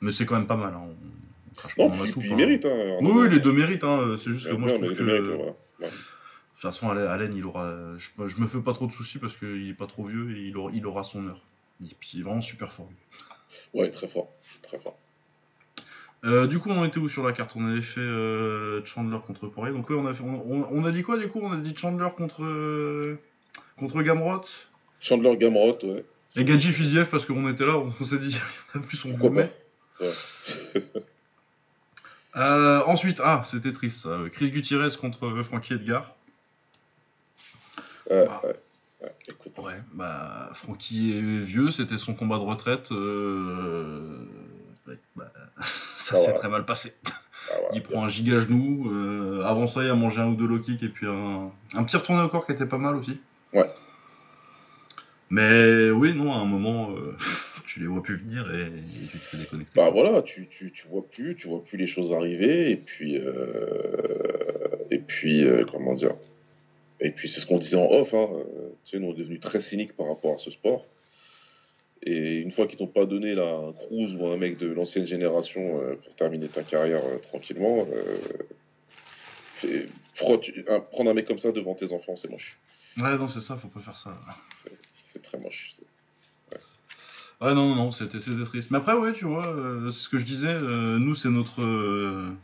Mais 0.00 0.12
c'est 0.12 0.26
quand 0.26 0.36
même 0.36 0.46
pas 0.46 0.56
mal, 0.56 0.74
hein. 0.74 0.82
on, 0.82 1.54
crache 1.54 1.74
pas 1.76 1.84
Non, 1.88 1.96
la 1.96 2.02
puis, 2.02 2.12
soupe. 2.12 2.20
puis 2.22 2.30
il 2.30 2.34
hein. 2.34 2.36
mérite. 2.36 2.64
Hein, 2.66 2.96
Oui, 3.00 3.10
oui, 3.14 3.28
les 3.30 3.40
deux 3.40 3.52
méritent, 3.52 3.84
hein. 3.84 4.16
c'est 4.18 4.30
juste 4.32 4.48
que 4.48 4.54
moi 4.54 4.68
je 4.68 4.74
trouve 4.74 4.94
que. 4.94 5.02
voilà. 5.02 5.52
Ouais. 5.80 5.88
toute 5.88 6.60
façon, 6.60 6.90
Allen, 6.90 7.32
il 7.34 7.44
aura. 7.44 7.72
Je, 7.98 8.08
je 8.28 8.40
me 8.40 8.46
fais 8.46 8.58
pas 8.60 8.74
trop 8.74 8.86
de 8.86 8.92
soucis 8.92 9.18
parce 9.18 9.36
qu'il 9.36 9.68
est 9.68 9.74
pas 9.74 9.86
trop 9.86 10.04
vieux 10.04 10.36
et 10.36 10.48
il 10.48 10.56
aura, 10.56 10.70
il 10.74 10.84
aura 10.86 11.04
son 11.04 11.26
heure. 11.26 11.40
Et 11.84 11.94
puis, 11.98 12.10
il 12.14 12.20
est 12.20 12.24
vraiment 12.24 12.40
super 12.40 12.72
fort. 12.72 12.88
lui. 12.90 12.96
Ouais, 13.74 13.90
très 13.90 14.08
fort. 14.08 14.28
Très 14.62 14.78
fort. 14.78 14.96
Euh, 16.24 16.46
du 16.48 16.58
coup, 16.58 16.70
on 16.70 16.84
était 16.84 16.98
où 16.98 17.08
sur 17.08 17.24
la 17.24 17.32
carte? 17.32 17.52
On 17.54 17.68
avait 17.70 17.80
fait 17.80 18.00
euh, 18.00 18.84
Chandler 18.84 19.18
contre 19.26 19.46
Poirier. 19.46 19.72
Donc, 19.72 19.88
ouais, 19.90 19.96
on 19.96 20.06
a, 20.06 20.14
fait, 20.14 20.24
on, 20.24 20.42
on- 20.52 20.68
on 20.70 20.84
a 20.84 20.90
dit 20.90 21.02
quoi 21.02 21.16
du 21.16 21.28
coup? 21.28 21.40
On 21.42 21.52
a 21.52 21.56
dit 21.56 21.76
Chandler 21.76 22.08
contre, 22.16 22.42
euh, 22.42 23.18
contre 23.78 24.02
Gamrot? 24.02 24.42
Chandler 25.00 25.36
Gamrot, 25.36 25.78
ouais. 25.84 26.04
Et 26.36 26.44
Gadji 26.44 26.72
Fiziev 26.72 27.06
parce 27.08 27.24
qu'on 27.24 27.48
était 27.48 27.64
là, 27.66 27.78
on, 27.78 28.04
s'est 28.04 28.18
dit, 28.18 28.30
il 28.74 28.76
y 28.76 28.78
en 28.78 28.82
a 28.82 28.86
plus, 28.86 29.04
on 29.04 29.16
le 29.16 29.30
met. 29.30 29.52
Ouais. 30.00 30.12
Euh, 32.36 32.82
ensuite, 32.84 33.20
ah, 33.24 33.42
c'était 33.50 33.72
triste 33.72 34.02
ça. 34.02 34.16
Chris 34.30 34.50
Gutierrez 34.50 34.90
contre 35.00 35.42
Frankie 35.42 35.72
Edgar. 35.74 36.14
Ouais, 38.10 38.26
Ah. 38.28 38.40
ouais. 38.46 38.54
Ouais, 39.02 39.12
écoute. 39.28 39.52
Ouais, 39.58 39.74
bah, 39.94 40.50
Frankie 40.54 41.12
est 41.12 41.44
vieux, 41.44 41.70
c'était 41.70 41.98
son 41.98 42.14
combat 42.14 42.36
de 42.38 42.42
retraite. 42.42 42.90
euh, 42.90 44.24
ouais, 44.88 44.98
bah, 45.16 45.30
ça 45.98 46.16
Ah 46.16 46.20
s'est 46.20 46.26
ouais. 46.32 46.34
très 46.38 46.48
mal 46.48 46.64
passé. 46.64 46.92
Ah. 47.50 47.54
Il 47.74 47.82
prend 47.82 48.04
un 48.04 48.08
giga 48.08 48.38
genou. 48.38 48.90
euh, 48.92 49.42
avant 49.44 49.66
ça, 49.66 49.82
il 49.84 49.88
a 49.90 49.94
mangé 49.94 50.20
un 50.20 50.28
ou 50.28 50.34
deux 50.34 50.46
low 50.46 50.58
kicks 50.58 50.82
et 50.82 50.88
puis 50.88 51.06
un, 51.06 51.50
un 51.74 51.84
petit 51.84 51.96
retourné 51.96 52.22
au 52.22 52.28
corps 52.28 52.44
qui 52.46 52.52
était 52.52 52.66
pas 52.66 52.78
mal 52.78 52.96
aussi. 52.96 53.20
Ouais. 53.52 53.70
Mais 55.30 55.90
oui, 55.90 56.14
non, 56.14 56.32
à 56.32 56.36
un 56.38 56.44
moment, 56.46 56.90
euh, 56.96 57.14
tu 57.66 57.80
les 57.80 57.86
vois 57.86 58.02
plus 58.02 58.16
venir 58.16 58.50
et, 58.52 58.66
et 58.66 59.06
tu 59.10 59.18
te 59.18 59.24
fais 59.24 59.36
déconnecter. 59.36 59.72
Bah 59.76 59.90
voilà, 59.90 60.22
tu, 60.22 60.48
tu, 60.48 60.72
tu 60.72 60.88
vois 60.88 61.06
plus, 61.08 61.36
tu 61.36 61.48
vois 61.48 61.62
plus 61.62 61.76
les 61.78 61.86
choses 61.86 62.12
arriver, 62.12 62.70
et 62.70 62.76
puis, 62.76 63.18
euh, 63.18 63.92
et 64.90 64.98
puis, 64.98 65.46
comment 65.70 65.92
dire, 65.94 66.14
et 67.00 67.10
puis 67.10 67.28
c'est 67.28 67.40
ce 67.40 67.46
qu'on 67.46 67.58
disait 67.58 67.76
en 67.76 67.90
off, 67.90 68.12
hein, 68.14 68.28
euh, 68.32 68.70
tu 68.84 68.92
sais, 68.92 68.98
nous 68.98 69.08
on 69.08 69.12
est 69.14 69.18
devenus 69.18 69.40
très 69.40 69.60
cyniques 69.60 69.96
par 69.96 70.08
rapport 70.08 70.34
à 70.34 70.38
ce 70.38 70.50
sport, 70.50 70.86
et 72.02 72.36
une 72.38 72.52
fois 72.52 72.66
qu'ils 72.66 72.78
t'ont 72.78 72.86
pas 72.86 73.06
donné 73.06 73.34
là, 73.34 73.54
un 73.68 73.72
Cruz 73.72 74.14
ou 74.18 74.26
un 74.28 74.36
mec 74.36 74.56
de 74.58 74.66
l'ancienne 74.68 75.06
génération 75.06 75.80
euh, 75.80 75.96
pour 75.96 76.14
terminer 76.16 76.48
ta 76.48 76.62
carrière 76.62 77.04
euh, 77.04 77.18
tranquillement, 77.18 77.86
euh, 77.92 78.20
frotte- 80.14 80.50
prendre 80.92 81.10
un 81.10 81.14
mec 81.14 81.26
comme 81.26 81.38
ça 81.38 81.52
devant 81.52 81.74
tes 81.74 81.92
enfants, 81.92 82.16
c'est 82.16 82.30
moche, 82.30 82.58
Ouais, 82.96 83.16
non, 83.16 83.28
c'est 83.28 83.40
ça, 83.40 83.56
faut 83.56 83.68
pas 83.68 83.80
faire 83.80 83.98
ça. 83.98 84.18
c'est 85.12 85.22
très 85.22 85.38
moche. 85.38 85.72
c'est- 85.76 85.84
Ouais, 87.40 87.54
non, 87.54 87.68
non, 87.68 87.76
non, 87.76 87.92
c'était 87.92 88.18
triste. 88.18 88.72
Mais 88.72 88.78
après, 88.78 88.94
ouais, 88.94 89.12
tu 89.12 89.24
vois, 89.24 89.54
c'est 89.92 89.98
ce 90.00 90.08
que 90.08 90.18
je 90.18 90.24
disais, 90.24 90.58
nous, 90.60 91.14
c'est 91.14 91.28
notre 91.28 92.34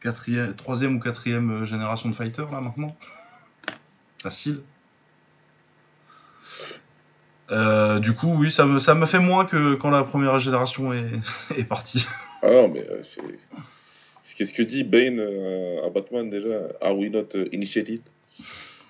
quatrième, 0.00 0.54
troisième 0.54 0.94
ou 0.96 1.00
quatrième 1.00 1.64
génération 1.64 2.08
de 2.08 2.14
fighters, 2.14 2.48
là, 2.52 2.60
maintenant. 2.60 2.96
Facile. 4.26 4.58
Euh, 7.52 8.00
du 8.00 8.12
coup, 8.12 8.34
oui, 8.36 8.50
ça 8.50 8.66
me, 8.66 8.80
ça 8.80 8.96
m'a 8.96 9.06
fait 9.06 9.20
moins 9.20 9.44
que 9.44 9.74
quand 9.76 9.90
la 9.90 10.02
première 10.02 10.36
génération 10.40 10.92
est, 10.92 11.12
est 11.56 11.62
partie. 11.62 12.04
Ah 12.42 12.50
non, 12.50 12.66
mais 12.66 12.80
euh, 12.90 13.04
c'est. 13.04 13.20
Qu'est-ce 14.36 14.52
que 14.52 14.64
dit 14.64 14.82
Bane 14.82 15.20
euh, 15.20 15.86
à 15.86 15.90
Batman 15.90 16.28
déjà? 16.28 16.58
Are 16.80 16.98
we 16.98 17.08
not 17.08 17.28
initiated? 17.52 18.00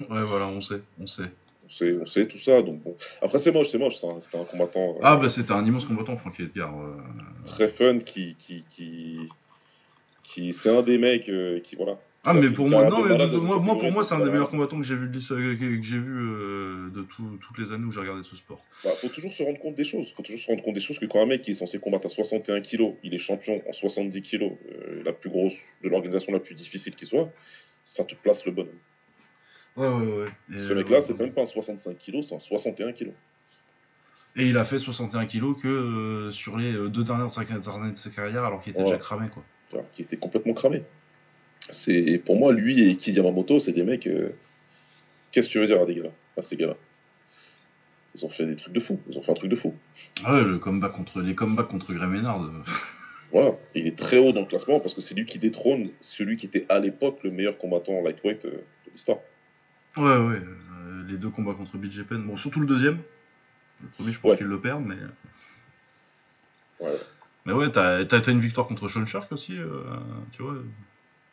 Ouais, 0.09 0.25
voilà, 0.25 0.47
on 0.47 0.63
sait, 0.63 0.81
on 0.99 1.07
sait. 1.07 1.31
on 1.67 1.71
sait, 1.71 1.95
on 2.01 2.07
sait 2.07 2.27
tout 2.27 2.39
ça, 2.39 2.63
donc 2.63 2.83
bon. 2.83 2.97
Après, 3.21 3.39
c'est 3.39 3.53
moche, 3.53 3.69
c'est 3.69 3.77
moche, 3.79 3.97
c'est 4.01 4.07
un- 4.07 4.41
un, 4.41 4.45
combattant 4.45 4.97
Ah, 5.03 5.17
bah, 5.17 5.29
c'était 5.29 5.53
un 5.53 5.67
immense 5.67 5.85
combattant, 5.85 6.17
Frankie 6.17 6.45
Edgar. 6.45 6.73
très 7.45 7.69
fun 7.69 7.99
qui. 7.99 8.37
qui, 8.39 8.65
qui, 8.71 9.19
qui 10.23 10.55
c'est 10.55 10.75
un 10.75 10.81
des 10.81 10.97
mecs 10.97 11.31
qui. 11.63 11.77
Voilà. 11.77 11.99
Ah, 12.29 12.35
mais 12.35 12.51
pour 12.51 12.69
moi, 12.69 12.89
non, 12.91 13.05
mais 13.05 13.17
moi, 13.17 13.79
pour 13.79 13.93
moi, 13.93 14.05
c'est 14.05 14.15
un 14.15 14.19
des 14.25 14.31
meilleurs 14.31 14.51
combattants 14.51 14.79
que 14.79 14.85
j'ai 14.85 14.97
vu, 14.97 15.09
de 15.09 15.15
l'histoire- 15.15 15.39
que, 15.39 15.55
que 15.55 15.83
j'ai 15.83 15.99
vu 15.99 16.13
euh, 16.19 16.91
de 16.91 17.03
tout- 17.03 17.39
toutes 17.41 17.59
les 17.59 17.73
années 17.73 17.85
où 17.85 17.93
j'ai 17.93 18.01
regardé 18.01 18.23
ce 18.25 18.35
sport. 18.35 18.65
Bah, 18.83 18.91
faut 19.01 19.09
toujours 19.09 19.33
se 19.33 19.43
rendre 19.45 19.59
compte 19.61 19.77
des 19.77 19.85
choses. 19.85 20.13
Faut 20.13 20.23
toujours 20.23 20.41
se 20.41 20.47
rendre 20.49 20.63
compte 20.65 20.75
des 20.75 20.81
choses 20.81 20.99
que 20.99 21.07
quand 21.07 21.23
un 21.23 21.27
mec 21.27 21.43
qui 21.43 21.53
est 21.53 21.55
censé 21.55 21.79
combattre 21.79 22.07
à 22.07 22.09
61 22.09 22.61
kilos, 22.63 22.95
il 23.05 23.15
est 23.15 23.19
champion 23.19 23.63
en 23.69 23.73
70 23.73 24.23
kilos, 24.23 24.53
euh, 24.73 25.03
la 25.05 25.13
plus 25.13 25.31
grosse 25.31 25.55
de 25.85 25.89
l'organisation 25.89 26.33
la 26.33 26.41
plus 26.41 26.55
difficile 26.57 26.97
qui 26.97 27.07
soit, 27.07 27.31
ça 27.85 28.03
te 28.03 28.15
place 28.17 28.45
le 28.45 28.53
bonhomme. 28.53 28.73
Ouais, 29.77 29.87
ouais, 29.89 30.23
ouais. 30.23 30.29
Et, 30.55 30.59
Ce 30.59 30.73
euh, 30.73 30.77
mec-là, 30.77 31.01
c'est 31.03 31.17
même 31.19 31.33
pas 31.33 31.43
un 31.43 31.47
65 31.47 31.97
kilos, 31.97 32.27
c'est 32.29 32.35
un 32.35 32.39
61 32.41 32.93
kilos. 32.93 33.15
Et 34.35 34.47
il 34.47 34.57
a 34.59 34.65
fait 34.65 34.79
61 34.81 35.27
kilos 35.27 35.57
que 35.63 35.69
euh, 35.69 36.33
sur 36.33 36.57
les 36.59 36.73
euh, 36.73 36.89
deux 36.89 37.05
dernières 37.05 37.39
années 37.39 37.93
de 37.93 37.97
sa 37.99 38.11
carrière, 38.11 38.45
alors 38.45 38.61
qu'il 38.63 38.73
était 38.73 38.81
Ouais. 38.81 38.87
déjà 38.87 38.99
cramé, 38.99 39.29
quoi. 39.29 39.45
Qui 39.95 40.03
était 40.03 40.17
complètement 40.17 40.55
cramé. 40.55 40.83
C'est 41.71 42.21
pour 42.25 42.37
moi 42.37 42.53
lui 42.53 42.89
et 42.89 42.97
Kid 42.97 43.17
Yamamoto, 43.17 43.61
c'est 43.61 43.73
des 43.73 43.83
mecs. 43.83 44.07
euh, 44.07 44.31
Qu'est-ce 45.33 45.49
que 45.49 45.53
tu 45.53 45.59
veux 45.59 45.67
dire 45.67 45.81
à 45.81 45.87
des 45.87 45.95
gars 45.97 46.11
à 46.37 46.43
ces 46.43 46.57
gars-là? 46.57 46.77
Ils 48.15 48.25
ont 48.25 48.31
fait 48.31 48.47
des 48.47 48.57
trucs 48.57 48.73
de 48.73 48.81
fou. 48.81 49.01
Ils 49.11 49.19
ont 49.19 49.23
fait 49.23 49.33
un 49.33 49.35
truc 49.35 49.51
de 49.51 49.57
fou. 49.57 49.75
Ah 50.25 50.35
ouais, 50.35 50.45
le 50.45 50.59
combat 50.59 50.89
contre, 50.89 51.21
les 51.21 51.35
combats 51.35 51.65
contre 51.65 51.93
Gray 51.93 52.09
Ménard. 52.09 52.43
euh, 52.43 52.51
Voilà. 53.33 53.51
Et 53.75 53.81
il 53.81 53.87
est 53.89 53.99
très 53.99 54.19
haut 54.19 54.33
dans 54.33 54.41
le 54.41 54.47
classement 54.47 54.79
parce 54.81 54.95
que 54.95 55.01
c'est 55.01 55.15
lui 55.15 55.27
qui 55.27 55.39
détrône 55.39 55.91
celui 56.01 56.37
qui 56.37 56.47
était 56.47 56.65
à 56.69 56.79
l'époque 56.79 57.19
le 57.25 57.31
meilleur 57.31 57.59
combattant 57.59 58.01
lightweight 58.03 58.45
euh, 58.45 58.51
de 58.87 58.93
l'histoire. 58.93 59.19
Ouais, 59.97 60.05
ouais. 60.05 60.37
euh, 60.41 61.05
les 61.09 61.17
deux 61.19 61.31
combats 61.31 61.55
contre 61.55 61.77
BJ 61.77 62.05
Penn. 62.05 62.23
Bon, 62.23 62.37
surtout 62.37 62.61
le 62.61 62.67
deuxième. 62.67 62.99
Le 63.83 63.89
premier, 63.89 64.13
je 64.13 64.21
pense 64.21 64.31
Ouais. 64.31 64.37
qu'il 64.39 64.47
le 64.47 64.61
perd, 64.61 64.83
mais. 64.85 64.95
Ouais, 66.81 66.97
Mais 67.45 67.53
ouais, 67.53 67.71
t'as 67.71 68.05
une 68.29 68.41
victoire 68.41 68.67
contre 68.69 68.89
Sean 68.89 69.05
Shark 69.05 69.31
aussi, 69.33 69.59
euh, 69.59 69.83
tu 70.33 70.43
vois. 70.43 70.55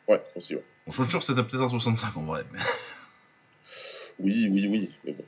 Ouais, 0.08 0.22
aussi. 0.36 0.54
ouais. 0.54 0.62
Bon, 0.86 0.92
Shark, 0.92 1.22
c'était 1.22 1.42
peut-être 1.42 1.62
un 1.62 1.68
65 1.68 2.16
en 2.16 2.22
vrai. 2.22 2.44
Mais, 2.52 2.58
Oui, 4.20 4.48
oui, 4.50 4.68
oui. 4.70 4.90
Mais 5.04 5.12
bon. 5.12 5.24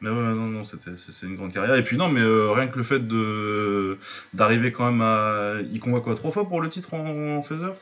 mais 0.00 0.08
ouais, 0.08 0.14
non, 0.16 0.46
non, 0.46 0.64
c'était 0.64 0.92
c'est 0.96 1.26
une 1.26 1.36
grande 1.36 1.52
carrière. 1.52 1.74
Et 1.76 1.84
puis 1.84 1.96
non, 1.96 2.08
mais 2.08 2.20
euh, 2.22 2.50
rien 2.52 2.68
que 2.68 2.78
le 2.78 2.84
fait 2.84 3.00
de 3.06 3.98
d'arriver 4.32 4.72
quand 4.72 4.90
même 4.90 5.02
à. 5.02 5.56
Il 5.72 5.80
combat 5.80 6.00
quoi 6.00 6.14
Trois 6.14 6.30
fois 6.32 6.48
pour 6.48 6.60
le 6.62 6.70
titre 6.70 6.94
en, 6.94 7.36
en 7.38 7.42
feather 7.42 7.74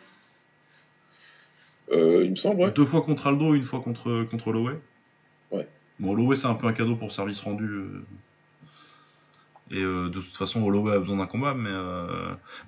Euh, 1.93 2.23
il 2.25 2.31
me 2.33 2.37
semble, 2.37 2.61
ouais. 2.63 2.71
Deux 2.73 2.85
fois 2.85 3.03
contre 3.03 3.29
Aldo, 3.29 3.55
une 3.55 3.63
fois 3.65 3.81
contre, 3.81 4.25
contre. 4.31 4.51
Ouais. 5.53 5.69
Bon, 6.01 6.13
Holloway, 6.13 6.37
c'est 6.37 6.47
un 6.47 6.55
peu 6.55 6.67
un 6.67 6.73
cadeau 6.73 6.97
pour 6.97 7.13
service 7.13 7.41
rendu. 7.41 7.65
euh. 7.65 8.03
Et 9.71 9.83
euh, 9.83 10.09
de 10.09 10.21
toute 10.21 10.37
façon, 10.37 10.63
Holloway 10.63 10.95
a 10.95 10.99
besoin 10.99 11.17
d'un 11.19 11.27
combat, 11.27 11.53
mais, 11.55 11.69
euh, 11.71 12.07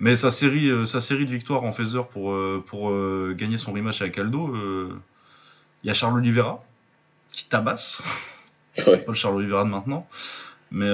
mais 0.00 0.16
sa, 0.16 0.30
série, 0.30 0.68
euh, 0.68 0.84
sa 0.86 1.00
série 1.00 1.24
de 1.24 1.30
victoires 1.30 1.64
en 1.64 1.72
phaser 1.72 2.00
pour, 2.12 2.36
pour 2.66 2.92
gagner 3.34 3.56
son 3.58 3.72
rematch 3.72 4.02
avec 4.02 4.18
Aldo, 4.18 4.54
il 5.82 5.86
y 5.86 5.90
a 5.90 5.94
Charles 5.94 6.18
Oliveira 6.18 6.62
qui 7.32 7.44
tabasse, 7.46 8.02
Ouais. 8.86 8.98
pas 8.98 9.12
le 9.12 9.14
Charles 9.14 9.36
Oliveira 9.36 9.64
de 9.64 9.70
maintenant. 9.70 10.06
Mais 10.72 10.88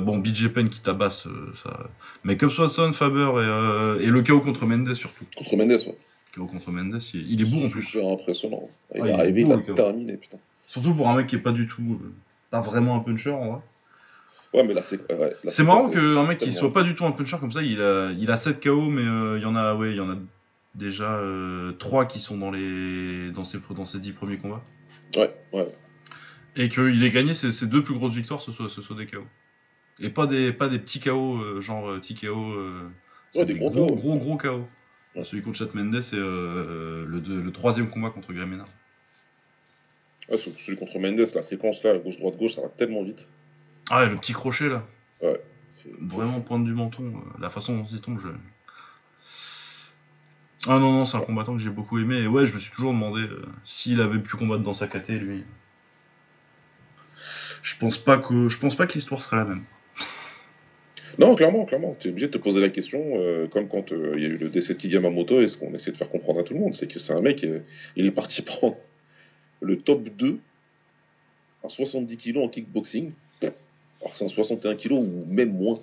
bon, 0.00 0.18
BJ 0.18 0.48
Penn 0.48 0.68
qui 0.70 0.80
tabasse, 0.80 1.26
ça. 1.62 1.80
Mais 2.24 2.36
Cub 2.36 2.48
Swanson, 2.50 2.92
Faber 2.92 3.98
et, 4.00 4.04
et 4.04 4.06
le 4.06 4.22
KO 4.22 4.40
contre 4.40 4.64
Mendes 4.66 4.94
surtout. 4.94 5.24
Contre 5.36 5.56
Mendes, 5.56 5.70
ouais. 5.72 5.98
KO 6.34 6.46
contre 6.46 6.70
Mendes, 6.70 7.00
il, 7.12 7.32
il 7.32 7.40
est 7.42 7.44
beau 7.44 7.66
en 7.66 7.68
plus. 7.68 7.82
Super 7.82 8.08
impressionnant. 8.08 8.68
Il 8.94 9.02
Ah, 9.02 9.04
est 9.04 9.08
il 9.08 9.10
est 9.10 9.20
arrivé, 9.20 9.44
beau, 9.44 9.60
il 9.66 9.70
a 9.72 9.74
terminé, 9.74 10.16
putain. 10.16 10.38
Surtout 10.68 10.94
pour 10.94 11.08
un 11.10 11.16
mec 11.16 11.26
qui 11.26 11.36
est 11.36 11.40
pas 11.40 11.52
du 11.52 11.66
tout. 11.66 12.00
pas 12.50 12.60
vraiment 12.60 12.96
un 12.96 13.00
puncher 13.00 13.30
en 13.32 13.46
vrai. 13.52 13.60
Ouais, 14.52 14.64
mais 14.64 14.74
là, 14.74 14.82
c'est. 14.82 15.00
ouais, 15.12 15.36
C'est 15.48 15.62
marrant 15.62 15.88
qu'un 15.90 16.26
mec 16.26 16.38
qui 16.38 16.52
soit 16.52 16.72
pas 16.72 16.82
du 16.82 16.94
tout 16.96 17.04
un 17.04 17.12
puncher 17.12 17.38
comme 17.38 17.52
ça, 17.52 17.62
il 17.62 17.80
a, 17.80 18.10
il 18.10 18.30
a 18.30 18.36
7 18.36 18.62
KO, 18.62 18.88
mais 18.90 19.02
euh, 19.02 19.38
il 19.38 19.42
y 19.42 19.46
en 19.46 19.54
a, 19.54 19.74
ouais, 19.74 19.90
il 19.90 19.96
y 19.96 20.00
en 20.00 20.10
a 20.10 20.16
déjà 20.74 21.18
euh, 21.18 21.72
3 21.72 22.06
qui 22.06 22.18
sont 22.18 22.36
dans, 22.36 22.50
les, 22.50 23.30
dans, 23.30 23.44
ses, 23.44 23.58
dans 23.76 23.86
ses 23.86 23.98
10 24.00 24.12
premiers 24.12 24.38
combats. 24.38 24.62
Ouais, 25.16 25.32
ouais. 25.52 25.68
Et 26.56 26.68
qu'il 26.68 27.02
ait 27.04 27.10
gagné 27.10 27.34
ses, 27.34 27.52
ses 27.52 27.66
deux 27.66 27.84
plus 27.84 27.94
grosses 27.94 28.14
victoires, 28.14 28.40
ce 28.42 28.50
soit, 28.50 28.68
ce 28.68 28.82
soit 28.82 28.96
des 28.96 29.06
KO. 29.06 29.24
Et 30.00 30.08
pas 30.10 30.26
des, 30.26 30.52
pas 30.52 30.68
des 30.68 30.78
petits 30.80 30.98
KO, 31.00 31.36
euh, 31.36 31.60
genre 31.60 31.88
euh, 31.88 32.00
euh, 32.24 32.88
c'est 33.32 33.38
Ouais, 33.38 33.44
des 33.44 33.54
gros 33.54 33.70
gros, 33.70 33.86
KO. 33.86 33.94
gros, 33.96 34.16
gros 34.16 34.36
KO. 34.36 34.66
Ouais. 35.14 35.24
Celui 35.24 35.42
contre 35.42 35.58
Chat 35.58 35.74
Mendes 35.74 35.94
et 35.94 36.14
euh, 36.14 37.04
le, 37.06 37.20
le 37.20 37.52
troisième 37.52 37.88
combat 37.88 38.10
contre 38.10 38.32
Gremena. 38.32 38.64
Ouais, 40.28 40.38
celui 40.38 40.76
contre 40.76 40.98
Mendes, 40.98 41.24
la 41.34 41.42
séquence 41.42 41.82
là, 41.84 41.98
gauche-droite-gauche, 41.98 42.54
ça 42.54 42.62
va 42.62 42.68
tellement 42.68 43.02
vite. 43.02 43.28
Ah, 43.90 44.04
et 44.04 44.08
le 44.08 44.16
petit 44.16 44.32
crochet 44.32 44.68
là. 44.68 44.84
C'est- 45.70 45.90
Vraiment 46.00 46.40
pointe 46.40 46.64
du 46.64 46.74
menton, 46.74 47.04
euh, 47.04 47.40
la 47.40 47.48
façon 47.50 47.76
dont 47.76 47.86
il 47.90 48.00
tombe, 48.00 48.18
je... 48.20 48.28
Ah 50.66 50.78
non, 50.78 50.92
non, 50.92 51.04
c'est 51.06 51.16
un 51.16 51.20
combattant 51.20 51.54
que 51.54 51.60
j'ai 51.60 51.70
beaucoup 51.70 51.98
aimé, 51.98 52.18
et 52.18 52.26
ouais, 52.26 52.44
je 52.44 52.52
me 52.54 52.58
suis 52.58 52.70
toujours 52.70 52.92
demandé 52.92 53.22
euh, 53.22 53.46
s'il 53.64 54.00
avait 54.00 54.18
pu 54.18 54.36
combattre 54.36 54.62
dans 54.62 54.74
sa 54.74 54.86
KT, 54.88 55.10
lui. 55.18 55.44
Je 57.62 57.76
pense 57.78 57.96
pas 57.96 58.18
que, 58.18 58.48
je 58.48 58.58
pense 58.58 58.74
pas 58.74 58.86
que 58.86 58.92
l'histoire 58.94 59.22
serait 59.22 59.36
la 59.36 59.44
même. 59.44 59.62
Non, 61.18 61.34
clairement, 61.34 61.64
clairement. 61.64 61.96
Tu 61.98 62.08
es 62.08 62.10
obligé 62.10 62.26
de 62.26 62.32
te 62.32 62.38
poser 62.38 62.60
la 62.60 62.68
question, 62.68 63.00
euh, 63.16 63.46
comme 63.46 63.68
quand 63.68 63.90
euh, 63.92 64.14
il 64.16 64.22
y 64.22 64.26
a 64.26 64.28
eu 64.28 64.36
le 64.36 64.50
décès 64.50 64.74
de 64.74 64.78
Kid 64.78 64.92
Yamamoto, 64.92 65.40
et 65.40 65.48
ce 65.48 65.56
qu'on 65.56 65.72
essaie 65.74 65.92
de 65.92 65.96
faire 65.96 66.10
comprendre 66.10 66.40
à 66.40 66.42
tout 66.42 66.52
le 66.54 66.60
monde, 66.60 66.76
c'est 66.76 66.86
que 66.92 66.98
c'est 66.98 67.12
un 67.12 67.20
mec, 67.22 67.46
il 67.96 68.06
est 68.06 68.10
parti 68.10 68.42
prendre 68.42 68.76
le 69.60 69.78
top 69.78 70.02
2 70.04 70.38
à 71.64 71.68
70 71.68 72.16
kg 72.16 72.38
en 72.38 72.48
kickboxing, 72.48 73.12
alors 74.00 74.12
que 74.12 74.18
c'est 74.18 74.24
un 74.24 74.28
61 74.28 74.74
kg 74.76 74.92
ou 74.92 75.24
même 75.28 75.52
moins. 75.52 75.78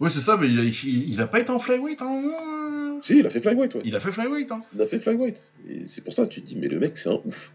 Ouais, 0.00 0.10
c'est 0.10 0.20
ça, 0.20 0.36
mais 0.36 0.48
il 0.48 0.58
a, 0.58 0.62
il, 0.64 1.12
il 1.12 1.20
a 1.20 1.26
pas 1.26 1.40
été 1.40 1.50
en 1.50 1.58
flyweight, 1.58 2.00
hein, 2.02 2.20
non 2.22 3.00
Si, 3.02 3.18
il 3.18 3.26
a 3.26 3.30
fait 3.30 3.40
flyweight, 3.40 3.74
ouais. 3.74 3.82
Il 3.84 3.94
a 3.94 4.00
fait 4.00 4.12
flyweight, 4.12 4.50
hein. 4.50 4.62
Il 4.74 4.82
a 4.82 4.86
fait 4.86 4.98
flyweight. 4.98 5.36
Et 5.68 5.82
c'est 5.86 6.02
pour 6.02 6.12
ça 6.12 6.24
que 6.24 6.30
tu 6.30 6.42
te 6.42 6.46
dis, 6.46 6.56
mais 6.56 6.68
le 6.68 6.78
mec, 6.80 6.98
c'est 6.98 7.08
un 7.08 7.20
ouf. 7.24 7.50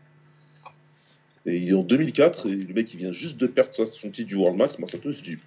Et 1.46 1.58
il 1.58 1.70
est 1.70 1.74
en 1.74 1.84
2004, 1.84 2.48
et 2.48 2.56
le 2.56 2.74
mec 2.74 2.94
il 2.94 2.98
vient 2.98 3.12
juste 3.12 3.38
de 3.38 3.48
perdre 3.48 3.74
son 3.74 4.10
titre 4.10 4.28
du 4.28 4.36
World 4.36 4.58
Max, 4.58 4.78
Masato 4.80 5.10
il 5.12 5.16
se 5.16 5.22
dit 5.22 5.38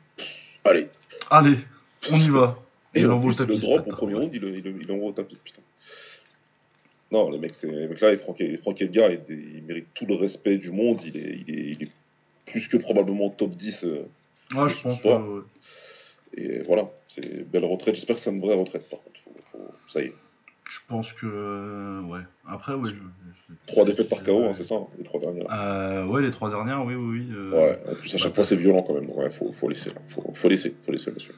allez. 0.65 0.89
Allez, 1.31 1.57
on 2.11 2.17
y 2.19 2.29
va. 2.31 2.59
Et 2.95 3.01
il 3.01 3.07
en 3.07 3.13
envoie 3.17 3.29
au 3.29 3.31
le 3.31 3.37
tapis. 3.37 3.57
ce 3.57 3.61
drop 3.61 3.87
au 3.87 3.91
premier 3.97 4.15
round, 4.15 4.31
il, 4.35 4.41
le- 4.41 4.61
le- 4.61 4.85
l'envoie 4.87 5.09
au 5.11 5.13
tapis, 5.13 5.37
putain. 5.43 5.61
Non, 7.11 7.31
le 7.31 7.39
mec, 7.39 7.53
c'est, 7.55 7.71
le 7.71 7.89
mec 7.89 8.01
là, 8.01 8.17
Franck, 8.19 8.43
Franck 8.63 8.81
Edgar, 8.83 9.11
il, 9.11 9.21
il 9.29 9.63
mérite 9.65 9.87
tout 9.95 10.07
le 10.07 10.15
respect 10.15 10.57
du 10.59 10.71
monde, 10.71 11.01
il 11.05 11.17
est, 11.17 11.39
il 11.47 11.55
est, 11.55 11.63
il 11.73 11.83
est 11.83 11.91
plus 12.47 12.69
que 12.69 12.77
probablement 12.77 13.31
top 13.31 13.51
10. 13.53 13.85
euh, 13.85 14.03
Ouais, 14.55 14.69
je 14.69 14.83
pense. 14.83 15.01
toi. 15.01 15.21
ouais, 15.21 15.39
ouais. 15.39 15.43
et 16.35 16.63
voilà, 16.63 16.91
c'est 17.09 17.49
belle 17.51 17.65
retraite. 17.65 17.95
J'espère 17.95 18.17
que 18.17 18.23
c'est 18.23 18.31
une 18.31 18.41
vraie 18.41 18.55
retraite, 18.55 18.89
par 18.91 19.01
contre. 19.03 19.21
Faut- 19.25 19.35
faut- 19.53 19.75
ça 19.89 20.03
y 20.03 20.07
est. 20.07 20.15
Je 20.71 20.79
pense 20.89 21.13
que. 21.13 21.27
euh, 21.27 22.01
ouais. 22.03 22.21
Après, 22.49 22.75
ouais. 22.75 22.91
je- 22.91 22.95
je- 22.97 23.55
Trois 23.67 23.85
défaites 23.85 24.09
par 24.09 24.23
KO, 24.25 24.41
ouais. 24.41 24.49
hein, 24.49 24.53
c'est 24.55 24.65
ça, 24.65 24.75
hein, 24.77 24.87
les 24.99 25.05
trois 25.05 25.21
dernières. 25.21 25.47
Euh, 25.53 26.07
ouais, 26.07 26.23
les 26.23 26.31
trois 26.31 26.49
dernières, 26.51 26.85
oui, 26.85 26.95
oui, 26.95 27.21
oui. 27.21 27.29
euh, 27.35 27.51
Ouais, 27.53 27.81
en 27.91 27.95
plus 27.95 28.15
à 28.15 28.19
chaque 28.19 28.31
bah, 28.31 28.35
fois 28.37 28.45
c'est 28.45 28.57
violent 28.57 28.83
quand 28.83 28.95
même, 28.95 29.07
donc 29.07 29.17
ouais, 29.19 29.31
faut, 29.31 29.53
faut 29.53 29.69
laisser, 29.69 29.91
là. 29.91 30.01
Faut, 30.09 30.33
faut 30.35 30.49
laisser, 30.49 30.75
faut 30.85 30.93
laisser, 30.93 31.11
monsieur. 31.13 31.35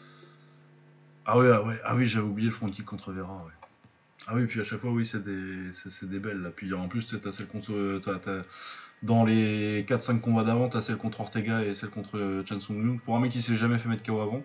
Ah 1.26 1.38
ouais, 1.38 1.50
ah 1.52 1.62
ouais, 1.62 1.74
ah 1.84 1.94
oui, 1.96 2.06
j'avais 2.06 2.26
oublié 2.26 2.48
le 2.48 2.54
front 2.54 2.68
kick 2.68 2.84
contre 2.84 3.12
Vera, 3.12 3.44
ouais. 3.44 3.52
Ah 4.26 4.32
oui, 4.36 4.46
puis 4.46 4.60
à 4.60 4.64
chaque 4.64 4.80
fois, 4.80 4.90
oui, 4.90 5.04
c'est 5.06 5.22
des, 5.22 5.70
c'est, 5.90 6.08
des 6.08 6.18
belles, 6.18 6.40
là. 6.40 6.50
Puis 6.54 6.72
en 6.72 6.88
plus, 6.88 7.04
t'as 7.22 7.32
celle 7.32 7.46
contre... 7.46 7.72
dans 9.02 9.24
les 9.24 9.84
4-5 9.84 10.20
combats 10.20 10.44
d'avant, 10.44 10.68
t'as 10.68 10.80
celle 10.80 10.96
contre 10.96 11.20
Ortega 11.20 11.62
et 11.62 11.74
celle 11.74 11.90
contre 11.90 12.16
euh, 12.18 12.44
Chan 12.48 12.60
Sung 12.60 12.76
Young. 12.76 13.00
Pour 13.00 13.16
un 13.16 13.20
mec 13.20 13.32
qui 13.32 13.42
s'est 13.42 13.56
jamais 13.56 13.78
fait 13.78 13.88
mettre 13.88 14.02
KO 14.02 14.20
avant. 14.20 14.42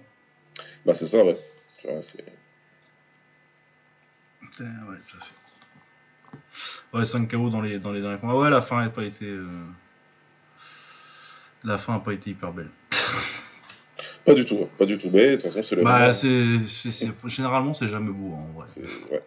Bah 0.85 0.93
c'est 0.93 1.05
ça, 1.05 1.23
ouais. 1.23 1.37
Tu 1.79 1.87
vois, 1.87 2.01
c'est... 2.01 2.23
Putain, 4.41 4.65
ouais, 4.89 4.97
tout 5.07 5.17
à 5.17 5.23
fait. 5.23 6.97
Ouais, 6.97 7.05
5 7.05 7.29
KO 7.31 7.49
dans 7.49 7.61
les, 7.61 7.79
dans 7.79 7.91
les 7.91 8.01
derniers 8.01 8.17
combats. 8.19 8.35
Ouais, 8.35 8.49
la 8.49 8.61
fin 8.61 8.81
n'a 8.83 8.89
pas 8.89 9.03
été... 9.03 9.25
euh, 9.25 9.47
La 11.63 11.77
fin 11.77 11.99
pas 11.99 12.13
été 12.13 12.31
hyper 12.31 12.51
belle. 12.51 12.69
Pas 14.25 14.33
du 14.35 14.45
tout, 14.45 14.67
pas 14.77 14.85
du 14.85 14.97
tout. 14.99 15.09
Mais 15.11 15.31
de 15.31 15.35
toute 15.37 15.45
façon, 15.45 15.63
c'est 15.63 15.75
le. 15.75 15.81
Bah, 15.83 16.13
c'est, 16.13 16.59
c'est- 16.67 16.91
c'est- 16.91 17.27
généralement, 17.27 17.73
c'est 17.73 17.87
jamais 17.87 18.11
beau, 18.11 18.35
hein, 18.35 18.43
en 18.49 18.59
vrai. 18.59 18.67
ouais. 19.11 19.23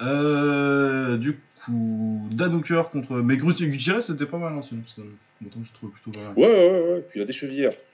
Euh, 0.00 1.16
du 1.18 1.38
coup, 1.64 2.28
Dan 2.30 2.54
Hooker 2.54 2.82
contre. 2.92 3.12
Mais 3.16 3.36
Grus 3.36 3.60
et 3.60 3.68
Gutierrez, 3.68 4.02
c'était 4.02 4.26
pas 4.26 4.38
mal, 4.38 4.52
hein, 4.54 4.62
sinon. 4.62 4.82
parce 4.82 4.94
que, 4.94 5.02
que 5.02 5.64
je 5.64 5.72
trouve 5.74 5.90
plutôt 5.90 6.10
pas 6.18 6.24
mal. 6.26 6.34
ouais, 6.36 6.46
ouais, 6.46 6.92
ouais. 6.94 7.00
Puis 7.08 7.20
il 7.20 7.22
a 7.22 7.26
des 7.26 7.32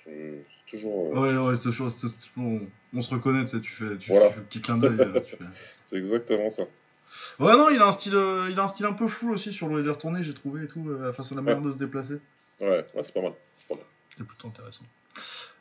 C'est 0.05 0.45
toujours. 0.69 1.17
euh, 1.17 1.21
Ouais, 1.43 1.49
ouais, 1.51 1.57
c'est 1.57 1.63
toujours- 1.63 1.93
on, 2.37 2.61
on 2.95 3.03
se 3.03 3.11
reconnaît, 3.15 3.43
tu 3.45 3.51
sais, 3.51 3.61
tu 3.61 3.73
fais, 3.73 3.97
tu 3.99 4.11
Voilà. 4.11 4.31
fais 4.31 4.39
un 4.41 4.43
petit 4.43 4.61
clin 4.61 4.79
d'œil. 4.79 4.97
euh, 4.99 5.21
fais- 5.23 5.39
C'est 5.85 5.97
exactement 5.97 6.51
ça. 6.51 6.63
Ouais, 7.41 7.53
non, 7.57 7.71
il 7.71 7.81
a 7.81 7.87
un 7.89 7.93
style, 7.93 8.15
euh, 8.15 8.49
il 8.51 8.59
a 8.61 8.63
un 8.65 8.69
style 8.69 8.87
un 8.87 8.93
peu 8.93 9.09
fou 9.09 9.31
aussi 9.33 9.53
sur 9.53 9.67
le 9.69 9.83
les 9.83 9.91
retournées, 9.91 10.23
j'ai 10.23 10.35
trouvé 10.35 10.65
et 10.65 10.69
tout, 10.69 10.89
euh, 10.89 11.07
la 11.07 11.13
façon, 11.13 11.35
la 11.35 11.43
manière 11.43 11.61
de 11.63 11.73
se 11.73 11.77
déplacer. 11.77 12.15
Ouais, 12.61 12.69
ouais, 12.69 13.03
c'est 13.05 13.13
pas 13.15 13.23
mal. 13.23 13.33
C'est 13.59 13.67
pas 13.69 13.75
mal. 13.75 13.85
C'était 14.11 14.25
plutôt 14.25 14.49
intéressant. 14.49 14.85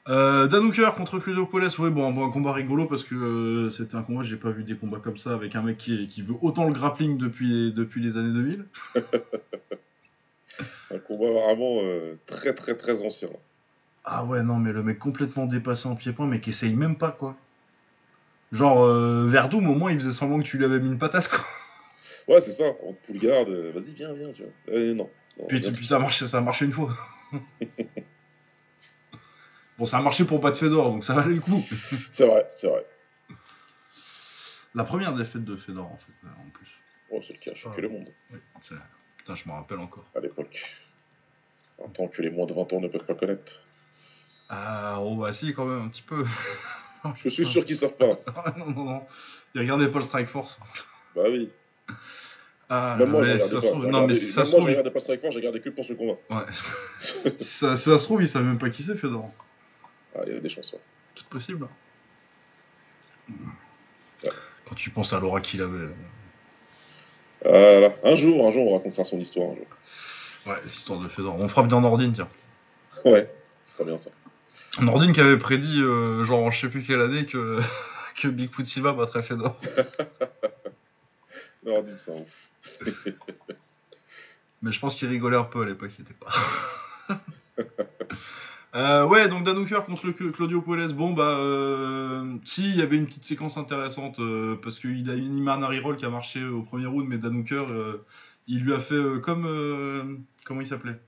Euh, 0.07 0.47
Dan 0.47 0.65
Hooker 0.65 0.91
contre 0.95 1.19
Claudio 1.19 1.45
Poles, 1.45 1.69
ouais, 1.77 1.89
bon, 1.89 2.11
bon, 2.11 2.25
un 2.25 2.31
combat 2.31 2.53
rigolo 2.53 2.85
parce 2.85 3.03
que 3.03 3.15
euh, 3.15 3.69
c'était 3.69 3.95
un 3.95 4.01
combat, 4.01 4.23
j'ai 4.23 4.37
pas 4.37 4.49
vu 4.49 4.63
des 4.63 4.75
combats 4.75 4.99
comme 4.99 5.17
ça 5.17 5.33
avec 5.33 5.55
un 5.55 5.61
mec 5.61 5.77
qui, 5.77 6.07
qui 6.07 6.21
veut 6.21 6.35
autant 6.41 6.65
le 6.65 6.73
grappling 6.73 7.17
depuis, 7.17 7.71
depuis 7.73 8.01
les 8.01 8.17
années 8.17 8.33
2000. 8.33 8.65
Un 10.91 10.97
combat 10.97 11.29
vraiment 11.29 11.81
euh, 11.83 12.17
très, 12.25 12.53
très, 12.53 12.75
très 12.75 13.05
ancien. 13.05 13.29
Ah 14.03 14.25
ouais, 14.25 14.41
non, 14.41 14.57
mais 14.57 14.71
le 14.71 14.81
mec 14.81 14.97
complètement 14.97 15.45
dépassé 15.45 15.87
en 15.87 15.95
pied-point, 15.95 16.25
mais 16.25 16.39
qui 16.41 16.49
essaye 16.49 16.73
même 16.73 16.97
pas, 16.97 17.11
quoi. 17.11 17.35
Genre, 18.51 18.83
euh, 18.83 19.27
Verdum, 19.27 19.69
au 19.69 19.75
moins, 19.75 19.91
il 19.91 19.99
faisait 19.99 20.11
semblant 20.11 20.39
que 20.39 20.45
tu 20.45 20.57
lui 20.57 20.65
avais 20.65 20.79
mis 20.79 20.87
une 20.87 20.97
patate, 20.97 21.27
quoi. 21.27 21.45
Ouais, 22.27 22.41
c'est 22.41 22.53
ça. 22.53 22.65
On 22.83 22.93
te 22.93 23.05
poule 23.05 23.19
garde. 23.19 23.49
Vas-y, 23.49 23.93
viens, 23.93 24.13
viens, 24.13 24.31
tu 24.31 24.43
vois. 24.43 24.51
Euh, 24.75 24.93
non. 24.93 25.09
non 25.39 25.45
Puis, 25.47 25.59
viens, 25.59 25.71
puis 25.71 25.85
ça, 25.85 25.99
ça 26.09 26.37
a 26.37 26.41
marché 26.41 26.65
une 26.65 26.73
fois. 26.73 26.93
bon, 29.79 29.85
ça 29.85 29.97
a 29.97 30.01
marché 30.01 30.25
pour 30.25 30.39
battre 30.39 30.57
Fedor, 30.57 30.91
donc 30.91 31.03
ça 31.05 31.13
valait 31.15 31.33
le 31.33 31.41
coup. 31.41 31.61
C'est 32.11 32.27
vrai, 32.27 32.47
c'est 32.57 32.67
vrai. 32.67 32.85
La 34.75 34.83
première 34.83 35.13
défaite 35.13 35.43
de 35.43 35.55
Fedor, 35.55 35.85
en 35.91 35.97
fait, 35.97 36.13
là, 36.23 36.29
en 36.45 36.49
plus. 36.51 36.67
Oh, 37.11 37.19
c'est 37.25 37.33
le 37.33 37.39
qui 37.39 37.49
a 37.49 37.55
choqué 37.55 37.77
Ah. 37.79 37.81
le 37.81 37.89
monde 37.89 38.07
Oui, 38.31 38.37
Putain, 39.17 39.35
je 39.35 39.47
me 39.49 39.53
rappelle 39.53 39.79
encore. 39.79 40.05
à 40.15 40.19
l'époque. 40.19 40.63
Un 41.83 41.89
temps 41.89 42.07
que 42.07 42.21
les 42.21 42.29
moins 42.29 42.45
de 42.45 42.53
20 42.53 42.71
ans 42.73 42.79
ne 42.79 42.87
peuvent 42.87 43.05
pas 43.05 43.15
connaître. 43.15 43.53
Ah, 44.49 44.99
oh, 45.01 45.15
bah 45.15 45.33
si, 45.33 45.53
quand 45.53 45.65
même, 45.65 45.83
un 45.85 45.89
petit 45.89 46.01
peu. 46.03 46.23
Je 47.15 47.29
suis 47.29 47.45
sûr 47.45 47.65
qu'ils 47.65 47.77
savent 47.77 47.95
pas. 47.95 48.19
Ah, 48.35 48.53
non, 48.57 48.69
non, 48.71 48.83
non. 48.83 49.03
Il 49.55 49.61
regardait 49.61 49.87
pas 49.87 49.99
le 49.99 50.03
Strike 50.03 50.27
Force. 50.27 50.59
Bah 51.15 51.23
oui. 51.29 51.49
Ah, 52.69 52.95
Même 52.99 53.09
moi, 53.09 53.21
mais 53.21 53.33
je 53.33 53.37
si 53.39 53.43
regardais 53.45 53.49
ça 53.49 53.55
pas. 53.55 53.61
se 53.61 53.67
trouve- 53.71 53.81
J'ai 53.85 53.89
non, 53.89 53.97
mais 54.01 54.03
regardé- 54.03 54.15
si 54.15 54.25
ça 54.31 54.31
se 54.31 54.37
moi, 54.37 54.45
trouve, 54.51 54.59
je 54.61 54.65
il- 54.65 54.69
regardais 54.77 54.91
pas 54.91 54.99
Strike 54.99 55.21
Force, 55.21 55.33
j'ai 55.33 55.39
regardé 55.39 55.61
que 55.61 55.69
pour 55.69 55.85
ce 55.85 55.93
combat. 55.93 56.17
Ouais. 56.29 57.31
si 57.39 57.43
ça, 57.45 57.75
ça 57.75 57.97
se 57.97 58.03
trouve, 58.03 58.21
il 58.21 58.27
savait 58.27 58.45
même 58.45 58.59
pas 58.59 58.69
qui 58.69 58.83
c'est, 58.83 58.95
Fedor. 58.95 59.31
Ah, 60.15 60.19
il 60.23 60.29
y 60.29 60.31
avait 60.31 60.41
des 60.41 60.49
chances. 60.49 60.73
ouais. 60.73 60.79
C'est 61.15 61.27
possible. 61.27 61.67
Ouais. 63.29 64.31
Quand 64.67 64.75
tu 64.75 64.89
penses 64.89 65.13
à 65.13 65.19
l'aura 65.19 65.41
qu'il 65.41 65.61
avait. 65.61 65.89
Voilà. 67.43 67.93
Un 68.03 68.15
jour, 68.15 68.47
un 68.47 68.51
jour, 68.51 68.67
on 68.71 68.77
racontera 68.77 69.03
son 69.03 69.19
histoire. 69.19 69.51
Un 69.51 69.55
jour. 69.55 69.65
Ouais, 70.45 70.61
l'histoire 70.63 70.99
de 70.99 71.07
Fedor. 71.07 71.35
On 71.35 71.47
fera 71.47 71.63
bien 71.63 71.81
Nordine, 71.81 72.13
tiens. 72.13 72.29
Ouais, 73.05 73.29
ce 73.65 73.73
sera 73.73 73.83
bien 73.83 73.97
ça. 73.97 74.09
Nordine 74.79 75.13
qui 75.13 75.21
avait 75.21 75.37
prédit, 75.37 75.81
euh, 75.81 76.23
genre 76.23 76.39
en 76.43 76.51
je 76.51 76.61
sais 76.61 76.69
plus 76.69 76.83
quelle 76.83 77.01
année, 77.01 77.25
que, 77.25 77.59
que 78.21 78.27
Bigfoot 78.27 78.65
Silva 78.65 78.93
battrait 78.93 79.23
Fedor. 79.23 79.59
Non, 81.65 81.81
dis 81.81 81.97
ça, 81.97 82.11
ouf. 82.11 82.49
Mais 84.61 84.71
je 84.71 84.79
pense 84.79 84.95
qu'il 84.95 85.07
rigolait 85.07 85.37
un 85.37 85.43
peu 85.43 85.61
à 85.61 85.65
l'époque, 85.65 85.91
il 85.97 86.01
était 86.03 86.13
pas. 86.13 86.29
Euh, 88.75 89.05
ouais, 89.07 89.27
donc 89.27 89.43
Dan 89.43 89.57
Hooker 89.57 89.81
contre 89.85 90.05
le 90.05 90.13
Cla- 90.13 90.31
Claudio 90.31 90.61
Puelles. 90.61 90.93
Bon, 90.93 91.11
bah, 91.11 91.37
euh, 91.39 92.35
si, 92.45 92.69
il 92.69 92.75
y 92.77 92.81
avait 92.81 92.97
une 92.97 93.07
petite 93.07 93.25
séquence 93.25 93.57
intéressante 93.57 94.19
euh, 94.19 94.55
parce 94.61 94.79
qu'il 94.79 95.09
a 95.09 95.15
une 95.15 95.37
Imanari 95.37 95.79
Roll 95.79 95.95
qui 95.97 96.05
a 96.05 96.09
marché 96.09 96.43
au 96.45 96.61
premier 96.61 96.85
round, 96.85 97.07
mais 97.07 97.17
Dan 97.17 97.37
Hooker, 97.37 97.65
il 98.47 98.59
lui 98.63 98.73
a 98.73 98.79
fait 98.79 99.01
comme. 99.23 100.23
comment 100.45 100.61
il 100.61 100.67
s'appelait? 100.67 100.99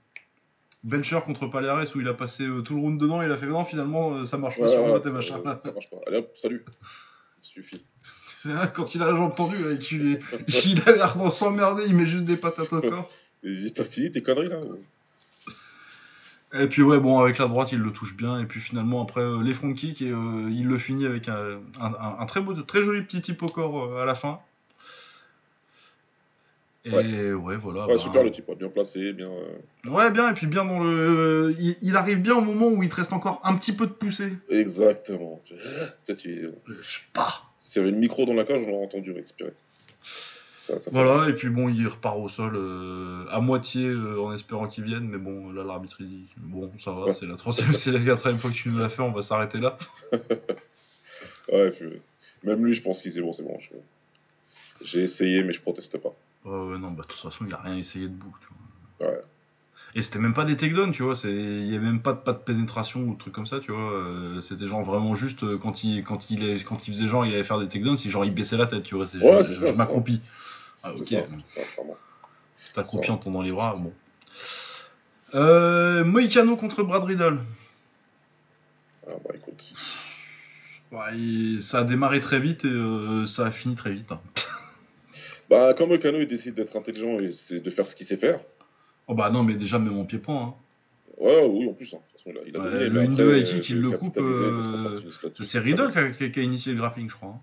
Bencher 0.84 1.20
contre 1.24 1.46
Palares 1.46 1.86
où 1.94 2.00
il 2.00 2.08
a 2.08 2.14
passé 2.14 2.44
tout 2.64 2.74
le 2.74 2.80
round 2.80 3.00
dedans 3.00 3.22
et 3.22 3.26
il 3.26 3.30
a 3.30 3.36
fait 3.36 3.46
non, 3.46 3.64
finalement, 3.64 4.26
ça 4.26 4.36
marche 4.36 4.58
pas 4.58 4.66
sur 4.66 4.84
moi, 4.84 4.98
tes 4.98 5.10
machins. 5.10 5.36
Ça 5.62 5.70
marche 5.72 5.88
pas. 5.90 5.98
Allez 6.08 6.18
hop, 6.18 6.32
salut. 6.36 6.64
Suffit. 7.40 7.84
Quand 8.74 8.92
il 8.96 9.02
a 9.02 9.06
la 9.06 9.12
jambe 9.16 9.36
tendue, 9.36 9.62
là, 9.62 9.70
et 9.70 9.78
qu'il 9.78 10.18
il 10.66 10.82
a 10.84 10.90
l'air 10.92 11.16
d'en 11.16 11.30
s'emmerder, 11.30 11.84
il 11.86 11.94
met 11.94 12.06
juste 12.06 12.24
des 12.24 12.36
patates 12.36 12.72
au 12.72 12.80
corps. 12.80 13.08
T'as 13.74 13.84
fini 13.84 14.10
tes 14.10 14.22
conneries 14.22 14.48
là 14.48 14.58
Et 16.54 16.66
puis 16.66 16.82
ouais, 16.82 16.98
bon, 16.98 17.18
avec 17.20 17.38
la 17.38 17.48
droite, 17.48 17.72
il 17.72 17.78
le 17.78 17.92
touche 17.92 18.14
bien. 18.16 18.38
Et 18.40 18.44
puis 18.44 18.60
finalement, 18.60 19.02
après, 19.02 19.22
euh, 19.22 19.42
les 19.42 19.54
front 19.54 19.72
kicks, 19.72 20.02
et 20.02 20.10
euh, 20.10 20.50
il 20.50 20.66
le 20.66 20.78
finit 20.78 21.06
avec 21.06 21.28
un, 21.28 21.60
un- 21.80 21.94
un- 21.94 22.16
un 22.20 22.26
très 22.26 22.40
beau, 22.40 22.54
très 22.62 22.82
joli 22.82 23.02
petit 23.02 23.22
type 23.22 23.42
au 23.42 23.48
corps 23.48 23.84
euh, 23.84 24.02
à 24.02 24.04
la 24.04 24.14
fin. 24.14 24.40
Et 26.84 27.32
ouais, 27.32 27.56
voilà. 27.56 27.86
Ouais, 27.86 27.94
bah, 27.94 27.98
super 28.02 28.24
le 28.24 28.32
type, 28.32 28.50
bien 28.58 28.68
placé, 28.68 29.12
bien. 29.12 29.30
Ouais, 29.86 30.10
bien, 30.10 30.28
et 30.30 30.34
puis 30.34 30.48
bien 30.48 30.64
dans 30.64 30.80
le. 30.80 31.54
Il, 31.58 31.76
il 31.80 31.96
arrive 31.96 32.18
bien 32.20 32.34
au 32.34 32.40
moment 32.40 32.66
où 32.68 32.82
il 32.82 32.88
te 32.88 32.96
reste 32.96 33.12
encore 33.12 33.40
un 33.44 33.54
petit 33.56 33.72
peu 33.72 33.86
de 33.86 33.92
poussée. 33.92 34.32
Exactement. 34.50 35.40
Je 35.48 35.54
sais 36.82 37.00
pas. 37.12 37.42
S'il 37.56 37.80
y 37.80 37.84
avait 37.84 37.94
une 37.94 38.00
micro 38.00 38.26
dans 38.26 38.34
la 38.34 38.44
cage, 38.44 38.60
on 38.66 38.68
l'aurait 38.68 38.84
entendu 38.84 39.12
respirer. 39.12 39.52
Ça, 40.62 40.74
ça 40.74 40.80
fait- 40.80 40.90
Voilà, 40.92 41.28
et 41.28 41.32
puis 41.32 41.48
bon, 41.48 41.68
il 41.68 41.86
repart 41.88 42.16
au 42.18 42.28
sol 42.28 42.52
euh, 42.54 43.24
à 43.30 43.40
moitié 43.40 43.88
euh, 43.88 44.20
en 44.20 44.32
espérant 44.32 44.68
qu'il 44.68 44.84
vienne. 44.84 45.08
Mais 45.08 45.18
bon, 45.18 45.50
là, 45.52 45.64
l'arbitre, 45.64 45.96
il 46.00 46.08
dit 46.08 46.26
Bon, 46.36 46.70
ça 46.78 46.92
va, 46.92 47.12
c'est 47.12 47.26
la 47.26 47.36
troisième, 47.36 47.72
c'est 47.74 47.90
la 47.90 47.98
quatrième 48.00 48.38
fois 48.38 48.50
que 48.50 48.54
tu 48.56 48.68
nous 48.68 48.78
l'as 48.78 48.88
fait, 48.88 49.02
on 49.02 49.10
va 49.12 49.22
s'arrêter 49.22 49.58
là. 49.58 49.76
Ouais, 51.52 51.70
puis, 51.72 51.84
euh, 51.86 52.00
même 52.44 52.64
lui, 52.64 52.74
je 52.74 52.82
pense 52.82 53.02
qu'il 53.02 53.12
c'est 53.12 53.20
bon, 53.20 53.32
c'est 53.32 53.42
bon. 53.42 53.58
J'ai 54.84 55.02
essayé, 55.04 55.42
mais 55.44 55.52
je 55.52 55.60
proteste 55.60 55.98
pas. 55.98 56.14
Ouais, 56.44 56.72
ouais, 56.72 56.78
non, 56.78 56.90
bah, 56.92 57.02
de 57.02 57.08
toute 57.08 57.20
façon, 57.20 57.44
il 57.46 57.52
a 57.52 57.58
rien 57.58 57.76
essayé 57.76 58.06
de 58.08 58.14
bout. 58.14 58.34
Tu 58.40 59.04
vois. 59.04 59.12
Ouais. 59.12 59.20
Et 59.94 60.00
c'était 60.00 60.18
même 60.18 60.32
pas 60.32 60.44
des 60.44 60.56
takedowns, 60.56 60.92
tu 60.92 61.02
vois, 61.02 61.14
c'est- 61.14 61.30
il 61.30 61.66
y 61.70 61.76
avait 61.76 61.84
même 61.84 62.00
pas 62.00 62.12
de, 62.14 62.18
pas 62.18 62.32
de 62.32 62.38
pénétration 62.38 63.00
ou 63.00 63.12
de 63.14 63.18
trucs 63.18 63.34
comme 63.34 63.46
ça, 63.46 63.60
tu 63.60 63.72
vois. 63.72 63.92
euh, 63.92 64.40
c'était 64.40 64.66
genre 64.66 64.82
vraiment 64.84 65.14
juste 65.14 65.42
euh, 65.44 65.58
quand 65.58 65.84
il, 65.84 66.02
quand, 66.02 66.30
il 66.30 66.42
est, 66.44 66.64
quand 66.64 66.88
il 66.88 66.94
faisait 66.94 67.08
genre 67.08 67.26
il 67.26 67.34
allait 67.34 67.44
faire 67.44 67.58
des 67.58 67.68
takedowns, 67.68 67.98
si 67.98 68.08
genre 68.08 68.24
il 68.24 68.32
baissait 68.32 68.56
la 68.56 68.66
tête, 68.66 68.84
tu 68.84 68.94
vois. 68.94 69.06
c'est- 69.06 69.18
Ouais, 69.18 69.42
je 69.42 69.48
c'est 69.52 69.54
je 69.60 69.66
c'est 69.66 69.76
m'accroupis. 69.76 70.20
Ah, 70.82 70.92
C'est 70.96 71.02
ok, 71.02 71.26
c'est 72.64 72.72
t'accroupis 72.74 73.10
en 73.10 73.18
tendant 73.18 73.42
les 73.42 73.52
bras, 73.52 73.76
bon. 73.76 73.92
Euh, 75.34 76.04
Moïcano 76.04 76.56
contre 76.56 76.82
Brad 76.82 77.04
Riddle. 77.04 77.40
Ah, 79.06 79.12
bah 79.24 79.30
écoute. 79.34 79.74
Ouais, 80.90 81.60
ça 81.62 81.80
a 81.80 81.84
démarré 81.84 82.20
très 82.20 82.38
vite 82.38 82.64
et 82.64 82.68
euh, 82.68 83.26
ça 83.26 83.46
a 83.46 83.50
fini 83.50 83.74
très 83.74 83.92
vite. 83.92 84.12
hein. 84.12 84.20
Bah, 85.48 85.74
comme 85.74 85.98
Kano, 85.98 86.18
il 86.20 86.26
décide 86.26 86.54
d'être 86.54 86.76
intelligent 86.76 87.18
et 87.20 87.32
c'est 87.32 87.60
de 87.60 87.70
faire 87.70 87.86
ce 87.86 87.94
qu'il 87.96 88.06
sait 88.06 88.16
faire. 88.16 88.40
Oh 89.08 89.14
bah 89.14 89.30
non, 89.30 89.42
mais 89.42 89.54
déjà, 89.54 89.78
même 89.78 89.98
en 89.98 90.04
pied-point. 90.04 90.42
Hein. 90.42 90.54
Ouais, 91.18 91.44
oui, 91.46 91.68
en 91.68 91.72
plus. 91.72 91.92
hein. 91.94 91.98
De 91.98 92.18
toute 92.18 92.34
façon, 92.34 92.46
il 92.46 92.56
a, 92.56 92.60
Ouais, 92.60 92.90
donné, 92.90 93.04
une 93.04 93.20
euh, 93.20 93.62
il 93.68 93.80
le 93.80 93.90
coupe, 93.92 94.16
euh. 94.18 95.00
C'est 95.42 95.58
Riddle 95.58 95.90
qui 95.92 96.24
a, 96.24 96.28
qui 96.30 96.42
initié 96.42 96.72
le 96.72 96.78
grappling, 96.78 97.08
je 97.10 97.14
crois. 97.14 97.28
hein. 97.30 97.40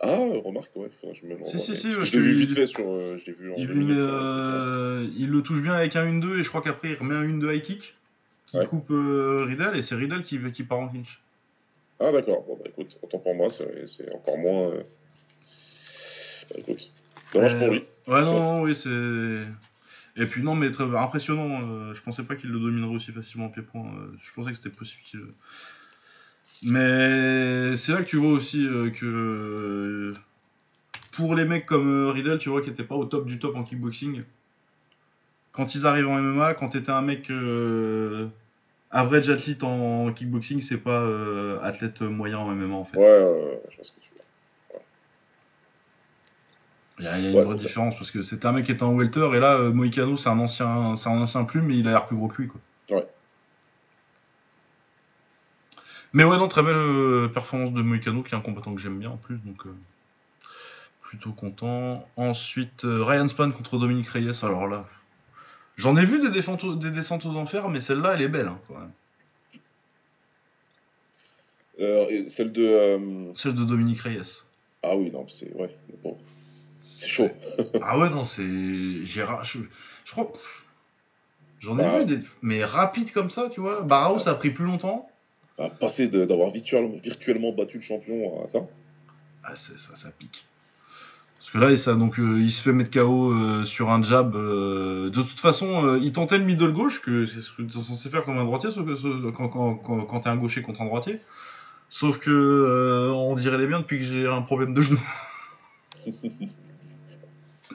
Ah, 0.00 0.16
remarque, 0.44 0.70
ouais, 0.76 0.88
je 1.02 1.26
me 1.26 1.36
Si, 1.46 1.74
je 1.92 2.00
l'ai 2.16 2.22
vu 2.22 2.34
vite 2.34 2.50
il- 2.50 2.56
fait 2.56 2.66
sur. 2.66 2.88
euh, 2.88 3.18
je 3.18 3.26
l'ai 3.26 3.36
vu 3.36 3.50
en 3.52 3.56
Il, 3.56 3.68
met, 3.74 3.94
euh, 3.98 5.08
il 5.16 5.28
le 5.28 5.42
touche 5.42 5.60
bien 5.60 5.72
avec 5.74 5.96
un 5.96 6.04
1-2 6.06 6.38
et 6.38 6.44
je 6.44 6.48
crois 6.48 6.62
qu'après 6.62 6.92
il 6.92 6.94
remet 6.96 7.16
un 7.16 7.24
1-2 7.24 7.52
high 7.52 7.62
kick 7.62 7.96
qui 8.46 8.58
Ouais. 8.58 8.66
coupe 8.66 8.90
euh, 8.92 9.44
Riddle 9.48 9.76
et 9.76 9.82
c'est 9.82 9.96
Riddle 9.96 10.22
qui, 10.22 10.38
qui 10.52 10.62
part 10.62 10.78
en 10.78 10.88
clinch. 10.88 11.20
Ah, 11.98 12.12
d'accord. 12.12 12.44
Bon, 12.46 12.54
bah 12.56 12.66
écoute, 12.68 12.96
autant 13.02 13.18
pour 13.18 13.34
moi, 13.34 13.50
c'est 13.50 13.88
c'est 13.88 14.08
encore 14.14 14.38
moins. 14.38 14.70
Bah 14.70 16.56
écoute, 16.58 16.90
dommage 17.34 17.58
pour 17.58 17.68
lui. 17.68 17.84
Ouais, 18.06 18.22
non, 18.22 18.34
non, 18.38 18.62
oui, 18.62 18.76
c'est. 18.76 19.46
Et 20.18 20.26
puis 20.26 20.42
non, 20.42 20.54
mais 20.56 20.70
très 20.72 20.84
impressionnant. 20.84 21.60
euh, 21.62 21.94
je 21.94 22.02
pensais 22.02 22.24
pas 22.24 22.34
qu'il 22.34 22.50
le 22.50 22.58
dominerait 22.58 22.94
aussi 22.94 23.12
facilement 23.12 23.46
en 23.46 23.50
pied-point. 23.50 23.86
euh, 23.86 24.16
je 24.20 24.32
pensais 24.32 24.50
que 24.50 24.56
c'était 24.56 24.68
possible 24.70 25.00
qu'il. 25.04 25.20
Mais 26.64 27.76
c'est 27.76 27.92
là 27.92 27.98
que 28.02 28.08
tu 28.08 28.16
vois 28.16 28.32
aussi 28.32 28.66
euh, 28.66 28.90
que 28.90 30.12
pour 31.12 31.36
les 31.36 31.44
mecs 31.44 31.66
comme 31.66 32.08
Riddle, 32.08 32.38
tu 32.38 32.48
vois, 32.48 32.62
qui 32.62 32.68
n'étaient 32.68 32.82
pas 32.82 32.96
au 32.96 33.04
top 33.04 33.26
du 33.26 33.38
top 33.38 33.54
en 33.54 33.62
kickboxing, 33.62 34.22
quand 35.52 35.76
ils 35.76 35.86
arrivent 35.86 36.08
en 36.08 36.20
MMA, 36.20 36.54
quand 36.54 36.70
t'étais 36.70 36.90
un 36.90 37.02
mec 37.02 37.30
average 38.90 39.30
athlète 39.30 39.62
en 39.62 40.12
kickboxing, 40.12 40.60
c'est 40.60 40.78
pas 40.78 41.60
athlète 41.62 42.02
moyen 42.02 42.38
en 42.38 42.52
MMA 42.52 42.74
en 42.74 42.84
fait. 42.84 42.98
Ouais, 42.98 43.62
je 43.70 43.82
ce 43.84 43.92
que 43.92 44.00
tu. 44.00 44.07
Il 46.98 47.04
y 47.04 47.08
a, 47.08 47.18
une 47.18 47.34
Ouais, 47.34 47.44
vraie 47.44 47.54
c'est 47.56 47.60
différence 47.60 47.94
parce 47.96 48.10
que 48.10 48.22
c'était 48.22 48.46
un 48.46 48.52
mec 48.52 48.66
qui 48.66 48.72
était 48.72 48.82
en 48.82 48.94
welter 48.94 49.30
et 49.34 49.38
là 49.40 49.54
euh, 49.54 49.72
Moïcano 49.72 50.16
c'est 50.16 50.28
un 50.28 50.38
ancien 50.38 50.96
c'est 50.96 51.08
un 51.08 51.20
ancien 51.20 51.44
plume 51.44 51.66
mais 51.66 51.76
il 51.78 51.86
a 51.86 51.92
l'air 51.92 52.06
plus 52.06 52.16
gros 52.16 52.28
que 52.28 52.42
lui 52.42 52.48
quoi. 52.48 52.60
Ouais. 52.90 53.06
Mais 56.12 56.24
ouais 56.24 56.36
non 56.38 56.48
très 56.48 56.62
belle 56.62 56.74
euh, 56.76 57.28
performance 57.28 57.72
de 57.72 57.82
Moïcano 57.82 58.22
qui 58.22 58.34
est 58.34 58.38
un 58.38 58.40
combattant 58.40 58.74
que 58.74 58.80
j'aime 58.80 58.98
bien 58.98 59.10
en 59.10 59.16
plus 59.16 59.36
donc 59.44 59.64
euh, 59.66 59.74
plutôt 61.02 61.32
content. 61.32 62.08
Ensuite 62.16 62.84
euh, 62.84 63.04
Ryan 63.04 63.28
Span 63.28 63.52
contre 63.52 63.78
Dominique 63.78 64.08
Reyes 64.08 64.40
alors 64.42 64.66
là 64.66 64.84
j'en 65.76 65.96
ai 65.96 66.04
vu 66.04 66.20
des, 66.20 66.30
descentes 66.30 66.64
aux- 66.64 66.74
des 66.74 66.90
descentes 66.90 67.24
aux 67.26 67.36
enfers 67.36 67.68
mais 67.68 67.80
celle-là 67.80 68.14
elle 68.14 68.22
est 68.22 68.28
belle 68.28 68.48
hein, 68.48 68.58
quand 68.66 68.74
même. 68.74 68.90
Et 71.80 72.28
celle 72.28 72.50
de. 72.50 73.30
Celle 73.36 73.54
de 73.54 73.64
Dominique 73.64 74.00
Reyes. 74.00 74.42
Ah 74.82 74.96
oui, 74.96 75.10
non, 75.12 75.26
c'est. 75.28 75.52
Ouais, 75.54 75.70
bon. 76.02 76.18
C'est 76.90 77.08
chaud. 77.08 77.30
Ah 77.82 77.98
ouais 77.98 78.10
non 78.10 78.24
c'est 78.24 79.04
j'ai 79.04 79.22
ra- 79.22 79.42
je, 79.42 79.58
je 80.04 80.12
crois 80.12 80.32
j'en 81.60 81.78
ai 81.78 81.82
Bah. 81.82 81.98
vu 81.98 82.04
des 82.06 82.18
mais 82.42 82.64
rapide 82.64 83.12
comme 83.12 83.30
ça 83.30 83.48
tu 83.52 83.60
vois. 83.60 83.82
Barao 83.82 84.18
ça 84.18 84.30
a 84.32 84.34
pris 84.34 84.50
plus 84.50 84.64
longtemps. 84.64 85.08
À 85.58 85.68
passer 85.68 86.08
de- 86.08 86.24
d'avoir 86.24 86.50
virtuellement, 86.50 86.96
virtuellement 87.02 87.52
battu 87.52 87.78
le 87.78 87.82
champion 87.82 88.42
à 88.44 88.46
ça. 88.48 88.60
Ah, 89.44 89.54
c'est- 89.56 89.78
ça, 89.78 89.96
ça 89.96 90.10
pique. 90.16 90.44
Parce 91.38 91.50
que 91.50 91.58
là, 91.58 91.70
il, 91.70 91.78
ça, 91.78 91.94
donc, 91.94 92.18
euh, 92.18 92.40
il 92.40 92.50
se 92.52 92.60
fait 92.62 92.72
mettre 92.72 92.90
KO 92.90 93.32
euh, 93.32 93.64
sur 93.64 93.90
un 93.90 94.02
jab. 94.02 94.34
euh, 94.36 95.08
de 95.10 95.22
toute 95.22 95.38
façon, 95.40 95.84
euh, 95.86 95.98
il 96.00 96.12
tentait 96.12 96.36
le 96.38 96.44
middle 96.44 96.72
gauche, 96.72 97.00
que 97.00 97.26
c'est 97.26 97.40
ce 97.40 97.50
que 97.52 97.62
tu 97.62 97.78
es 97.78 97.82
censé 97.82 98.08
faire 98.10 98.24
comme 98.24 98.38
un 98.38 98.44
droitier, 98.44 98.70
sauf 98.70 98.84
que 98.86 98.96
ce- 98.96 99.30
quand, 99.30 99.48
quand, 99.48 99.74
quand, 99.76 100.04
quand 100.04 100.20
t'es 100.20 100.28
un 100.28 100.36
gaucher 100.36 100.62
contre 100.62 100.80
un 100.82 100.86
droitier. 100.86 101.20
Sauf 101.90 102.18
que 102.18 102.30
euh, 102.30 103.10
on 103.12 103.34
dirait 103.36 103.56
les 103.58 103.66
biens 103.66 103.80
depuis 103.80 103.98
que 103.98 104.04
j'ai 104.04 104.26
un 104.26 104.42
problème 104.42 104.74
de 104.74 104.80
genou. 104.82 105.00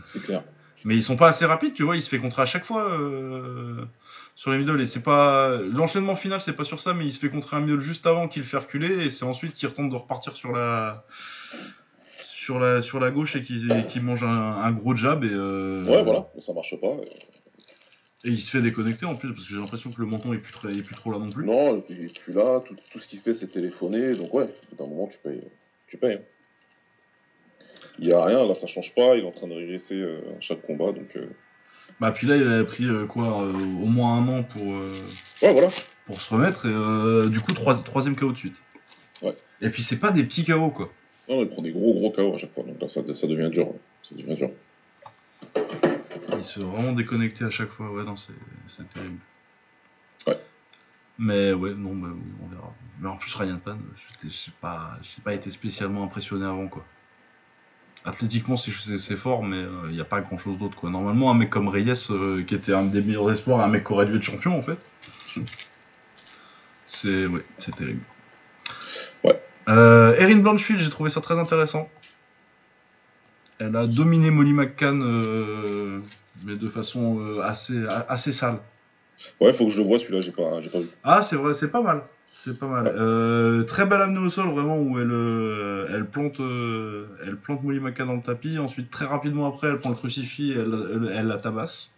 C'est 0.06 0.22
clair. 0.22 0.44
Mais 0.86 0.96
ils 0.96 1.04
sont 1.04 1.16
pas 1.16 1.30
assez 1.30 1.46
rapides, 1.46 1.74
tu 1.74 1.84
vois. 1.84 1.96
Il 1.96 2.02
se 2.02 2.10
fait 2.10 2.20
contrer 2.20 2.42
à 2.42 2.46
chaque 2.46 2.66
fois 2.66 2.84
euh, 2.92 3.86
sur 4.36 4.52
les 4.52 4.58
middle. 4.58 4.82
Et 4.82 4.86
c'est 4.86 5.02
pas 5.04 5.58
l'enchaînement 5.58 6.16
final, 6.16 6.42
c'est 6.42 6.54
pas 6.54 6.66
sur 6.66 6.82
ça, 6.82 6.94
mais 6.94 7.06
il 7.06 7.14
se 7.14 7.20
fait 7.20 7.30
contrer 7.30 7.56
un 7.56 7.62
middle 7.62 7.80
juste 7.80 8.06
avant 8.06 8.28
qu'il 8.28 8.42
le 8.42 8.48
fait 8.48 8.58
reculer, 8.58 9.06
et 9.06 9.10
c'est 9.10 9.24
ensuite 9.24 9.54
qu'il 9.54 9.70
retente 9.70 9.90
de 9.90 9.96
repartir 9.96 10.36
sur 10.36 10.52
la 10.52 11.06
sur 12.18 12.60
la 12.60 12.82
sur 12.82 13.00
la 13.00 13.12
gauche 13.12 13.36
et 13.38 13.42
qu'il 13.42 13.86
qu'il 13.86 14.02
mange 14.04 14.24
un, 14.24 14.28
un 14.58 14.72
gros 14.74 14.94
jab 14.96 15.24
et 15.24 15.30
euh, 15.32 15.86
Ouais, 15.86 16.04
voilà, 16.04 16.28
mais 16.36 16.42
ça 16.42 16.52
marche 16.52 16.76
pas. 16.82 16.98
et 18.26 18.30
il 18.30 18.42
se 18.42 18.50
fait 18.50 18.62
déconnecter 18.62 19.06
en 19.06 19.16
plus 19.16 19.34
parce 19.34 19.48
que 19.48 19.54
j'ai 19.54 19.60
l'impression 19.60 19.92
que 19.92 20.02
le 20.02 20.08
menton 20.08 20.34
est 20.34 20.38
plus 20.40 20.52
très, 20.52 20.76
est 20.76 20.82
plus 20.82 20.96
trop 20.96 21.12
là 21.14 21.20
non 21.20 21.30
plus. 21.32 21.46
Non, 21.46 21.78
et 21.78 21.82
puis 21.82 22.12
tu 22.12 22.32
es 22.32 22.34
là, 22.34 22.60
tout, 22.60 22.76
tout 22.92 23.00
ce 23.00 23.08
qu'il 23.08 23.20
fait 23.20 23.34
c'est 23.36 23.48
téléphoner, 23.48 24.16
donc 24.16 24.34
ouais, 24.34 24.50
d'un 24.78 24.86
moment 24.88 25.08
tu 25.08 25.18
payes. 25.20 25.42
Tu 25.88 25.98
payes. 25.98 26.16
hein. 26.16 26.22
Il 28.00 28.08
y 28.08 28.14
a 28.14 28.24
rien, 28.24 28.46
là 28.46 28.56
ça 28.56 28.68
change 28.68 28.94
pas, 28.96 29.16
il 29.16 29.24
est 29.24 29.28
en 29.28 29.32
train 29.32 29.48
de 29.48 29.54
régresser 29.54 29.96
euh, 29.96 30.20
à 30.38 30.42
chaque 30.42 30.62
combat, 30.62 30.92
donc 30.92 31.16
euh, 31.16 31.28
Bah 32.00 32.12
puis 32.12 32.26
là 32.28 32.36
il 32.38 32.48
avait 32.48 32.64
pris 32.66 32.86
euh, 32.86 33.06
quoi 33.06 33.44
euh, 33.44 33.54
au 33.54 33.86
moins 33.86 34.18
un 34.18 34.28
an 34.28 34.44
pour 34.44 34.74
euh, 34.76 34.94
ouais 35.42 35.52
voilà. 35.54 35.70
pour 36.08 36.20
se 36.20 36.34
remettre 36.34 36.66
et 36.66 36.72
euh, 36.74 37.30
du 37.30 37.40
coup 37.40 37.54
trois- 37.54 37.82
troisième 37.84 38.16
KO 38.16 38.32
de 38.32 38.38
suite. 38.38 38.56
Ouais. 39.22 39.36
Et 39.62 39.70
puis 39.70 39.84
c'est 39.84 40.00
pas 40.00 40.12
des 40.12 40.24
petits 40.24 40.44
KO 40.44 40.70
quoi. 40.70 40.92
Non, 41.30 41.42
il 41.42 41.50
prend 41.50 41.62
des 41.62 41.72
gros 41.72 41.94
gros 41.94 42.12
KO 42.12 42.36
à 42.36 42.38
chaque 42.40 42.54
fois, 42.54 42.64
donc 42.64 42.82
là 42.82 42.90
ça, 42.90 43.02
ça 43.16 43.28
devient 43.28 43.50
dur. 43.52 43.68
Ça 44.04 44.16
devient 44.16 44.36
dur. 44.36 44.50
Il 46.36 46.44
se 46.44 46.60
vraiment 46.60 46.94
déconnecté 46.94 47.46
à 47.46 47.50
chaque 47.50 47.70
fois, 47.70 47.92
ouais, 47.92 48.04
non, 48.04 48.16
c'est 48.16 48.34
terrible. 48.94 49.18
Ouais. 50.28 50.38
Mais 51.18 51.54
ouais, 51.54 51.74
non, 51.76 51.96
bah, 51.96 52.10
on 52.44 52.48
verra. 52.48 52.74
Mais 53.00 53.08
en 53.08 53.16
plus, 53.18 53.34
Ryan 53.36 53.60
Pan, 53.64 53.78
je 54.22 54.28
n'ai 54.28 54.34
pas, 54.60 54.98
j'ai 55.02 55.22
pas 55.22 55.34
été 55.34 55.52
spécialement 55.52 56.04
impressionné 56.04 56.44
avant, 56.46 56.68
quoi. 56.68 56.84
Athlétiquement, 58.06 58.58
c'est- 58.58 59.16
fort, 59.16 59.44
mais 59.44 59.64
il 59.90 59.96
n'y 59.96 60.02
a 60.02 60.06
pas 60.06 60.20
grand 60.20 60.38
chose 60.38 60.58
d'autre, 60.58 60.76
quoi. 60.76 60.90
Normalement, 60.90 61.32
un 61.32 61.36
mec 61.36 61.50
comme 61.50 61.70
Reyes, 61.70 61.94
euh, 62.10 62.44
qui 62.44 62.54
était 62.56 62.74
un 62.74 62.84
des 62.84 63.02
meilleurs 63.02 63.32
espoirs, 63.32 63.62
un 63.62 63.70
mec 63.70 63.86
qui 63.86 63.94
aurait 63.94 64.06
dû 64.06 64.16
être 64.18 64.22
champion, 64.24 64.58
en 64.58 64.62
fait. 64.62 64.78
C'est, 66.86 67.26
ouais, 67.28 67.44
c'est 67.60 67.76
terrible. 67.76 68.02
Ouais. 69.24 69.40
Euh, 69.70 70.16
Erin 70.18 70.38
Blanchfield, 70.38 70.82
j'ai 70.82 70.90
trouvé 70.90 71.10
ça 71.10 71.22
très 71.22 71.40
intéressant. 71.40 71.90
Elle 73.60 73.76
a 73.78 73.88
dominé 73.88 74.32
Molly 74.32 74.52
McCann, 74.52 75.02
euh, 75.02 76.00
mais 76.44 76.56
de 76.56 76.68
façon 76.68 77.20
euh, 77.22 77.42
assez, 77.42 77.86
assez 78.10 78.34
sale. 78.34 78.60
Ouais, 79.40 79.54
faut 79.54 79.66
que 79.66 79.72
je 79.72 79.78
le 79.78 79.86
vois 79.88 80.00
celui-là, 80.00 80.20
j'ai 80.20 80.32
pas, 80.34 80.60
j'ai 80.62 80.70
pas 80.70 80.80
vu. 80.80 80.90
Ah, 81.04 81.24
c'est 81.24 81.38
vrai, 81.38 81.54
c'est 81.54 81.70
pas 81.72 81.82
mal. 81.82 82.02
C'est 82.36 82.60
pas 82.60 82.68
mal. 82.68 82.88
Euh, 82.88 83.64
très 83.64 83.86
belle 83.86 84.02
amenée 84.02 84.20
au 84.20 84.30
sol, 84.30 84.50
vraiment, 84.50 84.78
où 84.78 85.00
elle, 85.00 85.12
euh, 85.12 85.88
elle, 85.90 86.06
plante, 86.06 86.40
euh, 86.40 87.06
elle 87.26 87.38
plante 87.38 87.62
dans 87.64 88.16
le 88.16 88.22
tapis. 88.22 88.60
Ensuite, 88.60 88.90
très 88.90 89.06
rapidement 89.06 89.48
après, 89.48 89.70
elle 89.70 89.80
prend 89.80 89.92
le 89.92 89.96
crucifix 89.96 90.52
et 90.52 90.58
elle, 90.58 91.28
la 91.28 91.38
tabasse. 91.38 91.90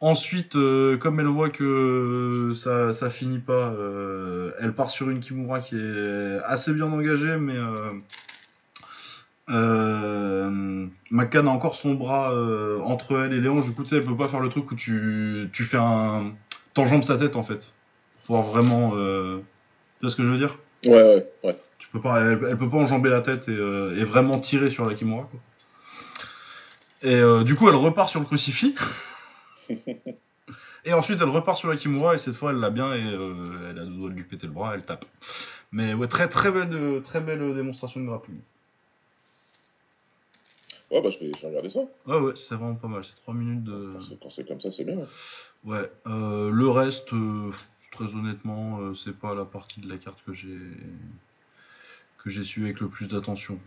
Ensuite, 0.00 0.56
euh, 0.56 0.96
comme 0.96 1.20
elle 1.20 1.26
voit 1.26 1.50
que 1.50 2.52
ça, 2.56 2.92
ça 2.94 3.10
finit 3.10 3.38
pas, 3.38 3.74
elle 4.58 4.72
part 4.72 4.90
sur 4.90 5.10
une 5.10 5.20
Kimura 5.20 5.60
qui 5.60 5.76
est 5.76 6.38
assez 6.44 6.72
bien 6.72 6.86
engagée, 6.86 7.36
mais 7.36 7.56
euh, 9.50 10.90
McCann 11.10 11.46
a 11.46 11.50
encore 11.50 11.76
son 11.76 11.94
bras 11.94 12.34
entre 12.82 13.24
elle 13.24 13.34
et 13.34 13.40
Léon. 13.40 13.60
Du 13.60 13.72
coup, 13.72 13.82
tu 13.82 13.90
sais, 13.90 13.96
elle 13.96 14.04
peut 14.04 14.16
pas 14.16 14.28
faire 14.28 14.40
le 14.40 14.48
truc 14.48 14.70
où 14.70 14.74
tu, 14.74 15.50
tu 15.52 15.64
fais 15.64 15.78
un. 15.78 16.32
T'enjambes 16.74 17.04
sa 17.04 17.18
tête 17.18 17.36
en 17.36 17.42
fait. 17.42 17.74
Pour 18.26 18.36
pouvoir 18.42 18.42
vraiment. 18.52 18.92
Euh... 18.94 19.38
Tu 19.98 20.06
vois 20.06 20.10
ce 20.10 20.16
que 20.16 20.24
je 20.24 20.28
veux 20.28 20.38
dire? 20.38 20.58
Ouais, 20.84 20.92
ouais, 20.92 21.26
ouais. 21.44 21.56
tu 21.78 21.88
peux 21.88 22.00
pas, 22.00 22.20
elle, 22.20 22.40
elle 22.48 22.56
peut 22.58 22.68
pas 22.68 22.78
enjamber 22.78 23.08
la 23.08 23.20
tête 23.20 23.48
et, 23.48 23.56
euh, 23.56 23.96
et 23.96 24.04
vraiment 24.04 24.38
tirer 24.40 24.70
sur 24.70 24.84
la 24.84 24.94
Kimura. 24.94 25.28
Quoi. 25.30 25.40
Et 27.02 27.14
euh, 27.14 27.44
du 27.44 27.54
coup, 27.54 27.68
elle 27.68 27.76
repart 27.76 28.08
sur 28.08 28.20
le 28.20 28.26
crucifix. 28.26 28.74
et 30.84 30.92
ensuite, 30.92 31.20
elle 31.20 31.28
repart 31.28 31.58
sur 31.58 31.68
la 31.68 31.76
Kimura 31.76 32.14
et 32.14 32.18
cette 32.18 32.34
fois, 32.34 32.50
elle 32.50 32.58
l'a 32.58 32.70
bien 32.70 32.94
et 32.94 33.00
elle 33.00 33.78
a 33.78 33.84
le 33.84 33.96
doigt 33.96 34.10
de 34.10 34.14
lui 34.14 34.24
péter 34.24 34.46
le 34.46 34.52
bras, 34.52 34.74
elle 34.74 34.82
tape. 34.82 35.04
Mais 35.70 35.94
ouais, 35.94 36.08
très 36.08 36.28
très 36.28 36.50
belle, 36.50 37.00
très 37.04 37.20
belle 37.20 37.54
démonstration 37.54 38.00
de 38.00 38.06
grappling. 38.06 38.40
Ouais, 40.90 41.00
bah 41.00 41.08
je 41.08 41.18
vais, 41.18 41.32
je 41.34 41.40
vais 41.40 41.48
regarder 41.48 41.70
ça. 41.70 41.80
Ouais, 42.06 42.18
ouais, 42.18 42.32
c'est 42.36 42.54
vraiment 42.54 42.74
pas 42.74 42.88
mal. 42.88 43.02
C'est 43.04 43.16
3 43.22 43.32
minutes 43.32 43.64
de. 43.64 43.94
Quand 44.20 44.28
c'est- 44.28 44.46
comme 44.46 44.60
ça, 44.60 44.70
c'est 44.70 44.84
bien. 44.84 44.98
Ouais, 45.64 45.90
euh, 46.06 46.50
le 46.50 46.68
reste, 46.68 47.10
euh, 47.14 47.50
très 47.92 48.06
honnêtement, 48.06 48.80
euh, 48.80 48.94
c'est 48.94 49.16
pas 49.16 49.34
la 49.34 49.44
partie 49.44 49.80
de 49.80 49.88
la 49.88 49.98
carte 49.98 50.18
que 50.26 50.32
j'ai 50.34 50.58
que 52.18 52.30
j'ai 52.30 52.44
suivi 52.44 52.66
avec 52.66 52.80
le 52.80 52.88
plus 52.88 53.06
d'attention. 53.08 53.58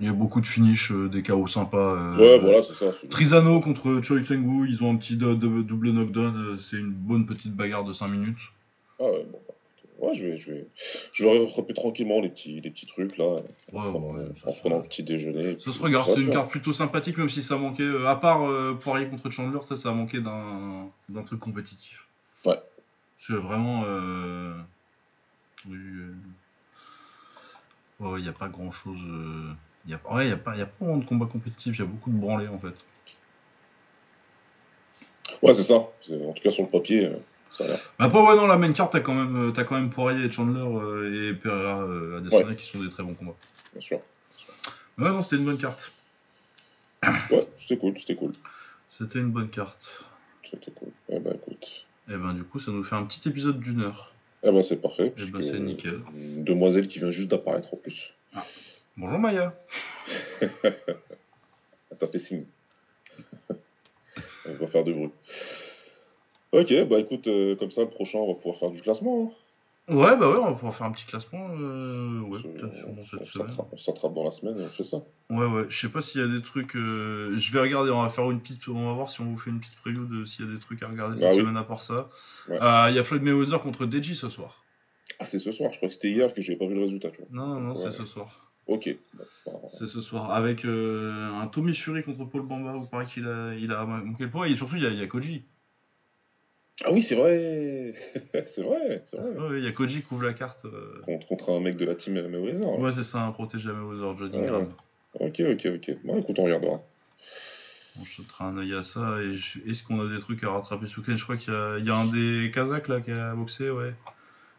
Il 0.00 0.06
y 0.06 0.08
a 0.08 0.12
beaucoup 0.12 0.40
de 0.40 0.46
finish, 0.46 0.92
euh, 0.92 1.08
des 1.08 1.22
KO 1.22 1.46
sympas. 1.46 1.76
euh, 1.94 2.16
Ouais, 2.16 2.38
voilà, 2.38 2.62
c'est 2.62 2.74
ça. 2.74 2.86
Trizano 3.10 3.60
contre 3.60 4.00
Choi 4.02 4.22
Cheng-woo, 4.24 4.64
ils 4.64 4.82
ont 4.82 4.90
un 4.92 4.96
petit 4.96 5.16
do- 5.16 5.34
do- 5.34 5.62
double 5.62 5.90
knockdown, 5.90 6.36
euh, 6.36 6.58
c'est 6.58 6.78
une 6.78 6.90
bonne 6.90 7.26
petite 7.26 7.54
bagarre 7.54 7.84
de 7.84 7.92
5 7.92 8.08
minutes. 8.08 8.38
Ah 8.98 9.04
ouais, 9.04 9.24
bon, 9.30 9.40
bah, 9.46 9.54
ouais, 9.98 10.14
je 10.14 10.24
vais, 10.26 10.38
je 10.38 10.52
vais, 10.52 10.66
je 11.12 11.26
vais 11.26 11.74
tranquillement 11.74 12.20
les 12.20 12.30
petits, 12.30 12.60
les 12.62 12.70
petits 12.70 12.86
trucs 12.86 13.18
là, 13.18 13.26
Ouais, 13.26 13.42
en 13.72 13.90
prenant, 13.90 14.14
ouais, 14.14 14.24
en 14.30 14.34
ça, 14.34 14.52
se- 14.52 14.60
prenant 14.60 14.78
le 14.78 14.84
petit 14.84 15.02
déjeuner. 15.02 15.58
ça 15.60 15.70
se 15.70 15.82
regarde, 15.82 16.06
c'est 16.14 16.20
une 16.22 16.30
carte 16.30 16.50
plutôt 16.50 16.72
sympathique, 16.72 17.18
même 17.18 17.28
si 17.28 17.42
ça 17.42 17.56
manquait, 17.58 18.06
à 18.06 18.16
part 18.16 18.40
Poirier 18.78 19.06
contre 19.08 19.28
Chandler, 19.28 19.58
ça, 19.68 19.76
ça 19.76 19.90
a 19.90 19.92
manqué 19.92 20.20
d'un 20.20 20.88
d'un 21.10 21.22
truc 21.24 21.40
compétitif. 21.40 22.06
Ouais. 22.46 22.58
C'est 23.20 23.34
vraiment. 23.34 23.84
Euh... 23.86 24.54
oui, 25.66 25.76
euh, 25.76 26.14
ouais, 28.00 28.18
il 28.20 28.22
n'y 28.22 28.28
a 28.28 28.32
pas 28.32 28.48
grand 28.48 28.72
chose. 28.72 28.98
Il 29.86 29.90
y 29.90 29.94
a... 29.94 30.00
Ouais, 30.12 30.24
il 30.24 30.28
n'y 30.28 30.32
a, 30.34 30.36
pas- 30.36 30.56
y 30.56 30.62
a 30.62 30.66
pas 30.66 30.84
vraiment 30.84 30.98
de 30.98 31.04
combat 31.04 31.26
compétitif, 31.26 31.76
il 31.76 31.78
y 31.80 31.82
a 31.82 31.86
beaucoup 31.86 32.10
de 32.10 32.16
branlés 32.18 32.48
en 32.48 32.58
fait. 32.58 32.74
Ouais, 35.42 35.54
c'est 35.54 35.62
ça. 35.62 35.74
En 35.76 35.92
tout 36.34 36.42
cas, 36.42 36.50
sur 36.50 36.64
le 36.64 36.70
papier. 36.70 37.06
euh, 37.06 37.16
Ça 37.52 37.64
a 37.64 37.68
l'air. 37.68 37.78
Bah, 37.98 38.06
après, 38.06 38.20
ouais, 38.20 38.36
non, 38.36 38.46
la 38.46 38.56
main 38.56 38.72
card, 38.72 38.90
t'as 38.90 39.00
quand 39.00 39.14
même, 39.14 39.48
euh, 39.48 39.52
t'as 39.52 39.64
quand 39.64 39.74
même 39.76 39.90
Poirier 39.90 40.24
et 40.24 40.30
Chandler 40.30 40.60
euh, 40.60 41.30
et 41.30 41.34
Pereira 41.34 41.82
euh, 41.82 42.18
Adesanya 42.18 42.54
qui 42.54 42.66
sont 42.66 42.82
des 42.82 42.90
très 42.90 43.02
bons 43.02 43.14
combats. 43.14 43.36
Bien 43.72 43.80
sûr. 43.82 44.00
Ouais, 44.98 45.08
non, 45.10 45.22
c'était 45.22 45.36
une 45.36 45.44
bonne 45.44 45.58
carte. 45.58 45.92
Ouais, 47.30 47.46
c'était 47.60 47.78
cool, 47.78 47.98
c'était 47.98 48.16
cool. 48.16 48.32
C'était 48.88 49.18
une 49.18 49.30
bonne 49.30 49.48
carte. 49.50 50.04
C'était 50.50 50.72
cool. 50.72 50.90
Eh 51.08 51.18
ben 51.20 51.34
écoute. 51.34 51.86
Et 52.08 52.16
ben, 52.16 52.34
du 52.34 52.42
coup, 52.44 52.58
ça 52.58 52.70
nous 52.70 52.82
fait 52.84 52.96
un 52.96 53.04
petit 53.04 53.28
épisode 53.28 53.60
d'une 53.60 53.82
heure. 53.82 54.12
Eh 54.42 54.50
ben 54.50 54.62
c'est 54.62 54.80
parfait. 54.80 55.08
Eh 55.08 55.10
puisque, 55.10 55.32
ben, 55.32 55.42
c'est 55.42 55.58
nickel. 55.60 56.00
Une 56.14 56.44
demoiselle 56.44 56.88
qui 56.88 56.98
vient 56.98 57.10
juste 57.10 57.28
d'apparaître 57.28 57.72
en 57.74 57.76
plus. 57.76 58.12
Bonjour 58.96 59.18
Maya. 59.18 59.54
Elle 60.40 61.98
t'a 61.98 62.06
fait 62.06 62.18
signe. 62.18 62.44
on 64.46 64.54
va 64.54 64.66
faire 64.66 64.84
de 64.84 64.92
bruit. 64.92 65.10
Ok, 66.52 66.72
bah 66.88 66.98
écoute, 66.98 67.26
euh, 67.28 67.54
comme 67.54 67.70
ça, 67.70 67.82
le 67.82 67.88
prochain, 67.90 68.18
on 68.18 68.28
va 68.28 68.34
pouvoir 68.34 68.58
faire 68.58 68.70
du 68.70 68.80
classement. 68.80 69.30
hein. 69.30 69.34
Ouais, 69.90 70.16
bah 70.16 70.30
ouais, 70.30 70.36
on 70.38 70.46
va 70.46 70.52
pouvoir 70.52 70.74
faire 70.74 70.86
un 70.86 70.92
petit 70.92 71.04
classement. 71.06 71.48
euh, 71.58 72.20
ouais, 72.20 72.40
peut-être 72.42 72.74
sûrement 72.74 72.94
on 73.00 73.04
cette 73.04 73.24
se 73.26 73.32
semaine. 73.32 73.48
rattrape- 73.48 73.68
On 73.72 73.76
s'attrape 73.76 74.14
dans 74.14 74.24
la 74.24 74.30
semaine 74.30 74.58
et 74.58 74.62
on 74.64 74.68
fait 74.68 74.84
ça. 74.84 74.98
Ouais, 75.30 75.46
ouais, 75.46 75.64
je 75.68 75.78
sais 75.80 75.88
pas 75.88 76.00
s'il 76.00 76.20
y 76.20 76.24
a 76.24 76.28
des 76.28 76.42
trucs. 76.42 76.76
euh, 76.76 77.36
Je 77.36 77.52
vais 77.52 77.60
regarder, 77.60 77.90
on 77.90 78.02
va 78.02 78.08
faire 78.08 78.30
une 78.30 78.40
petite. 78.40 78.66
On 78.68 78.86
va 78.86 78.92
voir 78.92 79.10
si 79.10 79.20
on 79.20 79.24
vous 79.24 79.38
fait 79.38 79.50
une 79.50 79.60
petite 79.60 79.76
preview 79.76 80.06
de 80.06 80.24
s'il 80.24 80.46
y 80.46 80.48
a 80.48 80.52
des 80.52 80.60
trucs 80.60 80.82
à 80.82 80.88
regarder 80.88 81.16
cette 81.16 81.26
Ah 81.26 81.30
oui. 81.34 81.38
semaine 81.40 81.56
à 81.56 81.64
part 81.64 81.82
ça. 81.82 82.08
Ouais. 82.48 82.58
Euh, 82.62 82.86
Il 82.90 82.94
y 82.96 82.98
a 82.98 83.02
Floyd 83.02 83.22
Mayweather 83.22 83.60
contre 83.62 83.84
Deji 83.86 84.14
ce 84.14 84.28
soir. 84.28 84.64
Ah, 85.18 85.26
c'est 85.26 85.38
ce 85.38 85.50
soir, 85.52 85.70
je 85.72 85.76
crois 85.76 85.88
que 85.88 85.94
c'était 85.94 86.10
hier 86.10 86.32
que 86.32 86.40
j'avais 86.40 86.58
pas 86.58 86.66
vu 86.66 86.74
le 86.74 86.82
résultat, 86.82 87.10
tu 87.10 87.18
vois. 87.18 87.26
Non, 87.32 87.58
non, 87.60 87.74
Ouais. 87.74 87.80
c'est 87.82 87.92
ce 87.92 88.04
soir. 88.06 88.52
Ok. 88.66 88.94
Bah, 89.18 89.24
C'est 89.76 89.86
ce 89.88 90.00
soir. 90.00 90.30
Avec 90.32 90.64
un 90.64 91.46
Tommy 91.52 91.74
Fury 91.74 92.04
contre 92.04 92.24
Paul 92.26 92.42
Bamba, 92.42 92.76
où 92.76 92.86
paraît 92.86 93.06
qu'il 93.06 93.26
a, 93.26 93.54
il 93.54 93.72
a 93.72 93.84
manqué 93.84 94.24
le 94.24 94.30
point. 94.30 94.46
Et 94.46 94.54
surtout, 94.54 94.76
il 94.76 94.82
y 94.82 94.86
a, 94.86 94.90
y 94.90 95.02
a 95.02 95.06
Koji. 95.08 95.42
Ah 96.84 96.92
oui, 96.92 97.02
c'est 97.02 97.14
vrai 97.14 97.94
C'est 98.46 98.62
vrai, 98.62 99.02
c'est 99.04 99.16
vrai. 99.18 99.30
Ouais, 99.48 99.58
il 99.58 99.64
y 99.64 99.68
a 99.68 99.72
Koji 99.72 100.02
qui 100.02 100.14
ouvre 100.14 100.24
la 100.24 100.32
carte. 100.32 100.64
euh. 100.64 101.00
Contre, 101.04 101.26
contre 101.26 101.52
un 101.52 101.60
mec 101.60 101.76
de 101.76 101.84
la 101.84 101.94
team 101.94 102.16
hein. 102.16 102.78
Ouais, 102.78 102.92
c'est 102.94 103.04
ça, 103.04 103.22
un 103.22 103.32
protégé 103.32 103.68
à 103.70 104.16
Johnny. 104.18 104.46
Graham. 104.46 104.72
Ok, 105.18 105.40
ok, 105.40 105.66
ok. 105.74 105.96
Bon, 106.04 106.18
écoute, 106.18 106.38
on 106.38 106.44
regardera. 106.44 106.80
On 108.00 108.04
jettera 108.04 108.46
un 108.46 108.56
œil 108.56 108.74
à 108.74 108.82
ça. 108.82 109.20
Et 109.20 109.34
je- 109.34 109.58
est-ce 109.68 109.82
qu'on 109.82 110.00
a 110.00 110.08
des 110.08 110.20
trucs 110.20 110.42
à 110.44 110.50
rattraper 110.50 110.86
ce 110.86 111.00
week-end? 111.00 111.16
Je 111.16 111.24
crois 111.24 111.36
qu'il 111.36 111.52
y 111.52 111.56
a, 111.56 111.78
il 111.78 111.84
y 111.84 111.90
a 111.90 111.96
un 111.96 112.06
des 112.06 112.50
Kazakhs 112.54 112.88
là 112.88 113.00
qui 113.00 113.10
a 113.10 113.34
boxé, 113.34 113.70
ouais. 113.70 113.92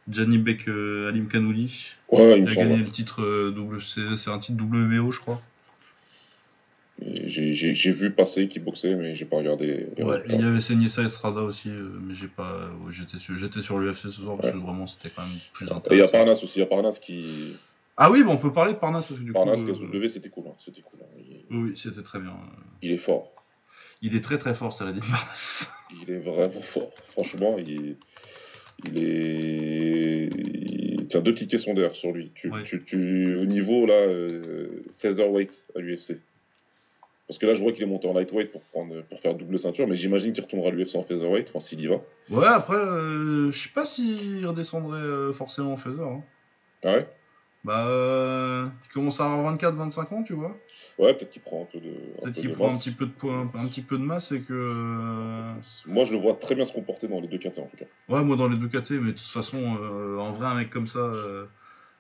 Gianni 0.10 0.38
Beck 0.38 0.68
euh, 0.68 1.08
Alim 1.10 1.28
Kanouli. 1.28 1.94
Ouais, 2.12 2.38
il 2.38 2.44
Il 2.44 2.50
a 2.50 2.56
gagné 2.56 2.78
le 2.78 2.90
titre 2.90 3.22
euh, 3.22 3.52
double, 3.52 3.82
c'est 3.82 4.18
c'est 4.18 4.30
un 4.30 4.40
titre 4.40 4.62
WBO, 4.62 5.12
je 5.12 5.20
crois. 5.20 5.42
J'ai 7.04 7.92
vu 7.92 8.12
passer 8.12 8.48
qui 8.48 8.60
boxait, 8.60 8.96
mais 8.96 9.16
j'ai 9.16 9.26
pas 9.26 9.38
regardé 9.38 9.88
Ouais, 9.98 10.22
il 10.30 10.40
y 10.40 10.44
avait 10.44 10.62
saigné 10.62 10.88
ça 10.88 11.04
Estrada 11.04 11.42
aussi, 11.42 11.70
euh, 11.70 11.90
mais 12.02 12.14
j'ai 12.14 12.28
pas. 12.28 12.70
ouais, 12.86 12.92
j'étais 12.92 13.18
sur, 13.18 13.36
j'étais 13.38 13.62
sur 13.62 13.80
l'UFC 13.80 14.02
ce 14.04 14.12
soir 14.12 14.38
parce 14.38 14.54
que 14.54 14.58
vraiment 14.58 14.86
c'était 14.88 15.10
quand 15.16 15.24
même 15.24 15.38
plus 15.54 15.66
Et 15.66 15.70
il 15.70 15.72
y 15.72 15.74
a 15.74 15.78
intéressant. 15.78 16.12
Parnas 16.12 16.32
aussi, 16.44 16.52
il 16.58 16.60
y 16.60 16.64
a 16.64 16.68
Parnas 16.68 17.00
qui. 17.02 17.54
Ah 17.98 18.12
oui, 18.12 18.24
bah, 18.24 18.30
on 18.32 18.38
peut 18.38 18.54
parler 18.54 18.74
de 18.74 18.78
Parnas 18.78 19.02
parce 19.08 19.20
que 19.20 19.26
du 19.26 19.34
Parnas, 19.34 19.56
coup. 19.56 19.70
euh, 19.70 19.74
KSW, 19.74 20.08
c'était 20.10 20.30
cool. 20.30 20.46
hein, 20.48 20.54
C'était 20.64 20.82
cool. 20.82 21.00
hein. 21.02 21.22
Il, 21.50 21.58
oui, 21.58 21.74
c'était 21.76 22.04
très 22.04 22.20
bien. 22.20 22.34
il 22.82 22.92
est 22.92 22.98
fort. 22.98 23.32
Il 24.04 24.16
est 24.16 24.22
très 24.22 24.38
très 24.38 24.54
fort, 24.54 24.74
ça 24.74 24.86
l'a 24.86 24.92
dit 24.94 25.00
Parnas. 25.02 25.68
Il 26.04 26.10
est 26.14 26.20
vraiment 26.20 26.62
fort. 26.62 26.92
Franchement, 27.10 27.58
il, 27.60 27.98
il 28.86 29.04
est. 29.04 30.30
Il 30.34 31.08
tient 31.08 31.20
deux 31.22 31.34
questions 31.34 31.74
d'air 31.74 31.94
sur 31.96 32.12
lui. 32.14 32.32
Tu, 32.36 32.50
Ouais. 32.50 32.64
tu, 32.64 32.84
tu- 32.84 33.36
au 33.36 33.46
niveau 33.46 33.86
là, 33.86 33.94
euh, 33.96 34.84
featherweight 35.00 35.52
à 35.76 35.80
l'UFC. 35.80 36.18
Parce 37.32 37.38
que 37.40 37.46
là, 37.46 37.54
je 37.54 37.62
vois 37.64 37.72
qu'il 37.72 37.82
est 37.82 37.88
monté 37.88 38.10
en 38.10 38.14
lightweight 38.14 38.52
pour, 38.52 38.60
prendre, 38.62 39.04
pour 39.04 39.22
faire 39.22 39.36
double 39.36 39.58
ceinture, 39.58 39.88
mais 39.88 39.96
j'imagine 39.96 40.34
qu'il 40.34 40.44
retournera 40.44 40.68
à 40.68 40.72
l'UFC 40.74 40.96
en 40.98 41.04
featherweight, 41.04 41.48
enfin 41.48 41.62
s'il 41.62 41.80
y 41.80 41.88
va. 41.88 42.02
Ouais, 42.30 42.46
après, 42.46 42.76
euh, 42.76 43.52
je 43.52 43.58
sais 43.58 43.70
pas 43.74 43.86
s'il 43.86 44.46
redescendrait 44.46 45.00
euh, 45.00 45.32
forcément 45.32 45.72
en 45.72 45.78
Feather. 45.78 46.06
Hein. 46.06 46.24
Ah 46.84 46.92
ouais? 46.92 47.08
Bah, 47.64 47.88
euh, 47.88 48.68
il 48.84 48.92
commence 48.92 49.22
à 49.22 49.32
avoir 49.32 49.56
24-25 49.56 50.14
ans, 50.14 50.24
tu 50.24 50.34
vois. 50.34 50.58
Ouais, 51.00 51.14
peut-être 51.14 51.30
qu'il 51.30 51.42
prend 51.42 51.62
un 51.62 51.66
peu 51.72 51.80
de. 51.80 51.92
Peut-être 52.22 52.36
peu 52.36 52.42
qu'il 52.42 52.52
prend 52.52 52.76
un 52.76 52.78
petit 52.78 52.92
peu 52.92 53.06
de 53.06 53.12
poids, 53.12 53.34
un, 53.34 53.60
un 53.64 53.68
petit 53.68 53.82
peu 53.82 53.98
de 53.98 54.04
masse 54.04 54.34
et 54.34 54.42
que. 54.42 54.52
euh, 54.52 55.54
Moi, 55.86 56.04
je 56.04 56.12
le 56.12 56.20
vois 56.20 56.34
très 56.34 56.56
bien 56.56 56.66
se 56.66 56.74
comporter 56.74 57.08
dans 57.08 57.22
les 57.22 57.30
deux 57.30 57.38
catés 57.38 57.62
en 57.62 57.68
tout 57.68 57.78
cas. 57.78 57.86
Ouais, 58.10 58.22
moi 58.26 58.36
dans 58.36 58.50
les 58.50 58.58
deux 58.58 58.68
KT, 58.68 58.92
mais 59.00 59.14
de 59.14 59.18
toute 59.18 59.22
façon, 59.22 59.78
euh, 59.82 60.18
en 60.18 60.34
vrai, 60.34 60.48
un 60.48 60.56
mec 60.56 60.70
comme 60.70 60.88
ça, 60.88 61.00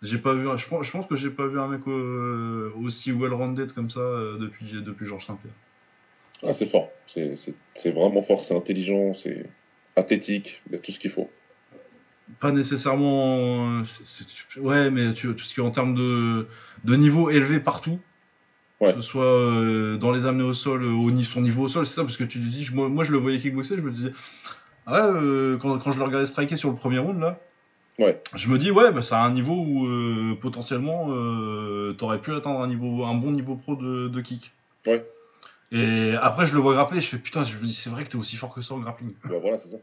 j'ai 0.01 0.17
pas 0.17 0.33
vu. 0.33 0.47
Je 0.57 0.67
pense, 0.67 0.85
je 0.85 0.91
pense 0.91 1.05
que 1.07 1.15
j'ai 1.15 1.29
pas 1.29 1.47
vu 1.47 1.59
un 1.59 1.67
mec 1.67 1.81
euh, 1.87 2.71
aussi 2.81 3.11
well-rounded 3.11 3.73
comme 3.73 3.89
ça 3.89 3.99
euh, 3.99 4.37
depuis, 4.37 4.71
depuis 4.71 5.05
Georges 5.05 5.25
Saint-Pierre. 5.25 5.53
Ah, 6.43 6.53
c'est 6.53 6.65
fort. 6.67 6.89
C'est- 7.05 7.91
vraiment 7.91 8.21
fort, 8.23 8.43
c'est 8.43 8.55
intelligent, 8.55 9.13
c'est 9.13 9.45
athlétique, 9.95 10.61
il 10.67 10.73
y 10.73 10.75
a 10.75 10.79
tout 10.79 10.91
ce 10.91 10.99
qu'il 10.99 11.11
faut. 11.11 11.29
Pas 12.39 12.51
nécessairement. 12.51 13.81
euh, 13.81 13.83
ouais, 14.57 14.89
mais 14.89 15.13
tu, 15.13 15.27
parce 15.33 15.53
qu'en 15.53 15.69
termes 15.71 15.93
de, 15.95 16.47
de 16.83 16.95
niveau 16.95 17.29
élevé 17.29 17.59
partout, 17.59 17.99
Ouais. 18.79 18.95
que 18.95 19.01
ce 19.01 19.07
soit 19.07 19.25
euh, 19.25 19.97
dans 19.97 20.11
les 20.11 20.25
amener 20.25 20.43
au 20.43 20.55
sol, 20.55 20.83
au 20.83 21.23
son 21.23 21.41
niveau 21.41 21.63
au 21.63 21.67
sol, 21.67 21.85
c'est 21.85 21.93
ça, 21.93 22.03
parce 22.03 22.17
que 22.17 22.23
tu 22.23 22.39
te 22.39 22.43
dis, 22.45 22.63
je- 22.63 22.73
moi, 22.73 22.89
moi 22.89 23.03
je 23.03 23.11
le 23.11 23.19
voyais 23.19 23.37
kickboxer, 23.37 23.75
je 23.75 23.81
me 23.81 23.91
disais, 23.91 24.09
ouais, 24.87 24.93
euh, 24.97 25.57
quand, 25.57 25.77
quand 25.77 25.91
je 25.91 25.99
le 25.99 26.05
regardais 26.05 26.25
striker 26.25 26.55
sur 26.55 26.69
le 26.71 26.75
premier 26.75 26.97
round 26.97 27.19
là, 27.19 27.39
Ouais. 28.01 28.21
je 28.35 28.49
me 28.49 28.57
dis, 28.57 28.71
ouais, 28.71 28.91
bah, 28.91 29.01
c'est 29.03 29.15
un 29.15 29.31
niveau 29.31 29.53
où 29.53 29.85
euh, 29.85 30.35
potentiellement 30.41 31.07
euh, 31.11 31.93
t'aurais 31.93 32.19
pu 32.19 32.33
atteindre 32.33 32.59
un, 32.61 32.67
niveau, 32.67 33.03
un 33.05 33.13
bon 33.13 33.31
niveau 33.31 33.55
pro 33.55 33.75
de, 33.75 34.07
de 34.07 34.21
kick. 34.21 34.51
Ouais. 34.87 35.05
Et 35.73 36.15
après, 36.21 36.47
je 36.47 36.53
le 36.53 36.59
vois 36.59 36.73
grappler, 36.73 36.99
je 36.99 37.07
fais 37.07 37.17
putain, 37.17 37.45
je 37.45 37.55
me 37.57 37.63
dis, 37.65 37.73
c'est 37.73 37.89
vrai 37.89 38.03
que 38.03 38.09
t'es 38.09 38.17
aussi 38.17 38.35
fort 38.35 38.53
que 38.53 38.61
ça 38.61 38.73
en 38.73 38.79
grappling. 38.79 39.13
Bah 39.23 39.35
voilà, 39.41 39.57
c'est 39.57 39.69
ça. 39.69 39.77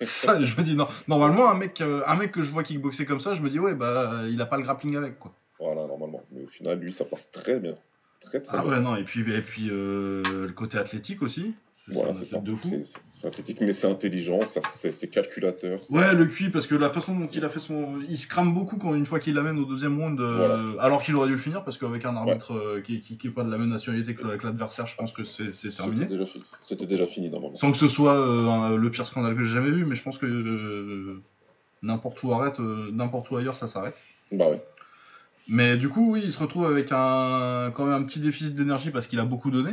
ça, 0.00 0.42
je 0.42 0.56
me 0.56 0.62
dis, 0.62 0.74
non, 0.74 0.88
normalement, 1.06 1.50
un 1.50 1.54
mec, 1.54 1.80
euh, 1.82 2.02
un 2.06 2.14
mec 2.16 2.32
que 2.32 2.42
je 2.42 2.50
vois 2.50 2.62
kickboxer 2.62 3.04
comme 3.04 3.20
ça, 3.20 3.34
je 3.34 3.42
me 3.42 3.50
dis, 3.50 3.58
ouais, 3.58 3.74
bah, 3.74 4.22
il 4.30 4.40
a 4.40 4.46
pas 4.46 4.56
le 4.56 4.62
grappling 4.62 4.96
avec, 4.96 5.18
quoi. 5.18 5.34
voilà, 5.58 5.86
normalement. 5.86 6.22
Mais 6.32 6.44
au 6.44 6.48
final, 6.48 6.78
lui, 6.78 6.92
ça 6.94 7.04
passe 7.04 7.28
très 7.30 7.58
bien. 7.60 7.74
Très 8.22 8.40
très 8.40 8.56
Ah 8.56 8.62
bien. 8.62 8.70
ouais, 8.70 8.80
non, 8.80 8.96
et 8.96 9.02
puis, 9.02 9.20
et 9.30 9.40
puis 9.42 9.68
euh, 9.70 10.22
le 10.46 10.52
côté 10.52 10.78
athlétique 10.78 11.20
aussi. 11.22 11.54
Voilà, 11.88 12.14
c'est 12.14 12.20
athlète 12.22 12.28
ça. 12.30 12.38
de 12.40 12.54
fou. 12.54 12.68
C'est- 12.68 12.84
c'est- 12.86 12.98
C'est 13.10 13.26
athlétique, 13.26 13.60
mais 13.60 13.72
c'est 13.72 13.88
intelligent, 13.88 14.38
c'est 14.46 15.08
calculateur. 15.10 15.80
Ouais, 15.90 16.14
le 16.14 16.26
QI, 16.26 16.48
parce 16.50 16.66
que 16.68 16.74
la 16.76 16.90
façon 16.90 17.14
dont 17.18 17.28
il 17.32 17.44
a 17.44 17.48
fait 17.48 17.58
son. 17.60 18.00
Il 18.08 18.18
se 18.18 18.26
crame 18.28 18.54
beaucoup 18.54 18.76
quand 18.78 18.94
une 18.94 19.04
fois 19.06 19.18
qu'il 19.20 19.34
l'amène 19.34 19.58
au 19.58 19.64
deuxième 19.64 20.00
round, 20.00 20.20
euh, 20.20 20.76
alors 20.78 21.02
qu'il 21.02 21.14
aurait 21.16 21.26
dû 21.28 21.34
le 21.34 21.40
finir, 21.40 21.64
parce 21.64 21.78
qu'avec 21.78 22.04
un 22.04 22.14
arbitre 22.16 22.52
euh, 22.54 22.80
qui, 22.80 23.00
qui, 23.00 23.18
qui 23.18 23.26
est 23.26 23.30
pas 23.30 23.42
de 23.44 23.50
la 23.50 23.58
même 23.58 23.68
nationalité 23.68 24.14
que 24.14 24.24
avec 24.26 24.42
l'adversaire, 24.44 24.86
je 24.86 24.94
pense 24.96 25.12
que 25.12 25.24
c'est 25.24 25.52
c'est 25.54 25.70
C'était 25.70 25.76
terminé. 25.82 26.06
déjà 26.06 26.24
fini. 26.26 26.44
C'était 26.60 26.86
déjà 26.86 27.06
fini 27.06 27.30
normalement. 27.30 27.56
Sans 27.56 27.72
que 27.72 27.78
ce 27.78 27.88
soit 27.88 28.14
euh, 28.14 28.46
un- 28.48 28.76
le 28.76 28.90
pire 28.90 29.06
scandale 29.06 29.34
que 29.36 29.42
j'ai 29.42 29.54
jamais 29.54 29.70
vu, 29.72 29.84
mais 29.84 29.96
je 29.96 30.02
pense 30.04 30.18
que 30.18 30.26
euh, 30.26 31.20
n'importe 31.82 32.22
où 32.22 32.32
arrête, 32.32 32.60
euh, 32.60 32.90
n'importe 32.92 33.28
où 33.30 33.36
ailleurs, 33.36 33.56
ça 33.56 33.66
s'arrête. 33.68 33.96
Bah 34.30 34.48
ouais. 34.48 34.62
Mais 35.48 35.76
du 35.76 35.88
coup, 35.88 36.12
oui, 36.12 36.22
il 36.24 36.32
se 36.32 36.38
retrouve 36.38 36.66
avec 36.66 36.90
un, 36.92 37.72
quand 37.74 37.84
même 37.86 38.00
un 38.00 38.04
petit 38.04 38.20
déficit 38.20 38.54
d'énergie 38.54 38.90
parce 38.90 39.08
qu'il 39.08 39.18
a 39.18 39.24
beaucoup 39.24 39.50
donné. 39.50 39.72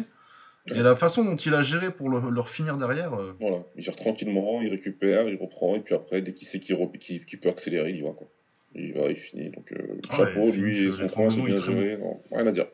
Et 0.76 0.82
la 0.84 0.96
façon 0.96 1.24
dont 1.26 1.36
il 1.36 1.54
a 1.54 1.62
géré 1.62 1.92
pour 1.92 2.10
le, 2.10 2.30
leur 2.30 2.50
finir 2.50 2.78
derrière, 2.78 3.14
euh, 3.14 3.34
Voilà. 3.40 3.58
Il 3.76 3.84
gère 3.84 3.96
tranquillement, 3.96 4.62
il 4.62 4.70
récupère, 4.70 5.28
il 5.30 5.36
reprend, 5.38 5.76
et 5.76 5.80
puis 5.80 5.96
après, 5.96 6.22
dès 6.22 6.34
qu'il 6.34 6.48
sait 6.48 6.60
qu'il 6.60 6.78
peut 6.78 7.50
accélérer, 7.50 7.90
il 7.92 7.98
y 7.98 8.02
va 8.02 8.12
quoi. 8.12 8.28
Il 8.76 8.94
va, 8.94 9.10
il 9.10 9.16
finit. 9.16 9.50
Donc 9.50 9.72
euh, 9.72 10.00
Ah 10.10 10.18
chapeau, 10.18 10.42
ouais, 10.46 10.52
lui, 10.52 10.88
et 10.88 10.92
son 10.92 10.98
train, 10.98 11.08
tremblements, 11.08 11.46
bien 11.46 11.56
il 11.56 11.62
traîne. 11.62 11.78
géré. 11.80 11.98
Non, 11.98 12.20
rien 12.32 12.48
à 12.48 12.52
dire. 12.52 12.68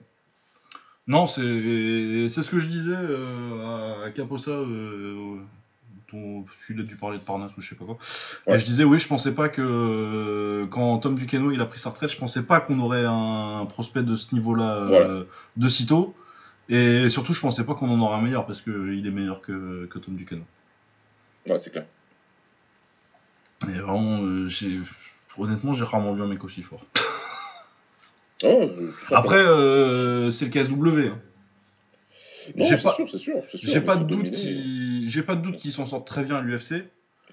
Non, 1.07 1.27
c'est 1.27 1.41
c'est 2.29 2.41
ce 2.43 2.49
que 2.49 2.57
je 2.59 2.67
disais 2.67 2.91
euh, 2.95 4.05
à 4.05 4.09
Caposa, 4.11 4.51
dont 6.11 6.45
il 6.69 6.79
a 6.79 6.83
dû 6.83 6.95
parler 6.95 7.17
de 7.17 7.23
Parnasse 7.23 7.51
ou 7.57 7.61
je 7.61 7.69
sais 7.69 7.75
pas 7.75 7.85
quoi. 7.85 7.97
Ouais. 8.47 8.55
Et 8.55 8.59
je 8.59 8.65
disais, 8.65 8.83
oui, 8.83 8.99
je 8.99 9.07
pensais 9.07 9.31
pas 9.31 9.49
que 9.49 10.65
quand 10.71 10.97
Tom 10.99 11.15
Duquesneau 11.15 11.51
il 11.51 11.61
a 11.61 11.65
pris 11.65 11.79
sa 11.79 11.89
retraite, 11.91 12.09
je 12.11 12.17
pensais 12.17 12.43
pas 12.43 12.59
qu'on 12.59 12.79
aurait 12.79 13.05
un 13.05 13.65
prospect 13.69 14.03
de 14.03 14.15
ce 14.15 14.33
niveau-là 14.35 14.85
Voilà. 14.87 15.23
de 15.57 15.69
sitôt. 15.69 16.13
Et 16.69 17.09
surtout, 17.09 17.33
je 17.33 17.39
pensais 17.41 17.63
pas 17.63 17.75
qu'on 17.75 17.89
en 17.89 17.99
aurait 18.01 18.15
un 18.17 18.21
meilleur 18.21 18.45
parce 18.45 18.61
qu'il 18.61 19.05
est 19.05 19.11
meilleur 19.11 19.41
que, 19.41 19.85
que 19.85 19.99
Tom 19.99 20.15
Duquesneau. 20.15 20.45
Ouais, 21.47 21.59
c'est 21.59 21.69
clair. 21.69 21.85
Et 23.69 23.79
vraiment, 23.79 24.21
euh, 24.23 24.47
j'ai 24.47 24.79
honnêtement, 25.37 25.73
j'ai 25.73 25.83
rarement 25.83 26.13
vu 26.13 26.21
un 26.23 26.27
mec 26.27 26.43
aussi 26.43 26.63
fort. 26.63 26.83
Ah, 28.43 28.47
euh. 28.47 28.91
Après, 29.11 29.37
euh, 29.37 30.31
c'est 30.31 30.45
le 30.45 30.51
KSW. 30.51 31.07
hein. 31.07 31.19
Non, 32.55 32.65
j'ai 32.65 32.77
c'est 32.77 32.83
pas- 32.83 32.93
sûr, 32.93 33.09
c'est 33.09 33.17
sûr. 33.17 33.35
c'est 33.51 33.57
sûr, 33.57 33.69
J'ai 33.71 33.81
pas 33.81 33.95
doute 33.97 34.29
qu'il 34.31 35.09
j'ai 35.09 35.23
pas 35.23 35.35
de 35.35 35.41
doute 35.41 35.57
qu'il 35.57 35.71
s'en 35.71 35.85
sorte 35.87 36.07
très 36.07 36.23
bien 36.23 36.37
à 36.37 36.41
l'UFC. 36.41 36.83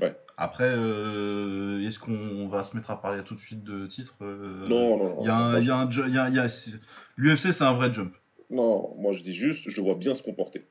Ouais. 0.00 0.16
Après, 0.38 0.64
euh, 0.68 1.86
est-ce 1.86 1.98
qu'on 1.98 2.48
va 2.48 2.62
se 2.64 2.74
mettre 2.76 2.90
à 2.90 3.00
parler 3.00 3.22
tout 3.22 3.34
de 3.34 3.40
suite 3.40 3.62
de 3.62 3.86
titre 3.86 4.14
euh, 4.22 4.66
Non, 4.68 4.96
non, 4.96 5.04
non. 5.16 5.16
Il 5.20 5.26
y 5.26 5.28
a 5.28 5.36
un, 5.36 5.50
Moi, 5.50 5.60
il 5.60 5.66
y 5.66 5.70
a 5.70 5.76
un 5.76 5.90
ju- 5.90 6.04
il 6.06 6.14
y 6.14 6.18
a- 6.18 6.28
il 6.28 6.34
y 6.34 6.38
a- 6.38 6.48
c'est- 6.48 6.80
L'UFC, 7.16 7.52
c'est 7.52 7.64
un 7.64 7.74
vrai 7.74 7.92
jump. 7.92 8.14
Non, 8.52 8.94
moi 8.98 9.12
je 9.12 9.22
dis 9.22 9.34
juste, 9.34 9.68
je 9.68 9.80
vois 9.80 9.94
bien 9.94 10.14
se 10.14 10.22
comporter. 10.22 10.62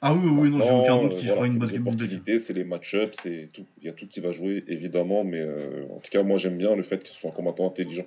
Ah 0.00 0.14
oui, 0.14 0.28
oui, 0.28 0.50
non, 0.50 0.60
j'ai 0.60 0.70
aucun 0.70 1.02
doute 1.02 1.12
euh, 1.14 1.18
qu'il 1.18 1.28
fera 1.28 1.46
une 1.46 1.58
bonne 1.58 1.76
opportunités, 1.76 2.38
c'est 2.38 2.52
les 2.52 2.62
match-ups, 2.62 3.16
c'est 3.20 3.48
tout. 3.52 3.66
Il 3.80 3.86
y 3.86 3.88
a 3.88 3.92
tout 3.92 4.06
qui 4.06 4.20
va 4.20 4.30
jouer, 4.30 4.64
évidemment, 4.68 5.24
mais 5.24 5.40
euh, 5.40 5.86
en 5.90 5.98
tout 5.98 6.10
cas, 6.10 6.22
moi 6.22 6.38
j'aime 6.38 6.56
bien 6.56 6.76
le 6.76 6.84
fait 6.84 7.02
qu'il 7.02 7.16
soit 7.16 7.30
un 7.30 7.32
combattant 7.32 7.66
intelligent 7.66 8.06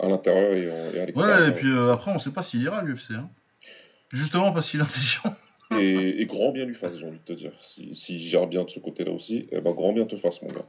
à 0.00 0.08
l'intérieur 0.08 0.52
et, 0.54 0.98
à 0.98 1.06
l'extérieur. 1.06 1.40
Ouais, 1.40 1.48
et 1.48 1.52
puis 1.52 1.70
euh, 1.70 1.92
après, 1.92 2.10
on 2.12 2.18
sait 2.18 2.32
pas 2.32 2.42
s'il 2.42 2.62
ira 2.62 2.78
à 2.78 2.82
l'UFC. 2.82 3.12
Hein. 3.12 3.30
Justement 4.10 4.52
parce 4.52 4.68
qu'il 4.70 4.80
est 4.80 4.84
intelligent. 4.84 5.22
Et, 5.80 6.20
et 6.20 6.26
grand 6.26 6.52
bien 6.52 6.66
lui 6.66 6.74
fasse, 6.74 6.98
j'ai 6.98 7.06
envie 7.06 7.16
de 7.16 7.24
te 7.24 7.32
dire. 7.32 7.52
Si, 7.58 7.94
si 7.94 8.20
gère 8.20 8.46
bien 8.46 8.64
de 8.64 8.68
ce 8.68 8.78
côté-là 8.78 9.10
aussi, 9.10 9.48
eh 9.52 9.62
ben, 9.62 9.72
grand 9.72 9.94
bien 9.94 10.04
te 10.04 10.16
fasse, 10.16 10.42
mon 10.42 10.52
gars. 10.52 10.66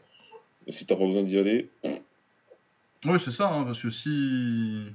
Et 0.66 0.72
si 0.72 0.86
t'as 0.86 0.96
pas 0.96 1.06
besoin 1.06 1.24
d'y 1.24 1.38
aller, 1.38 1.70
Oui, 3.04 3.20
c'est 3.20 3.32
ça, 3.32 3.50
hein, 3.50 3.66
parce 3.66 3.82
que 3.82 3.90
si. 3.90 4.86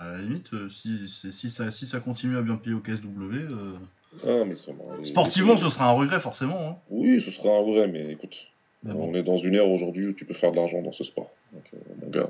À 0.00 0.12
la 0.12 0.18
limite, 0.18 0.52
euh, 0.54 0.68
si, 0.70 1.08
si, 1.32 1.50
ça, 1.50 1.72
si 1.72 1.86
ça 1.86 1.98
continue 1.98 2.36
à 2.36 2.42
bien 2.42 2.56
payer 2.56 2.74
au 2.74 2.80
KSW, 2.80 3.32
euh, 3.32 3.76
ah, 4.24 4.44
mais 4.44 4.54
ça, 4.54 4.70
sportivement, 5.04 5.56
ce 5.56 5.68
sera 5.70 5.86
un 5.88 5.92
regret, 5.92 6.20
forcément. 6.20 6.68
hein. 6.68 6.76
Oui, 6.88 7.20
ce 7.20 7.30
sera 7.32 7.48
un 7.56 7.62
vrai, 7.62 7.88
mais 7.88 8.12
écoute, 8.12 8.36
bon. 8.84 9.10
on 9.10 9.14
est 9.14 9.24
dans 9.24 9.38
une 9.38 9.56
ère 9.56 9.68
aujourd'hui 9.68 10.06
où 10.06 10.12
tu 10.12 10.24
peux 10.24 10.34
faire 10.34 10.52
de 10.52 10.56
l'argent 10.56 10.80
dans 10.82 10.92
ce 10.92 11.02
sport. 11.02 11.30
Donc, 11.52 11.64
euh, 11.74 11.78
mon 12.00 12.10
gars, 12.10 12.28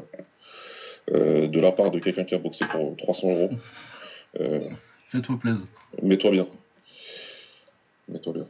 euh, 1.13 1.47
de 1.49 1.61
la 1.61 1.71
part 1.73 1.91
de 1.91 1.99
quelqu'un 1.99 2.25
qui 2.25 2.35
a 2.35 2.39
boxé 2.39 2.65
pour 2.67 2.97
300 2.97 3.29
euros, 3.33 3.51
euh, 4.41 4.61
Fais-toi 5.11 5.39
plaisir. 5.39 5.67
mets-toi 6.03 6.31
bien. 6.31 6.47
Mets-toi 8.09 8.33
bien. 8.33 8.47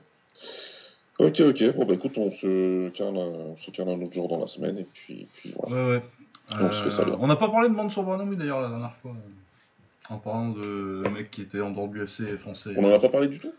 Ok, 1.18 1.40
ok. 1.40 1.74
Bon, 1.74 1.84
bah 1.84 1.94
écoute, 1.94 2.16
on 2.16 2.30
se 2.30 2.90
calme, 2.90 3.16
un- 3.16 3.20
on 3.20 3.56
se 3.56 3.70
calme 3.72 3.88
un 3.88 4.00
autre 4.00 4.14
jour 4.14 4.28
dans 4.28 4.38
la 4.38 4.46
semaine, 4.46 4.78
et 4.78 4.86
puis, 4.94 5.26
puis 5.34 5.52
voilà. 5.56 5.74
Ouais, 5.90 5.96
ouais. 5.96 6.02
On 6.50 6.72
se 6.72 6.82
fait 6.82 6.90
ça 6.90 7.02
Euh, 7.02 7.16
on 7.18 7.26
n'a 7.26 7.36
pas 7.36 7.48
parlé 7.48 7.68
de 7.68 7.74
Mansour 7.74 8.04
Barnaoui 8.04 8.36
d'ailleurs 8.36 8.60
la 8.60 8.68
dernière 8.68 8.94
fois. 8.96 9.12
euh, 9.12 10.14
En 10.14 10.18
parlant 10.18 10.50
de 10.50 11.04
mec 11.12 11.30
qui 11.30 11.42
était 11.42 11.60
en 11.60 11.70
dehors 11.70 11.88
du 11.88 12.00
UFC 12.00 12.36
français. 12.38 12.70
On 12.76 12.84
en 12.84 12.94
a 12.94 12.98
pas 12.98 13.08
parlé 13.10 13.28
du 13.28 13.38
tout? 13.38 13.52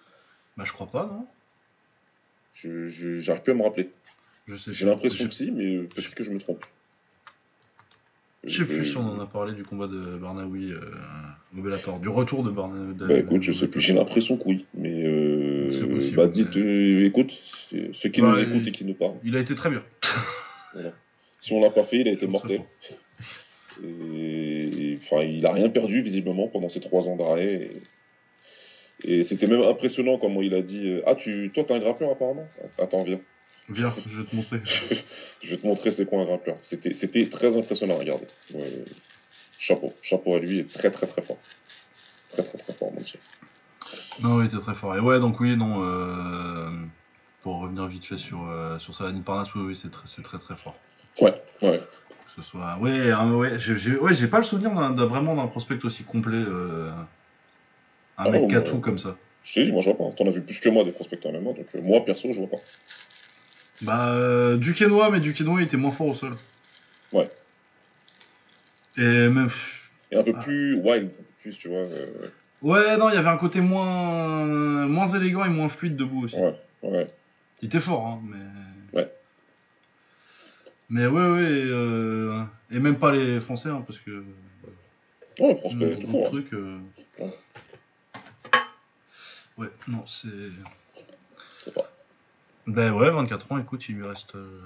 Bah, 0.58 0.64
je 0.66 0.74
crois 0.74 0.88
pas, 0.88 1.06
non 1.06 1.26
Je- 2.54 2.88
je- 2.90 3.20
J'arrive 3.20 3.44
plus 3.44 3.52
à 3.52 3.56
me 3.56 3.64
rappeler. 3.64 3.90
Je 4.48 4.56
sais 4.56 4.74
J'ai 4.74 4.86
l'impression 4.86 5.28
que 5.28 5.34
si, 5.34 5.52
mais 5.52 5.78
peut-être 5.84 6.16
que 6.16 6.24
je 6.24 6.32
me 6.32 6.40
trompe. 6.40 6.66
Je 8.46 8.58
sais 8.58 8.66
plus 8.66 8.86
si 8.86 8.98
on 8.98 9.02
en 9.08 9.20
a 9.20 9.26
parlé 9.28 9.54
du 9.54 9.64
combat 9.64 9.88
de 9.88 10.18
Barnaoui 10.18 10.72
euh, 10.72 10.80
au 11.58 11.62
Bellator, 11.62 12.00
du 12.00 12.08
retour 12.10 12.42
de 12.44 12.50
Barnaoui. 12.50 12.94
Bah 12.96 13.14
écoute, 13.18 13.44
je 13.44 13.52
sais 13.52 13.68
plus. 13.68 13.80
J'ai 13.82 13.94
l'impression 13.94 14.38
que 14.38 14.44
oui, 14.46 14.66
mais 14.74 15.04
euh, 15.06 16.12
bah 16.16 16.26
dites, 16.28 16.56
euh, 16.58 17.06
écoute, 17.06 17.32
ceux 17.94 18.10
qui 18.10 18.22
Bah, 18.22 18.32
nous 18.32 18.40
écoutent 18.40 18.68
et 18.68 18.72
qui 18.72 18.86
nous 18.86 18.94
parlent. 18.96 19.18
Il 19.24 19.36
a 19.36 19.40
été 19.40 19.54
très 19.56 19.70
bien. 19.70 19.84
Si 21.40 21.54
on 21.54 21.62
l'a 21.62 21.70
pas 21.70 21.84
fait, 21.84 21.98
il 21.98 22.08
a 22.08 22.12
été 22.12 22.28
mortel. 22.28 22.62
Et, 23.84 25.00
enfin, 25.04 25.24
il 25.24 25.46
a 25.46 25.54
rien 25.54 25.70
perdu 25.70 26.02
visiblement 26.02 26.48
pendant 26.48 26.70
ces 26.70 26.80
trois 26.82 27.08
ans 27.08 27.16
d'arrêt. 27.16 27.72
Et, 29.06 29.20
et 29.20 29.24
c'était 29.24 29.48
même 29.48 29.62
impressionnant 29.62 30.18
comment 30.18 30.42
il 30.42 30.54
a 30.54 30.62
dit 30.62 30.90
euh, 30.90 31.02
Ah, 31.06 31.16
tu, 31.16 31.52
toi, 31.54 31.64
t'es 31.64 31.74
un 31.74 31.80
grimpeur 31.80 32.12
apparemment? 32.12 32.48
Attends, 32.78 33.04
viens. 33.04 33.22
Viens, 33.70 33.96
je 34.08 34.22
vais 34.22 34.28
te 34.28 34.36
montrer. 34.36 34.62
Je 35.42 35.50
vais 35.52 35.58
te 35.58 35.66
montrer 35.66 35.92
c'est 35.92 36.06
quoi 36.06 36.20
un 36.22 36.26
grimpeur. 36.26 36.58
C'était, 36.62 36.94
c'était 36.94 37.28
très 37.30 37.56
impressionnant 37.56 37.96
à 37.96 38.00
regarder. 38.00 38.26
Euh, 38.56 38.84
chapeau, 39.58 39.94
chapeau 40.02 40.36
à 40.36 40.40
lui, 40.40 40.60
et 40.60 40.66
très 40.66 40.92
très 40.92 41.08
très 41.08 41.22
fort. 41.22 41.38
Très 42.32 42.44
très 42.44 42.58
très 42.58 42.74
fort, 42.74 42.92
mon 42.92 43.00
Dieu. 43.02 43.20
Non, 44.22 44.42
il 44.42 44.48
était 44.48 44.58
très 44.58 44.76
fort. 44.76 44.96
Et 44.98 45.00
ouais, 45.00 45.20
donc 45.20 45.40
oui, 45.40 45.56
non. 45.56 45.84
euh, 45.84 46.70
Pour 47.44 47.60
revenir 47.62 47.88
vite 47.88 48.06
fait 48.06 48.18
sur, 48.18 48.50
euh, 48.50 48.78
sur 48.80 48.94
Saladin 48.96 49.22
Parnasse, 49.22 49.54
oui, 49.56 49.62
oui, 49.68 49.80
c'est 49.82 49.90
très, 49.92 50.08
c'est 50.08 50.24
très 50.24 50.40
très 50.40 50.56
fort. 50.56 50.76
Ouais, 51.22 51.34
ouais. 51.62 51.80
Que 51.80 52.42
ce 52.42 52.50
soit. 52.50 52.78
Ouais, 52.80 53.12
hein, 53.12 53.32
ouais, 53.34 53.58
j'ai, 53.60 53.98
ouais, 53.98 54.28
pas 54.28 54.38
le 54.38 54.44
souvenir 54.44 54.72
d'un, 54.72 55.06
vraiment 55.06 55.36
d'un 55.36 55.48
prospect 55.48 55.84
aussi 55.84 56.04
complet. 56.04 56.38
euh, 56.38 56.90
Un 58.18 58.26
Ah 58.26 58.30
mec 58.30 58.42
non, 58.52 58.62
tout 58.62 58.80
comme 58.80 59.00
ça. 59.00 59.16
Je 59.44 59.54
t'ai 59.54 59.64
dit, 59.66 59.72
moi 59.72 59.82
je 59.82 59.90
vois 59.90 59.98
pas. 60.10 60.16
T'en 60.16 60.28
as 60.28 60.32
vu 60.32 60.42
plus 60.42 60.60
que 60.60 60.70
moi 60.70 60.84
des 60.84 60.92
prospecteurs 60.92 61.32
MMA, 61.32 61.54
donc 61.54 61.66
euh, 61.76 61.82
moi 61.82 62.04
perso, 62.06 62.30
je 62.34 62.38
vois 62.40 62.50
pas. 62.50 62.58
Bah, 63.82 64.10
euh, 64.10 64.58
Duquesnois, 64.58 65.10
mais 65.10 65.20
Duquesnois, 65.22 65.62
il 65.62 65.66
était 65.66 65.78
moins 65.78 65.92
fort 65.92 66.08
au 66.08 66.14
sol. 66.14 66.36
Ouais. 67.14 67.30
Et 68.98 69.02
même. 69.30 69.50
Et 70.12 70.18
un 70.18 70.24
peu 70.24 70.34
Ah. 70.36 70.42
plus 70.44 70.76
wild, 70.76 71.06
un 71.06 71.08
peu 71.08 71.24
plus, 71.42 71.58
tu 71.58 71.70
vois. 71.70 71.78
euh, 71.80 72.08
Ouais, 72.62 72.98
non, 72.98 73.10
il 73.10 73.16
y 73.16 73.18
avait 73.18 73.30
un 73.30 73.38
côté 73.38 73.62
moins, 73.62 74.44
moins 74.86 75.08
élégant 75.08 75.46
et 75.46 75.50
moins 75.50 75.70
fluide 75.70 75.96
debout 75.96 76.26
aussi. 76.26 76.36
ouais, 76.36 76.56
ouais. 76.84 77.08
Il 77.62 77.68
était 77.68 77.80
fort, 77.80 78.06
hein, 78.06 78.22
mais. 78.30 78.38
Mais 80.90 81.06
ouais, 81.06 81.30
ouais, 81.32 81.42
euh, 81.44 82.44
et 82.72 82.80
même 82.80 82.98
pas 82.98 83.12
les 83.12 83.40
Français, 83.42 83.70
hein, 83.70 83.84
parce 83.86 84.00
que. 84.00 84.24
Ouais, 85.40 85.54
d'autres 85.74 86.08
court. 86.08 86.26
hein. 86.26 86.30
trucs. 86.30 86.54
euh, 86.54 86.80
Ouais. 89.58 89.70
Non, 89.88 90.06
c'est. 90.08 90.28
C'est 91.64 91.74
pas. 91.74 91.92
Ben 92.66 92.94
ouais, 92.94 93.10
24 93.10 93.52
ans, 93.52 93.58
écoute, 93.60 93.88
il 93.90 93.96
lui 93.96 94.06
reste. 94.08 94.36
euh, 94.36 94.62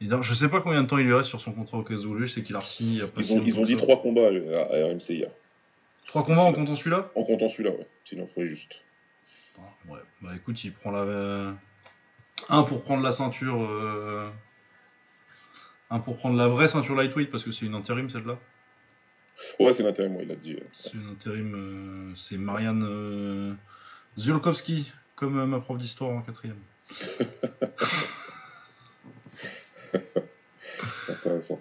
Je 0.00 0.34
sais 0.34 0.48
pas 0.48 0.60
combien 0.60 0.82
de 0.82 0.88
temps 0.88 0.98
il 0.98 1.06
lui 1.06 1.14
reste 1.14 1.28
sur 1.30 1.40
son 1.40 1.52
contrat 1.52 1.78
au 1.78 1.82
KSW, 1.82 2.18
je 2.20 2.26
sais 2.26 2.42
qu'il 2.42 2.56
a 2.56 2.60
pas 2.60 2.66
Ils 3.20 3.32
ont, 3.32 3.42
ils 3.44 3.58
ont 3.58 3.64
dit 3.64 3.76
trois 3.76 4.00
combats 4.02 4.26
à, 4.26 4.26
à 4.26 4.86
RMC 4.86 5.10
hier. 5.10 5.30
Trois 6.06 6.24
combats 6.24 6.42
en 6.42 6.52
comptant 6.52 6.76
celui-là? 6.76 7.10
En 7.14 7.24
comptant 7.24 7.48
celui-là, 7.48 7.70
ouais. 7.70 7.86
Sinon, 8.04 8.28
il 8.30 8.34
faudrait 8.34 8.48
juste. 8.48 8.72
Ah, 9.58 9.62
Ouais, 9.88 9.98
bah 10.22 10.30
écoute, 10.36 10.62
il 10.64 10.72
prend 10.72 10.90
la. 10.90 11.54
Un 12.48 12.62
pour 12.62 12.82
prendre 12.82 13.02
la 13.02 13.12
ceinture. 13.12 13.60
euh, 13.62 14.28
Un 15.90 16.00
pour 16.00 16.16
prendre 16.18 16.36
la 16.36 16.48
vraie 16.48 16.68
ceinture 16.68 16.94
lightweight 16.94 17.30
parce 17.30 17.44
que 17.44 17.52
c'est 17.52 17.66
une 17.66 17.74
intérim 17.74 18.10
celle-là. 18.10 18.38
Ouais, 19.60 19.72
c'est 19.72 19.82
l'intérêt, 19.82 20.08
moi, 20.08 20.22
il 20.22 20.30
a 20.30 20.34
dit. 20.34 20.54
euh, 20.54 20.60
C'est 20.72 20.94
une 20.94 21.08
intérim. 21.08 21.54
euh, 21.54 22.12
C'est 22.16 22.36
Marianne 22.36 22.82
euh, 22.84 23.54
Zulkowski, 24.18 24.90
comme 25.16 25.38
euh, 25.38 25.46
ma 25.46 25.60
prof 25.60 25.78
d'histoire 25.78 26.10
en 26.10 26.22
quatrième. 26.22 26.58
intéressant. 31.08 31.60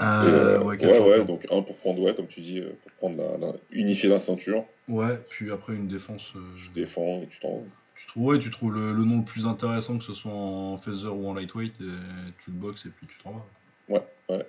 Euh, 0.00 0.58
ouais, 0.58 0.76
ouais, 0.84 0.98
ouais, 1.00 1.24
donc 1.24 1.46
un 1.50 1.62
pour 1.62 1.76
prendre, 1.76 2.02
ouais, 2.02 2.14
comme 2.14 2.26
tu 2.26 2.40
dis, 2.40 2.60
pour 2.60 2.92
prendre 2.92 3.16
la, 3.16 3.38
la- 3.38 3.54
unifier 3.70 4.08
la 4.08 4.18
ceinture. 4.18 4.64
Ouais, 4.88 5.18
puis 5.30 5.50
après 5.52 5.74
une 5.74 5.86
défense. 5.88 6.32
Tu 6.58 6.68
défends 6.70 7.22
et 7.22 7.28
tu 7.28 7.38
t'en. 7.40 7.64
Tu 8.04 8.10
trouves, 8.10 8.24
ouais, 8.26 8.38
tu 8.38 8.50
trouves 8.50 8.74
le, 8.74 8.92
le 8.92 9.04
nom 9.04 9.18
le 9.18 9.24
plus 9.24 9.46
intéressant, 9.46 9.98
que 9.98 10.04
ce 10.04 10.12
soit 10.12 10.32
en 10.32 10.76
feather 10.76 11.16
ou 11.16 11.28
en 11.28 11.34
lightweight, 11.34 11.74
et 11.80 12.32
tu 12.44 12.50
le 12.50 12.56
boxes 12.56 12.84
et 12.84 12.90
puis 12.90 13.06
tu 13.06 13.16
t'en 13.22 13.32
vas. 13.32 13.46
Ouais, 13.88 14.02
ouais. 14.28 14.46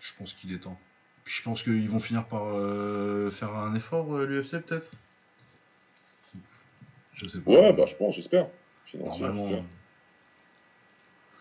Je 0.00 0.10
pense 0.18 0.32
qu'il 0.32 0.52
est 0.52 0.58
temps. 0.58 0.78
Puis 1.24 1.34
je 1.36 1.42
pense 1.42 1.62
qu'ils 1.62 1.88
vont 1.88 2.00
finir 2.00 2.24
par 2.24 2.42
euh, 2.46 3.30
faire 3.30 3.54
un 3.54 3.74
effort, 3.74 4.16
euh, 4.16 4.26
l'UFC 4.26 4.58
peut-être? 4.62 4.90
Je 7.14 7.28
sais 7.28 7.38
pas. 7.38 7.50
Ouais, 7.50 7.72
bah, 7.72 7.84
je 7.86 7.94
pense, 7.94 8.16
j'espère. 8.16 8.48
Normalement, 8.94 9.62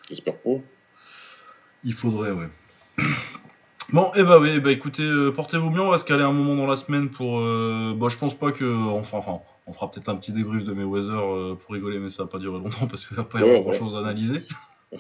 j'espère. 0.08 0.36
Eux. 0.46 0.62
il 1.84 1.94
faudrait, 1.94 2.32
ouais. 2.32 2.50
Bon, 3.94 4.10
et 4.14 4.24
bah 4.24 4.40
oui, 4.40 4.62
bah 4.62 4.72
écoutez, 4.72 5.04
euh, 5.04 5.32
portez-vous 5.32 5.70
bien, 5.70 5.82
on 5.82 5.90
va 5.90 5.98
se 5.98 6.06
caler 6.06 6.24
un 6.24 6.32
moment 6.32 6.56
dans 6.56 6.66
la 6.66 6.78
semaine 6.78 7.10
pour... 7.10 7.42
Euh, 7.42 7.94
bah 7.94 8.08
je 8.10 8.18
pense 8.18 8.34
pas 8.34 8.54
que... 8.54 8.64
Enfin, 8.94 9.18
enfin 9.18 9.42
on 9.68 9.74
fera 9.74 9.90
peut-être 9.92 10.10
un 10.10 10.16
petit 10.16 10.32
débrief 10.32 10.64
de 10.64 10.74
mes 10.74 10.84
Weather 10.84 11.20
euh, 11.20 11.56
pour 11.56 11.74
rigoler, 11.74 12.00
mais 12.00 12.10
ça 12.10 12.24
va 12.24 12.30
pas 12.30 12.40
durer 12.40 12.60
longtemps 12.60 12.88
parce 12.88 13.06
qu'il 13.06 13.16
va 13.18 13.24
pas 13.24 13.40
y 13.40 13.44
Ouais, 13.44 13.50
avoir 13.50 13.66
ouais. 13.66 13.78
grand-chose 13.78 13.96
à 13.96 14.00
analyser. 14.00 14.42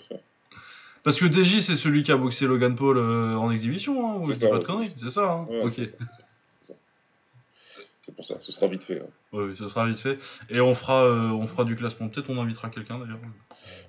Parce 1.03 1.19
que 1.19 1.25
DJ, 1.25 1.61
c'est 1.61 1.77
celui 1.77 2.03
qui 2.03 2.11
a 2.11 2.15
boxé 2.17 2.45
Logan 2.45 2.75
Paul 2.75 2.95
euh, 2.99 3.35
en 3.35 3.49
exhibition, 3.49 4.07
hein, 4.07 4.19
ou 4.19 4.25
je 4.31 4.33
dis 4.37 4.47
pas 4.47 4.59
de 4.59 4.63
conneries, 4.63 4.93
c'est 5.01 5.09
ça, 5.09 5.31
hein 5.31 5.47
Ouais, 5.49 5.63
Ok. 5.63 5.81
c'est 8.01 8.15
pour 8.15 8.23
ça, 8.23 8.35
ce 8.41 8.51
sera 8.51 8.67
vite 8.67 8.83
fait. 8.83 8.99
hein. 8.99 9.07
Oui, 9.31 9.55
ce 9.57 9.67
sera 9.67 9.87
vite 9.87 9.97
fait. 9.99 10.19
Et 10.51 10.59
on 10.61 10.75
fera, 10.75 11.03
euh, 11.05 11.29
on 11.29 11.47
fera 11.47 11.65
du 11.65 11.75
classement. 11.75 12.07
Peut-être 12.07 12.29
on 12.29 12.39
invitera 12.39 12.69
quelqu'un 12.69 12.99
d'ailleurs. 12.99 13.17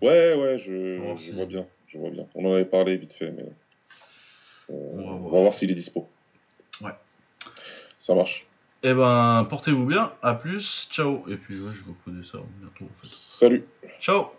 Ouais, 0.01 0.35
ouais, 0.35 0.59
je, 0.59 1.15
si- 1.19 1.33
vois 1.33 1.45
bien. 1.47 1.67
Je 1.89 1.99
vois 1.99 2.11
bien. 2.11 2.27
On 2.35 2.47
en 2.47 2.55
avait 2.55 2.65
parlé 2.65 2.97
vite 2.97 3.13
fait, 3.13 3.31
mais. 3.31 3.43
euh, 3.43 3.47
On 4.71 4.97
va 4.97 5.03
on 5.13 5.17
voir. 5.19 5.33
va 5.35 5.41
voir 5.41 5.55
s'il 5.55 5.71
est 5.71 5.75
dispo. 5.75 6.09
Ouais. 6.81 6.93
Ça 8.01 8.15
marche. 8.15 8.47
Eh 8.83 8.95
ben, 8.95 9.47
portez-vous 9.49 9.87
bien. 9.87 10.13
À 10.23 10.35
plus. 10.35 10.89
Ciao. 10.91 11.25
Et 11.29 11.37
puis, 11.37 11.55
ouais, 11.55 11.71
je 11.73 11.79
vais 11.79 11.87
vous 11.87 11.97
poser 12.05 12.25
ça 12.25 12.39
bientôt 12.61 12.85
en 12.85 13.01
fait. 13.01 13.09
Salut. 13.09 13.65
Ciao 14.01 14.33